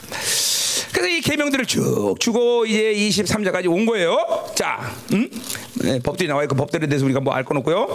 그래서 0.92 1.08
이 1.08 1.20
계명들을 1.20 1.66
쭉 1.66 2.16
주고 2.18 2.66
이제 2.66 2.92
23절까지 2.94 3.70
온 3.70 3.86
거예요. 3.86 4.50
자, 4.56 4.90
음? 5.12 5.30
네, 5.74 6.00
법들이 6.00 6.28
나와 6.28 6.42
있고 6.42 6.56
법들에 6.56 6.86
대해서 6.88 7.04
우리가 7.04 7.20
뭐 7.20 7.34
알 7.34 7.44
건 7.44 7.58
없고요. 7.58 7.94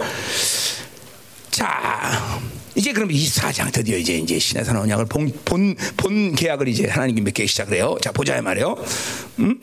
자, 1.50 2.40
이제 2.84 2.92
그럼 2.92 3.08
24장 3.08 3.72
드디어 3.72 3.96
이제 3.96 4.18
이제 4.18 4.38
신의 4.38 4.62
산 4.62 4.76
언약을 4.76 5.06
본, 5.06 5.32
본, 5.46 5.74
본 5.96 6.34
계약을 6.34 6.68
이제 6.68 6.86
하나님께 6.86 7.22
맺기 7.22 7.46
시작을 7.46 7.78
해요. 7.78 7.96
자, 8.02 8.12
보자 8.12 8.42
말이에요. 8.42 8.76
음? 9.38 9.58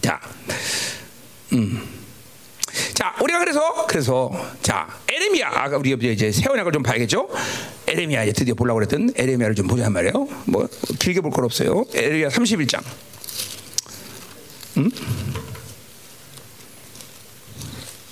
자, 0.00 0.20
음. 1.52 1.82
자, 2.94 3.16
우리가 3.20 3.40
그래서 3.40 3.84
그래서 3.88 4.30
자 4.62 4.86
에레미야 5.08 5.48
아까 5.48 5.76
우리가 5.76 5.96
이제 6.12 6.30
새 6.30 6.48
언약을 6.48 6.70
좀 6.70 6.84
봐야겠죠. 6.84 7.28
에레미야 7.88 8.22
이제 8.22 8.32
드디어 8.32 8.54
보려고 8.54 8.76
그랬던 8.78 9.14
에레미야를 9.16 9.56
좀 9.56 9.66
보자 9.66 9.90
말이에요. 9.90 10.28
뭐 10.44 10.68
길게 11.00 11.20
볼 11.20 11.32
건 11.32 11.46
없어요. 11.46 11.84
에레미야 11.92 12.28
31장. 12.28 12.80
음? 14.76 14.88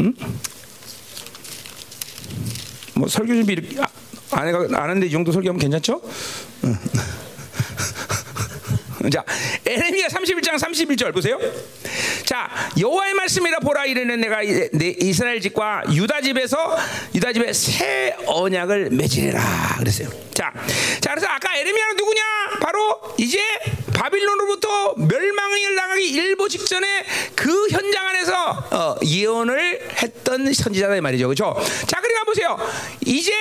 음? 0.00 0.14
뭐 2.98 3.08
설교 3.08 3.32
준비 3.34 3.52
이렇게 3.52 3.80
아, 3.80 3.88
안 4.32 4.74
하는데 4.74 5.06
이 5.06 5.10
정도 5.10 5.30
설교하면 5.32 5.60
괜찮죠? 5.60 6.00
응. 9.04 9.10
자, 9.10 9.24
에레미야 9.66 10.08
31장 10.08 10.58
31절 10.58 11.12
보세요. 11.12 11.38
자, 12.24 12.50
여호와의 12.78 13.14
말씀이라 13.14 13.60
보라 13.60 13.86
이르는 13.86 14.20
내가 14.20 14.40
내 14.72 14.94
이스라엘 15.00 15.40
집과 15.40 15.84
유다 15.92 16.20
집에서 16.20 16.76
유다 17.14 17.32
집에 17.32 17.52
새 17.52 18.16
언약을 18.26 18.90
맺으리라 18.90 19.76
그랬어요. 19.78 20.08
자, 20.34 20.52
자 21.00 21.10
그래서 21.10 21.26
아까 21.28 21.56
에레미야는 21.56 21.96
누구냐? 21.96 22.22
바로 22.60 23.00
이제 23.18 23.38
바빌론으로부터 23.94 24.94
멸망을 24.96 25.76
당하기 25.76 26.10
일보 26.10 26.48
직전에 26.48 27.04
그 27.34 27.68
현장 27.70 28.06
안에서 28.06 28.68
어, 28.70 28.96
예언을 29.04 29.88
했던 30.02 30.52
선지자다 30.52 31.00
말이죠. 31.00 31.26
그렇죠? 31.28 31.56
자, 31.86 32.00
그러니까 32.00 32.24
보세요. 32.24 32.58
이제 33.04 33.32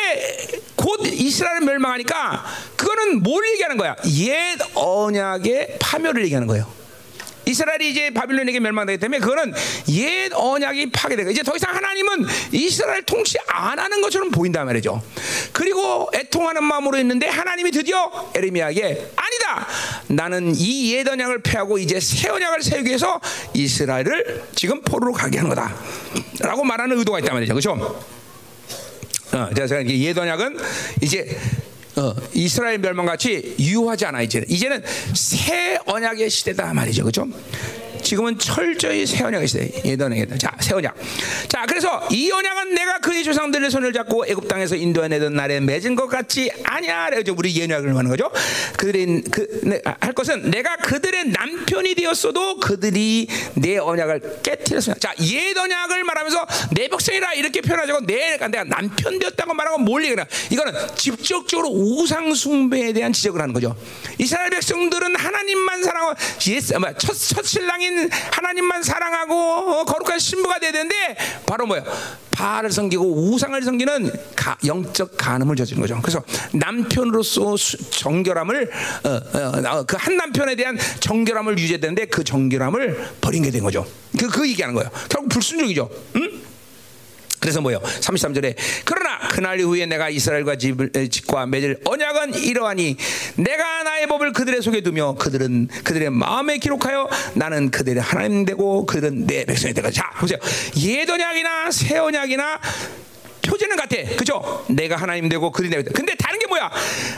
곧 0.76 1.02
이스라엘 1.06 1.62
멸망하니까 1.62 2.46
그거는 2.76 3.22
뭘 3.22 3.48
얘기하는 3.54 3.78
거야? 3.78 3.96
옛 4.20 4.58
언약 4.74 5.46
의 5.48 5.78
파멸을 5.80 6.24
얘기하는 6.24 6.48
거예요. 6.48 6.78
이스라엘이 7.46 7.92
이제 7.92 8.10
바빌론에게 8.10 8.60
멸망되기 8.60 9.00
때문에 9.00 9.20
그거는 9.20 9.54
옛 9.90 10.30
언약이 10.34 10.92
파괴되고 10.92 11.32
이제 11.32 11.44
더 11.44 11.56
이상 11.56 11.74
하나님은 11.74 12.26
이스라엘 12.52 13.04
통치 13.04 13.38
안 13.48 13.80
하는 13.80 14.02
것처럼 14.02 14.32
보인단 14.32 14.66
말이죠. 14.66 15.02
그리고 15.54 16.10
애통하는 16.14 16.62
마음으로 16.62 16.98
있는데 17.00 17.28
하나님이 17.28 17.72
드디어 17.72 18.32
에레미야에게 18.36 19.12
아니다. 19.16 19.68
나는 20.10 20.54
이 20.58 20.94
옛 20.94 21.08
언약을 21.08 21.42
폐하고 21.42 21.78
이제 21.78 22.02
새 22.02 22.28
언약을 22.30 22.62
세우기 22.62 22.88
위해서 22.90 23.22
이스라엘을 23.54 24.44
지금 24.54 24.82
포로로 24.82 25.14
가게 25.14 25.38
하는 25.38 25.54
거다라고 25.56 26.66
말하는 26.66 26.98
의도가 26.98 27.20
있단 27.20 27.34
말이죠. 27.34 27.54
그렇죠? 27.54 27.72
어, 29.32 29.50
그래서 29.54 29.86
옛 29.86 30.18
언약은 30.18 30.58
이제 31.02 31.38
어, 31.98 32.14
이스라엘 32.34 32.78
멸망같이 32.78 33.56
유효하지 33.60 34.06
않아 34.06 34.22
이제는 34.22 34.48
이제는 34.50 34.84
새 35.16 35.80
언약의 35.86 36.30
시대다 36.30 36.74
말이죠, 36.74 37.04
그렇죠? 37.04 37.28
지금은 38.02 38.38
철저히 38.38 39.06
새 39.06 39.24
언약의 39.24 39.48
시대. 39.48 39.72
옛 39.86 40.02
언약이다. 40.02 40.38
자, 40.38 40.52
새 40.60 40.74
언약. 40.74 40.96
자, 41.48 41.66
그래서 41.68 42.08
이 42.12 42.32
언약은 42.32 42.74
내가 42.76 43.00
그의 43.00 43.24
조상들의 43.24 43.70
손을 43.70 43.94
잡고 43.94 44.26
애굽 44.28 44.48
땅에서 44.48 44.76
인도해내던 44.76 45.34
날에 45.34 45.60
맺은 45.60 45.96
것 45.96 46.08
같지 46.08 46.52
아니야. 46.64 47.10
그죠? 47.10 47.34
우리 47.38 47.56
예언약을 47.56 47.96
하는 47.96 48.10
거죠. 48.10 48.32
그들이 48.78 49.22
그할 49.24 50.14
것은 50.14 50.50
내가 50.52 50.76
그들의 50.78 51.30
남편이 51.30 51.96
되었어도 51.96 52.60
그들이 52.60 53.28
내 53.56 53.78
언약을 53.78 54.42
깨뜨렸습니다. 54.44 55.00
자, 55.00 55.14
옛 55.24 55.58
언약을 55.58 56.04
말하면서 56.04 56.48
내 56.76 56.88
백성이라 56.88 57.34
이렇게 57.34 57.62
표현하자고 57.62 58.06
내가 58.06 58.48
내가 58.48 58.64
남편 58.64 59.20
되었다고 59.20 59.54
말하고 59.54 59.78
뭘 59.80 60.04
얘기하나? 60.04 60.28
이거는 60.52 60.74
직접적으로 60.96 61.70
우상 61.70 62.34
숭배에 62.34 62.94
대한 62.94 63.14
지적을 63.14 63.42
하는 63.42 63.54
거죠. 63.54 63.76
이스라엘 64.18 64.50
백성들은 64.50 65.16
하나님만 65.16 65.84
사랑하고 65.84 66.16
예스, 66.48 66.74
첫, 66.98 67.14
첫 67.14 67.46
신랑 67.46 67.82
인 67.88 68.10
하나님만 68.32 68.84
사랑하고 68.84 69.34
어, 69.34 69.84
거룩한 69.86 70.20
신부가 70.20 70.60
돼야 70.60 70.72
되는데 70.72 71.18
바로 71.46 71.66
뭐야? 71.66 71.84
바알을 72.32 72.72
섬기고 72.72 73.32
우상을 73.32 73.60
섬기는 73.64 74.12
가, 74.36 74.56
영적 74.64 75.18
간음을 75.18 75.56
저지른 75.56 75.82
거죠. 75.82 76.00
그래서 76.04 76.24
남편으로서 76.54 77.58
수, 77.58 77.78
정결함을 77.90 78.70
어, 79.04 79.10
어, 79.10 79.84
그한 79.84 80.18
남편에 80.18 80.56
대한 80.56 80.78
정결함을 81.00 81.58
유지되는데 81.58 82.06
그 82.06 82.24
정결함을 82.24 83.14
버린 83.20 83.42
게 83.44 83.48
된 83.50 83.64
거죠. 83.64 83.88
그, 84.20 84.28
그 84.30 84.48
얘기하는 84.50 84.76
거예요. 84.76 84.90
결국 85.10 85.30
불순종이죠. 85.30 85.90
응? 86.18 86.37
그래서 87.40 87.62
뭐요? 87.62 87.80
33절에 87.80 88.56
그러나 88.84 89.28
그날 89.30 89.60
이후에 89.60 89.86
내가 89.86 90.10
이스라엘과 90.10 90.58
집을, 90.58 90.92
집과 91.10 91.46
맺을 91.46 91.80
언약은 91.86 92.36
이러하니 92.36 92.98
내가 93.36 93.84
나의 93.84 94.08
법을 94.08 94.34
그들의 94.34 94.62
속에 94.62 94.82
두며 94.82 95.16
그들은 95.16 95.68
그들의 95.84 96.10
마음에 96.10 96.58
기록하여 96.58 97.08
나는 97.36 97.70
그들의 97.70 98.02
하나님 98.02 98.46
되고 98.46 98.86
그들은 98.86 99.28
내 99.28 99.46
백성이 99.46 99.74
되고 99.74 99.90
자 99.92 100.10
보세요 100.20 100.40
옛 100.78 101.10
언약이나 101.10 101.72
새 101.72 101.98
언약이나 101.98 102.60
표제는 103.48 103.76
같아. 103.78 103.96
그죠? 104.18 104.66
내가 104.68 104.98
하나님 104.98 105.30
되고 105.30 105.52
그들이 105.52 105.70
내가 105.70 105.90
근데 105.94 106.14
다른 106.16 106.38
게 106.38 106.48
뭐야? 106.48 106.70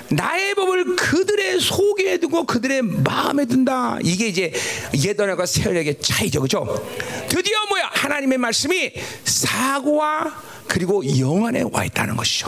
나의 0.09 0.53
법을 0.55 0.95
그들의 0.95 1.59
속에 1.59 2.17
두고 2.19 2.45
그들의 2.45 2.83
마음에 2.83 3.45
든다. 3.45 3.97
이게 4.03 4.27
이제 4.27 4.53
예언과 4.93 5.45
세언약의 5.45 5.99
차이죠. 6.01 6.41
그죠? 6.41 6.87
드디어 7.27 7.58
뭐야? 7.79 7.89
하나님의 7.93 8.37
말씀이 8.37 8.91
사고와 9.23 10.43
그리고 10.67 11.01
영 11.19 11.45
안에 11.45 11.63
와 11.71 11.85
있다는 11.85 12.15
것이죠. 12.15 12.47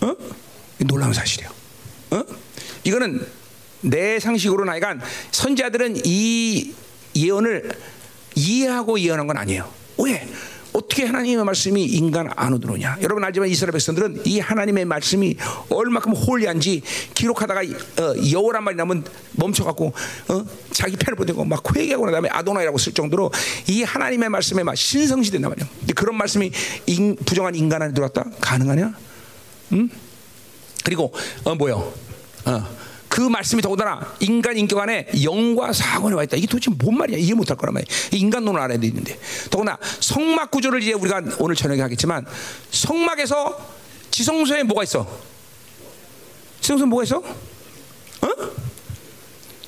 어? 0.00 0.16
놀라운 0.78 1.12
사실이에요. 1.12 1.50
어? 2.10 2.24
이거는 2.84 3.26
내 3.82 4.18
상식으로 4.18 4.64
나이가 4.64 4.96
선지자들은 5.30 6.02
이 6.04 6.74
예언을 7.14 7.70
이해하고 8.34 8.98
예언한 9.00 9.26
건 9.26 9.38
아니에요. 9.38 9.72
왜? 9.98 10.28
어떻게 10.72 11.04
하나님의 11.04 11.44
말씀이 11.44 11.84
인간 11.84 12.30
안으로 12.34 12.58
들어오냐? 12.60 12.98
여러분 13.02 13.24
알지만 13.24 13.48
이스라엘 13.48 13.72
백성들은 13.72 14.22
이 14.24 14.38
하나님의 14.38 14.84
말씀이 14.84 15.36
얼마큼 15.68 16.12
holy한지 16.12 16.82
기록하다가 17.14 17.60
어, 17.60 18.30
여호란 18.30 18.64
말이 18.64 18.76
나면 18.76 19.04
멈춰갖고 19.32 19.92
어? 20.28 20.44
자기 20.72 20.96
펜을 20.96 21.16
버리고 21.16 21.44
막 21.44 21.62
회개하고 21.76 22.04
난 22.06 22.12
다음에 22.12 22.28
아도나이라고 22.30 22.78
쓸 22.78 22.92
정도로 22.92 23.30
이 23.68 23.82
하나님의 23.82 24.28
말씀에 24.28 24.62
막 24.62 24.76
신성시 24.76 25.30
된단 25.30 25.50
말이야. 25.50 25.68
근데 25.80 25.92
그런 25.92 26.16
말씀이 26.16 26.50
인, 26.86 27.16
부정한 27.16 27.54
인간 27.54 27.82
안에 27.82 27.92
들어왔다? 27.92 28.24
가능하냐? 28.40 28.94
응? 29.72 29.88
그리고 30.84 31.12
어 31.44 31.54
뭐요? 31.54 31.92
어. 32.46 32.79
그 33.20 33.28
말씀이 33.28 33.60
더군다나 33.60 34.00
인간 34.20 34.56
인격 34.56 34.78
안에 34.78 35.06
영과 35.22 35.74
사관에 35.74 36.14
와 36.14 36.24
있다. 36.24 36.38
이게 36.38 36.46
도대체 36.46 36.70
뭔 36.70 36.96
말이야? 36.96 37.18
이해 37.18 37.34
못할 37.34 37.54
거란 37.54 37.74
말이야. 37.74 37.86
인간론을 38.12 38.58
알아야 38.58 38.80
되는데. 38.80 39.18
더구나 39.50 39.76
성막 40.00 40.50
구조를 40.50 40.82
이제 40.82 40.94
우리가 40.94 41.20
오늘 41.38 41.54
저녁에 41.54 41.82
하겠지만 41.82 42.24
성막에서 42.70 43.58
지성소에 44.10 44.62
뭐가 44.62 44.84
있어? 44.84 45.06
지성소에 46.62 46.86
뭐가 46.86 47.04
있어? 47.04 47.18
어? 47.18 48.28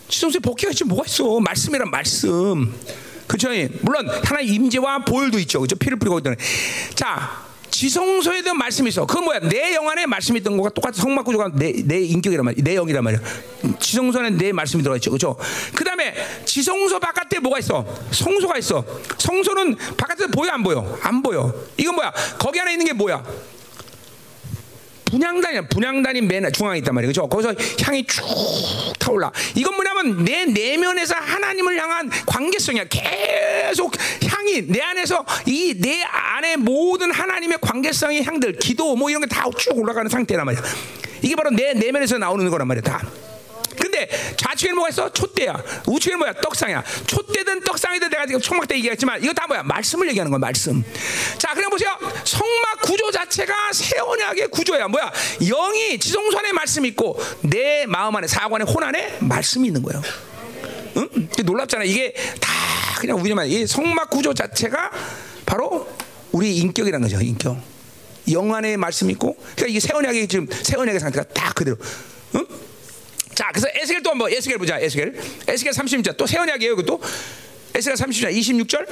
지성소에 0.08 0.40
복귀가 0.40 0.70
있지 0.70 0.84
뭐가 0.84 1.04
있어? 1.04 1.38
말씀이란 1.38 1.90
말씀. 1.90 2.74
그렇죠? 3.26 3.50
물론 3.82 4.08
하나의 4.08 4.46
임재와 4.46 5.04
보혈도 5.04 5.38
있죠. 5.40 5.60
그죠? 5.60 5.76
피를 5.76 5.98
뿌리고 5.98 6.20
있던. 6.20 6.36
자, 6.94 7.44
지성소에 7.72 8.42
대한 8.42 8.56
말씀이 8.58 8.88
있어. 8.90 9.06
그건 9.06 9.24
뭐야? 9.24 9.40
내 9.40 9.72
영 9.74 9.88
안에 9.88 10.06
말씀이 10.06 10.38
있던 10.40 10.56
거가 10.58 10.68
똑같은 10.70 11.00
성막 11.02 11.24
구조가 11.24 11.52
내, 11.54 11.72
내 11.84 12.00
인격이란 12.00 12.44
말이야. 12.44 12.62
내 12.62 12.74
영이란 12.76 13.02
말이야. 13.02 13.20
지성소 13.80 14.18
안에 14.20 14.30
내 14.30 14.52
말씀이 14.52 14.82
들어가 14.82 14.96
있죠. 14.98 15.10
그죠? 15.10 15.36
그 15.74 15.82
다음에 15.82 16.14
지성소 16.44 17.00
바깥에 17.00 17.38
뭐가 17.40 17.58
있어? 17.58 17.84
성소가 18.12 18.58
있어. 18.58 18.84
성소는 19.16 19.76
바깥에서 19.96 20.28
보여, 20.28 20.50
안 20.50 20.62
보여? 20.62 20.98
안 21.02 21.22
보여. 21.22 21.52
이건 21.78 21.94
뭐야? 21.96 22.12
거기 22.38 22.60
안에 22.60 22.72
있는 22.72 22.86
게 22.86 22.92
뭐야? 22.92 23.24
분양단이야. 25.22 25.62
분양단이 25.68 26.22
맨 26.22 26.50
중앙에 26.52 26.78
있단 26.78 26.94
말이에요. 26.94 27.10
그죠? 27.10 27.28
거기서 27.28 27.54
향이 27.84 28.04
쭉 28.06 28.24
타올라. 28.98 29.30
이건 29.54 29.74
뭐냐면 29.74 30.24
내 30.24 30.46
내면에서 30.46 31.14
하나님을 31.14 31.78
향한 31.78 32.10
관계성이야. 32.26 32.84
계속 32.88 33.92
향이 34.26 34.66
내 34.68 34.80
안에서 34.80 35.24
이 35.46 35.72
내 35.82 36.02
안에 36.02 36.56
모든 36.56 37.10
하나님의 37.12 37.58
관계성의 37.60 38.22
향들, 38.24 38.56
기도 38.58 38.94
뭐 38.96 39.10
이런 39.10 39.20
게 39.22 39.26
다 39.28 39.44
쭉 39.58 39.76
올라가는 39.78 40.08
상태란 40.08 40.46
말이야. 40.46 40.62
이게 41.22 41.34
바로 41.36 41.50
내 41.50 41.72
내면에서 41.74 42.18
나오는 42.18 42.48
거란 42.50 42.66
말이야. 42.68 42.82
다. 42.82 43.02
근데 43.76 44.08
좌측 44.36 44.62
우측에는 44.62 44.74
뭐가 44.76 44.88
있어? 44.90 45.12
촛대야. 45.12 45.62
우측에는 45.86 46.18
뭐야? 46.18 46.32
떡상이야. 46.34 46.84
촛대든 47.06 47.60
떡상이든 47.60 48.10
내가 48.10 48.26
지금 48.26 48.40
총막대 48.40 48.76
얘기했지만 48.76 49.22
이거 49.22 49.32
다 49.32 49.46
뭐야? 49.46 49.62
말씀을 49.62 50.08
얘기하는 50.08 50.30
거야. 50.30 50.38
말씀. 50.38 50.84
자, 51.38 51.54
그냥 51.54 51.70
보세요. 51.70 51.90
성막 52.24 52.80
구조 52.82 53.10
자체가 53.10 53.72
새 53.72 53.98
언약의 53.98 54.48
구조야. 54.48 54.88
뭐야? 54.88 55.12
영이 55.40 55.98
지성소 55.98 56.38
에 56.44 56.52
말씀이 56.52 56.88
있고 56.88 57.20
내 57.42 57.86
마음 57.86 58.16
안에 58.16 58.26
사고 58.26 58.56
안에 58.56 58.64
혼 58.64 58.82
안에 58.82 59.18
말씀이 59.20 59.66
있는 59.66 59.82
거예요. 59.82 60.02
응? 60.96 61.28
놀랍잖아. 61.44 61.84
이게 61.84 62.12
다 62.40 62.50
그냥 62.98 63.18
우리만 63.20 63.46
이 63.48 63.66
성막 63.66 64.10
구조 64.10 64.34
자체가 64.34 64.90
바로 65.46 65.88
우리 66.32 66.56
인격이라는 66.58 67.08
거죠. 67.08 67.20
인격. 67.20 67.56
영 68.30 68.54
안에 68.54 68.76
말씀이 68.76 69.12
있고, 69.14 69.36
그러니까 69.56 69.66
이게 69.66 69.80
새 69.80 69.92
언약의 69.92 70.28
지금 70.28 70.46
새 70.50 70.76
언약의 70.76 71.00
상태가 71.00 71.24
딱 71.34 71.54
그대로. 71.54 71.76
응? 72.36 72.46
자, 73.34 73.48
그래서 73.52 73.66
에스겔 73.74 74.02
또 74.02 74.10
한번 74.10 74.30
에스겔 74.32 74.58
보자. 74.58 74.78
에스겔. 74.78 75.14
에스겔 75.48 75.72
30절 75.72 76.16
또새 76.16 76.38
언약이에요. 76.38 76.72
이것도. 76.74 77.00
에스겔 77.74 77.96
30절 77.96 78.34
26절. 78.36 78.86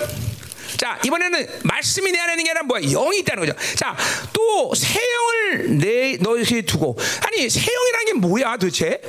자, 0.79 0.99
이번에는 1.05 1.47
말씀이 1.65 2.11
내 2.11 2.19
안에 2.19 2.33
있는 2.33 2.45
게 2.45 2.51
아니라 2.51 2.63
뭐야? 2.65 2.81
영이 2.81 3.19
있다는 3.19 3.45
거죠. 3.47 3.59
자, 3.77 3.95
또 4.33 4.73
새 4.75 4.99
영을 4.99 5.79
내 5.79 6.17
너희에 6.21 6.63
두고 6.63 6.97
아니, 7.27 7.51
새 7.51 7.61
영이라는 7.71 8.07
게 8.07 8.13
뭐야, 8.15 8.57
도대체? 8.57 9.01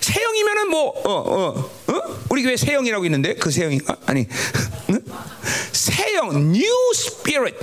새 0.00 0.22
영이면은 0.22 0.68
뭐 0.70 0.88
어, 0.88 1.12
어, 1.12 1.70
어? 1.92 2.20
우리 2.30 2.42
교회 2.42 2.56
새 2.56 2.72
영이라고 2.72 3.04
있는데 3.06 3.34
그 3.34 3.50
새 3.50 3.64
영인가? 3.64 3.96
아니. 4.06 4.26
새 5.72 6.14
영, 6.14 6.28
new 6.30 6.90
spirit. 6.94 7.56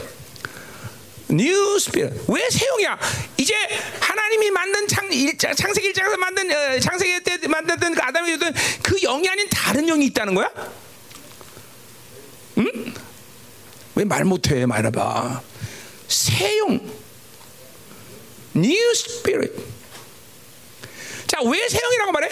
New 1.28 1.80
spirit 1.80 2.12
왜 2.28 2.50
새 2.52 2.64
영이야? 2.64 3.00
이제 3.38 3.56
하나님이 4.00 4.52
만든 4.52 4.88
창 4.88 4.95
일자, 5.24 5.54
창세기 5.54 5.88
일장에서 5.88 6.18
만든 6.18 6.52
어, 6.52 6.80
창세기 6.80 7.24
때 7.24 7.48
만든 7.48 7.94
그 7.94 8.02
아담이 8.02 8.32
줬던 8.38 8.54
그 8.84 9.00
영이 9.02 9.28
아닌 9.30 9.48
다른 9.50 9.86
영이 9.86 10.06
있다는 10.08 10.36
거야? 10.36 10.50
응? 12.58 12.94
왜 13.96 14.04
말 14.06 14.26
못해 14.26 14.66
말해봐. 14.66 15.42
새 16.08 16.35
영 16.35 16.80
new 18.54 18.94
spirit. 18.94 19.52
자, 21.28 21.42
왜 21.44 21.68
새 21.70 21.80
영이라고 21.80 22.12
말해? 22.12 22.30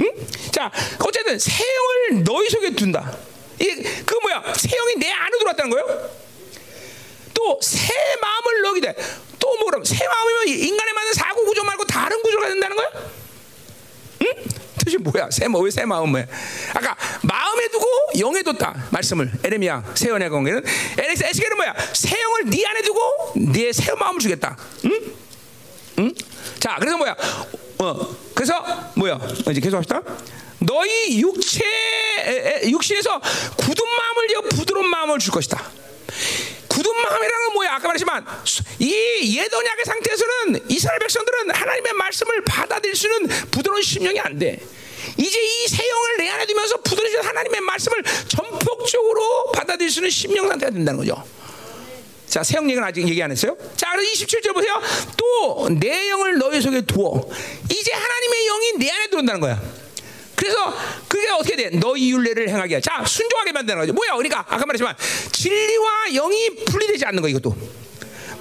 응? 0.00 0.12
자, 0.52 0.70
어쨌든 0.98 1.38
새 1.38 1.62
영을 1.62 2.24
너희 2.24 2.48
속에 2.50 2.74
둔다. 2.74 3.16
이그 3.60 4.14
뭐야? 4.22 4.54
세용이 4.56 4.96
내 4.96 5.10
안으로 5.10 5.38
들어왔다는 5.38 5.70
거예요? 5.70 6.10
또 7.34 7.58
새 7.62 7.92
마음을 8.20 8.62
넣게 8.62 8.80
돼. 8.80 8.94
또 9.42 9.56
뭐럼 9.58 9.84
새 9.84 10.06
마음이면 10.06 10.48
인간에 10.60 10.92
맞는 10.92 11.12
사고 11.14 11.44
구조 11.44 11.64
말고 11.64 11.84
다른 11.84 12.22
구조가 12.22 12.46
된다는 12.48 12.76
거야? 12.76 12.88
응? 14.22 14.26
뜻이 14.78 14.98
뭐야? 14.98 15.28
새 15.32 15.48
뭐, 15.48 15.60
왜새 15.60 15.84
마음 15.84 16.10
뭐야? 16.10 16.26
아까 16.74 16.96
마음에 17.22 17.66
두고 17.68 17.86
영에 18.20 18.42
뒀다 18.44 18.86
말씀을 18.90 19.32
에레미야 19.42 19.94
새 19.96 20.10
언약 20.10 20.30
공개는 20.30 20.64
에렉스 20.96 21.24
에스겔은 21.24 21.56
뭐야? 21.56 21.74
새 21.92 22.20
영을 22.20 22.44
네 22.50 22.64
안에 22.64 22.82
두고 22.82 23.00
네새 23.34 23.94
마음을 23.98 24.20
주겠다. 24.20 24.56
응? 24.84 25.14
응? 25.98 26.14
자, 26.60 26.76
그래서 26.78 26.96
뭐야? 26.96 27.16
어, 27.78 28.16
그래서 28.34 28.64
뭐야? 28.94 29.18
이제 29.50 29.60
계속 29.60 29.78
합시다. 29.78 30.00
너희 30.60 31.20
육체 31.20 31.64
육신에서 32.64 33.20
굳은 33.56 33.84
마음을 33.84 34.32
여 34.34 34.40
부드러운 34.42 34.88
마음을 34.88 35.18
줄 35.18 35.32
것이다. 35.32 35.60
굳은 36.72 36.90
마음이라는 37.02 37.44
건 37.46 37.54
뭐야? 37.54 37.72
아까 37.74 37.88
말했지만 37.88 38.24
이 38.78 39.36
예언약의 39.36 39.84
상태에서는 39.84 40.64
이스라엘 40.70 40.98
백성들은 41.00 41.50
하나님의 41.50 41.92
말씀을 41.92 42.42
받아들일 42.44 42.96
수는 42.96 43.26
부드러운 43.50 43.82
심령이 43.82 44.18
안 44.20 44.38
돼. 44.38 44.58
이제 45.18 45.38
이 45.42 45.68
새 45.68 45.86
영을 45.88 46.16
내 46.18 46.28
안에 46.30 46.46
두면서 46.46 46.78
부드러운 46.78 47.24
하나님의 47.26 47.60
말씀을 47.60 48.02
전폭적으로 48.28 49.52
받아들일 49.52 49.90
수 49.90 49.98
있는 50.00 50.10
심령 50.10 50.48
상태가 50.48 50.72
된다는 50.72 50.98
거죠. 51.00 51.22
자, 52.26 52.42
새영 52.42 52.64
얘기는 52.70 52.82
아직 52.82 53.06
얘기 53.06 53.22
안 53.22 53.30
했어요. 53.30 53.54
자, 53.76 53.90
그래서 53.92 54.10
27절 54.24 54.54
보세요. 54.54 54.80
또 55.18 55.68
내 55.68 56.08
영을 56.08 56.38
너희 56.38 56.62
속에 56.62 56.80
두어. 56.82 57.20
이제 57.70 57.92
하나님의 57.92 58.46
영이 58.46 58.72
내 58.78 58.90
안에 58.90 59.06
들어온다는 59.08 59.40
거야. 59.40 59.60
그래서 60.42 60.76
그게 61.06 61.28
어떻게 61.30 61.54
돼? 61.54 61.70
너희 61.70 62.10
윤례를 62.10 62.48
행하게. 62.48 62.80
자, 62.80 63.04
순종하게 63.06 63.52
만드는 63.52 63.78
거죠. 63.78 63.92
뭐야? 63.92 64.16
그러니까 64.16 64.40
아까 64.40 64.66
말했지만 64.66 64.96
진리와 65.30 66.08
영이 66.14 66.64
분리되지 66.64 67.04
않는 67.04 67.22
거 67.22 67.28
이것도. 67.28 67.56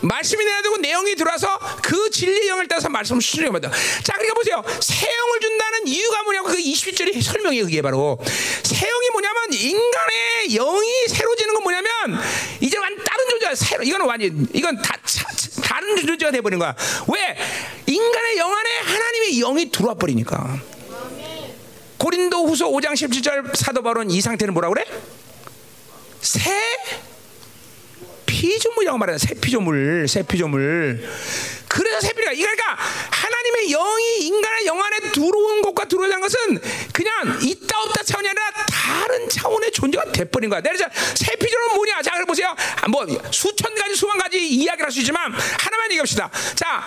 말씀이 0.02 0.44
내야 0.44 0.64
되고 0.64 0.78
내용이 0.78 1.14
들어와서 1.14 1.60
그 1.84 2.10
진리 2.10 2.48
영을 2.48 2.68
따라서 2.68 2.90
말씀을 2.90 3.22
수준하게 3.22 3.52
만다. 3.52 3.70
자, 4.02 4.14
그러니까 4.14 4.34
보세요. 4.34 4.64
세영을 4.82 5.40
준다는 5.42 5.88
이유가 5.88 6.24
뭐냐고 6.24 6.48
그 6.48 6.58
20절이 6.58 7.22
설명해 7.22 7.62
그게 7.62 7.84
바로 7.84 8.18
세영이 8.64 9.10
뭐냐면 9.12 9.54
인간의 9.54 10.48
영이 10.56 11.08
새로지는 11.08 11.54
건 11.54 11.62
뭐냐면 11.62 11.92
이제 12.62 12.80
완 12.80 12.98
다른 12.98 13.30
존재가 13.30 13.54
새로 13.54 13.84
이건 13.84 14.02
완전 14.02 14.48
이건 14.56 14.82
다 14.82 14.98
차, 15.06 15.24
다른 15.62 15.96
존재가 15.98 16.32
돼 16.32 16.42
버린 16.42 16.58
거야. 16.58 16.76
왜? 17.08 17.38
인간의 17.86 18.38
영 18.38 18.52
안에 18.52 18.70
하나님의 18.80 19.40
영이 19.40 19.70
들어와 19.70 19.94
버리니까. 19.94 20.81
고린도 22.02 22.48
후서 22.48 22.68
5장 22.68 22.94
17절 22.94 23.56
사도 23.56 23.84
바울은 23.84 24.10
이 24.10 24.22
상태는 24.22 24.56
뭐라 24.56 24.70
그래? 24.70 24.84
새 26.20 26.50
피조물이라고 28.26 28.98
말하는 28.98 29.20
새 29.20 29.36
피조물, 29.36 30.08
새 30.08 30.24
피조물. 30.24 31.08
그래서 31.68 32.02
새 32.02 32.12
피조물. 32.14 32.36
그러니까 32.36 32.76
하나님의 33.12 33.70
영이 33.70 34.26
인간의 34.26 34.66
영 34.66 34.82
안에 34.82 35.00
들어온 35.12 35.62
것과 35.62 35.86
들어오는 35.86 36.20
것은 36.20 36.60
그냥 36.92 37.38
있다 37.40 37.80
없다 37.84 38.02
차원이 38.02 38.28
아니라 38.28 38.52
다른 38.68 39.30
차원의 39.30 39.72
존재가 39.72 40.12
돼버린 40.12 40.50
거야. 40.50 40.60
그래서 40.62 40.86
새 41.14 41.36
피조물은 41.36 41.76
뭐냐? 41.76 42.02
자, 42.02 42.14
그래 42.16 42.26
보세요. 42.26 42.56
뭐 42.90 43.06
수천 43.32 43.76
가지, 43.76 43.94
수만 43.96 44.18
가지 44.18 44.40
이야기를 44.44 44.86
할 44.86 44.92
수 44.92 45.02
있지만 45.02 45.32
하나만 45.32 45.92
얘기합시다. 45.92 46.32
자, 46.56 46.84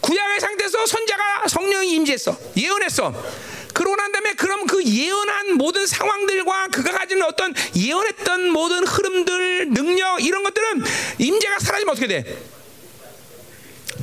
구약의 0.00 0.40
상태에서 0.40 0.86
선자가 0.86 1.46
성령이 1.46 1.92
임재했어, 1.92 2.36
예언했어. 2.56 3.14
그러고 3.76 3.94
난 3.96 4.10
다음에 4.10 4.32
그럼 4.32 4.66
그 4.66 4.82
예언한 4.82 5.58
모든 5.58 5.86
상황들과 5.86 6.68
그가 6.68 6.92
가지는 6.92 7.24
어떤 7.26 7.52
예언했던 7.76 8.50
모든 8.50 8.86
흐름들, 8.86 9.68
능력 9.68 10.24
이런 10.24 10.42
것들은 10.44 10.82
임재가 11.18 11.58
사라지면 11.58 11.92
어떻게 11.92 12.06
돼? 12.06 12.38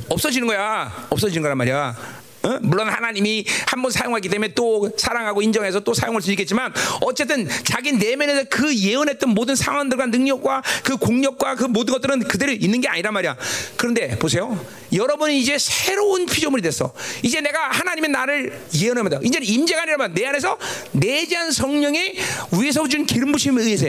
없어지는 0.08 0.46
거야. 0.46 1.08
없어지는 1.10 1.42
거란 1.42 1.58
말이야. 1.58 2.23
어? 2.44 2.58
물론 2.62 2.88
하나님이 2.88 3.44
한 3.66 3.84
번 3.84 3.90
사용하기 3.90 4.30
때문에 4.30 4.54
또 4.54 4.90
사랑하고 4.96 5.42
인정해서 5.42 5.80
또 5.80 5.92
사용할 5.92 6.22
수 6.22 6.30
있겠지만 6.30 6.72
어쨌든 7.02 7.46
자기 7.64 7.92
내면에서 7.92 8.44
그 8.48 8.74
예언했던 8.74 9.28
모든 9.30 9.54
상황들과 9.56 10.06
능력과 10.06 10.62
그 10.82 10.96
공력과 10.96 11.54
그 11.56 11.64
모든 11.64 11.92
것들은 11.92 12.20
그대로 12.20 12.50
있는 12.52 12.80
게 12.80 12.88
아니란 12.88 13.12
말이야. 13.12 13.36
그런데 13.76 14.18
보세요. 14.18 14.58
여러분이 14.92 15.38
이제 15.38 15.58
새로운 15.58 16.24
피조물이 16.24 16.62
됐어. 16.62 16.94
이제 17.22 17.40
내가 17.42 17.68
하나님의 17.68 18.10
나를 18.10 18.58
예언합니다. 18.74 19.20
이제 19.22 19.38
임재가 19.42 19.82
아니라 19.82 20.08
내 20.08 20.24
안에서 20.26 20.56
내재한 20.92 21.50
성령의 21.50 22.16
위에서 22.58 22.88
준 22.88 23.04
기름 23.04 23.32
부심에 23.32 23.62
의해서 23.62 23.86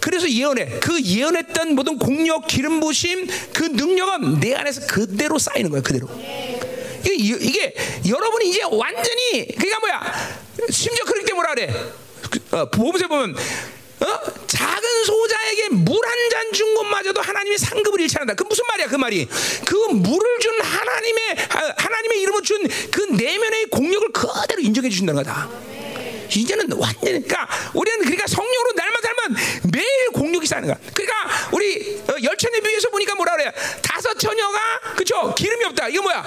그래서 0.00 0.28
예언해. 0.28 0.80
그 0.80 1.00
예언했던 1.00 1.74
모든 1.76 1.98
공력, 1.98 2.46
기름 2.48 2.80
부심, 2.80 3.28
그 3.52 3.62
능력은 3.64 4.40
내 4.40 4.54
안에서 4.54 4.86
그대로 4.88 5.38
쌓이는 5.38 5.70
거야. 5.70 5.80
그대로. 5.82 6.08
이게, 7.04 7.36
이게 7.40 7.74
여러분이 8.08 8.50
이제 8.50 8.60
완전히 8.70 9.46
그러니까 9.56 9.80
뭐야? 9.80 10.38
심지어 10.70 11.04
그렇게 11.04 11.32
뭐라 11.34 11.54
그래? 11.54 11.72
그, 12.30 12.56
어, 12.56 12.64
보험세 12.70 13.06
보면 13.06 13.36
어? 14.00 14.06
작은 14.46 15.04
소자에게 15.04 15.68
물 15.70 15.96
한 16.06 16.18
잔 16.30 16.52
준 16.52 16.74
것마저도 16.74 17.20
하나님이 17.20 17.58
상급을 17.58 18.00
않는다. 18.00 18.34
그 18.34 18.44
무슨 18.44 18.64
말이야? 18.68 18.86
그 18.88 18.96
말이 18.96 19.26
그 19.66 19.74
물을 19.90 20.38
준 20.40 20.60
하나님의 20.60 21.36
하나님의 21.76 22.20
이름을 22.22 22.42
준그 22.42 23.00
내면의 23.12 23.66
공력을 23.66 24.08
그대로 24.12 24.60
인정해 24.62 24.88
주신다는 24.88 25.22
거다. 25.22 25.48
이제는 26.30 26.72
완전히 26.72 27.22
그러니까 27.22 27.48
우리는 27.74 27.98
그러니까 28.00 28.26
성령으로 28.26 28.72
날만 28.76 29.02
살면 29.02 29.36
매일 29.72 29.86
공력이 30.12 30.46
쌓는 30.46 30.68
거야. 30.68 30.78
그러니까 30.94 31.48
우리 31.52 32.00
어, 32.08 32.14
열천의 32.22 32.60
비유에서 32.60 32.90
보니까 32.90 33.14
뭐라 33.14 33.36
그래? 33.36 33.52
다섯 33.82 34.14
처녀가 34.18 34.58
그죠? 34.96 35.34
기름이 35.34 35.64
없다. 35.64 35.88
이거 35.88 36.02
뭐야? 36.02 36.24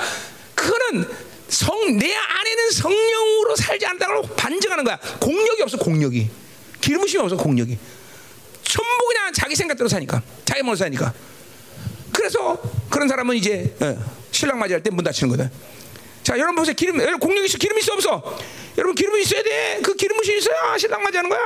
그거는 0.61 1.05
성, 1.49 1.97
내 1.97 2.15
안에는 2.15 2.71
성령으로 2.71 3.55
살지 3.55 3.85
않다고 3.85 4.21
반증하는 4.35 4.83
거야. 4.83 4.97
공력이 5.19 5.61
없어, 5.63 5.77
공력이. 5.77 6.29
기름부심이 6.79 7.23
없어, 7.23 7.35
공력이. 7.35 7.77
전부 8.63 9.07
그냥 9.07 9.33
자기 9.33 9.55
생각대로 9.55 9.89
사니까. 9.89 10.21
자기 10.45 10.61
몸으로 10.61 10.77
사니까. 10.77 11.13
그래서 12.13 12.61
그런 12.89 13.07
사람은 13.07 13.35
이제 13.35 13.75
어, 13.81 13.97
신랑 14.31 14.59
맞이할 14.59 14.81
때 14.83 14.91
문 14.91 15.03
닫히는 15.03 15.35
거다. 15.35 15.49
자, 16.23 16.35
여러분 16.37 16.55
보세요. 16.55 16.75
기름, 16.75 16.97
공력이 17.19 17.47
있어, 17.47 17.57
기름 17.57 17.77
있어, 17.79 17.93
없어? 17.93 18.37
여러분 18.77 18.95
기름이 18.95 19.21
있어야 19.23 19.41
돼. 19.43 19.79
그 19.83 19.95
기름 19.95 20.17
부심 20.17 20.37
있어야 20.37 20.77
신랑 20.77 21.01
맞이하는 21.01 21.29
거야. 21.29 21.41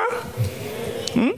응? 1.18 1.36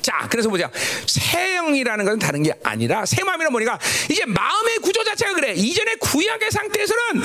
응? 0.00 0.02
자, 0.02 0.26
그래서 0.30 0.48
보자. 0.48 0.70
새 1.06 1.54
영이라는 1.56 2.04
것은 2.04 2.18
다른 2.18 2.42
게 2.42 2.52
아니라 2.62 3.04
새 3.06 3.22
마음이란 3.22 3.52
뭐니까 3.52 3.78
이제 4.10 4.24
마음의 4.24 4.78
구조 4.78 5.04
자체가 5.04 5.34
그래. 5.34 5.52
이전의 5.52 5.96
구약의 5.96 6.50
상태에서는 6.50 7.22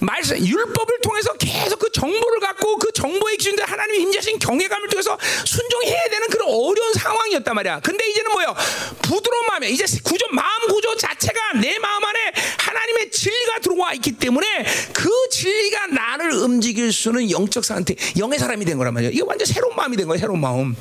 말씀 0.00 0.36
율법을 0.38 1.00
통해서 1.02 1.32
계속 1.34 1.78
그 1.78 1.90
정보를 1.92 2.40
갖고 2.40 2.76
그 2.78 2.90
정보의 2.92 3.36
기준대 3.36 3.62
하나님의 3.62 4.02
임재하신 4.02 4.38
경외감을 4.38 4.88
통해서 4.88 5.18
순종해야 5.44 6.08
되는 6.08 6.28
그런 6.28 6.48
어려운 6.48 6.92
상황이었단 6.94 7.54
말이야. 7.54 7.80
근데 7.80 8.08
이제는 8.10 8.32
뭐예요? 8.32 8.54
부드러운 9.02 9.46
마음에 9.46 9.68
이제 9.68 9.84
구조 10.02 10.26
마음 10.32 10.68
구조 10.68 10.96
자체가 10.96 11.52
내 11.60 11.78
마음 11.78 12.02
안에 12.04 12.32
하나님의 12.58 13.10
진리가 13.10 13.60
들어와 13.60 13.92
있기 13.94 14.12
때문에 14.12 14.64
그 14.92 15.10
진리가 15.30 15.88
나를 15.88 16.32
움직일 16.32 16.92
수는 16.92 17.30
영적 17.30 17.64
상태, 17.64 17.94
영의 18.18 18.38
사람이 18.38 18.64
된 18.64 18.78
거란 18.78 18.94
말이야. 18.94 19.10
이게 19.10 19.22
완전 19.22 19.46
새로운 19.46 19.76
마음이 19.76 19.96
된 19.96 20.06
거야, 20.06 20.18
새로운 20.18 20.40
마음. 20.40 20.74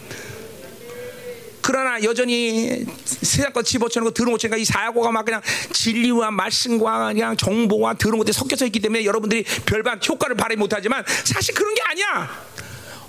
그러나 1.69 2.01
여전히 2.01 2.83
세상 3.05 3.53
것 3.53 3.63
집어치는 3.63 4.05
거 4.05 4.11
들은 4.11 4.31
것처럼 4.31 4.57
이 4.57 4.65
사고가 4.65 5.11
막 5.11 5.23
그냥 5.23 5.39
진리와 5.71 6.31
말씀과 6.31 7.13
그냥 7.13 7.37
정보와 7.37 7.93
들은 7.93 8.17
것들이 8.17 8.33
섞여져 8.33 8.65
있기 8.65 8.79
때문에 8.79 9.05
여러분들이 9.05 9.43
별반 9.67 9.99
효과를 10.03 10.35
발휘 10.35 10.55
못하지만 10.55 11.03
사실 11.23 11.53
그런 11.53 11.75
게 11.75 11.81
아니야. 11.83 12.49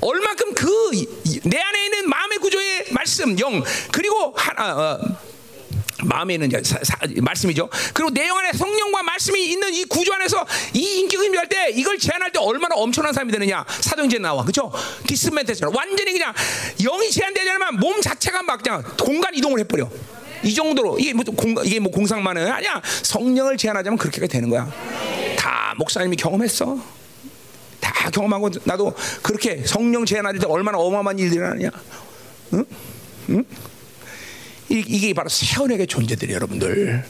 얼만큼 0.03 0.55
그 0.55 0.67
내 1.45 1.59
안에 1.59 1.85
있는 1.87 2.09
마음의 2.09 2.39
구조의 2.39 2.85
말씀, 2.91 3.39
영 3.39 3.63
그리고 3.93 4.35
하나 4.37 4.77
어, 4.77 4.99
마음에 6.05 6.35
있는 6.35 6.51
사, 6.63 6.79
사, 6.83 6.97
말씀이죠. 7.21 7.69
그리고 7.93 8.11
내용 8.11 8.39
안에 8.39 8.53
성령과 8.53 9.03
말씀이 9.03 9.51
있는 9.51 9.73
이 9.75 9.85
구조 9.85 10.13
안에서 10.15 10.47
이 10.75 11.01
인격이 11.01 11.27
임할 11.27 11.49
때 11.49 11.71
이걸 11.71 11.99
제한할 11.99 12.33
때 12.33 12.39
얼마나 12.39 12.75
엄청난 12.77 13.13
사람이 13.13 13.33
되느냐. 13.33 13.65
사도행제 13.69 14.19
나와. 14.19 14.45
그죠? 14.45 14.73
디스멘테처럼 15.07 15.75
완전히 15.75 16.13
그냥 16.13 16.33
영이 16.79 17.11
제한되려면 17.11 17.77
몸 17.77 18.01
자체가 18.01 18.43
막 18.43 18.63
그냥 18.63 18.83
공간 18.99 19.35
이동을 19.35 19.61
해버려. 19.61 19.89
이 20.43 20.55
정도로 20.55 20.99
이게 20.99 21.13
뭐 21.13 21.25
공간 21.25 21.65
이게 21.67 21.79
뭐 21.79 21.93
공상만은 21.93 22.51
아니야. 22.51 22.81
성령을 23.03 23.57
제한하자면 23.57 23.99
그렇게 23.99 24.27
되는 24.27 24.49
거야. 24.49 24.71
다 25.37 25.75
목사님이 25.77 26.17
경험했어. 26.17 26.79
다 27.81 28.11
경험하고 28.11 28.51
나도 28.65 28.95
그렇게 29.23 29.63
성령 29.67 30.05
제한할 30.05 30.39
때 30.39 30.47
얼마나 30.47 30.79
어마어마한 30.79 31.19
일들이 31.19 31.39
일어나냐. 31.39 31.71
응? 32.55 32.65
응? 33.31 33.45
이게 34.71 35.13
바로 35.13 35.29
세원에게 35.29 35.87
존재들이 35.87 36.33
여러분들. 36.33 37.05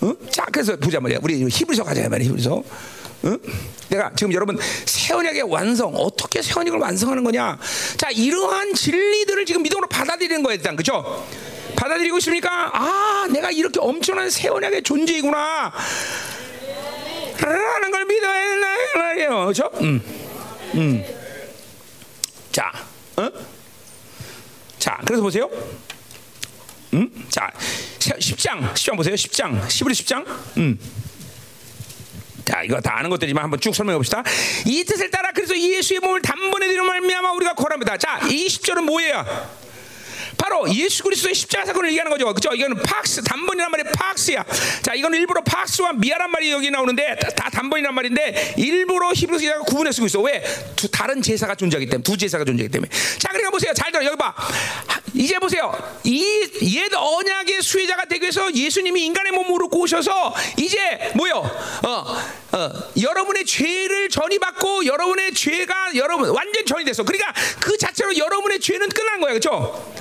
어? 0.00 0.12
자, 0.30 0.44
그래서 0.52 0.76
보자 0.76 1.00
말이야. 1.00 1.20
우리 1.22 1.46
히브리서 1.48 1.84
가자 1.84 2.08
말이야. 2.08 2.26
히브리서. 2.28 2.54
어? 3.22 3.36
내가 3.88 4.12
지금 4.16 4.32
여러분 4.32 4.58
세원에게 4.84 5.42
완성 5.42 5.94
어떻게 5.94 6.42
세원익을 6.42 6.78
완성하는 6.78 7.24
거냐? 7.24 7.58
자, 7.96 8.10
이러한 8.10 8.74
진리들을 8.74 9.46
지금 9.46 9.62
믿음으로 9.62 9.88
받아들이는 9.88 10.42
거에 10.42 10.56
일단 10.56 10.76
그죠? 10.76 11.24
받아들이고 11.76 12.18
있습니까? 12.18 12.70
아, 12.74 13.26
내가 13.30 13.50
이렇게 13.50 13.78
엄청난 13.80 14.28
세원에게 14.28 14.82
존재이구나. 14.82 15.72
라는 17.40 17.90
걸 17.90 18.04
믿어야 18.06 18.48
된다 18.48 18.66
말이에요. 18.96 19.28
그렇죠? 19.30 19.70
음. 19.80 20.02
음. 20.74 21.04
자, 22.50 22.72
어? 23.16 23.30
자, 24.78 25.00
그래서 25.06 25.22
보세요. 25.22 25.48
음? 26.94 27.10
자, 27.28 27.50
10장, 27.98 28.72
10장 28.74 28.96
보세요. 28.96 29.14
10장, 29.14 29.60
11리 29.66 29.90
10장. 29.92 30.26
음. 30.58 30.78
자, 32.44 32.62
이거 32.62 32.80
다 32.80 32.98
아는 32.98 33.10
것들이지만 33.10 33.42
한번 33.42 33.58
쭉 33.60 33.74
설명해 33.74 33.96
봅시다. 33.98 34.22
이 34.64 34.84
뜻을 34.84 35.10
따라 35.10 35.32
그래서 35.32 35.58
예수의 35.58 35.98
몸을 36.00 36.22
단번에 36.22 36.66
드리는 36.66 36.86
말미암아 36.86 37.32
우리가 37.32 37.54
거랍니다. 37.54 37.96
자, 37.96 38.20
이 38.28 38.46
10절은 38.46 38.82
뭐예요? 38.82 39.24
바로 40.38 40.72
예수 40.74 41.02
그리스도의 41.02 41.34
십자가 41.34 41.66
사건을 41.66 41.88
얘기하는 41.90 42.10
거죠. 42.10 42.32
그죠? 42.32 42.50
이거는 42.54 42.82
팍스, 42.82 43.22
단번이란 43.24 43.70
말이 43.70 43.84
팍스야. 43.84 44.44
자, 44.82 44.94
이거는 44.94 45.18
일부러 45.18 45.42
팍스와 45.42 45.94
미아란 45.94 46.30
말이 46.30 46.50
여기 46.52 46.70
나오는데 46.70 47.16
다, 47.16 47.28
다 47.30 47.50
단번이란 47.50 47.94
말인데 47.94 48.54
일부러 48.56 49.12
히브리 49.12 49.38
기자가 49.38 49.60
구분해 49.60 49.92
쓰고 49.92 50.06
있어. 50.06 50.20
왜? 50.20 50.42
두, 50.76 50.88
다른 50.90 51.22
제사가 51.22 51.54
존재하기 51.54 51.86
때문에, 51.86 52.02
두 52.02 52.16
제사가 52.16 52.44
존재하기 52.44 52.70
때문에. 52.72 52.90
자, 53.18 53.28
그러니까 53.28 53.50
보세요. 53.50 53.72
잘 53.74 53.90
들어. 53.92 54.04
여기 54.04 54.16
봐. 54.16 54.34
이제 55.14 55.38
보세요. 55.38 55.72
이 56.04 56.46
옛 56.62 56.92
언약의 56.94 57.62
수혜자가 57.62 58.04
되기 58.06 58.22
위해서 58.22 58.52
예수님이 58.52 59.04
인간의 59.06 59.32
몸으로 59.32 59.68
오셔서 59.70 60.34
이제 60.56 60.78
뭐요? 61.14 61.36
어, 61.36 62.16
어, 62.52 62.70
여러분의 63.00 63.44
죄를 63.44 64.08
전이 64.08 64.38
받고 64.38 64.86
여러분의 64.86 65.32
죄가 65.34 65.94
여러분 65.96 66.30
완전 66.30 66.64
전이 66.66 66.84
됐어. 66.84 67.02
그러니까 67.02 67.32
그 67.60 67.76
자체로 67.78 68.16
여러분의 68.16 68.60
죄는 68.60 68.88
끝난 68.88 69.20
거야. 69.20 69.32
그렇죠? 69.32 69.92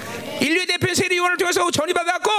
인류의 0.41 0.65
대표 0.67 0.93
세리 0.93 1.17
요한을 1.17 1.37
통해서 1.37 1.69
전이받았고 1.71 2.29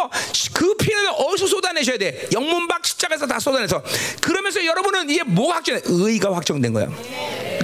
그 0.54 0.74
피는 0.76 1.08
어디서 1.08 1.46
쏟아내셔야 1.46 1.98
돼? 1.98 2.28
영문박 2.32 2.84
십자가에서 2.84 3.26
다 3.26 3.38
쏟아내서 3.38 3.82
그러면서 4.20 4.64
여러분은 4.64 5.10
이게 5.10 5.22
뭐가 5.22 5.56
확정? 5.56 5.78
의가 5.84 6.34
확정된 6.34 6.72
거야. 6.72 6.88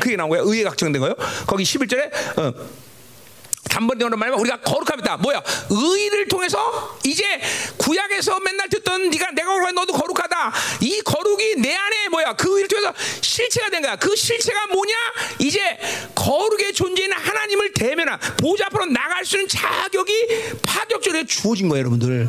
그게 0.01 0.17
나온 0.17 0.29
거야. 0.31 0.43
의가 0.45 0.71
확정된 0.71 1.01
거예요. 1.01 1.15
거기 1.47 1.65
11절에 1.65 2.39
어. 2.39 2.53
단번으로 3.69 4.17
말하면 4.17 4.41
우리가 4.41 4.61
거룩합니다. 4.61 5.17
뭐야? 5.19 5.43
의를 5.71 6.29
통해서 6.29 6.99
이제 7.05 7.25
구약에서 7.79 8.41
맨날 8.41 8.69
듣던 8.69 9.11
네가 9.11 9.31
내가 9.33 9.51
거룩하 9.53 9.73
너도 9.73 9.93
거룩하다. 9.93 10.53
이 10.81 11.01
거룩이 11.03 11.57
내 11.57 11.75
안에 11.75 12.09
뭐야? 12.09 12.35
그 12.35 12.57
의를 12.57 12.69
통해서 12.69 12.93
실체가 13.21 13.71
된 13.71 13.83
거야. 13.83 13.97
그 13.97 14.15
실체가 14.15 14.67
뭐냐? 14.69 14.95
이제 15.39 15.61
거룩의 16.15 16.73
존재인 16.75 17.13
하나님을 17.13 17.73
대면한 17.73 18.19
보좌 18.37 18.67
앞으로 18.67 18.87
나갈 18.87 19.25
수 19.25 19.37
있는 19.37 19.49
자격이 19.49 20.59
파격적으로 20.63 21.25
주어진 21.25 21.69
거예요, 21.69 21.81
여러분들. 21.81 22.29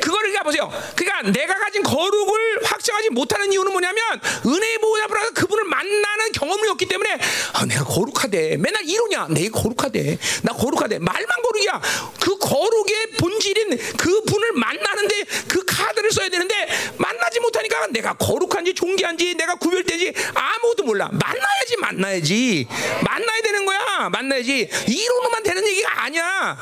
그거를 0.00 0.30
그러니까 0.30 0.42
보세요. 0.44 0.72
그러니까 0.96 1.30
내가 1.30 1.54
가진 1.58 1.82
거룩을 1.82 2.64
확정하지 2.64 3.10
못하는 3.10 3.52
이유는 3.52 3.72
뭐냐면 3.72 4.02
은혜의 4.46 4.78
보좌 4.78 5.04
앞으로 5.04 5.20
그분을 5.34 5.64
만나는 5.64 6.32
경험이 6.32 6.68
없기 6.68 6.86
때문에 6.86 7.18
아, 7.54 7.66
내가 7.66 7.84
거룩하대. 7.84 8.56
맨날 8.56 8.84
이러냐? 8.88 9.28
내가 9.28 9.60
거룩하대. 9.60 10.18
나 10.42 10.52
거룩하대. 10.60 10.98
말만 10.98 11.42
거룩이야. 11.42 11.80
그 12.20 12.36
거룩의 12.38 13.12
본질인 13.18 13.78
그 13.96 14.20
분을 14.22 14.52
만나는데 14.52 15.24
그 15.48 15.64
카드를 15.64 16.10
써야 16.12 16.28
되는데 16.28 16.54
만나지 16.98 17.40
못하니까 17.40 17.86
내가 17.88 18.12
거룩한지 18.14 18.74
존귀한지 18.74 19.34
내가 19.34 19.54
구별되지 19.54 20.12
아무것도 20.34 20.84
몰라. 20.84 21.08
만나야지 21.12 21.76
만나야지. 21.80 22.66
만나야 23.04 23.40
되는 23.42 23.64
거야. 23.64 24.08
만나야지. 24.10 24.68
이론으로만 24.86 25.42
되는 25.42 25.66
얘기가 25.66 26.02
아니야. 26.04 26.56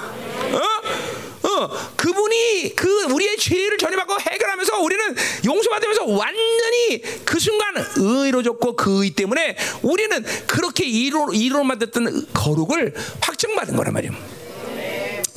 어? 0.53 1.18
어, 1.59 1.71
그분이 1.97 2.75
그 2.77 3.05
우리의 3.13 3.37
죄를 3.37 3.79
전해받고 3.79 4.21
해결하면서 4.21 4.79
우리는 4.79 5.17
용서받으면서 5.45 6.07
완전히 6.07 7.03
그 7.25 7.39
순간 7.41 7.75
의로졌고 7.97 8.77
그의 8.77 9.11
때문에 9.11 9.57
우리는 9.83 10.25
그렇게 10.47 10.87
이론 10.87 11.35
이론만 11.35 11.79
듣던 11.81 12.27
거룩을 12.33 12.95
확정받은 13.21 13.77
거란 13.77 13.93
말이에요. 13.93 14.39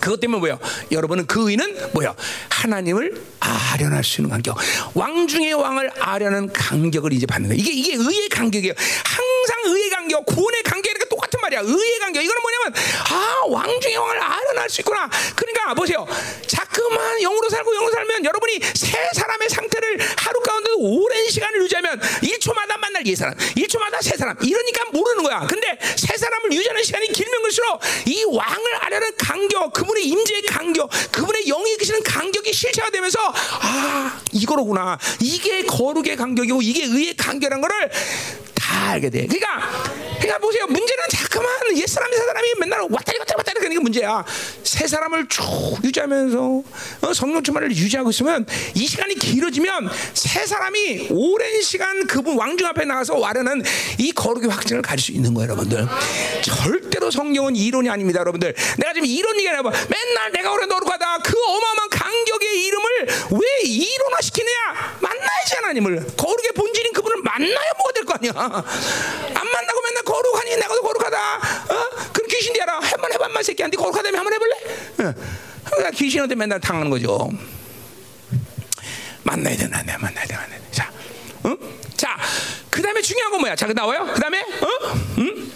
그것 0.02 0.19
때문에 0.19 0.39
뭐야? 0.39 0.60
여러분은 0.91 1.27
그 1.27 1.49
의는 1.52 1.77
뭐야? 1.93 2.15
하나님을 2.49 3.23
아련할 3.39 4.03
수 4.03 4.22
있는 4.22 4.31
간격. 4.31 4.57
왕 4.95 5.27
중의 5.27 5.53
왕을 5.53 5.91
아련한 5.99 6.52
간격을 6.52 7.14
이제 7.14 7.27
받는 7.27 7.49
거야. 7.49 7.57
이게 7.57 7.72
이게 7.72 7.93
의의 7.93 8.27
간격이에요. 8.30 8.73
항상 9.06 9.76
의의 9.76 9.89
간격, 9.91 10.26
구원의 10.26 10.64
간격이니까 10.64 11.06
똑 11.06 11.11
같은 11.32 11.40
말이야. 11.41 11.62
의의 11.64 11.99
간격. 11.99 12.24
이거는 12.24 12.41
뭐냐면 12.41 12.74
아, 13.10 13.41
왕 13.48 13.80
중의 13.80 13.95
왕을 13.98 14.22
아련할 14.22 14.70
수 14.70 14.82
있구나. 14.82 15.10
그러니까 15.36 15.74
보세요. 15.74 16.06
자꾸만 16.45 17.20
영으로 17.22 17.49
살고 17.49 17.74
영으로 17.74 17.91
살면 17.94 18.26
여러분이 18.26 18.60
새 18.76 18.98
사람의 19.16 19.49
상태를 19.49 19.99
하루 20.18 20.40
가운데 20.41 20.72
오랜 20.78 21.30
시간을 21.30 21.62
유지하면 21.64 21.99
1초마다 21.99 22.78
만날 22.78 23.08
예 23.08 23.16
사람, 23.16 23.34
1초마다 23.36 24.02
새 24.02 24.18
사람. 24.18 24.36
이러니까 24.44 24.86
모르는 24.91 25.24
거야. 25.24 25.48
근데 25.48 25.78
새 25.95 26.18
사람을 26.18 26.52
유지하는 26.52 26.84
시간이 26.84 27.08
길면 27.08 27.41
갈수록 27.41 27.80
이 28.06 28.24
왕을 28.26 28.76
아련한 28.82 29.14
간격, 29.18 29.74
그분의 29.74 30.06
임재의 30.06 30.41
간격, 30.44 30.90
그분의 31.12 31.45
영이 31.45 31.78
계시는 31.78 32.03
간격이 32.03 32.52
실체가 32.53 32.90
되면서 32.90 33.20
아 33.62 34.20
이거로구나. 34.34 34.99
이게 35.22 35.64
거룩의 35.64 36.18
간격이고 36.18 36.62
이게 36.62 36.84
의의 36.84 37.16
간격이라는 37.16 37.62
거를 37.62 37.91
다 38.72 38.91
알게 38.91 39.10
돼. 39.10 39.26
그러니까, 39.27 39.69
그러니까 40.19 40.38
보세요. 40.39 40.65
문제는 40.65 41.03
자꾸만 41.11 41.52
옛 41.77 41.85
사람이 41.88 42.15
새 42.15 42.23
사람이 42.23 42.48
맨날 42.60 42.80
왔다리 42.89 43.18
왔다리 43.19 43.60
가는 43.60 43.69
게 43.72 43.80
문제야. 43.80 44.23
새 44.64 44.88
사람을 44.88 45.27
쭉 45.27 45.43
유지하면서 45.84 46.64
어, 47.02 47.14
성령 47.14 47.43
충만을 47.43 47.72
유지하고 47.72 48.10
있으면 48.11 48.45
이 48.76 48.88
시간이 48.88 49.15
길어지면 49.15 49.89
새 50.14 50.45
사람이 50.45 51.07
오랜 51.11 51.61
시간 51.61 52.07
그분 52.07 52.38
왕중 52.38 52.65
앞에 52.68 52.85
나가서 52.85 53.18
와르는 53.18 53.64
이 53.98 54.11
거룩의 54.14 54.49
확증을 54.49 54.81
가질 54.81 55.03
수 55.03 55.11
있는 55.11 55.34
거예요, 55.34 55.49
여러분들. 55.52 55.88
절대로 56.41 57.11
성경은 57.11 57.56
이론이 57.56 57.89
아닙니다, 57.89 58.19
여러분들. 58.22 58.53
내가 58.77 58.93
지금 58.93 59.06
이런 59.07 59.35
얘기 59.38 59.48
해봐. 59.49 59.69
맨날 59.69 60.31
내가 60.31 60.52
오래 60.53 60.65
노력하다 60.65 61.18
그 61.23 61.34
어마어마한 61.38 61.89
간격의 61.89 62.64
이름을 62.65 62.85
왜 63.31 63.68
이론화시키느냐? 63.69 64.98
만나야지 65.02 65.56
하나님을. 65.56 66.06
거룩의 66.15 66.52
본질인 66.56 66.93
그분을 66.93 67.18
만나야 67.23 67.72
뭐가 67.77 67.91
될 67.93 68.02
거 68.06 68.14
아니야. 68.14 68.61
안 68.66 69.48
만나고 69.52 69.82
맨날 69.82 70.04
거룩하니 70.04 70.56
내가 70.56 70.76
더 70.76 70.82
거룩하다. 70.82 71.36
어? 71.38 71.90
그럼 72.14 72.28
귀신 72.30 72.54
되라. 72.54 72.80
한번 72.80 73.12
해봐만 73.14 73.44
새끼한테 73.44 73.78
거룩하다면 73.78 74.18
한번 74.18 74.34
해볼래? 74.34 74.54
어. 75.10 75.14
그러니까 75.66 75.92
귀신한테 75.92 76.36
맨날 76.36 76.60
당하는 76.60 76.90
거죠. 76.90 77.30
만나야 79.24 79.56
돼, 79.56 79.68
만나야 79.68 79.98
돼, 79.98 79.98
만나야 79.98 80.26
돼, 80.26 80.36
만나야 80.36 80.60
돼. 80.60 80.66
자, 80.72 80.92
응? 81.46 81.58
자, 81.96 82.18
그 82.70 82.82
다음에 82.82 83.02
중요한 83.02 83.32
건 83.32 83.42
뭐야? 83.42 83.56
자, 83.56 83.68
그 83.68 83.72
나와요? 83.74 84.10
그 84.14 84.20
다음에, 84.20 84.42
어? 84.42 84.68
응? 85.20 85.52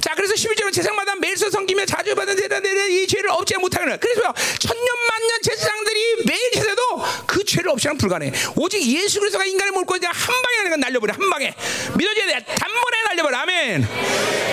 자, 0.00 0.14
그래서 0.14 0.34
11절은 0.34 0.72
제사장마다 0.72 1.16
매일서 1.16 1.50
섬기며 1.50 1.86
자주 1.86 2.14
받은 2.14 2.36
제사들은 2.36 2.90
이 2.90 3.06
죄를 3.06 3.30
없지 3.30 3.56
못하는 3.58 3.98
그래서 3.98 4.32
천년 4.58 4.86
만년 5.08 5.42
제사장들이 5.42 6.24
매일 6.26 6.50
제사도 6.52 6.82
그 7.26 7.44
죄를 7.44 7.70
없이는 7.70 7.98
불가능해. 7.98 8.32
오직 8.56 8.82
예수 8.82 9.20
그리스도가 9.20 9.44
몰고 9.78 9.96
이제 9.96 10.06
한 10.06 10.42
방에 10.42 10.62
그냥 10.64 10.80
날려버려. 10.80 11.14
한 11.14 11.30
방에. 11.30 11.54
믿어줘야 11.96 12.26
돼. 12.26 12.44
단번에 12.44 13.02
날려버려. 13.08 13.38
아멘. 13.38 13.88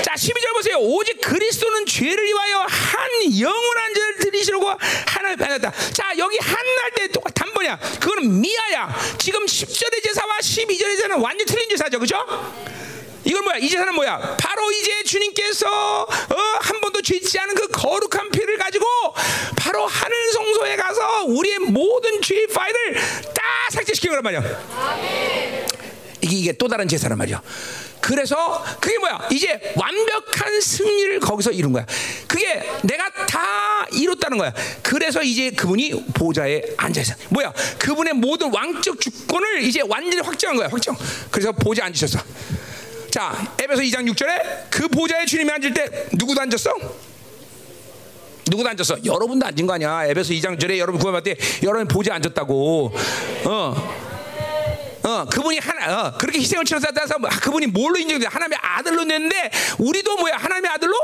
자, 0.04 0.14
12절 0.14 0.54
보세요. 0.54 0.78
오직 0.78 1.20
그리스도는 1.20 1.86
죄를 1.86 2.26
위하여 2.26 2.60
한 2.60 3.40
영원한 3.40 3.94
죄를 3.94 4.16
들이시려고 4.18 4.72
하나님 5.08 5.38
받았다. 5.38 5.72
자, 5.94 6.12
여기 6.18 6.38
한날 6.40 6.92
때 6.96 7.08
똑같 7.08 7.34
단번이야. 7.34 7.78
그거는 8.00 8.42
미아야. 8.42 8.96
지금 9.18 9.46
10절의 9.46 10.04
제사와 10.04 10.38
12절의 10.40 10.96
제사는 10.98 11.20
완전 11.20 11.46
틀린 11.46 11.70
제사죠. 11.70 12.00
그죠? 12.00 12.16
이건 13.26 13.44
뭐야? 13.44 13.58
이 13.58 13.68
제사는 13.70 13.94
뭐야? 13.94 14.38
바로 14.40 14.72
이제 14.72 15.04
주님께서 15.04 16.04
어, 16.04 16.36
한 16.62 16.80
번도 16.80 17.02
죄짓지 17.02 17.40
않은 17.40 17.56
그 17.56 17.68
거룩한 17.68 18.30
피를 18.32 18.58
가지고 18.58 18.86
바로 19.58 19.86
하늘 19.86 20.32
성소에 20.32 20.76
가서 20.76 21.24
우리의 21.26 21.60
모든 21.60 22.22
죄 22.22 22.46
파일을 22.48 22.94
다 23.34 23.44
삭제시킨 23.72 24.12
거란 24.12 24.24
말이야. 24.24 24.44
이게, 26.22 26.36
이게 26.38 26.52
또 26.54 26.68
다른 26.68 26.88
제사란 26.88 27.18
말이야. 27.18 27.42
그래서 28.00 28.64
그게 28.80 29.00
뭐야? 29.00 29.28
이제 29.32 29.74
완벽한 29.76 30.62
승리를 30.62 31.20
거기서 31.22 31.50
이룬 31.50 31.72
거야. 31.74 31.84
그게 32.28 32.64
내가 32.84 33.10
다 33.26 33.88
이뤘다는 33.92 34.38
거야. 34.38 34.54
그래서 34.84 35.24
이제 35.24 35.50
그분이 35.50 36.06
보좌에 36.14 36.62
앉아 36.78 37.02
있어. 37.02 37.16
뭐야? 37.30 37.52
그분의 37.80 38.14
모든 38.14 38.54
왕적 38.54 39.02
주권을 39.02 39.64
이제 39.64 39.82
완전히 39.90 40.22
확정한 40.22 40.56
거야. 40.58 40.68
확정. 40.68 40.96
그래서 41.32 41.52
보좌에 41.52 41.88
앉으셨어. 41.88 42.20
자, 43.16 43.34
에베소 43.58 43.82
2장 43.84 44.12
6절에 44.12 44.70
그 44.70 44.90
보좌에 44.90 45.26
주님이 45.26 45.50
앉을 45.50 45.74
때 45.74 46.08
누구도 46.12 46.42
앉았어? 46.42 46.70
누구도 48.52 48.68
앉았어? 48.68 48.98
여러분도 49.06 49.46
앉은 49.46 49.66
거 49.66 49.72
아니야? 49.72 50.06
에베소 50.08 50.34
2장 50.34 50.60
절에 50.60 50.78
여러분 50.78 51.00
구원받을 51.00 51.34
때 51.34 51.42
여러분 51.64 51.88
보좌에 51.88 52.14
앉았다고. 52.16 52.94
어. 53.46 53.96
어, 55.04 55.26
그분이 55.32 55.60
하나, 55.60 56.08
어, 56.08 56.18
그렇게 56.18 56.40
희생을 56.40 56.66
치러서 56.66 56.88
따라서 56.94 57.16
아, 57.24 57.40
그분이 57.40 57.68
뭘로 57.68 57.98
인정돼? 57.98 58.28
하나님의 58.28 58.60
아들로 58.62 59.06
냈는데 59.06 59.50
우리도 59.78 60.18
뭐야? 60.18 60.36
하나님의 60.36 60.72
아들로? 60.72 60.96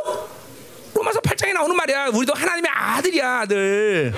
로마서 0.94 1.20
8장에 1.22 1.54
나오는 1.54 1.76
말이야. 1.76 2.08
우리도 2.08 2.34
하나님의 2.34 2.72
아들이야, 2.74 3.40
아들. 3.42 4.14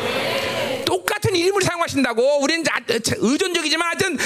똑같은 0.86 1.36
이름을 1.36 1.62
사용하신다고. 1.62 2.42
우리는 2.42 2.64
의존적이지만 3.18 3.88
하여튼 3.88 4.18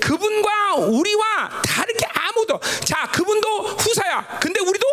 그분과 0.00 0.74
우리와 0.76 1.62
다르게 1.64 2.06
아무도. 2.06 2.60
자, 2.84 3.08
그분도 3.12 3.48
후사야. 3.76 4.38
근데 4.40 4.60
우리도 4.60 4.86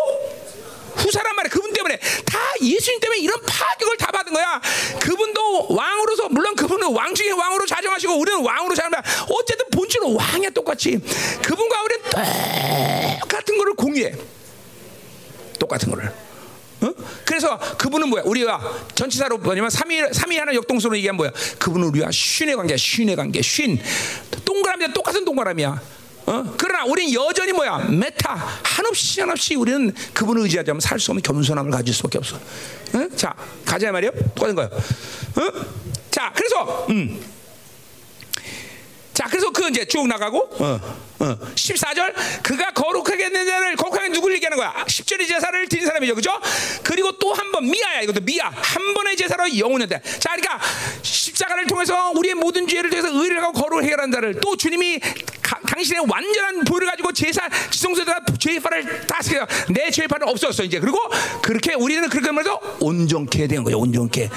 후사란 0.97 1.35
말이야. 1.35 1.49
그분 1.49 1.72
때문에 1.73 1.97
다 2.26 2.39
예수님 2.61 2.99
때문에 2.99 3.19
이런 3.22 3.39
파격을 3.45 3.97
다 3.97 4.11
받은 4.11 4.34
거야. 4.34 4.61
그분도 4.99 5.73
왕으로서 5.73 6.30
물론 6.30 6.55
그분은 6.55 6.93
왕 6.93 7.13
중에 7.15 7.31
왕으로 7.31 7.65
자정하시고 7.65 8.13
우리는 8.13 8.43
왕으로 8.43 8.76
자정하 8.76 9.01
어쨌든 9.30 9.65
본질은 9.72 10.13
왕이야 10.15 10.49
똑같이. 10.51 10.99
그분과 11.41 11.84
우리는 11.84 12.03
똑같은 13.22 13.57
거를 13.57 13.73
공유해. 13.73 14.13
똑같은 15.59 15.89
거를. 15.89 16.11
어? 16.81 16.93
그래서 17.25 17.57
그분은 17.77 18.09
뭐야? 18.09 18.23
우리가 18.25 18.59
전치사로 18.95 19.37
뭐냐면 19.37 19.69
삼위 19.69 20.01
삼위 20.13 20.37
하나 20.37 20.53
역동성으로 20.53 20.97
얘기한 20.97 21.15
뭐야? 21.15 21.31
그분은 21.59 21.87
우리와 21.89 22.09
쉰의 22.11 22.55
관계야. 22.55 22.77
쉰의 22.77 23.15
관계. 23.15 23.41
쉰. 23.41 23.77
동그라미야. 24.45 24.93
똑같은 24.93 25.23
동그라미야. 25.25 25.81
어? 26.27 26.53
그러나 26.57 26.85
우리는 26.85 27.13
여전히 27.13 27.51
뭐야? 27.51 27.79
메타 27.89 28.33
한없이 28.63 29.21
한없이 29.21 29.55
우리는 29.55 29.93
그분을 30.13 30.43
의지하자면 30.43 30.79
살 30.79 30.99
수 30.99 31.11
없는 31.11 31.21
겸손함을 31.23 31.71
가질 31.71 31.93
수밖에 31.93 32.17
없어. 32.17 32.35
어? 32.37 33.15
자 33.15 33.33
가자 33.65 33.91
말이요. 33.91 34.11
똑같은 34.35 34.55
거예요. 34.55 34.69
어? 34.73 35.65
자 36.09 36.31
그래서 36.35 36.85
음. 36.89 37.21
자, 39.13 39.27
그래서 39.29 39.51
그 39.51 39.67
이제 39.69 39.85
쭉 39.85 40.07
나가고, 40.07 40.49
어, 41.22 41.26
어. 41.26 41.38
14절, 41.56 42.14
그가 42.43 42.72
거룩하게 42.72 43.30
된 43.30 43.45
자를, 43.45 43.76
거룩하게 43.76 44.10
누굴 44.10 44.34
얘기하는 44.35 44.57
거야? 44.57 44.73
10절의 44.88 45.27
제사를 45.27 45.68
드린 45.68 45.85
사람이죠. 45.85 46.15
그죠? 46.15 46.31
그리고 46.84 47.11
또 47.14 47.31
한 47.34 47.52
번, 47.52 47.69
미아야. 47.69 48.02
이것도 48.02 48.22
미아. 48.22 48.49
한 48.49 48.93
번의 48.93 49.15
제사로 49.15 49.57
영원한다. 49.57 49.99
자, 50.19 50.35
그러니까 50.35 50.60
십자가를 51.02 51.65
통해서 51.68 52.11
우리의 52.11 52.35
모든 52.35 52.68
죄를 52.68 52.89
통해서 52.89 53.10
의를 53.10 53.41
하고 53.41 53.53
거룩을 53.53 53.84
해결한 53.85 54.11
자를 54.11 54.39
또 54.41 54.56
주님이 54.57 54.99
가, 54.99 55.10
당신의 55.67 56.05
완전한 56.09 56.63
보혈을 56.63 56.88
가지고 56.88 57.11
제사, 57.11 57.47
지성소에다 57.69 58.19
죄파를 58.39 59.07
다 59.07 59.21
세요. 59.21 59.45
내 59.69 59.89
죄파는 59.91 60.27
없었어, 60.27 60.63
이제. 60.63 60.79
그리고 60.79 60.97
그렇게 61.41 61.73
우리는 61.73 62.07
그렇게 62.09 62.31
말해서 62.31 62.59
온전케 62.79 63.47
된 63.47 63.63
거예요. 63.63 63.77
온전케. 63.79 64.29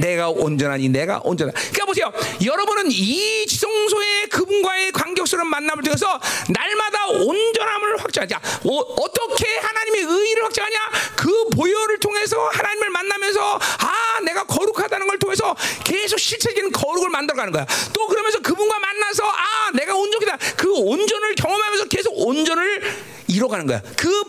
내가 0.00 0.30
온전하니 0.30 0.88
내가 0.88 1.20
온전하. 1.24 1.52
그러니까 1.52 1.84
보세요. 1.86 2.12
여러분은 2.44 2.90
이 2.90 3.46
지성소의 3.46 4.28
그분과의 4.28 4.92
관격스러운 4.92 5.48
만남을 5.48 5.82
통해서 5.84 6.20
날마다 6.48 7.06
온전함을 7.08 8.02
확증하자. 8.02 8.36
어, 8.38 9.12
떻게 9.12 9.46
하나님의 9.58 10.02
의의를 10.02 10.44
확증하냐? 10.44 10.78
그 11.16 11.48
보혈을 11.50 11.98
통해서 11.98 12.38
하나님을 12.48 12.90
만나면서 12.90 13.56
아 13.58 14.20
내가 14.24 14.44
거룩하다는 14.44 15.06
걸 15.06 15.18
통해서 15.18 15.54
계속 15.84 16.18
실체적인 16.18 16.72
거룩을 16.72 17.10
만들어가는 17.10 17.52
거야. 17.52 17.66
또 17.92 18.06
그러면서 18.06 18.40
그분과 18.40 18.78
만나서 18.78 19.24
아 19.24 19.70
내가 19.74 19.94
온전이다. 19.94 20.38
그 20.56 20.69
온전을 20.74 21.34
경험하면서 21.34 21.84
계속 21.86 22.10
온전을 22.16 22.82
이뤄가는 23.28 23.66
거야. 23.66 23.80
그, 23.96 24.22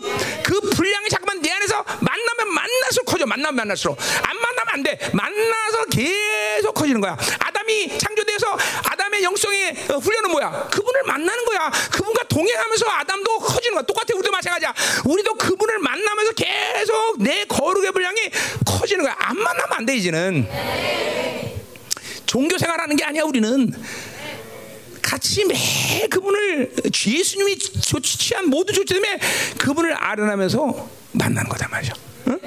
그 0.44 0.60
분량이 0.60 1.08
잠깐만 1.08 1.42
내 1.42 1.50
안에서 1.50 1.84
만나면 2.00 2.54
만날수록 2.54 3.06
커져. 3.06 3.26
만나면 3.26 3.56
만날수록. 3.56 3.98
안 4.00 4.36
만나면 4.36 4.66
안 4.68 4.82
돼. 4.82 4.98
만나서 5.12 5.84
계속 5.90 6.72
커지는 6.74 7.00
거야. 7.00 7.16
아담이 7.40 7.98
창조돼서 7.98 8.56
아담의 8.90 9.22
영성의 9.24 9.76
어, 9.90 9.96
훈련은 9.98 10.30
뭐야? 10.30 10.68
그분을 10.70 11.02
만나는 11.04 11.44
거야. 11.44 11.70
그분과 11.92 12.24
동행하면서 12.24 12.86
아담도 12.88 13.38
커지는 13.40 13.74
거야. 13.74 13.82
똑같아. 13.82 14.14
우리도 14.14 14.30
마찬가지야. 14.30 14.72
우리도 15.04 15.34
그분을 15.34 15.78
만나면서 15.80 16.32
계속 16.32 17.22
내 17.22 17.44
거룩의 17.46 17.90
분량이 17.92 18.20
커지는 18.64 19.04
거야. 19.04 19.16
안 19.18 19.36
만나면 19.36 19.72
안 19.78 19.86
돼, 19.86 19.96
이제는. 19.96 20.48
종교 22.26 22.56
생활하는 22.56 22.96
게 22.96 23.04
아니야, 23.04 23.24
우리는. 23.24 23.72
같이 25.12 25.44
매 25.44 26.06
그분을 26.08 26.72
예수님이 27.18 27.58
취한 28.16 28.48
모든 28.48 28.74
조치 28.74 28.94
때문에 28.94 29.18
그분을 29.58 29.94
아련하면서 29.94 30.88
만나는 31.12 31.50
거다 31.50 31.68
말이죠. 31.68 31.92
응? 32.28 32.40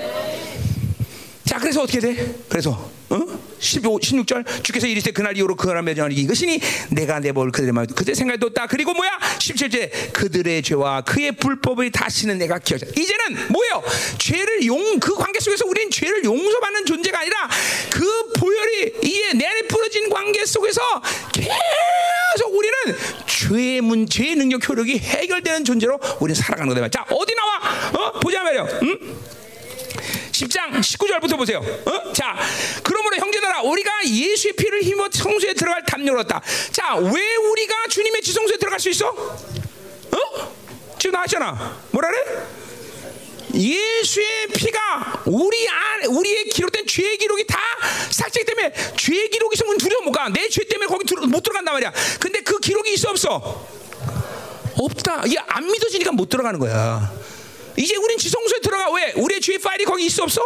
자, 1.46 1.60
그래서 1.60 1.84
어떻게 1.84 2.00
돼? 2.00 2.36
그래서 2.50 2.92
어? 3.10 3.20
15, 3.60 4.00
16절? 4.00 4.64
주께서 4.64 4.88
이르시되 4.88 5.12
그날 5.12 5.38
이후로 5.38 5.56
그날 5.56 5.84
매정하니 5.84 6.16
이것이니 6.16 6.60
내가 6.90 7.20
내볼 7.20 7.52
그들의 7.52 7.72
마음 7.72 7.86
그때 7.88 8.14
생각이 8.14 8.40
뒀다. 8.40 8.68
그리고 8.68 8.94
뭐야? 8.94 9.12
17절 9.40 10.14
그들의 10.14 10.64
죄와 10.64 11.02
그의 11.02 11.32
불법을 11.34 11.92
다시는 11.92 12.38
내가 12.40 12.58
기억자 12.60 12.88
이제는 12.88 13.48
뭐예요? 13.50 13.84
죄를 14.18 14.66
용 14.66 15.00
그 15.00 15.14
관계 15.16 15.40
속에서 15.40 15.66
우리는 15.68 15.92
죄를 15.92 16.24
용서받는 16.24 16.86
존재가 16.86 17.20
아니라 17.20 17.50
그 17.92 18.34
보혈이 18.40 18.94
이에 19.04 19.34
내 19.34 19.46
안에 19.46 19.62
풀어진 19.68 20.10
관계 20.10 20.46
속에서 20.46 20.82
계속 21.32 22.56
우리는 22.56 22.76
죄의 23.28 23.82
문 23.82 24.08
죄의 24.08 24.36
능력 24.36 24.68
효력이 24.68 24.98
해결되는 24.98 25.64
존재로 25.66 26.00
우리는 26.20 26.34
살아가는 26.42 26.74
거다. 26.74 26.90
자 26.90 27.06
어디 27.10 27.36
나와? 27.36 27.60
어? 28.08 28.20
보자 28.20 28.42
말이요. 28.44 28.68
응? 28.84 29.00
10장 30.36 30.72
19절부터 30.82 31.38
보세요. 31.38 31.60
어? 31.86 32.14
자, 32.14 32.36
그러므로 32.84 33.16
형제들아, 33.18 33.62
우리가 33.62 33.92
예수의 34.06 34.54
피를 34.54 34.82
힘입어 34.84 35.08
성소에 35.12 35.54
들어갈 35.54 35.84
담요를 35.86 36.20
얻다. 36.22 36.42
자, 36.72 36.96
왜 36.96 37.36
우리가 37.36 37.88
주님의 37.90 38.22
지성소에 38.22 38.58
들어갈 38.58 38.80
수 38.80 38.90
있어? 38.90 39.08
어? 39.10 40.56
지금 41.00 41.14
나왔잖아. 41.14 41.78
뭐라 41.92 42.10
그래? 42.10 42.48
예수의 43.54 44.48
피가 44.54 45.24
우리 45.28 45.70
안 45.70 46.06
우리의 46.08 46.46
기록된 46.46 46.86
죄 46.88 47.16
기록이 47.16 47.46
다 47.48 47.58
삭제기 48.10 48.46
때문에 48.46 48.74
죄 48.98 49.28
기록이 49.30 49.54
있으면 49.56 49.78
두려워 49.78 50.04
못 50.04 50.12
가. 50.12 50.28
내 50.28 50.50
죄 50.50 50.66
때문에 50.66 50.88
거기 50.88 51.06
들어, 51.06 51.26
못 51.26 51.42
들어간단 51.42 51.74
말이야. 51.74 51.94
근데 52.20 52.42
그 52.42 52.60
기록이 52.60 52.94
있어 52.94 53.12
없어? 53.12 53.66
없다. 54.78 55.24
이게 55.26 55.38
안 55.48 55.66
믿어지니까 55.72 56.12
못 56.12 56.28
들어가는 56.28 56.60
거야. 56.60 57.10
이제 57.78 57.96
우린 57.98 58.18
지성소에 58.18 58.60
들어가 58.60 58.92
왜? 58.94 59.14
우리의 59.16 59.42
죄 59.42 59.58
파일이 59.58 59.86
거기 59.86 60.06
있어 60.06 60.24
없어? 60.24 60.42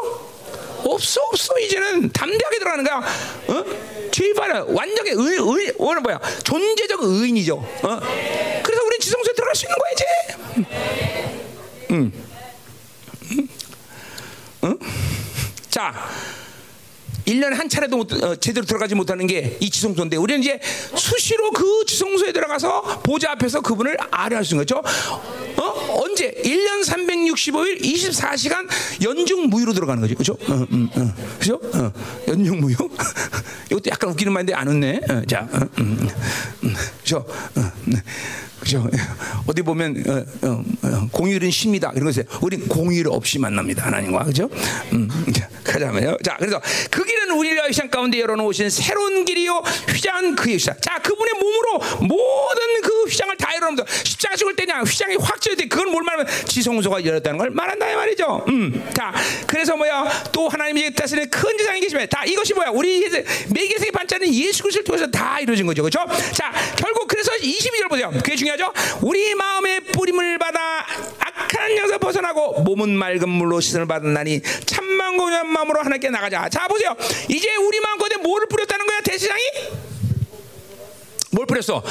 없어 0.84 1.22
없어 1.32 1.60
이제는 1.60 2.12
담대하게 2.12 2.60
들어가는 2.60 2.84
거야. 2.84 2.98
어? 3.48 4.10
죄 4.12 4.34
파일 4.34 4.54
완전히 4.68 5.12
의, 5.12 5.38
의, 5.38 5.74
오늘 5.78 6.02
뭐야? 6.02 6.20
존재적 6.44 7.00
의인이죠. 7.04 7.56
어? 7.56 8.00
그래서 8.64 8.84
우리 8.86 8.98
지성소에 9.00 9.34
들어갈 9.34 9.56
수 9.56 9.66
있는 9.66 9.78
거야 9.78 9.92
이제. 9.94 10.06
음. 11.92 12.14
음. 13.32 13.50
응? 14.64 14.80
자. 15.70 16.10
1년에 17.30 17.54
한 17.56 17.70
차례도 17.70 17.98
못, 17.98 18.14
어, 18.24 18.36
제대로 18.36 18.66
들어가지 18.66 18.96
못하는 18.96 19.28
게 19.28 19.40
이 19.60 19.70
지성소인데 19.70 20.18
우리는 20.18 20.42
이제 20.42 20.60
수시로 20.96 21.52
그 21.52 21.84
지성소에 21.86 22.32
들어가서 22.32 23.02
보좌 23.04 23.32
앞에서 23.32 23.62
그분을 23.62 23.98
아뢰할 24.12 24.44
수 24.46 24.54
있는 24.56 24.66
거죠. 24.66 24.82
어? 25.58 26.02
언제? 26.02 26.32
1년 26.44 26.84
365일 26.86 27.82
24시간 27.82 28.68
연중 29.04 29.48
무휴로 29.50 29.74
들어가는 29.74 30.02
거죠. 30.02 30.16
그죠? 30.16 30.38
어, 30.48 30.66
음, 30.72 30.90
어, 30.96 31.14
그죠? 31.40 31.60
어, 31.74 31.92
연중 32.28 32.60
무휴? 32.60 32.76
이것도 33.72 33.90
약간 33.92 34.10
웃기는 34.12 34.32
말인데 34.32 34.54
안 34.54 34.68
웃네. 34.68 35.02
어, 35.10 35.22
자, 35.28 35.48
어, 35.52 35.60
음, 35.80 36.08
음, 36.64 36.74
그죠? 37.02 37.26
어, 37.56 37.72
네. 37.86 37.98
그죠? 38.60 38.88
어디 39.48 39.62
보면 39.62 40.04
어, 40.08 40.48
어, 40.48 40.64
어, 40.84 41.08
공휴일은 41.12 41.50
쉽니다. 41.52 41.92
이런 41.96 42.06
것을 42.06 42.26
우리 42.42 42.58
공휴일 42.58 43.08
없이 43.08 43.40
만납니다. 43.40 43.86
하나님과 43.86 44.26
그죠? 44.26 44.50
음, 44.94 45.08
가자면요. 45.64 46.18
자, 46.24 46.36
그래서 46.38 46.62
그 46.90 47.04
길은 47.04 47.32
우리가 47.32 47.72
시장 47.72 47.90
가운데 47.90 48.20
열어놓으신 48.20 48.70
새로운 48.70 49.26
길이요 49.26 49.64
휘장은 49.90 50.36
그의 50.36 50.58
휘장. 50.58 50.76
자, 50.82 51.00
그분의 51.02 51.34
몸으로 51.34 52.08
모든 52.08 52.82
그 52.84 53.04
휘장을 53.10 53.36
다 53.38 53.56
열어놓는다. 53.56 53.90
십자가 54.04 54.36
죽을 54.36 54.56
때냐 54.56 54.82
휘장이 54.82 55.16
확 55.16 55.40
찢을 55.42 55.58
때 55.58 55.68
그건 55.68 55.92
뭘 55.92 56.04
말하면 56.04 56.28
지성소가 56.46 57.06
열었다는 57.06 57.38
걸 57.38 57.50
말한다 57.52 57.92
이 57.92 57.96
말이죠. 57.96 58.46
음, 58.48 58.90
자, 58.96 59.14
그래서 59.48 59.76
뭐야 59.76 60.24
또 60.32 60.50
하나님이 60.50 60.92
뜻하시는 60.94 61.30
큰 61.30 61.58
지상이 61.58 61.80
계시면 61.82 62.08
다 62.10 62.24
이것이 62.26 62.54
뭐야 62.54 62.70
우리 62.70 63.00
매개세의 63.50 63.92
반찬은 63.92 64.34
예수 64.34 64.64
그리스도를 64.64 64.84
통해서 64.84 65.08
다 65.08 65.40
이루어진 65.40 65.66
거죠, 65.66 65.82
그렇죠? 65.84 66.06
자, 66.34 66.52
결국 66.76 67.08
그 67.08 67.19
래서 67.30 67.44
22절 67.44 67.90
보세요. 67.90 68.12
그게 68.12 68.36
중요하죠. 68.36 68.72
우리 69.02 69.36
마음의 69.36 69.82
뿌림을 69.82 70.38
받아 70.40 70.86
악한 71.20 71.78
영에서 71.78 71.98
벗어나고 71.98 72.62
몸은 72.64 72.90
맑은 72.90 73.30
물로 73.30 73.60
씻음을 73.60 73.86
받았나니 73.88 74.42
참만 74.66 75.18
고한 75.18 75.48
마음으로 75.48 75.80
하나님께 75.80 76.10
나가자. 76.10 76.50
자, 76.50 76.68
보세요. 76.68 76.96
이제 77.28 77.56
우리 77.56 77.80
마음 77.80 77.98
가운데 77.98 78.18
뭐를 78.18 78.48
뿌렸다는 78.48 78.86
거야, 78.86 79.00
대시장이? 79.02 79.42
뭘 81.32 81.46
뿌렸어? 81.46 81.84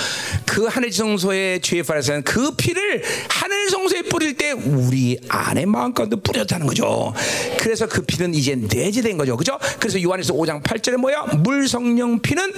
그 0.47 0.67
하늘 0.67 0.91
성소의 0.93 1.61
죄의 1.61 1.85
파라서는 1.85 2.23
그 2.25 2.53
피를 2.53 3.03
하늘 3.29 3.71
성소에 3.71 4.03
뿌릴 4.03 4.37
때 4.37 4.51
우리 4.53 5.19
안에 5.29 5.65
마음 5.67 5.95
가운데 5.95 6.17
뿌렸다는 6.17 6.67
거죠. 6.67 7.15
그래서 7.59 7.87
그 7.87 8.03
피는 8.03 8.35
이제 8.35 8.57
내재된 8.57 9.17
거죠. 9.17 9.37
그죠? 9.37 9.59
그래서 9.79 10.03
요한에서 10.03 10.35
5장 10.35 10.63
8절에 10.63 10.97
뭐야? 10.97 11.23
물 11.45 11.69
성령 11.69 12.21
피는 12.21 12.53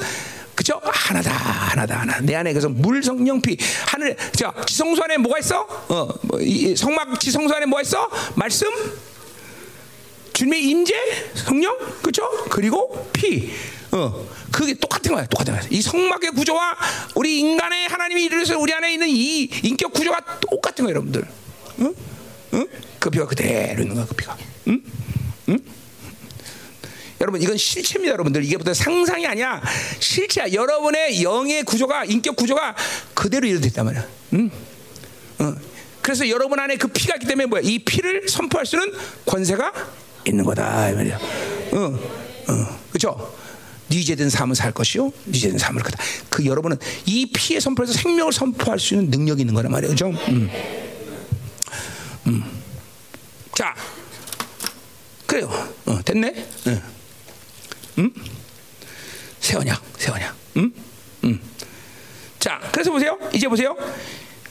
그죠? 0.54 0.80
하나다, 0.84 1.30
하나다, 1.32 2.00
하나. 2.00 2.20
내 2.20 2.34
안에 2.34 2.52
그래서 2.52 2.68
물 2.68 3.02
성령 3.02 3.40
피 3.40 3.56
하늘. 3.86 4.16
자, 4.32 4.52
지성소 4.66 5.02
안에 5.04 5.16
뭐가 5.18 5.38
있어? 5.38 5.66
어, 5.88 6.08
뭐, 6.22 6.40
이 6.40 6.76
성막 6.76 7.18
지성소 7.18 7.54
안에 7.54 7.66
뭐가 7.66 7.82
있어? 7.82 8.10
말씀. 8.34 8.68
주님의 10.34 10.62
임재, 10.64 10.94
성령, 11.34 11.76
그죠? 12.02 12.22
그리고 12.50 13.08
피. 13.12 13.50
어, 13.92 14.26
그게 14.52 14.74
똑같은 14.74 15.12
거야, 15.12 15.26
똑같은 15.26 15.54
거야. 15.54 15.66
이 15.70 15.82
성막의 15.82 16.30
구조와 16.30 16.76
우리 17.14 17.40
인간의 17.40 17.88
하나님이 17.88 18.24
이르셔서 18.24 18.58
우리 18.58 18.72
안에 18.72 18.92
있는 18.92 19.08
이 19.08 19.50
인격 19.62 19.92
구조가 19.92 20.40
똑같은 20.40 20.84
거예요, 20.84 20.96
여러분들. 20.96 21.26
응? 21.80 21.94
응? 22.54 22.66
그 22.98 23.10
피가 23.10 23.26
그대로 23.26 23.82
있는 23.82 23.96
거야, 23.96 24.06
그 24.06 24.14
피가. 24.14 24.36
응? 24.68 24.82
응? 25.48 25.58
여러분 27.20 27.42
이건 27.42 27.56
실체입니다, 27.56 28.12
여러분들. 28.12 28.44
이게 28.44 28.56
보통 28.56 28.72
상상이 28.72 29.26
아니야. 29.26 29.60
실체야. 29.98 30.52
여러분의 30.52 31.22
영의 31.22 31.64
구조가 31.64 32.06
인격 32.06 32.36
구조가 32.36 32.74
그대로 33.12 33.46
이루어졌단 33.46 33.84
말이야. 33.84 34.06
응? 34.34 34.50
어. 35.40 35.54
그래서 36.00 36.28
여러분 36.28 36.58
안에 36.58 36.76
그 36.76 36.88
피가 36.88 37.16
있기 37.16 37.26
때문에 37.26 37.46
뭐야? 37.46 37.62
이 37.64 37.78
피를 37.80 38.26
선포할 38.28 38.64
수는 38.64 38.92
권세가 39.26 39.72
있는 40.26 40.44
거다 40.44 40.90
이 40.90 40.94
말이야. 40.94 41.16
어, 41.72 41.78
어, 42.48 42.78
그렇죠? 42.90 43.36
니제된 43.90 44.30
삶을 44.30 44.54
살 44.54 44.72
것이요, 44.72 45.12
니제된 45.26 45.58
삶을 45.58 45.82
거다. 45.82 46.02
그 46.28 46.44
여러분은 46.46 46.78
이 47.06 47.26
피의 47.26 47.60
선포에서 47.60 47.92
생명을 47.92 48.32
선포할 48.32 48.78
수 48.78 48.94
있는 48.94 49.10
능력이 49.10 49.42
있는 49.42 49.54
거란 49.54 49.72
말이에요, 49.72 49.94
그렇죠? 49.94 50.16
음. 50.28 50.50
음. 52.26 52.44
자, 53.54 53.74
그래요. 55.26 55.48
어, 55.86 56.00
됐네. 56.02 56.46
응. 56.68 56.82
음? 57.98 58.14
새 59.40 59.56
언약, 59.56 59.82
새 59.98 60.10
언약. 60.10 60.34
음? 60.56 60.72
음. 61.24 61.40
자, 62.38 62.60
그래서 62.72 62.90
보세요. 62.90 63.18
이제 63.32 63.48
보세요. 63.48 63.76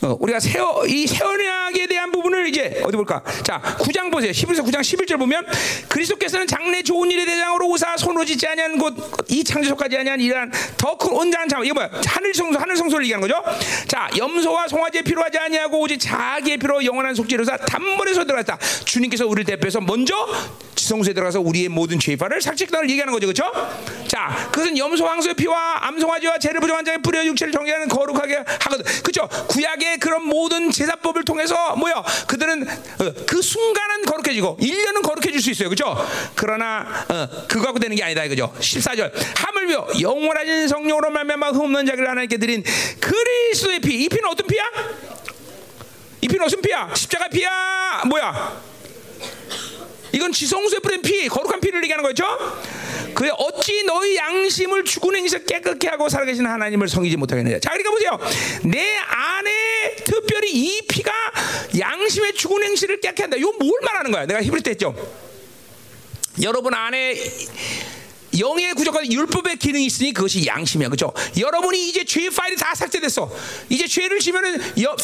어, 0.01 0.15
우리가 0.19 0.39
세어 0.39 0.83
이 0.87 1.05
세언약에 1.05 1.87
대한 1.87 2.11
부분을 2.11 2.47
이제 2.47 2.81
어디 2.85 2.95
볼까? 2.95 3.21
자, 3.43 3.61
9장 3.79 4.11
보세요. 4.11 4.31
11서 4.31 4.63
9장 4.65 4.79
11절 4.79 5.17
보면 5.17 5.45
그리스도께서는 5.89 6.47
장래 6.47 6.81
좋은 6.81 7.11
일의 7.11 7.25
대장으로 7.25 7.67
오사 7.67 7.95
짓지 8.25 8.47
아니한 8.47 8.77
곳이 8.77 9.43
창조소까지 9.43 9.97
아니한 9.97 10.19
이러한 10.19 10.51
더큰 10.77 11.11
온전한 11.11 11.49
장 11.49 11.65
이거 11.65 11.73
뭐야? 11.73 11.89
하늘 12.05 12.33
성소 12.33 12.59
하늘 12.59 12.77
성소를 12.77 13.05
얘기하는 13.05 13.27
거죠. 13.27 13.43
자, 13.87 14.09
염소와 14.15 14.67
송아지 14.67 15.01
필요하지 15.01 15.37
아니하고 15.37 15.79
오직 15.79 15.97
자기의 15.99 16.57
피로 16.57 16.83
영원한 16.83 17.15
속죄로사 17.15 17.57
단번에서 17.57 18.25
들어갔다. 18.25 18.57
주님께서 18.85 19.25
우리를 19.27 19.45
대표해서 19.45 19.81
먼저 19.81 20.15
지성소에 20.79 21.13
들어가서 21.13 21.41
우리의 21.41 21.67
모든 21.67 21.99
죄파를 21.99 22.41
삭제했다는 22.41 22.89
얘기하는 22.89 23.13
거죠. 23.13 23.27
그렇죠? 23.27 23.51
자, 24.07 24.49
그것은 24.51 24.77
염소 24.77 25.05
황소의 25.05 25.35
피와 25.35 25.87
암송아지와 25.87 26.39
죄를 26.39 26.61
부정한 26.61 26.85
자의 26.85 26.97
뿌려 27.01 27.23
육체를 27.25 27.51
정죄하는 27.51 27.87
거룩하게 27.89 28.43
하거든. 28.61 28.85
그렇죠? 29.03 29.27
구약의 29.47 29.97
그런 29.99 30.23
모든 30.25 30.71
제사법을 30.71 31.25
통해서 31.25 31.75
뭐요? 31.75 32.03
그들은 32.27 32.63
어, 32.67 33.13
그 33.27 33.41
순간은 33.41 34.05
거룩해지고 34.05 34.57
1년은 34.61 35.03
거룩해질 35.03 35.41
수 35.41 35.51
있어요. 35.51 35.69
그렇죠? 35.69 35.95
그러나 36.35 36.87
어, 37.09 37.27
그거 37.47 37.65
갖고 37.65 37.79
되는 37.79 37.95
게 37.95 38.03
아니다 38.03 38.23
이거죠. 38.23 38.53
14절. 38.59 39.11
하물며 39.35 39.87
영원하신 40.01 40.67
성령으로 40.69 41.09
말미암아 41.09 41.49
흠없는 41.51 41.85
자기를 41.85 42.09
하나님께 42.09 42.37
드린 42.37 42.63
그리스도의 42.99 43.79
피. 43.81 44.03
이 44.03 44.09
피는 44.09 44.25
어떤 44.29 44.47
피야? 44.47 44.63
이 46.21 46.27
피는 46.27 46.43
무슨 46.43 46.61
피야? 46.61 46.89
십자가 46.95 47.27
피야? 47.27 48.01
뭐야? 48.05 48.69
이건 50.11 50.31
지성소에 50.31 50.79
뿌린 50.79 51.01
피, 51.01 51.27
거룩한 51.27 51.59
피를 51.59 51.83
얘기하는 51.83 52.03
거죠. 52.03 52.25
그래 53.13 53.31
어찌 53.37 53.83
너희 53.83 54.15
양심을 54.15 54.85
죽은 54.85 55.15
행위에서 55.15 55.39
깨끗게 55.39 55.87
하고 55.87 56.09
살아계신 56.09 56.45
하나님을 56.45 56.87
성이지 56.87 57.17
못하겠느냐. 57.17 57.59
자, 57.59 57.71
그러니까 57.71 57.91
보세요. 57.91 58.19
내 58.63 58.95
안에 58.97 59.95
특별히 60.05 60.51
이 60.51 60.81
피가 60.87 61.11
양심의 61.77 62.33
죽은 62.33 62.63
행실을 62.63 62.99
깨끗게 63.01 63.23
한다. 63.23 63.37
이거 63.37 63.53
뭘 63.59 63.71
말하는 63.83 64.11
거야? 64.11 64.25
내가 64.25 64.41
히브리 64.41 64.61
때 64.61 64.71
했죠. 64.71 64.95
여러분 66.41 66.73
안에 66.73 67.15
영의 68.39 68.73
구조가 68.73 69.05
율법의 69.05 69.57
기능이 69.57 69.85
있으니 69.85 70.13
그것이 70.13 70.45
양심이야, 70.45 70.89
그렇죠? 70.89 71.11
여러분이 71.37 71.89
이제 71.89 72.05
죄 72.05 72.29
파일이 72.29 72.55
다 72.55 72.73
삭제됐어. 72.75 73.29
이제 73.69 73.87
죄를 73.87 74.19
지면은 74.19 74.61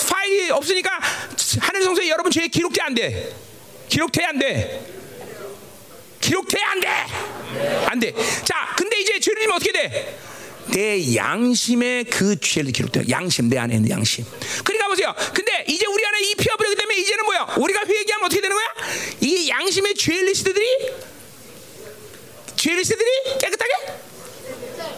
파일이 0.08 0.52
없으니까 0.52 0.92
하늘 1.60 1.84
성소에 1.84 2.08
여러분 2.08 2.32
죄 2.32 2.48
기록돼 2.48 2.82
안 2.82 2.94
돼. 2.94 3.45
기록돼 3.90 4.24
안 4.26 4.40
돼. 4.40 4.86
기록돼 6.22 6.58
안 6.62 6.80
돼. 6.80 6.88
안 7.88 8.00
돼. 8.00 8.14
자, 8.44 8.74
근데 8.78 9.00
이제 9.00 9.20
지면 9.20 9.52
어떻게 9.52 9.72
돼? 9.72 10.20
내 10.68 11.16
양심의 11.16 12.06
그 12.06 12.40
죄를 12.40 12.72
기록돼. 12.72 13.04
양심 13.10 13.50
내 13.50 13.58
안에 13.60 13.76
있는 13.76 13.90
양심. 13.92 14.26
그러니까 14.64 14.88
보세요. 14.88 15.14
근데 15.34 15.64
이제 15.68 15.86
우리 15.86 16.04
안에 16.06 16.20
이 16.22 16.36
피가 16.36 16.58
버리기 16.58 16.76
때문에 16.76 16.98
이제는 16.98 17.26
뭐야? 17.26 17.56
우리가 17.58 17.82
회개하면 17.86 18.26
어떻게 18.26 18.42
되는 18.42 18.56
거야? 18.56 18.68
이 19.22 19.48
양심의 19.50 19.94
죄 19.96 20.14
리스트들이 20.14 20.66
죄 22.56 22.74
리스트들이 22.74 23.08
깨끗하게? 23.40 23.74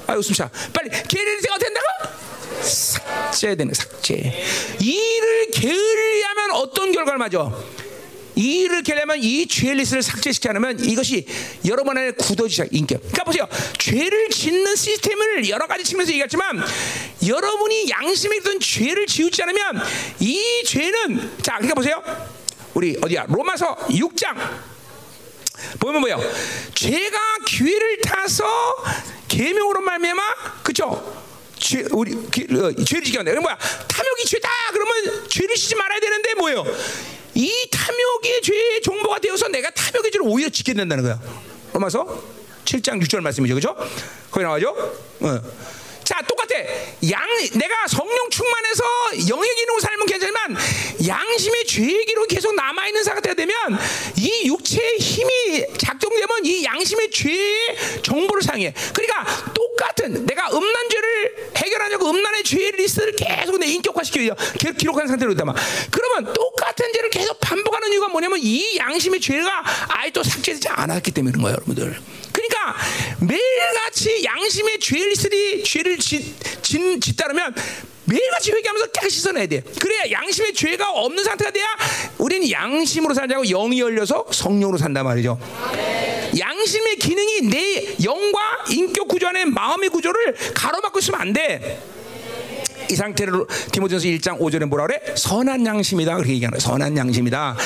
아 0.08 0.16
웃음 0.16 0.34
차. 0.34 0.50
빨리 0.72 0.90
죄 1.10 1.22
리스트가 1.24 1.56
어떻게 1.56 1.66
된다고? 1.66 2.18
삭제되는 2.64 3.74
삭제. 3.74 4.46
이를 4.80 5.52
게을리하면 5.52 6.52
어떤 6.52 6.94
결과를 6.94 7.20
맞아? 7.20 7.52
이 8.38 8.62
일을 8.62 8.84
깨려면 8.84 9.18
이 9.20 9.48
죄 9.48 9.59
리스트를 9.59 10.04
삭제시키지 10.04 10.48
않으면 10.50 10.80
이것이 10.84 11.26
여러분 11.66 11.98
안에 11.98 12.12
굳어지죠 12.12 12.66
인격. 12.72 13.02
그러니까 13.02 13.24
보세요. 13.24 13.48
죄를 13.80 14.30
짓는 14.30 14.76
시스템을 14.76 15.50
여러 15.50 15.66
가지 15.66 15.84
측면에서 15.84 16.12
얘기했지만 16.12 16.64
여러분이 17.26 17.90
양심에 17.90 18.38
있던 18.38 18.60
죄를 18.60 19.08
지우지 19.08 19.42
않으면 19.42 19.82
이 20.20 20.64
죄는 20.66 21.38
자 21.42 21.54
그러니까 21.54 21.74
보세요. 21.74 22.04
우리 22.76 22.96
어디야 23.02 23.26
로마서 23.28 23.76
6장 23.90 24.36
보면 25.80 26.02
뭐예요? 26.02 26.20
죄가 26.76 27.20
기회를 27.48 28.02
타서 28.02 28.46
계명으로 29.28 29.82
말미암아 29.82 30.62
그죠? 30.62 31.26
죄, 31.58 31.84
우리 31.92 32.14
어, 32.14 32.72
죄를 32.86 33.04
지게 33.04 33.18
한다. 33.18 33.34
뭐야? 33.42 33.58
탐욕이 33.88 34.26
죄다. 34.26 34.48
그러면 34.72 35.28
죄를 35.28 35.56
지지 35.56 35.74
말아야 35.74 36.00
되는데 36.00 36.36
뭐예요? 36.36 36.64
이 37.38 37.70
탐욕의 37.70 38.42
죄의 38.42 38.82
정보가 38.82 39.20
되어서 39.20 39.48
내가 39.48 39.70
탐욕의 39.70 40.12
죄를 40.12 40.26
오히려 40.28 40.50
짓게 40.50 40.74
된다는 40.74 41.04
거야. 41.04 41.22
로마서 41.72 42.04
7장 42.66 43.00
6절 43.04 43.20
말씀이죠. 43.22 43.54
그죠? 43.54 43.76
거기 44.32 44.44
나와죠? 44.44 44.70
어. 45.22 45.42
자, 46.04 46.20
똑같 46.28 46.47
아. 46.64 47.10
양, 47.12 47.22
내가 47.54 47.88
성령 47.88 48.30
충만해서 48.30 48.84
영의 49.30 49.56
기능으로 49.56 49.80
살면 49.80 50.06
괜찮지만 50.08 50.58
양심의 51.08 51.66
죄의 51.66 52.06
기록이 52.06 52.36
계속 52.36 52.56
남아 52.56 52.88
있는 52.88 53.04
상태가 53.04 53.36
되면 53.36 53.56
이 54.18 54.48
육체의 54.48 54.98
힘이 55.00 55.66
작동되면 55.78 56.46
이 56.46 56.64
양심의 56.64 57.12
죄의 57.12 58.02
정보를 58.02 58.42
사용해. 58.42 58.74
그러니까 58.94 59.54
똑같은 59.54 60.26
내가 60.26 60.50
음란 60.52 60.90
죄를 60.90 61.52
해결하려고 61.56 62.10
음란의 62.10 62.44
죄 62.44 62.72
리스트를 62.72 63.16
계속 63.16 63.58
내 63.60 63.68
인격화시켜 63.68 64.36
기록한 64.78 65.08
상태로 65.08 65.32
있다만 65.34 65.56
그러면 65.92 66.34
똑같은 66.34 66.92
죄를 66.94 67.10
계속 67.10 67.40
반복하는 67.40 67.92
이유가 67.92 68.08
뭐냐면 68.08 68.40
이 68.42 68.78
양심의 68.78 69.22
죄가 69.22 69.64
아예 69.90 70.10
또 70.10 70.24
삭제되지 70.24 70.70
않았기 70.70 71.12
때문인 71.12 71.42
거예요, 71.42 71.56
여러분들. 71.56 72.00
그러니까 72.32 72.76
매일같이 73.20 74.24
양심의 74.24 74.80
죄 74.80 74.96
리스트를 74.98 76.00
짓, 76.62 77.02
짓다르면 77.02 77.56
매일같이 78.06 78.52
회개하면서 78.52 78.88
깨끗이 78.92 79.18
씻어내야 79.18 79.48
돼. 79.48 79.62
그래야 79.82 80.12
양심의 80.12 80.54
죄가 80.54 80.92
없는 80.92 81.24
상태가 81.24 81.52
돼야 81.52 81.66
우리는 82.18 82.50
양심으로 82.50 83.14
살자고 83.14 83.44
영이 83.44 83.82
열려서 83.82 84.28
성령으로 84.32 84.78
산단 84.78 85.04
말이죠. 85.04 85.38
양심의 86.38 86.96
기능이 86.98 87.42
내 87.50 87.96
영과 88.04 88.40
인격 88.70 89.08
구조 89.08 89.28
안에 89.28 89.46
마음의 89.46 89.90
구조를 89.90 90.36
가로막고 90.54 91.00
있으면 91.00 91.20
안 91.22 91.34
돼. 91.34 91.80
이 92.90 92.96
상태를 92.96 93.46
디모데전서 93.72 94.08
1장 94.08 94.40
5절에 94.40 94.66
뭐라 94.66 94.88
그래? 94.88 95.02
선한 95.16 95.66
양심이다. 95.66 96.16
그렇게 96.16 96.34
얘기하는 96.34 96.58
거야. 96.58 96.60
선한 96.60 96.98
양심이다. 96.98 97.58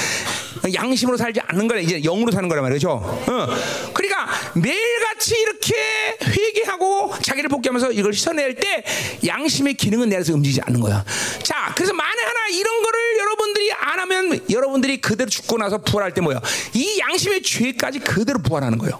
양심으로 0.74 1.18
살지 1.18 1.40
않는 1.48 1.68
거라 1.68 1.80
이제 1.80 2.02
영으로 2.02 2.32
사는 2.32 2.48
거란 2.48 2.64
말이죠. 2.64 2.92
어. 2.92 3.48
그러니까 3.94 4.28
매일같이 4.56 5.36
이렇게 5.40 5.76
회개하고 6.24 7.14
자기를 7.22 7.50
복귀하면서 7.50 7.92
이걸 7.92 8.14
씻어낼 8.14 8.56
때 8.56 8.84
양심의 9.26 9.76
기능은 9.76 10.10
내려서 10.10 10.34
움직이지 10.34 10.62
않는 10.66 10.80
거야. 10.82 11.04
자, 11.44 11.74
그래서 11.76 11.94
만에 11.94 12.22
하나 12.22 12.48
이런 12.52 12.82
거를 12.84 13.18
여러분들이 13.20 13.74
안 13.74 14.00
하면 14.00 14.40
여러분들이 14.50 15.02
그대로 15.02 15.30
죽고 15.30 15.58
나서 15.58 15.78
부활할 15.80 16.14
때 16.14 16.22
뭐야? 16.22 16.42
이 16.74 17.00
양심의 17.00 17.42
죄까지 17.44 18.00
그대로 18.00 18.40
부활하는 18.40 18.78
거예요. 18.78 19.00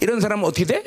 이런 0.00 0.20
사람은 0.20 0.44
어떻게 0.44 0.64
돼? 0.64 0.84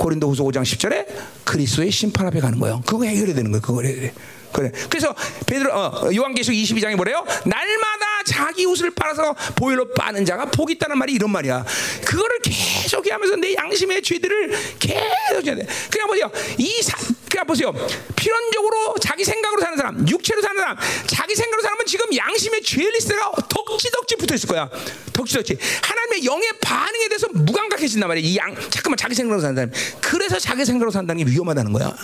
고린도후서 0.00 0.44
5장 0.44 0.62
10절에 0.62 1.06
그리스도의 1.44 1.90
심판 1.90 2.26
앞에 2.26 2.40
가는 2.40 2.58
거예요. 2.58 2.82
그거 2.86 3.04
해결해야 3.04 3.34
되는 3.34 3.50
거예요. 3.50 3.62
그거 3.62 3.82
해결해. 3.82 4.12
그래. 4.52 4.70
그래서 4.88 5.14
베드로 5.46 5.72
어, 5.72 6.10
요한계시록 6.14 6.56
22장에 6.56 6.96
뭐래요? 6.96 7.24
날마다 7.44 8.22
자기 8.26 8.66
옷을 8.66 8.90
빨아서 8.90 9.34
보일로 9.56 9.92
빠는 9.94 10.24
자가 10.24 10.46
복이 10.46 10.74
있다는 10.74 10.98
말이 10.98 11.12
이런 11.12 11.30
말이야. 11.30 11.64
그거를 12.04 12.38
계속 12.42 13.10
하면서 13.10 13.36
내 13.36 13.54
양심의 13.54 14.02
죄들을 14.02 14.50
계속 14.78 15.46
해야 15.46 15.54
돼. 15.54 15.66
그냥 15.90 16.06
보세요. 16.08 16.30
이 16.58 16.82
사, 16.82 16.96
그냥 17.28 17.46
보세요. 17.46 17.72
필연적으로 18.16 18.94
자기 19.00 19.24
생각으로 19.24 19.62
사는 19.62 19.76
사람, 19.76 20.08
육체로 20.08 20.42
사는 20.42 20.60
사람, 20.60 20.76
자기 21.06 21.34
생각으로 21.34 21.62
사는 21.62 21.86
지금 21.86 22.06
양심의 22.14 22.62
죄 22.62 22.82
리스트가 22.82 23.32
덕지덕지 23.48 24.16
붙어 24.16 24.34
있을 24.34 24.48
거야. 24.48 24.68
덕지덕지. 25.12 25.56
하나님의 25.82 26.24
영의 26.24 26.52
반응에 26.60 27.08
대해서 27.08 27.28
무감각해진단 27.32 28.08
말이야. 28.08 28.24
이 28.24 28.36
양, 28.36 28.54
잠깐만 28.70 28.96
자기 28.96 29.14
생각으로 29.14 29.40
사는 29.40 29.54
사람. 29.54 29.70
그래서 30.00 30.38
자기 30.38 30.64
생각으로 30.64 30.90
산다는 30.90 31.24
게 31.24 31.30
위험하다는 31.30 31.72
거야. 31.72 31.94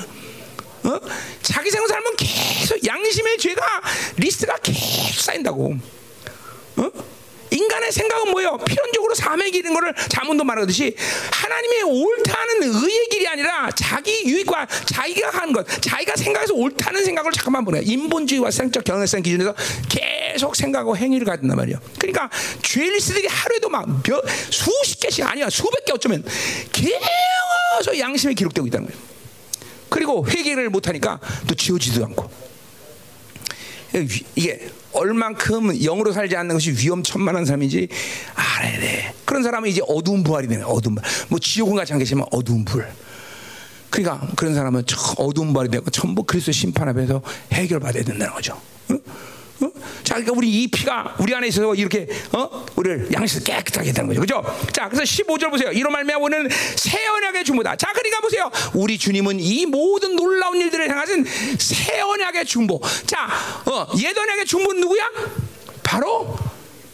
어? 0.87 1.01
자기 1.43 1.71
생각 1.71 1.89
살면 1.89 2.15
계속 2.17 2.87
양심의 2.87 3.39
죄가 3.39 3.83
리스트가 4.17 4.57
계속 4.59 5.21
쌓인다고. 5.21 5.75
어? 6.77 6.91
인간의 7.51 7.93
생각은 7.93 8.33
뭐예요? 8.33 8.59
필연적으로 8.59 9.15
사망의 9.15 9.51
길인 9.51 9.73
거를 9.73 9.95
잠언도 10.09 10.45
말하듯이 10.45 10.95
하나님의 11.33 11.83
옳다는 11.85 12.63
의의 12.63 13.09
길이 13.09 13.27
아니라 13.29 13.71
자기 13.71 14.25
유익과 14.27 14.67
자기가 14.67 15.31
하는 15.31 15.53
것, 15.53 15.67
자기가 15.81 16.17
생각해서 16.17 16.55
옳다는 16.55 17.05
생각을 17.05 17.33
잠깐만 17.33 17.65
보내. 17.65 17.81
인본주의와 17.83 18.51
생적 18.51 18.85
경향성 18.85 19.23
기준에서 19.23 19.55
계속 19.89 20.57
생각하고 20.57 20.97
행위를 20.97 21.27
갖는단 21.27 21.57
말이에요. 21.57 21.79
그러니까 21.99 22.29
죄 22.63 22.83
리스트들이 22.83 23.27
하루에도 23.27 23.69
막 23.69 24.03
몇, 24.03 24.25
수십 24.51 25.01
개씩 25.01 25.25
아니야 25.25 25.49
수백 25.49 25.85
개 25.85 25.93
어쩌면 25.93 26.25
계속 26.73 27.99
양심에 27.99 28.35
기록되고 28.35 28.67
있다는 28.67 28.89
거예요. 28.89 29.16
그리고 29.89 30.27
회개를 30.27 30.71
못하니까 30.71 31.21
또 31.47 31.55
지워지도 31.55 32.05
않고 32.05 32.31
이게 34.35 34.69
얼만큼 34.93 35.79
영으로 35.83 36.13
살지 36.13 36.37
않는 36.37 36.55
것이 36.55 36.73
위험천만한 36.73 37.45
삶인지 37.45 37.89
알아야 38.35 38.81
돼. 38.81 39.15
그런 39.25 39.43
사람은 39.43 39.69
이제 39.69 39.81
어두운 39.87 40.23
부활이 40.23 40.49
되는 40.49 40.65
어두운 40.65 40.95
부활. 40.95 41.11
뭐 41.29 41.39
지옥은 41.39 41.77
같이 41.77 41.93
안 41.93 41.99
계시면 41.99 42.27
어두운 42.31 42.65
불. 42.65 42.87
그러니까 43.91 44.27
그런 44.37 44.55
사람은 44.55 44.85
어두운 45.17 45.53
부활이 45.53 45.71
되고 45.71 45.89
전부 45.91 46.23
그리스도 46.25 46.53
심판 46.53 46.89
앞에서 46.89 47.23
해결받아야 47.53 48.05
된다는 48.05 48.33
거죠. 48.35 48.61
응? 48.91 49.01
어? 49.61 49.71
자, 50.05 50.15
그러니까 50.15 50.33
우리 50.37 50.49
이 50.49 50.69
피가 50.69 51.17
우리 51.19 51.35
안에 51.35 51.49
있어서 51.49 51.75
이렇게 51.75 52.07
어? 52.33 52.67
우리를 52.77 53.09
양식 53.13 53.43
깨끗하게 53.45 53.93
되는 53.93 54.09
거죠. 54.09 54.21
그죠? 54.21 54.69
자, 54.73 54.89
그래서 54.89 55.05
15절 55.05 55.51
보세요. 55.51 55.71
이런 55.73 55.93
말미암아 55.93 56.23
오는 56.23 56.49
새 56.77 57.07
언약의 57.07 57.45
중보다. 57.45 57.77
자, 57.77 57.93
그러니까 57.93 58.21
보세요. 58.21 58.51
우리 58.75 58.99
주님은 58.99 59.41
이 59.41 59.67
모든 59.67 60.17
놀라운 60.17 60.61
일들을 60.61 60.89
향하신 60.91 61.25
새 61.59 62.01
언약의 62.01 62.45
중보. 62.45 62.81
자, 63.07 63.29
어, 63.65 63.87
옛 63.99 64.17
언약의 64.17 64.45
중보는 64.45 64.81
누구야? 64.81 65.11
바로 65.83 66.37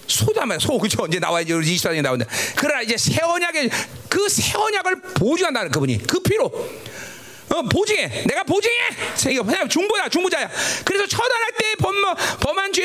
소다만 0.07 0.59
소 0.59 0.79
그죠? 0.79 1.07
이제 1.09 1.19
나와 1.19 1.41
이제 1.41 1.55
24장에 1.55 2.03
나온다. 2.03 2.27
그러나 2.57 2.83
이제 2.83 2.97
새 2.97 3.21
언약의 3.23 3.71
그새 4.09 4.57
언약을 4.57 5.01
보증한다는 5.15 5.71
그분이 5.71 6.07
그 6.07 6.21
피로 6.21 6.53
어, 7.53 7.63
보증해. 7.63 8.25
내가 8.27 8.43
보증해. 8.45 8.75
중보야, 9.69 10.09
중보자야. 10.09 10.51
그래서 10.85 11.07
처 11.07 11.23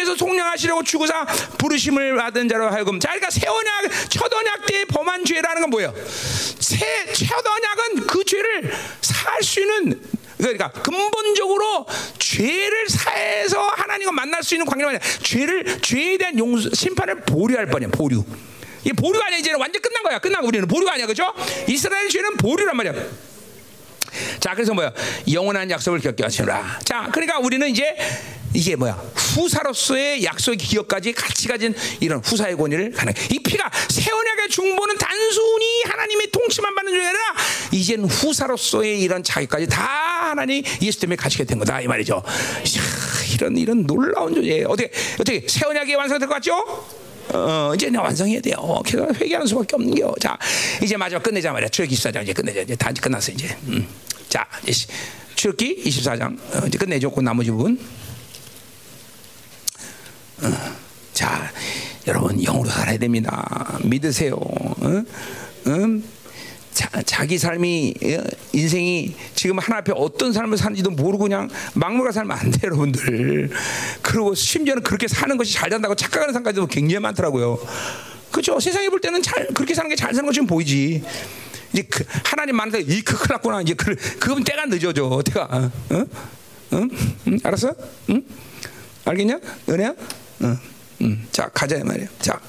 죄에서 0.07 0.15
속량하시려고 0.15 0.83
주고사 0.83 1.25
부르심을 1.57 2.15
받은 2.15 2.47
자로 2.47 2.69
하여금. 2.69 2.99
자, 2.99 3.09
그러니까 3.09 3.29
새 3.29 3.45
언약, 3.47 4.09
첫 4.09 4.33
언약 4.33 4.65
때 4.65 4.85
범한 4.85 5.25
죄라는 5.25 5.61
건 5.61 5.69
뭐예요? 5.69 5.93
새, 6.59 6.77
첫 7.13 7.45
언약은 7.45 8.07
그 8.07 8.23
죄를 8.23 8.71
살 9.01 9.43
수 9.43 9.59
있는 9.59 10.01
그러니까 10.37 10.71
근본적으로 10.71 11.85
죄를 12.17 12.87
사해서 12.87 13.59
하나님과 13.59 14.11
만날 14.13 14.41
수 14.41 14.55
있는 14.55 14.65
관계가 14.65 14.91
아니라 14.91 15.03
죄를 15.21 15.81
죄에 15.81 16.17
대한 16.17 16.37
용서 16.39 16.69
심판을 16.73 17.21
보류할 17.21 17.65
뻔이야 17.67 17.89
보류. 17.89 18.23
이 18.83 18.93
보류가 18.93 19.25
아니야 19.25 19.39
이제 19.39 19.51
완전 19.53 19.81
끝난 19.81 20.03
거야 20.03 20.19
거 20.19 20.47
우리는 20.47 20.67
보류가 20.67 20.93
아니야 20.93 21.07
그죠? 21.07 21.33
이스라엘 21.67 22.07
죄는 22.07 22.37
보류란 22.37 22.77
말이야. 22.77 22.93
자, 24.39 24.53
그래서 24.53 24.73
뭐야? 24.73 24.93
영원한 25.31 25.69
약속을 25.69 25.99
겪게 25.99 26.23
하시라. 26.23 26.79
자, 26.83 27.09
그러니까 27.11 27.39
우리는 27.39 27.67
이제 27.69 27.95
이게 28.53 28.75
뭐야? 28.75 28.93
후사로서의 29.15 30.23
약속의 30.23 30.57
기억까지 30.57 31.13
같이 31.13 31.47
가진 31.47 31.75
이런 31.99 32.19
후사의 32.19 32.55
권위를 32.55 32.91
가는. 32.91 33.13
이 33.31 33.39
피가 33.39 33.69
세원약의 33.89 34.49
중보는 34.49 34.97
단순히 34.97 35.83
하나님의 35.83 36.31
통치만 36.31 36.73
받는 36.73 36.93
줄 36.93 37.01
아니라 37.01 37.19
이젠 37.71 38.05
후사로서의 38.05 38.99
이런 39.01 39.23
자격까지 39.23 39.67
다 39.67 40.29
하나님 40.29 40.63
예수 40.81 40.99
때문에 40.99 41.15
가지게 41.15 41.43
된 41.43 41.59
거다 41.59 41.81
이 41.81 41.87
말이죠. 41.87 42.23
이야, 42.25 42.81
이런 43.35 43.57
이런 43.57 43.85
놀라운 43.85 44.33
존재. 44.33 44.63
어떻게 44.63 44.91
어떻게 45.19 45.47
세원약이 45.47 45.93
완성될 45.95 46.27
것 46.27 46.35
같죠? 46.35 46.55
어, 47.33 47.73
이제 47.75 47.91
완성해야 47.95 48.39
돼요. 48.39 48.81
그래서 48.85 49.07
회개하는 49.13 49.45
수밖에 49.47 49.75
없는 49.75 49.93
게 49.93 50.03
자, 50.21 50.37
이제 50.81 50.95
마지막 50.95 51.21
끝내자 51.21 51.51
말이야. 51.51 51.69
출애기 51.69 51.93
24장 51.95 52.23
이제 52.23 52.33
끝내자. 52.33 52.61
이제 52.61 52.75
다 52.75 52.91
끝났어 52.93 53.31
이제. 53.33 53.55
음. 53.67 53.85
자, 54.29 54.47
출애기 55.35 55.83
24장 55.85 56.37
어, 56.55 56.67
이제 56.67 56.77
끝내죠. 56.77 57.11
그 57.11 57.19
나머지 57.19 57.51
부분. 57.51 57.77
어, 60.43 60.53
자, 61.13 61.51
여러분 62.07 62.37
영으로 62.41 62.69
살아야 62.69 62.97
됩니다. 62.97 63.79
믿으세요. 63.83 64.35
어? 64.35 65.03
음? 65.67 66.03
자, 66.73 66.89
자기 67.05 67.39
삶이 67.39 67.93
어, 68.03 68.23
인생이 68.53 69.15
지금 69.33 69.57
하나 69.57 69.77
앞에 69.77 69.93
어떤 69.95 70.31
삶을 70.31 70.57
사는지도 70.57 70.91
모르고 70.91 71.23
그냥 71.23 71.49
막무가 71.73 72.11
살면 72.11 72.37
안 72.37 72.51
돼요, 72.51 72.59
여러분들. 72.65 73.49
그리고 74.03 74.35
심지어는 74.35 74.83
그렇게 74.83 75.07
사는 75.07 75.35
것이 75.37 75.53
잘 75.53 75.69
된다고 75.71 75.95
착각하는 75.95 76.33
사람까지도 76.33 76.67
굉장히 76.67 76.99
많더라고요. 77.01 77.57
그렇죠? 78.31 78.59
세상에 78.59 78.89
볼 78.89 79.01
때는 79.01 79.23
잘 79.23 79.47
그렇게 79.47 79.73
사는 79.73 79.89
게 79.89 79.95
잘 79.95 80.13
사는 80.13 80.25
것처럼 80.25 80.45
보이지. 80.45 81.03
이제 81.73 81.81
그 81.89 82.03
하나님 82.23 82.55
만나서 82.55 82.79
이 82.79 83.01
큰일 83.01 83.19
났구나. 83.29 83.61
이제 83.61 83.73
그 83.73 83.95
그건 84.19 84.43
때가 84.43 84.65
늦어져. 84.65 85.21
때가. 85.25 85.43
어? 85.49 85.71
응? 85.91 86.05
응? 86.73 86.89
응? 87.27 87.39
알았어? 87.43 87.73
응? 88.11 88.21
알겠냐? 89.05 89.39
은혜야? 89.69 89.93
응. 90.41 90.57
응. 91.01 91.27
자, 91.31 91.49
가자 91.53 91.83
말이야. 91.83 92.07
자. 92.19 92.39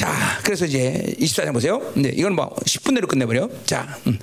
자, 0.00 0.10
그래서 0.42 0.64
이제 0.64 1.14
24장 1.20 1.52
보세요. 1.52 1.78
근데 1.92 2.08
이건 2.08 2.34
뭐 2.34 2.48
10분 2.64 2.94
내로 2.94 3.06
끝내버려. 3.06 3.50
자, 3.66 3.98
음. 4.06 4.18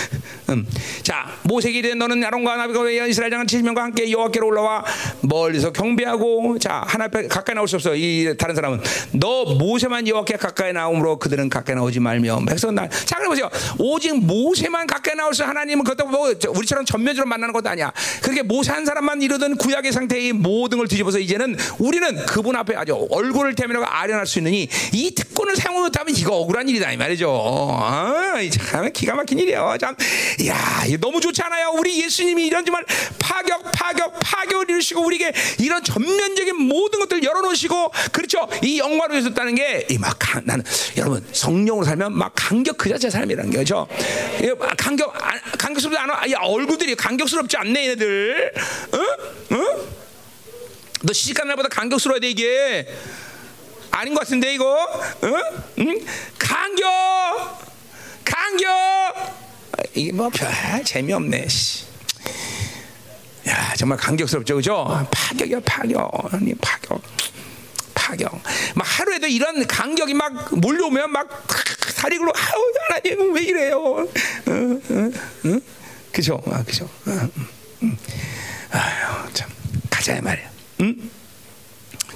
음. 0.48 0.66
자, 1.02 1.28
모세기 1.42 1.82
된 1.82 1.98
너는 1.98 2.24
아론과 2.24 2.56
나비가 2.56 2.88
이스라엘 2.88 3.30
장은 3.30 3.44
70명과 3.44 3.76
함께 3.76 4.10
여호와께로 4.10 4.46
올라와 4.46 4.82
멀리서 5.20 5.70
경배하고 5.70 6.58
자, 6.58 6.82
하나 6.86 7.04
앞에 7.04 7.28
가까이 7.28 7.54
나올 7.54 7.68
수 7.68 7.76
없어. 7.76 7.94
이 7.94 8.34
다른 8.38 8.54
사람은 8.54 8.80
너 9.12 9.44
모세만 9.44 10.08
여호와께 10.08 10.38
가까이 10.38 10.72
나오므로 10.72 11.18
그들은 11.18 11.50
가까이 11.50 11.76
나오지 11.76 12.00
말며 12.00 12.40
백성 12.48 12.74
날. 12.74 12.88
자, 12.88 13.16
그래 13.16 13.28
보세요. 13.28 13.50
오직 13.78 14.16
모세만 14.16 14.86
가까이 14.86 15.14
나올 15.14 15.34
수 15.34 15.44
하나님은 15.44 15.84
그렇다고 15.84 16.08
뭐 16.08 16.34
우리처럼 16.48 16.86
전면적으로 16.86 17.28
만나는 17.28 17.52
것도 17.52 17.68
아니야. 17.68 17.92
그렇게 18.22 18.40
모세 18.40 18.72
한 18.72 18.86
사람만 18.86 19.20
이루던 19.20 19.58
구약의 19.58 19.92
상태의 19.92 20.32
모든 20.32 20.78
걸 20.78 20.88
뒤집어서 20.88 21.18
이제는 21.18 21.54
우리는 21.78 22.16
그분 22.24 22.56
앞에 22.56 22.74
아주 22.76 23.06
얼굴을 23.10 23.54
대면하고 23.54 23.84
아련할 23.86 24.26
수 24.26 24.38
있느니 24.38 24.66
이 24.94 25.17
특권을 25.18 25.56
사용 25.56 25.80
못하면 25.80 26.14
이거 26.16 26.36
억울한 26.36 26.68
일이다 26.68 26.92
이 26.92 26.96
말이죠. 26.96 27.28
아, 27.80 28.36
참 28.52 28.92
기가 28.92 29.16
막힌 29.16 29.40
일이에요. 29.40 29.76
참, 29.80 29.96
야, 30.46 30.84
너무 31.00 31.20
좋지 31.20 31.42
않아요? 31.42 31.72
우리 31.74 32.00
예수님이 32.04 32.46
이런 32.46 32.64
정말 32.64 32.84
파격, 33.18 33.64
파격, 33.72 34.16
파격을 34.20 34.70
이루시고 34.70 35.04
우리에게 35.04 35.32
이런 35.58 35.82
전면적인 35.82 36.56
모든 36.56 37.00
것들을 37.00 37.24
열어놓으시고 37.24 37.90
그렇죠? 38.12 38.48
이 38.62 38.78
영광을 38.78 39.20
주셨다는 39.20 39.56
게이막 39.56 40.18
나는 40.44 40.64
여러분 40.96 41.26
성령으로 41.32 41.84
살면 41.84 42.12
막 42.12 42.32
간격 42.36 42.78
그 42.78 42.88
자체 42.88 43.10
삶이라는 43.10 43.50
거죠. 43.50 43.88
간격 44.76 45.12
간격스럽지 45.58 45.98
않아? 45.98 46.30
야 46.30 46.38
얼굴들이 46.42 46.94
간격스럽지 46.94 47.56
않네 47.56 47.84
얘네들. 47.86 48.52
어? 48.92 49.54
어? 49.54 49.88
너 51.02 51.12
시집간 51.12 51.48
날보다 51.48 51.68
간격스러워야 51.68 52.20
돼 52.20 52.30
이게. 52.30 52.86
아닌 53.98 54.14
것 54.14 54.20
같은데 54.20 54.54
이거? 54.54 54.64
어? 54.84 55.34
응? 55.80 56.00
간격, 56.38 56.86
간격. 58.24 58.68
이게 59.94 60.12
뭐 60.12 60.28
별 60.30 60.48
재미없네. 60.84 61.48
씨. 61.48 61.84
야 63.48 63.74
정말 63.76 63.98
간격스럽죠, 63.98 64.54
그죠? 64.54 65.06
파격이야 65.10 65.58
파격, 65.64 66.32
아니 66.32 66.54
파격. 66.54 67.02
파격. 67.92 68.40
막 68.76 68.84
하루에도 68.86 69.26
이런 69.26 69.66
간격이 69.66 70.14
막 70.14 70.54
몰려오면 70.56 71.10
막 71.10 71.28
다리 71.96 72.18
굴러 72.18 72.32
아우 72.36 72.72
하나님 72.88 73.34
왜 73.34 73.42
이래요? 73.42 73.78
어, 73.82 74.02
어, 74.02 75.10
어? 75.48 75.60
그죠? 76.12 76.40
아, 76.46 76.62
그죠? 76.62 76.84
어, 76.84 77.28
음, 77.82 77.98
아유 78.70 79.28
참 79.34 79.50
가자 79.90 80.20
말이야. 80.22 80.48
응? 80.82 81.10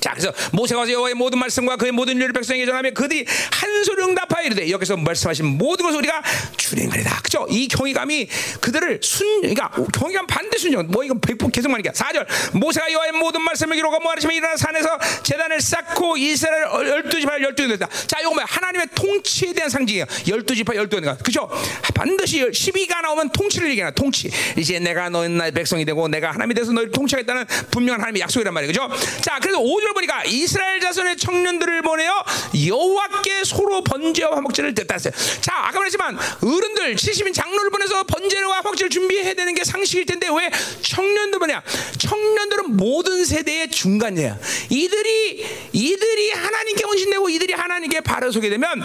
자, 0.02 0.10
그래서 0.10 0.32
모세가 0.50 0.80
와서 0.80 0.92
여호와의 0.92 1.14
모든 1.14 1.38
말씀과 1.38 1.76
그의 1.76 1.92
모든 1.92 2.16
일을 2.16 2.32
백성에게 2.32 2.66
전하며 2.66 2.90
그들이 2.90 3.24
한 3.52 3.84
소리 3.84 4.02
응답하여 4.02 4.46
이르되 4.46 4.68
여기서 4.68 4.96
말씀하신 4.96 5.46
모든 5.46 5.86
것을 5.86 5.98
우리가 5.98 6.20
준행하리다. 6.56 7.20
그죠? 7.22 7.46
이 7.48 7.68
경외감이 7.68 8.26
그들을 8.60 8.98
순, 9.00 9.42
그러니까 9.42 9.70
경외감 9.92 10.26
반대 10.26 10.58
순종. 10.58 10.88
뭐 10.88 11.04
이건 11.04 11.20
백폭 11.20 11.52
계속 11.52 11.70
말이야. 11.70 11.92
4절. 11.92 12.26
모세가 12.58 12.90
여호와의 12.90 13.12
모든 13.12 13.42
말씀을 13.42 13.76
기록하고 13.76 14.02
뭐하시면 14.02 14.34
일어나 14.34 14.56
산에서 14.56 14.98
재단을 15.22 15.60
쌓고 15.60 16.16
이스라엘 16.16 16.64
열두 16.88 17.20
지파 17.20 17.40
열두 17.40 17.68
됐다. 17.68 17.88
자, 18.08 18.20
이거 18.20 18.32
뭐야? 18.32 18.44
하나님의 18.48 18.88
통치에 18.96 19.52
대한 19.52 19.70
상징이에요. 19.70 20.04
열두 20.26 20.56
지파 20.56 20.74
열두 20.74 21.00
가 21.00 21.16
그죠? 21.18 21.48
반드시 21.94 22.40
12가 22.40 23.02
나오면 23.02 23.30
통치를 23.30 23.70
얘기하나. 23.70 23.92
통치. 23.92 24.30
이제 24.56 24.80
내가 24.80 25.08
너희 25.10 25.28
백성이 25.52 25.84
되고 25.84 26.08
내가 26.08 26.32
하나님이 26.32 26.54
돼서 26.54 26.72
너희를 26.72 26.90
통치하겠다는 26.90 27.46
분명한 27.70 28.00
하나님의 28.00 28.22
약속이란 28.22 28.52
말이에요. 28.52 28.72
그죠? 28.72 28.90
자, 29.20 29.38
그래서 29.40 29.60
5절 29.60 29.91
보니까 29.92 30.24
이스라엘 30.24 30.80
자손의 30.80 31.16
청년들을 31.16 31.82
보내어 31.82 32.24
여호와께 32.66 33.44
소로 33.44 33.82
번제와 33.82 34.36
화목제를 34.36 34.74
됐다 34.74 34.94
했어요. 34.94 35.12
자, 35.40 35.54
아까 35.56 35.78
말했지만 35.78 36.18
어른들 36.42 36.96
70인 36.96 37.34
장로를 37.34 37.70
보내서 37.70 38.02
번제와 38.04 38.58
화목제를 38.58 38.90
준비해야 38.90 39.34
되는 39.34 39.54
게 39.54 39.64
상식일 39.64 40.06
텐데 40.06 40.28
왜 40.28 40.50
청년들 40.82 41.38
뭐냐? 41.38 41.62
청년들은 41.98 42.76
모든 42.76 43.24
세대의 43.24 43.70
중간이야. 43.70 44.38
이들이 44.70 45.46
이들이 45.72 46.30
하나님께 46.32 46.84
헌신되고 46.84 47.28
이들이 47.28 47.52
하나님께 47.52 48.00
바로 48.00 48.30
서게 48.30 48.48
되면 48.48 48.82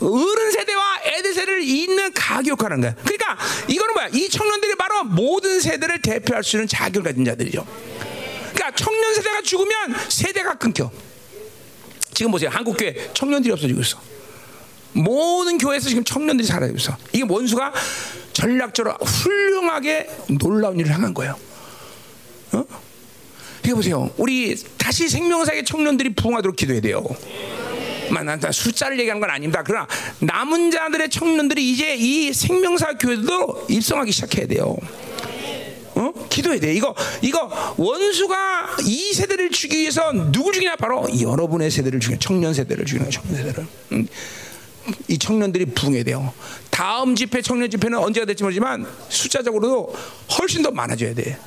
어른 0.00 0.50
세대와 0.52 1.00
애들 1.04 1.34
세대를 1.34 1.62
잇는 1.62 2.12
가격하는 2.14 2.80
거야. 2.80 2.94
그러니까 2.94 3.36
이거는 3.68 3.94
뭐야? 3.94 4.08
이 4.12 4.28
청년들이 4.28 4.74
바로 4.76 5.04
모든 5.04 5.60
세대를 5.60 6.00
대표할 6.02 6.42
수 6.42 6.56
있는 6.56 6.68
자격을 6.68 7.10
가진 7.10 7.24
자들이죠. 7.24 7.89
그러니까 8.60 8.72
청년 8.76 9.14
세대가 9.14 9.40
죽으면 9.40 9.72
세대가 10.10 10.54
끊겨. 10.54 10.90
지금 12.12 12.30
보세요. 12.30 12.50
한국 12.52 12.76
교회 12.76 12.94
청년들이 13.14 13.50
없어지고 13.52 13.80
있어. 13.80 13.98
모든 14.92 15.56
교회에서 15.56 15.88
지금 15.88 16.04
청년들이 16.04 16.46
사라지고 16.46 16.76
있어. 16.76 16.96
이게 17.12 17.24
원수가 17.26 17.72
전략적으로 18.34 18.96
훌륭하게 18.96 20.10
놀라운 20.38 20.78
일을 20.78 20.92
향한 20.92 21.14
거예요. 21.14 21.38
어? 22.52 22.64
이게 23.64 23.72
보세요. 23.72 24.10
우리 24.18 24.54
다시 24.76 25.08
생명사의 25.08 25.64
청년들이 25.64 26.14
부흥하도록 26.14 26.54
기도해야 26.54 26.82
돼요. 26.82 27.02
난 28.10 28.38
숫자를 28.52 28.98
얘기하는 28.98 29.20
건 29.20 29.30
아닙니다. 29.30 29.62
그러나 29.64 29.86
남은 30.18 30.70
자들의 30.72 31.08
청년들이 31.08 31.70
이제 31.70 31.94
이 31.94 32.32
생명사 32.32 32.94
교회도 32.98 33.66
입성하기 33.70 34.12
시작해야 34.12 34.46
돼요. 34.46 34.76
어? 36.00 36.12
기도해야 36.30 36.60
돼. 36.60 36.74
이거 36.74 36.94
이거 37.20 37.74
원수가 37.76 38.76
이 38.86 39.12
세대를 39.12 39.50
죽이기 39.50 39.82
위해서 39.82 40.10
누구 40.32 40.50
죽이냐? 40.50 40.76
바로 40.76 41.06
여러분의 41.20 41.70
세대를 41.70 42.00
죽이는 42.00 42.18
청년 42.18 42.54
세대를 42.54 42.86
죽이는 42.86 43.10
청년 43.10 43.36
세대를. 43.36 43.66
음. 43.92 44.08
이 45.08 45.18
청년들이 45.18 45.66
부흥해야 45.66 46.02
돼요. 46.04 46.32
다음 46.70 47.14
집회 47.14 47.42
청년 47.42 47.70
집회는 47.70 47.98
언제가 47.98 48.24
될지 48.24 48.42
모르지만 48.42 48.86
숫자적으로도 49.10 49.94
훨씬 50.38 50.62
더 50.62 50.70
많아져야 50.70 51.14
돼. 51.14 51.38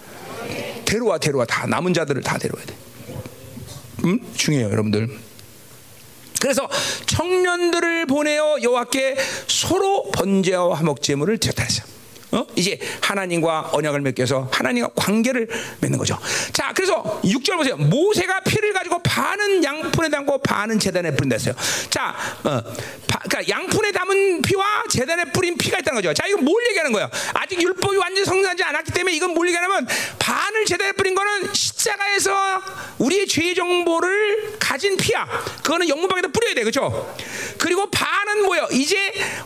데려와 0.85 1.17
데려와 1.17 1.45
다 1.45 1.65
남은 1.65 1.95
자들을 1.95 2.21
다 2.21 2.37
데려와야 2.37 2.65
돼. 2.65 2.75
음? 4.05 4.19
중요해요, 4.35 4.69
여러분들. 4.69 5.09
그래서 6.39 6.69
청년들을 7.07 8.05
보내어 8.05 8.57
여호와께 8.61 9.15
서로 9.47 10.11
번제와 10.11 10.75
화목 10.75 11.01
제물을 11.01 11.37
드렸다 11.39 11.63
했어요. 11.63 11.92
어? 12.33 12.45
이제 12.55 12.79
하나님과 13.01 13.69
언약을 13.73 14.01
맺겨서 14.01 14.49
하나님과 14.51 14.89
관계를 14.95 15.47
맺는 15.81 15.99
거죠. 15.99 16.17
자, 16.51 16.71
그래서 16.73 17.21
6절 17.23 17.57
보세요. 17.57 17.77
모세가 17.77 18.41
피를 18.41 18.73
가지고 18.73 18.99
반은 19.03 19.63
양푼에 19.63 20.09
담고 20.09 20.39
반은 20.39 20.79
재단에 20.79 21.15
뿌린다어요 21.15 21.53
자, 21.91 22.15
어, 22.43 22.61
바, 23.07 23.19
그러니까 23.29 23.47
양푼에 23.47 23.91
담은 23.91 24.41
피와 24.41 24.83
재단에 24.89 25.25
뿌린 25.25 25.57
피가 25.57 25.79
있다는 25.79 26.01
거죠. 26.01 26.13
자, 26.13 26.25
이건 26.27 26.43
뭘 26.43 26.63
얘기하는 26.69 26.91
거예요? 26.91 27.09
아직 27.33 27.61
율법이 27.61 27.97
완전 27.97 28.25
성사하지 28.25 28.63
않았기 28.63 28.91
때문에 28.91 29.15
이건 29.15 29.33
뭘 29.35 29.47
얘기하냐면 29.47 29.87
반을 30.17 30.65
재단에 30.65 30.91
뿌린 30.93 31.13
거는 31.13 31.53
십자가에서 31.83 32.61
우리의 32.99 33.27
죄 33.27 33.53
정보를 33.53 34.57
가진 34.59 34.95
피야. 34.95 35.27
그거는 35.61 35.89
영문방에다 35.89 36.29
뿌려야 36.29 36.55
돼, 36.55 36.61
그렇죠? 36.61 37.15
그리고 37.57 37.89
반은 37.89 38.45
뭐예요? 38.45 38.67
이제 38.71 38.97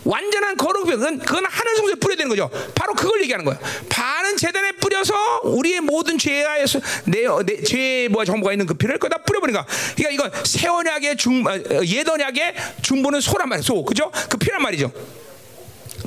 완전한 0.04 0.56
거룩 0.56 0.86
그건, 0.86 1.20
그건 1.20 1.46
하늘 1.46 1.76
성소에 1.78 1.96
뿌려야 1.96 2.18
되는 2.18 2.30
거죠. 2.30 2.50
바로 2.76 2.94
그걸 2.94 3.22
얘기하는 3.24 3.44
거야. 3.44 3.60
반은 3.90 4.38
재단에 4.38 4.74
뿌려서 4.74 5.16
우리의 5.44 5.82
모든 5.82 6.18
죄에서 6.18 6.80
내, 7.06 7.24
내 7.46 7.64
죄의 7.64 8.10
뭐 8.10 8.24
정보가 8.24 8.54
있는 8.54 8.66
그 8.66 8.76
피를 8.76 9.00
거기다 9.00 9.24
뿌려버리니까. 9.24 9.66
그러니까 9.96 10.28
이건 10.28 10.46
새 10.46 10.68
언약의 10.68 11.18
중 11.18 11.46
어, 11.46 11.52
옛 11.86 12.08
언약의 12.08 12.56
중보는 12.82 13.22
소란 13.22 13.50
말이야. 13.50 13.64
소 13.64 13.84
그죠? 13.84 14.12
그 14.30 14.38
피란 14.38 14.62
말이죠. 14.62 14.92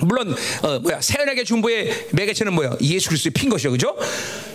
물론 0.02 0.35
어, 0.62 0.78
뭐야 0.81 1.01
새 1.01 1.20
언약의 1.20 1.44
중보의 1.44 2.09
매개체는 2.12 2.52
뭐야 2.52 2.77
예수 2.81 3.09
그리스도의 3.09 3.32
핀 3.32 3.51
것이죠, 3.51 3.70
그죠? 3.70 3.97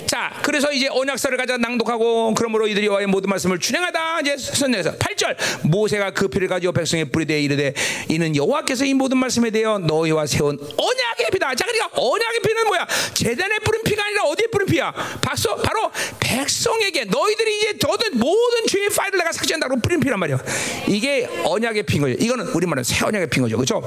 자, 0.05 0.31
그래서 0.43 0.71
이제 0.71 0.87
언약서를 0.87 1.37
가져 1.37 1.57
낭독하고 1.57 2.33
그러므로 2.35 2.67
이들이 2.67 2.87
와의 2.87 3.07
모든 3.07 3.29
말씀을 3.29 3.59
준행하다 3.59 4.21
이제 4.21 4.37
선녀에서 4.37 4.97
8절 4.97 5.67
모세가 5.67 6.11
그 6.11 6.27
피를 6.27 6.47
가지고 6.47 6.73
백성의 6.73 7.05
뿌리되 7.05 7.41
이르되 7.41 7.73
이는 8.09 8.35
여호와께서 8.35 8.85
이 8.85 8.93
모든 8.93 9.17
말씀에 9.17 9.49
대하여 9.49 9.79
너희와 9.79 10.25
세운 10.27 10.57
언약의 10.59 11.31
피다. 11.33 11.55
자, 11.55 11.65
그러니까 11.65 11.89
언약의 11.99 12.39
피는 12.41 12.67
뭐야? 12.67 12.87
재단에 13.13 13.59
뿌린 13.59 13.81
피가 13.83 14.05
아니라 14.05 14.23
어디에 14.25 14.47
뿌린 14.47 14.67
피야? 14.67 14.91
바로 14.91 15.61
바로 15.63 15.91
백성에게 16.19 17.05
너희들이 17.05 17.57
이제 17.57 17.73
너든 17.81 18.17
모든 18.17 18.67
죄의 18.67 18.89
파일을 18.89 19.17
내가 19.17 19.31
삭제한다고 19.31 19.79
뿌린 19.81 19.99
피란 19.99 20.19
말이야. 20.19 20.37
이게 20.87 21.27
언약의 21.43 21.83
피인 21.83 22.01
거죠. 22.03 22.15
이거는 22.19 22.47
우리말로 22.47 22.83
새 22.83 23.03
언약의 23.05 23.29
피인 23.29 23.43
거죠. 23.43 23.57
그렇죠? 23.57 23.81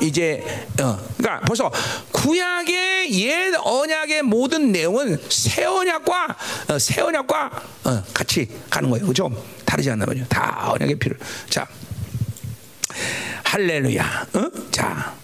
이제 0.00 0.42
어, 0.82 0.98
그러니까 1.18 1.40
벌써 1.46 1.70
구약의 2.12 3.12
옛 3.20 3.54
언약의 3.56 4.22
모든 4.22 4.72
내용은 4.72 5.18
새 5.28 5.64
언약과 5.64 6.36
어, 6.68 6.78
새 6.78 7.00
언약과 7.00 7.50
어, 7.84 8.02
같이 8.14 8.48
가는 8.68 8.88
거예요. 8.90 9.06
그죠? 9.06 9.30
다르지 9.64 9.90
않나 9.90 10.06
말이죠. 10.06 10.26
다 10.28 10.70
언약의 10.72 10.98
피를. 10.98 11.18
자, 11.48 11.66
할렐루야. 13.44 14.26
어? 14.34 14.50
자, 14.70 15.14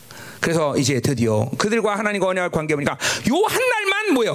그래서 0.40 0.76
이제 0.76 1.00
드디어 1.00 1.48
그들과 1.58 1.98
하나님과 1.98 2.28
언약을 2.28 2.50
관계 2.50 2.74
보니까 2.74 2.96
요 3.30 3.46
한 3.46 3.60
날만 3.68 4.14
뭐요? 4.14 4.34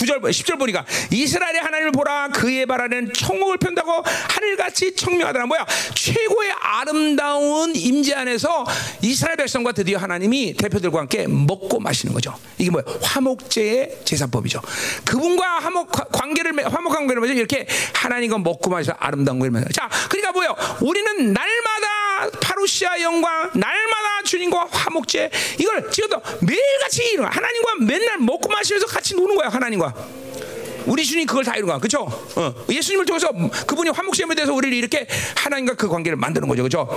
9절 0.00 0.20
10절 0.22 0.58
보니까 0.58 0.84
이스라엘의 1.10 1.60
하나님을 1.60 1.92
보라 1.92 2.28
그의 2.28 2.66
바라는 2.66 3.12
청목을 3.12 3.58
편다고 3.58 4.02
하늘같이 4.30 4.94
청명하더라. 4.94 5.46
뭐야? 5.46 5.66
최고의 5.94 6.52
아름다운 6.58 7.76
임재 7.76 8.14
안에서 8.14 8.64
이스라엘 9.02 9.36
백성과 9.36 9.72
드디어 9.72 9.98
하나님이 9.98 10.54
대표들과 10.54 11.00
함께 11.00 11.26
먹고 11.26 11.80
마시는 11.80 12.14
거죠. 12.14 12.34
이게 12.58 12.70
뭐야? 12.70 12.84
화목제의 13.02 13.98
제사법이죠. 14.04 14.60
그분과 15.04 15.58
화목 15.60 15.90
관계를 15.90 16.52
화목 16.72 16.92
관계를 16.92 17.20
맺어 17.20 17.34
이렇게 17.34 17.66
하나님과 17.94 18.38
먹고 18.38 18.70
마셔 18.70 18.92
아름다운 18.98 19.38
걸 19.38 19.50
맺어 19.50 19.66
자 19.72 19.88
그러니까 20.08 20.32
뭐예요? 20.32 20.56
우리는 20.80 21.32
날마다 21.32 22.38
파루시아 22.40 23.00
영광 23.00 23.50
날마다 23.54 24.22
주님과 24.24 24.68
화목제 24.70 25.30
이걸 25.58 25.90
지금도 25.90 26.20
매일같이 26.40 27.16
하나님과 27.16 27.74
맨날 27.80 28.18
먹고 28.18 28.48
마시면서 28.48 28.86
같이 28.86 29.14
노는 29.14 29.36
거야 29.36 29.48
하나님과 29.48 29.89
우리 30.86 31.04
주님 31.04 31.26
그걸 31.26 31.44
다 31.44 31.52
거야 31.52 31.78
그렇죠? 31.78 32.02
어. 32.36 32.54
예수님을 32.68 33.04
통해서 33.04 33.28
그분이 33.66 33.90
화목제에 33.90 34.26
대해서 34.34 34.52
우리를 34.54 34.76
이렇게 34.76 35.06
하나님과 35.36 35.74
그 35.74 35.88
관계를 35.88 36.16
만드는 36.16 36.48
거죠 36.48 36.62
그렇죠? 36.62 36.88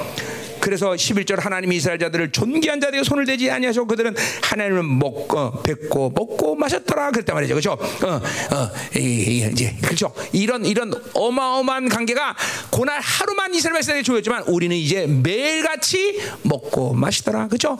그래서 0.59 0.91
11절 0.91 1.41
하나님이 1.41 1.75
이스라엘 1.75 1.99
자들을 1.99 2.31
존귀한 2.31 2.79
자들에게 2.79 3.03
손을 3.03 3.25
대지 3.25 3.51
아니하시고 3.51 3.85
그들은 3.87 4.15
하나님을 4.43 4.83
먹고 4.83 5.61
뵙고 5.63 6.11
먹고 6.11 6.55
마셨더라 6.55 7.11
그랬단 7.11 7.35
말이죠 7.35 7.53
그렇죠? 7.55 7.71
어, 7.73 8.21
어, 8.55 8.97
이, 8.97 9.53
제 9.55 9.75
그렇죠? 9.81 10.13
이런 10.31 10.65
이런 10.65 10.93
어마어마한 11.13 11.89
관계가 11.89 12.35
고날 12.69 13.01
하루만 13.01 13.53
이스라엘 13.53 13.75
백성에게 13.75 14.03
주어졌지만 14.03 14.43
우리는 14.43 14.75
이제 14.75 15.05
매일같이 15.05 16.21
먹고 16.43 16.93
마시더라 16.93 17.47
그렇죠? 17.47 17.77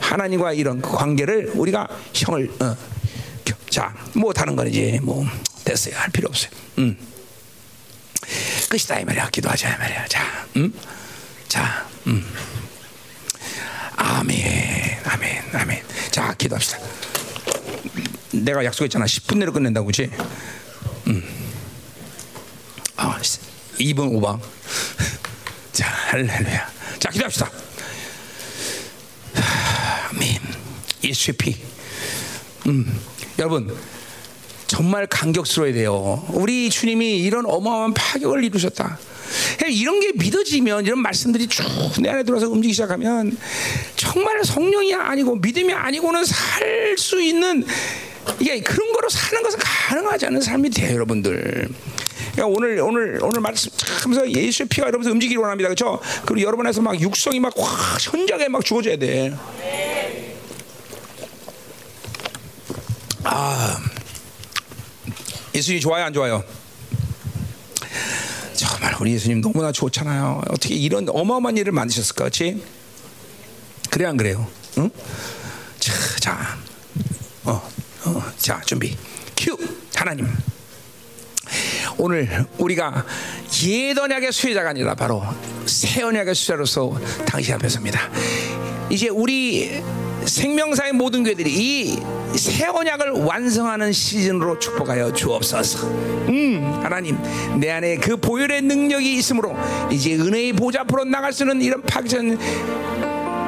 하나님과 0.00 0.52
이런 0.52 0.82
관계를 0.82 1.52
우리가 1.54 1.88
형을 2.12 2.50
어, 2.60 2.76
자, 3.76 3.92
뭐 4.14 4.32
다른 4.32 4.56
건 4.56 4.68
이제 4.68 4.98
뭐 5.02 5.22
됐어요. 5.62 5.98
할 5.98 6.08
필요 6.08 6.28
없어요. 6.30 6.50
음. 6.78 6.96
끝이다 8.70 9.00
이 9.00 9.04
말이야. 9.04 9.28
기도하자 9.28 9.74
이 9.74 9.78
말이야. 9.78 10.06
자, 10.06 10.46
음, 10.56 10.72
자, 11.46 11.86
음. 12.06 12.24
아멘, 13.96 14.98
아멘, 15.04 15.42
아멘. 15.52 15.84
자, 16.10 16.32
기도합시다. 16.38 16.78
내가 18.32 18.64
약속했잖아. 18.64 19.04
10분 19.04 19.36
내로 19.36 19.52
끝낸다고, 19.52 19.88
그지? 19.88 20.10
음. 21.08 21.22
아, 22.96 23.20
2분 23.20 24.10
5방. 24.18 24.40
자, 25.72 25.86
할렐루야. 25.86 26.72
자, 26.98 27.10
기도합시다. 27.10 27.50
아멘. 30.14 30.40
예수의 31.04 31.36
피. 31.36 31.56
음. 32.68 33.15
여러분 33.38 33.74
정말 34.66 35.06
감격스러워야 35.06 35.72
돼요. 35.74 36.24
우리 36.32 36.68
주님이 36.70 37.18
이런 37.20 37.46
어마어마한 37.46 37.94
파격을 37.94 38.42
이루셨다. 38.44 38.98
이런 39.68 40.00
게 40.00 40.12
믿어지면 40.14 40.86
이런 40.86 41.00
말씀들이 41.00 41.46
쭉 41.46 41.64
내 42.00 42.08
안에 42.10 42.22
들어서 42.24 42.48
움직이기 42.48 42.72
시작하면 42.74 43.36
정말 43.96 44.44
성령이 44.44 44.94
아니고 44.94 45.36
믿음이 45.36 45.72
아니고는 45.72 46.24
살 46.24 46.96
수 46.98 47.20
있는 47.20 47.62
이게 48.40 48.60
그런 48.60 48.90
거로 48.92 49.08
사는 49.08 49.42
것은 49.42 49.58
가능하지 49.58 50.26
않은 50.26 50.40
삶이 50.40 50.70
돼요, 50.70 50.94
여러분들. 50.94 51.68
그러니까 52.32 52.46
오늘 52.46 52.80
오늘 52.80 53.18
오늘 53.22 53.40
말씀 53.42 53.70
하면서 54.02 54.30
예수의 54.30 54.68
피가 54.68 54.86
여러분들 54.86 55.12
움직이기 55.12 55.36
원합니다, 55.36 55.68
그렇죠? 55.68 56.00
그리고 56.24 56.46
여러분에서 56.46 56.80
막 56.80 56.98
육성이 56.98 57.38
막 57.38 57.52
현장에 58.00 58.48
막 58.48 58.64
죽어져야 58.64 58.96
돼. 58.96 59.34
아, 63.28 63.76
예수님 65.52 65.80
좋아요, 65.80 66.04
안 66.04 66.12
좋아요? 66.12 66.44
정말 68.54 68.94
우리 69.00 69.12
예수님 69.14 69.40
너무나 69.40 69.72
좋잖아요. 69.72 70.42
어떻게 70.48 70.74
이런 70.76 71.08
어마어마한 71.08 71.56
일을 71.56 71.72
만드셨을까, 71.72 72.24
그렇지? 72.24 72.62
그래 73.90 74.06
안 74.06 74.16
그래요? 74.16 74.46
응? 74.78 74.90
자, 75.80 75.92
자, 76.20 76.58
어, 77.44 77.68
어, 78.04 78.32
자, 78.38 78.60
준비. 78.64 78.96
큐, 79.36 79.56
하나님. 79.94 80.28
오늘 81.98 82.46
우리가 82.58 83.04
옛 83.66 83.98
언약의 83.98 84.32
수혜자가 84.32 84.70
아니라 84.70 84.94
바로 84.94 85.22
새 85.66 86.02
언약의 86.02 86.34
수혜자로서 86.34 86.98
당신 87.26 87.54
앞에 87.54 87.68
섭니다. 87.68 88.00
이제 88.90 89.08
우리 89.08 89.82
생명사의 90.24 90.92
모든 90.92 91.24
교회들이 91.24 91.50
이 91.52 92.26
새 92.36 92.66
언약을 92.66 93.10
완성하는 93.12 93.92
시즌으로 93.92 94.58
축복하여 94.58 95.12
주옵소서. 95.12 95.86
음, 95.86 96.80
하나님, 96.82 97.16
내 97.58 97.70
안에 97.70 97.96
그 97.96 98.16
보혈의 98.16 98.62
능력이 98.62 99.14
있으므로 99.16 99.56
이제 99.90 100.14
은혜의 100.14 100.52
보좌 100.52 100.80
앞으로 100.82 101.04
나갈 101.04 101.32
수 101.32 101.44
있는 101.44 101.62
이런 101.62 101.80
파전 101.82 102.38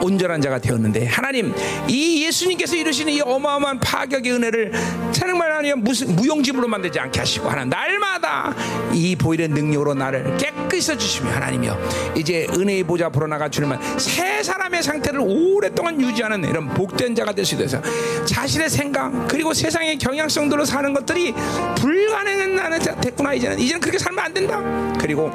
온전한 0.01 0.41
자가 0.41 0.59
되었는데 0.59 1.07
하나님 1.07 1.53
이 1.89 2.25
예수님께서 2.25 2.77
이루시는 2.77 3.13
이 3.13 3.21
어마어마한 3.21 3.81
파격의 3.81 4.33
은혜를 4.33 4.73
정말 5.13 5.51
하나님 5.51 5.83
무슨 5.83 6.15
무용지물로 6.15 6.69
만들지 6.69 6.99
않게 7.01 7.19
하시고 7.21 7.49
하나 7.49 7.65
날마다 7.65 8.55
이 8.93 9.17
보일의 9.17 9.49
능력으로 9.49 9.95
나를 9.95 10.37
깨끗이 10.37 10.97
주시며 10.97 11.31
하나님이여 11.31 11.79
이제 12.17 12.47
은혜의 12.51 12.85
보좌 12.85 13.07
앞으로 13.07 13.27
나가 13.27 13.49
주님만 13.49 13.99
새 13.99 14.43
사람의 14.43 14.83
상태를 14.83 15.21
오랫동안 15.21 16.01
유지하는 16.01 16.45
이런 16.45 16.69
복된 16.69 17.15
자가 17.15 17.33
될 17.33 17.49
수 17.49 17.55
있어서 17.55 17.81
자신의 18.27 18.69
생각 18.69 19.27
그리고 19.27 19.55
세상의 19.55 19.97
경향성대로 19.97 20.65
사는 20.67 20.93
것들이 20.93 21.33
불가능한 21.77 22.55
나는 22.57 22.79
됐구나. 23.01 23.33
이제는 23.33 23.59
이제는 23.59 23.81
그렇게 23.81 23.99
살면 23.99 24.25
안 24.25 24.35
된다. 24.35 24.61
그리고 25.01 25.31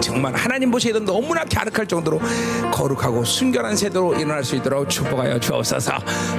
정말 0.00 0.34
하나님 0.34 0.70
보시기에도 0.70 1.04
너무나 1.04 1.44
갸륵할 1.44 1.86
정도로 1.86 2.20
거룩하고 2.72 3.24
순결한 3.24 3.76
세대로 3.76 4.14
일어날 4.14 4.42
수 4.44 4.56
있도록 4.56 4.88
축복하여 4.88 5.38
주옵소서. 5.38 5.92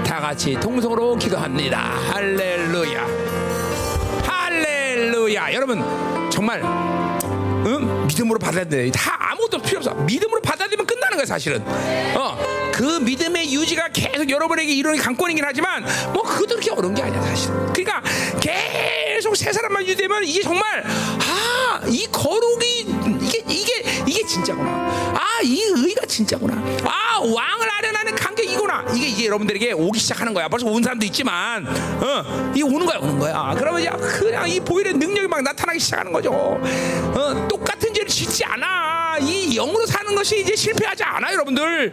다 0.06 0.20
같이 0.20 0.54
통성으로 0.60 1.16
기도합니다. 1.16 1.80
할렐루야. 2.12 3.08
할렐루야. 4.24 5.54
여러분 5.54 5.82
정말 6.30 6.91
응? 7.66 8.08
믿음으로 8.08 8.40
받아야 8.40 8.66
돼. 8.66 8.90
다 8.92 9.18
아무것도 9.32 9.62
필요 9.62 9.78
없어. 9.78 9.94
믿음으로 9.94 10.42
받아들이면 10.42 10.86
끝나는 10.86 11.18
거야, 11.18 11.26
사실은. 11.26 11.64
어, 12.16 12.38
그 12.74 13.00
믿음의 13.00 13.54
유지가 13.54 13.90
계속 13.90 14.30
여러분에게 14.30 14.74
이론이 14.74 14.98
강권이긴 15.00 15.44
하지만, 15.46 15.86
뭐, 16.14 16.24
그것도 16.24 16.56
그렇게 16.56 16.72
어려운 16.72 16.94
게 16.94 17.04
아니야, 17.04 17.22
사실. 17.22 17.52
그러니까, 17.74 18.02
계속 18.40 19.36
세 19.36 19.52
사람만 19.52 19.84
유지되면, 19.84 20.24
이게 20.24 20.42
정말, 20.42 20.84
아, 20.86 21.82
이 21.88 22.08
거룩이, 22.12 22.86
이게, 23.22 23.44
이게, 23.48 23.84
이게 24.08 24.26
진짜구나. 24.26 24.70
아, 24.70 25.40
이 25.44 25.62
의가 25.62 26.06
진짜구나. 26.06 26.54
아, 26.86 27.20
왕을 27.20 27.72
아련하는 27.72 28.16
관계 28.42 28.54
이구나. 28.54 28.84
이게 28.94 29.08
이제 29.08 29.26
여러분들에게 29.26 29.74
오기 29.74 30.00
시작하는 30.00 30.34
거야. 30.34 30.48
벌써 30.48 30.66
온 30.68 30.82
사람도 30.82 31.06
있지만, 31.06 31.66
어, 31.68 32.52
이게 32.54 32.64
오는 32.64 32.86
거야, 32.86 32.98
오는 33.00 33.20
거야. 33.20 33.54
그러면 33.58 33.82
이제 33.82 33.90
그냥 33.90 34.50
이 34.50 34.60
보일의 34.60 34.94
능력이 34.94 35.28
막 35.28 35.42
나타나기 35.42 35.80
시작하는 35.80 36.12
거죠. 36.12 36.32
어, 36.32 37.48
똑같은 37.48 37.94
죄를 37.94 38.08
짓지 38.08 38.44
않아. 38.46 39.18
이 39.22 39.56
영으로 39.56 39.86
사는 39.86 40.14
것이 40.16 40.42
이제 40.42 40.56
실패하지 40.56 41.04
않아, 41.04 41.32
여러분들. 41.34 41.92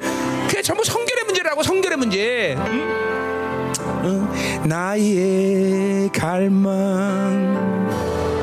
그게 0.48 0.62
전부 0.62 0.82
성결의 0.84 1.24
문제라고, 1.24 1.62
성결의 1.62 1.98
문제. 1.98 2.56
응? 2.58 3.08
응. 4.04 4.68
나의 4.68 6.10
갈망. 6.12 7.68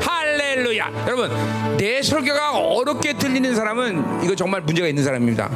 할렐루야. 0.02 1.04
여러분, 1.06 1.30
내 1.78 2.02
설교가 2.02 2.58
어렵게 2.58 3.14
들리는 3.14 3.54
사람은 3.54 4.24
이거 4.24 4.34
정말 4.34 4.62
문제가 4.62 4.88
있는 4.88 5.04
사람입니다. 5.04 5.50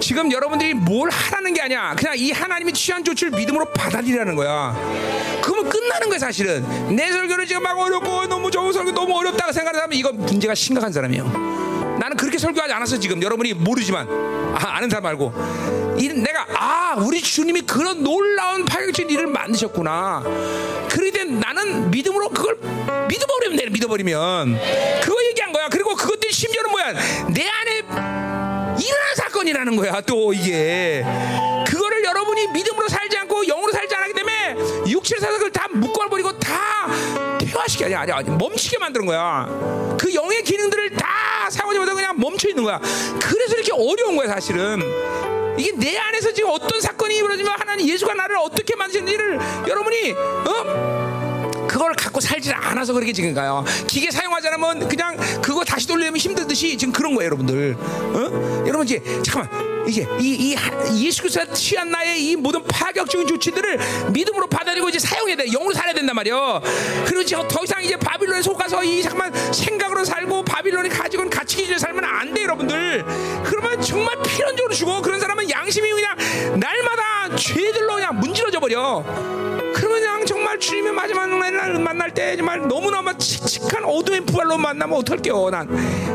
지금 0.00 0.32
여러분들이 0.32 0.74
뭘 0.74 1.10
하라는 1.10 1.54
게 1.54 1.62
아니야. 1.62 1.94
그냥 1.96 2.14
이 2.16 2.32
하나님이 2.32 2.72
취한 2.72 3.04
조치를 3.04 3.38
믿음으로 3.38 3.66
받아들이라는 3.66 4.34
거야. 4.34 4.74
그러면 5.42 5.68
끝나는 5.68 6.08
거야, 6.08 6.18
사실은. 6.18 6.64
내 6.94 7.12
설교를 7.12 7.46
지금 7.46 7.62
막 7.62 7.78
어렵고 7.78 8.26
너무 8.26 8.50
좋은 8.50 8.72
설교 8.72 8.92
너무 8.92 9.16
어렵다고 9.18 9.52
사람은 9.52 9.96
이거 9.96 10.12
문제가 10.12 10.54
심각한 10.54 10.92
사람이에요. 10.92 11.60
나는 12.00 12.16
그렇게 12.16 12.38
설교하지 12.38 12.72
않았어 12.72 12.98
지금 12.98 13.22
여러분이 13.22 13.52
모르지만 13.52 14.08
아, 14.54 14.76
아는 14.76 14.88
사람 14.88 15.02
말고 15.02 15.34
이, 15.98 16.08
내가 16.08 16.46
아 16.56 16.94
우리 16.98 17.20
주님이 17.20 17.60
그런 17.62 18.02
놀라운 18.02 18.64
파격적인 18.64 19.10
일을 19.10 19.26
만드셨구나 19.26 20.22
그러기 20.88 21.10
나는 21.38 21.90
믿음으로 21.90 22.30
그걸 22.30 22.56
믿어버리면 23.06 23.56
돼 23.58 23.68
믿어버리면 23.68 24.58
거야 25.02 25.19
그리고 25.90 25.96
그것들이 25.96 26.32
심지어는 26.32 26.70
뭐야? 26.70 26.92
내 27.32 27.48
안에 27.48 27.78
일어난 27.78 29.14
사건이라는 29.16 29.76
거야 29.76 30.00
또 30.02 30.32
이게. 30.32 31.04
그거를 31.66 32.04
여러분이 32.04 32.48
믿음으로 32.48 32.88
살지 32.88 33.16
않고 33.18 33.44
영으로 33.46 33.72
살지 33.72 33.94
않기 33.94 34.12
때문에 34.14 34.56
사서 35.18 35.32
그걸 35.32 35.50
다 35.50 35.66
묶어버리고 35.70 36.38
다 36.38 36.86
퇴화시켜 37.38 37.86
아니 37.86 37.94
아니 37.94 38.12
아니 38.12 38.30
멈추게 38.30 38.78
만드는 38.78 39.06
거야. 39.06 39.46
그 39.98 40.14
영의 40.14 40.44
기능들을 40.44 40.96
다 40.96 41.50
사용하지 41.50 41.80
못하고 41.80 41.96
그냥 41.96 42.18
멈춰 42.18 42.48
있는 42.48 42.62
거야. 42.62 42.78
그래서 43.20 43.54
이렇게 43.56 43.72
어려운 43.72 44.16
거야 44.16 44.28
사실은. 44.28 44.80
이게 45.58 45.72
내 45.72 45.98
안에서 45.98 46.32
지금 46.32 46.50
어떤 46.50 46.80
사건이 46.80 47.20
벌어지면 47.20 47.52
하나님 47.58 47.88
예수가 47.88 48.14
나를 48.14 48.36
어떻게 48.36 48.76
만드셨는지를 48.76 49.40
여러분이 49.66 50.12
어? 50.12 50.99
그 51.80 51.90
그걸 51.90 51.94
갖고 51.94 52.20
살지 52.20 52.52
않아서 52.52 52.92
그렇게 52.92 53.10
지금 53.10 53.32
가요. 53.32 53.64
기계 53.86 54.10
사용하지 54.10 54.48
않으면 54.48 54.86
그냥 54.86 55.16
그거 55.40 55.64
다시 55.64 55.86
돌리면 55.88 56.18
힘들듯이 56.18 56.76
지금 56.76 56.92
그런 56.92 57.14
거예요, 57.14 57.26
여러분들. 57.26 57.74
어? 57.78 58.64
여러분 58.66 58.84
이제 58.84 59.02
잠깐만. 59.24 59.70
이제 59.88 60.06
이, 60.20 60.52
이 60.52 61.04
예수 61.06 61.22
그리스도 61.22 61.52
취한 61.54 61.90
나의 61.90 62.22
이 62.22 62.36
모든 62.36 62.62
파격적인 62.64 63.26
조치들을 63.26 63.78
믿음으로 64.12 64.46
받아들이고 64.46 64.90
이제 64.90 64.98
사용해야 64.98 65.36
돼. 65.36 65.46
영으로 65.46 65.72
살아야 65.72 65.94
된단 65.94 66.14
말이요. 66.14 66.60
이제 67.22 67.36
더 67.48 67.64
이상 67.64 67.82
이제 67.82 67.96
바빌론에 67.96 68.42
속아서 68.42 68.84
이 68.84 69.02
잠깐만 69.02 69.32
생각으로 69.52 70.04
살고 70.04 70.44
바빌론이 70.44 70.90
가지고 70.90 71.24
있는 71.24 71.30
가치 71.30 71.56
기준에 71.56 71.78
살면 71.78 72.04
안 72.04 72.34
돼, 72.34 72.42
여러분들. 72.42 73.04
그러면 73.44 73.80
정말 73.80 74.20
필연적으로 74.22 74.74
죽어. 74.74 75.00
그런 75.00 75.18
사람은 75.18 75.48
양심이 75.50 75.90
그냥 75.90 76.14
날마다 76.58 77.34
죄들로 77.36 77.94
그냥 77.94 78.20
문질러져 78.20 78.60
버려. 78.60 79.49
그러면 79.80 80.00
그냥 80.00 80.26
정말 80.26 80.60
주님의 80.60 80.92
마지막 80.92 81.26
날 81.26 81.78
만날 81.78 82.12
때 82.12 82.36
정말 82.36 82.60
너무너무 82.60 83.16
칙칙한 83.16 83.82
어두운 83.84 84.26
부활로 84.26 84.58
만나면 84.58 84.98
어떨게요, 84.98 85.48
난. 85.48 85.66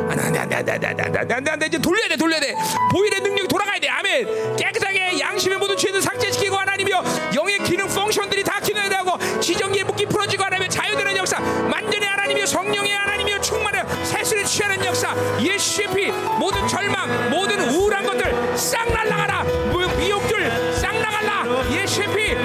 안 0.07 0.33
돼, 0.33 0.39
안 0.39 0.49
돼, 0.49 0.55
안 0.55 0.65
돼, 0.65 0.71
안 0.73 0.79
돼, 0.79 0.87
안 0.87 0.95
돼, 0.95 1.03
안 1.03 1.11
돼, 1.27 1.33
안 1.33 1.43
돼, 1.43 1.51
안 1.51 1.59
돼. 1.59 1.65
이제 1.65 1.77
돌려야 1.79 2.07
돼, 2.07 2.15
돌려야 2.15 2.39
돼. 2.39 2.53
보일의 2.91 3.21
능력이 3.21 3.47
돌아가야 3.47 3.79
돼. 3.79 3.89
아멘. 3.89 4.55
깨끗하게 4.55 5.19
양심의 5.19 5.57
모든 5.57 5.75
죄를 5.75 5.99
삭제시키고 5.99 6.55
하나님이여 6.55 7.03
영의 7.35 7.57
기능 7.63 7.87
펑션들이 7.87 8.43
다 8.43 8.59
기능해야 8.59 8.89
되고 8.89 9.17
지정기의 9.39 9.83
묶기 9.85 10.05
풀어지고 10.05 10.43
하나님의 10.43 10.69
자유되는 10.69 11.17
역사 11.17 11.39
완전히 11.71 12.05
하나님이여 12.05 12.45
성령의 12.45 12.91
하나님이여 12.91 13.41
충만해 13.41 13.83
세수를 14.03 14.45
취하는 14.45 14.85
역사 14.85 15.15
예수의 15.39 15.87
피 15.93 16.11
모든 16.39 16.67
절망 16.67 17.29
모든 17.31 17.59
우울한 17.71 18.05
것들 18.05 18.57
싹 18.57 18.87
날라가라 18.91 19.43
뭐, 19.71 19.87
미혹들 19.97 20.73
싹 20.75 20.95
나갈라 20.99 21.45
예수의 21.71 22.07
피 22.15 22.35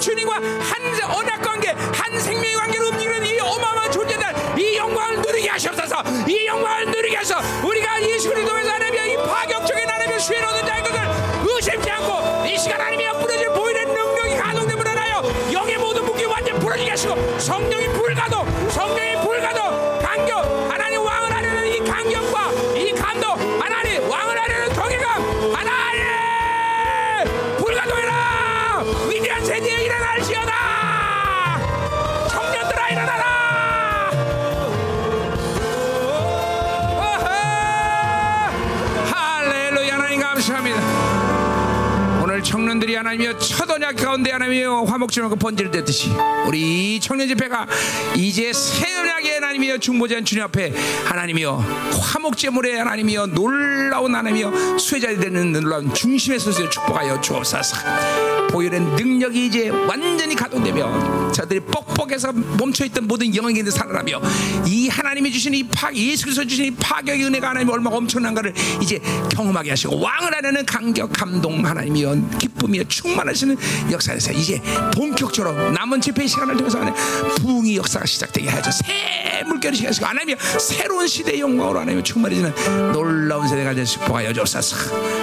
주님과 0.00 0.34
한 0.34 1.14
언약 1.14 1.42
관계 1.42 1.68
한 1.68 2.18
생명의 2.18 2.54
관계로 2.54 2.88
움직이는 2.88 3.26
이 3.26 3.38
어마어마한 3.38 3.92
존재들 3.92 4.58
이 4.58 4.76
영광을 4.76 5.20
누리게 5.20 5.48
하시옵소서. 5.50 6.02
이 6.26 6.46
영광을 6.46 6.86
누리게 6.86 7.16
하셔 7.16 7.36
우리가 7.62 8.02
예수 8.02 8.30
그리스도에서 8.30 8.72
하나님의 8.72 9.12
이 9.12 9.16
파격적인 9.16 9.88
하나님의 9.88 10.20
수혜를 10.20 10.46
얻는 10.46 10.66
자인 10.66 10.84
것을 10.84 11.00
의심치 11.42 11.90
않고 11.90 12.46
이 12.46 12.58
시간 12.58 12.80
하나님의 12.80 13.12
부러질 13.20 13.48
보이는 13.52 13.86
능력이 13.86 14.36
가동됨을 14.36 14.98
하여 14.98 15.22
영의 15.52 15.76
모든 15.76 16.04
무기 16.06 16.24
완전 16.24 16.58
부러지게 16.58 16.90
하시고 16.90 17.38
성령이 17.38 17.88
불가동 17.88 18.46
청년들이 42.60 42.94
하나님이여 42.94 43.38
첫 43.38 43.70
언약 43.70 43.96
가운데 43.96 44.30
하나님이여 44.32 44.82
화목지만 44.82 45.30
그 45.30 45.36
번지를 45.36 45.70
댔듯이 45.70 46.10
우리 46.46 46.96
이 46.96 47.00
청년 47.00 47.26
집회가 47.26 47.66
이제 48.14 48.52
새 48.52 48.94
언약의 48.98 49.34
하나님이여 49.36 49.78
중보자인 49.78 50.26
주님 50.26 50.44
앞에 50.44 50.74
하나님이여 51.06 51.56
화목제물의 52.02 52.76
하나님이여 52.76 53.28
놀라운 53.28 54.14
하나님이여 54.14 54.76
수혜자이 54.78 55.16
되는 55.16 55.52
놀라운 55.52 55.92
중심에 55.94 56.38
서서 56.38 56.68
축복하여 56.68 57.20
주옵소서. 57.22 57.76
보혈의 58.50 58.80
능력이 58.80 59.46
이제 59.46 59.68
완전히 59.70 60.34
가동되며 60.34 61.32
저들이 61.32 61.60
뻑뻑해서 61.60 62.32
멈춰있던 62.32 63.06
모든 63.06 63.34
영역인들 63.34 63.72
살아나며 63.72 64.20
이 64.66 64.88
하나님이 64.88 65.30
주신 65.32 65.54
이 65.54 65.62
파, 65.62 65.92
예수 65.94 66.24
그리스도 66.24 66.46
주신 66.46 66.66
이 66.66 66.70
파격의 66.72 67.24
은혜가 67.24 67.50
하나님 67.50 67.70
얼마나 67.70 67.96
엄청난가를 67.96 68.52
이제 68.82 69.00
경험하게 69.30 69.70
하시고 69.70 70.00
왕을 70.00 70.34
하려는 70.34 70.66
간격 70.66 71.12
감동 71.12 71.64
하나님이여 71.64 72.16
기쁨이여 72.50 72.84
충만하시는 72.84 73.56
역사에서 73.90 74.32
이제 74.32 74.60
본격적으로 74.94 75.70
남은 75.70 76.00
집회 76.00 76.26
시간을 76.26 76.56
통해서 76.56 76.78
부흥의 77.36 77.76
역사가 77.76 78.06
시작되게 78.06 78.48
하여서 78.48 78.70
새 78.70 79.42
물결이 79.46 79.76
시작하시고 79.76 80.06
하나님이 80.06 80.36
새로운 80.58 81.06
시대의 81.06 81.40
영광으로 81.40 81.80
하나님 81.80 82.02
충만해지는 82.02 82.92
놀라운 82.92 83.48
세대가 83.48 83.74
될수 83.74 83.98
있게 84.00 84.32
주옵소서. 84.32 84.76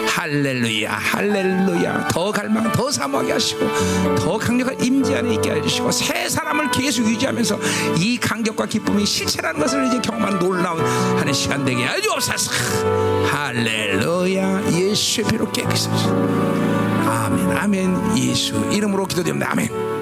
할렐루야 0.07 0.91
할렐루야. 0.91 2.07
더 2.09 2.31
갈망 2.31 2.71
더 2.71 2.91
사모하게 2.91 3.33
하시고 3.33 3.67
더 4.15 4.37
강력한 4.37 4.83
임재 4.83 5.17
안에 5.17 5.35
있게 5.35 5.51
해주시고 5.51 5.91
새 5.91 6.27
사람을 6.29 6.71
계속 6.71 7.05
유지하면서 7.05 7.59
이 7.97 8.17
간격과 8.17 8.65
기쁨이 8.65 9.05
실체라는 9.05 9.59
것을 9.59 9.87
이제 9.87 9.99
경험하는 9.99 10.39
놀라운 10.39 10.83
하는 11.17 11.33
시간 11.33 11.63
되게 11.63 11.85
해 11.85 12.01
주옵소서. 12.01 12.51
할렐루야. 13.27 14.71
예수의 14.71 15.27
피로 15.27 15.51
깨끗이 15.51 15.89
아멘 17.07 17.57
아멘. 17.57 18.17
예수 18.17 18.55
이름으로 18.71 19.05
기도드립니다. 19.05 19.51
아멘 19.51 19.96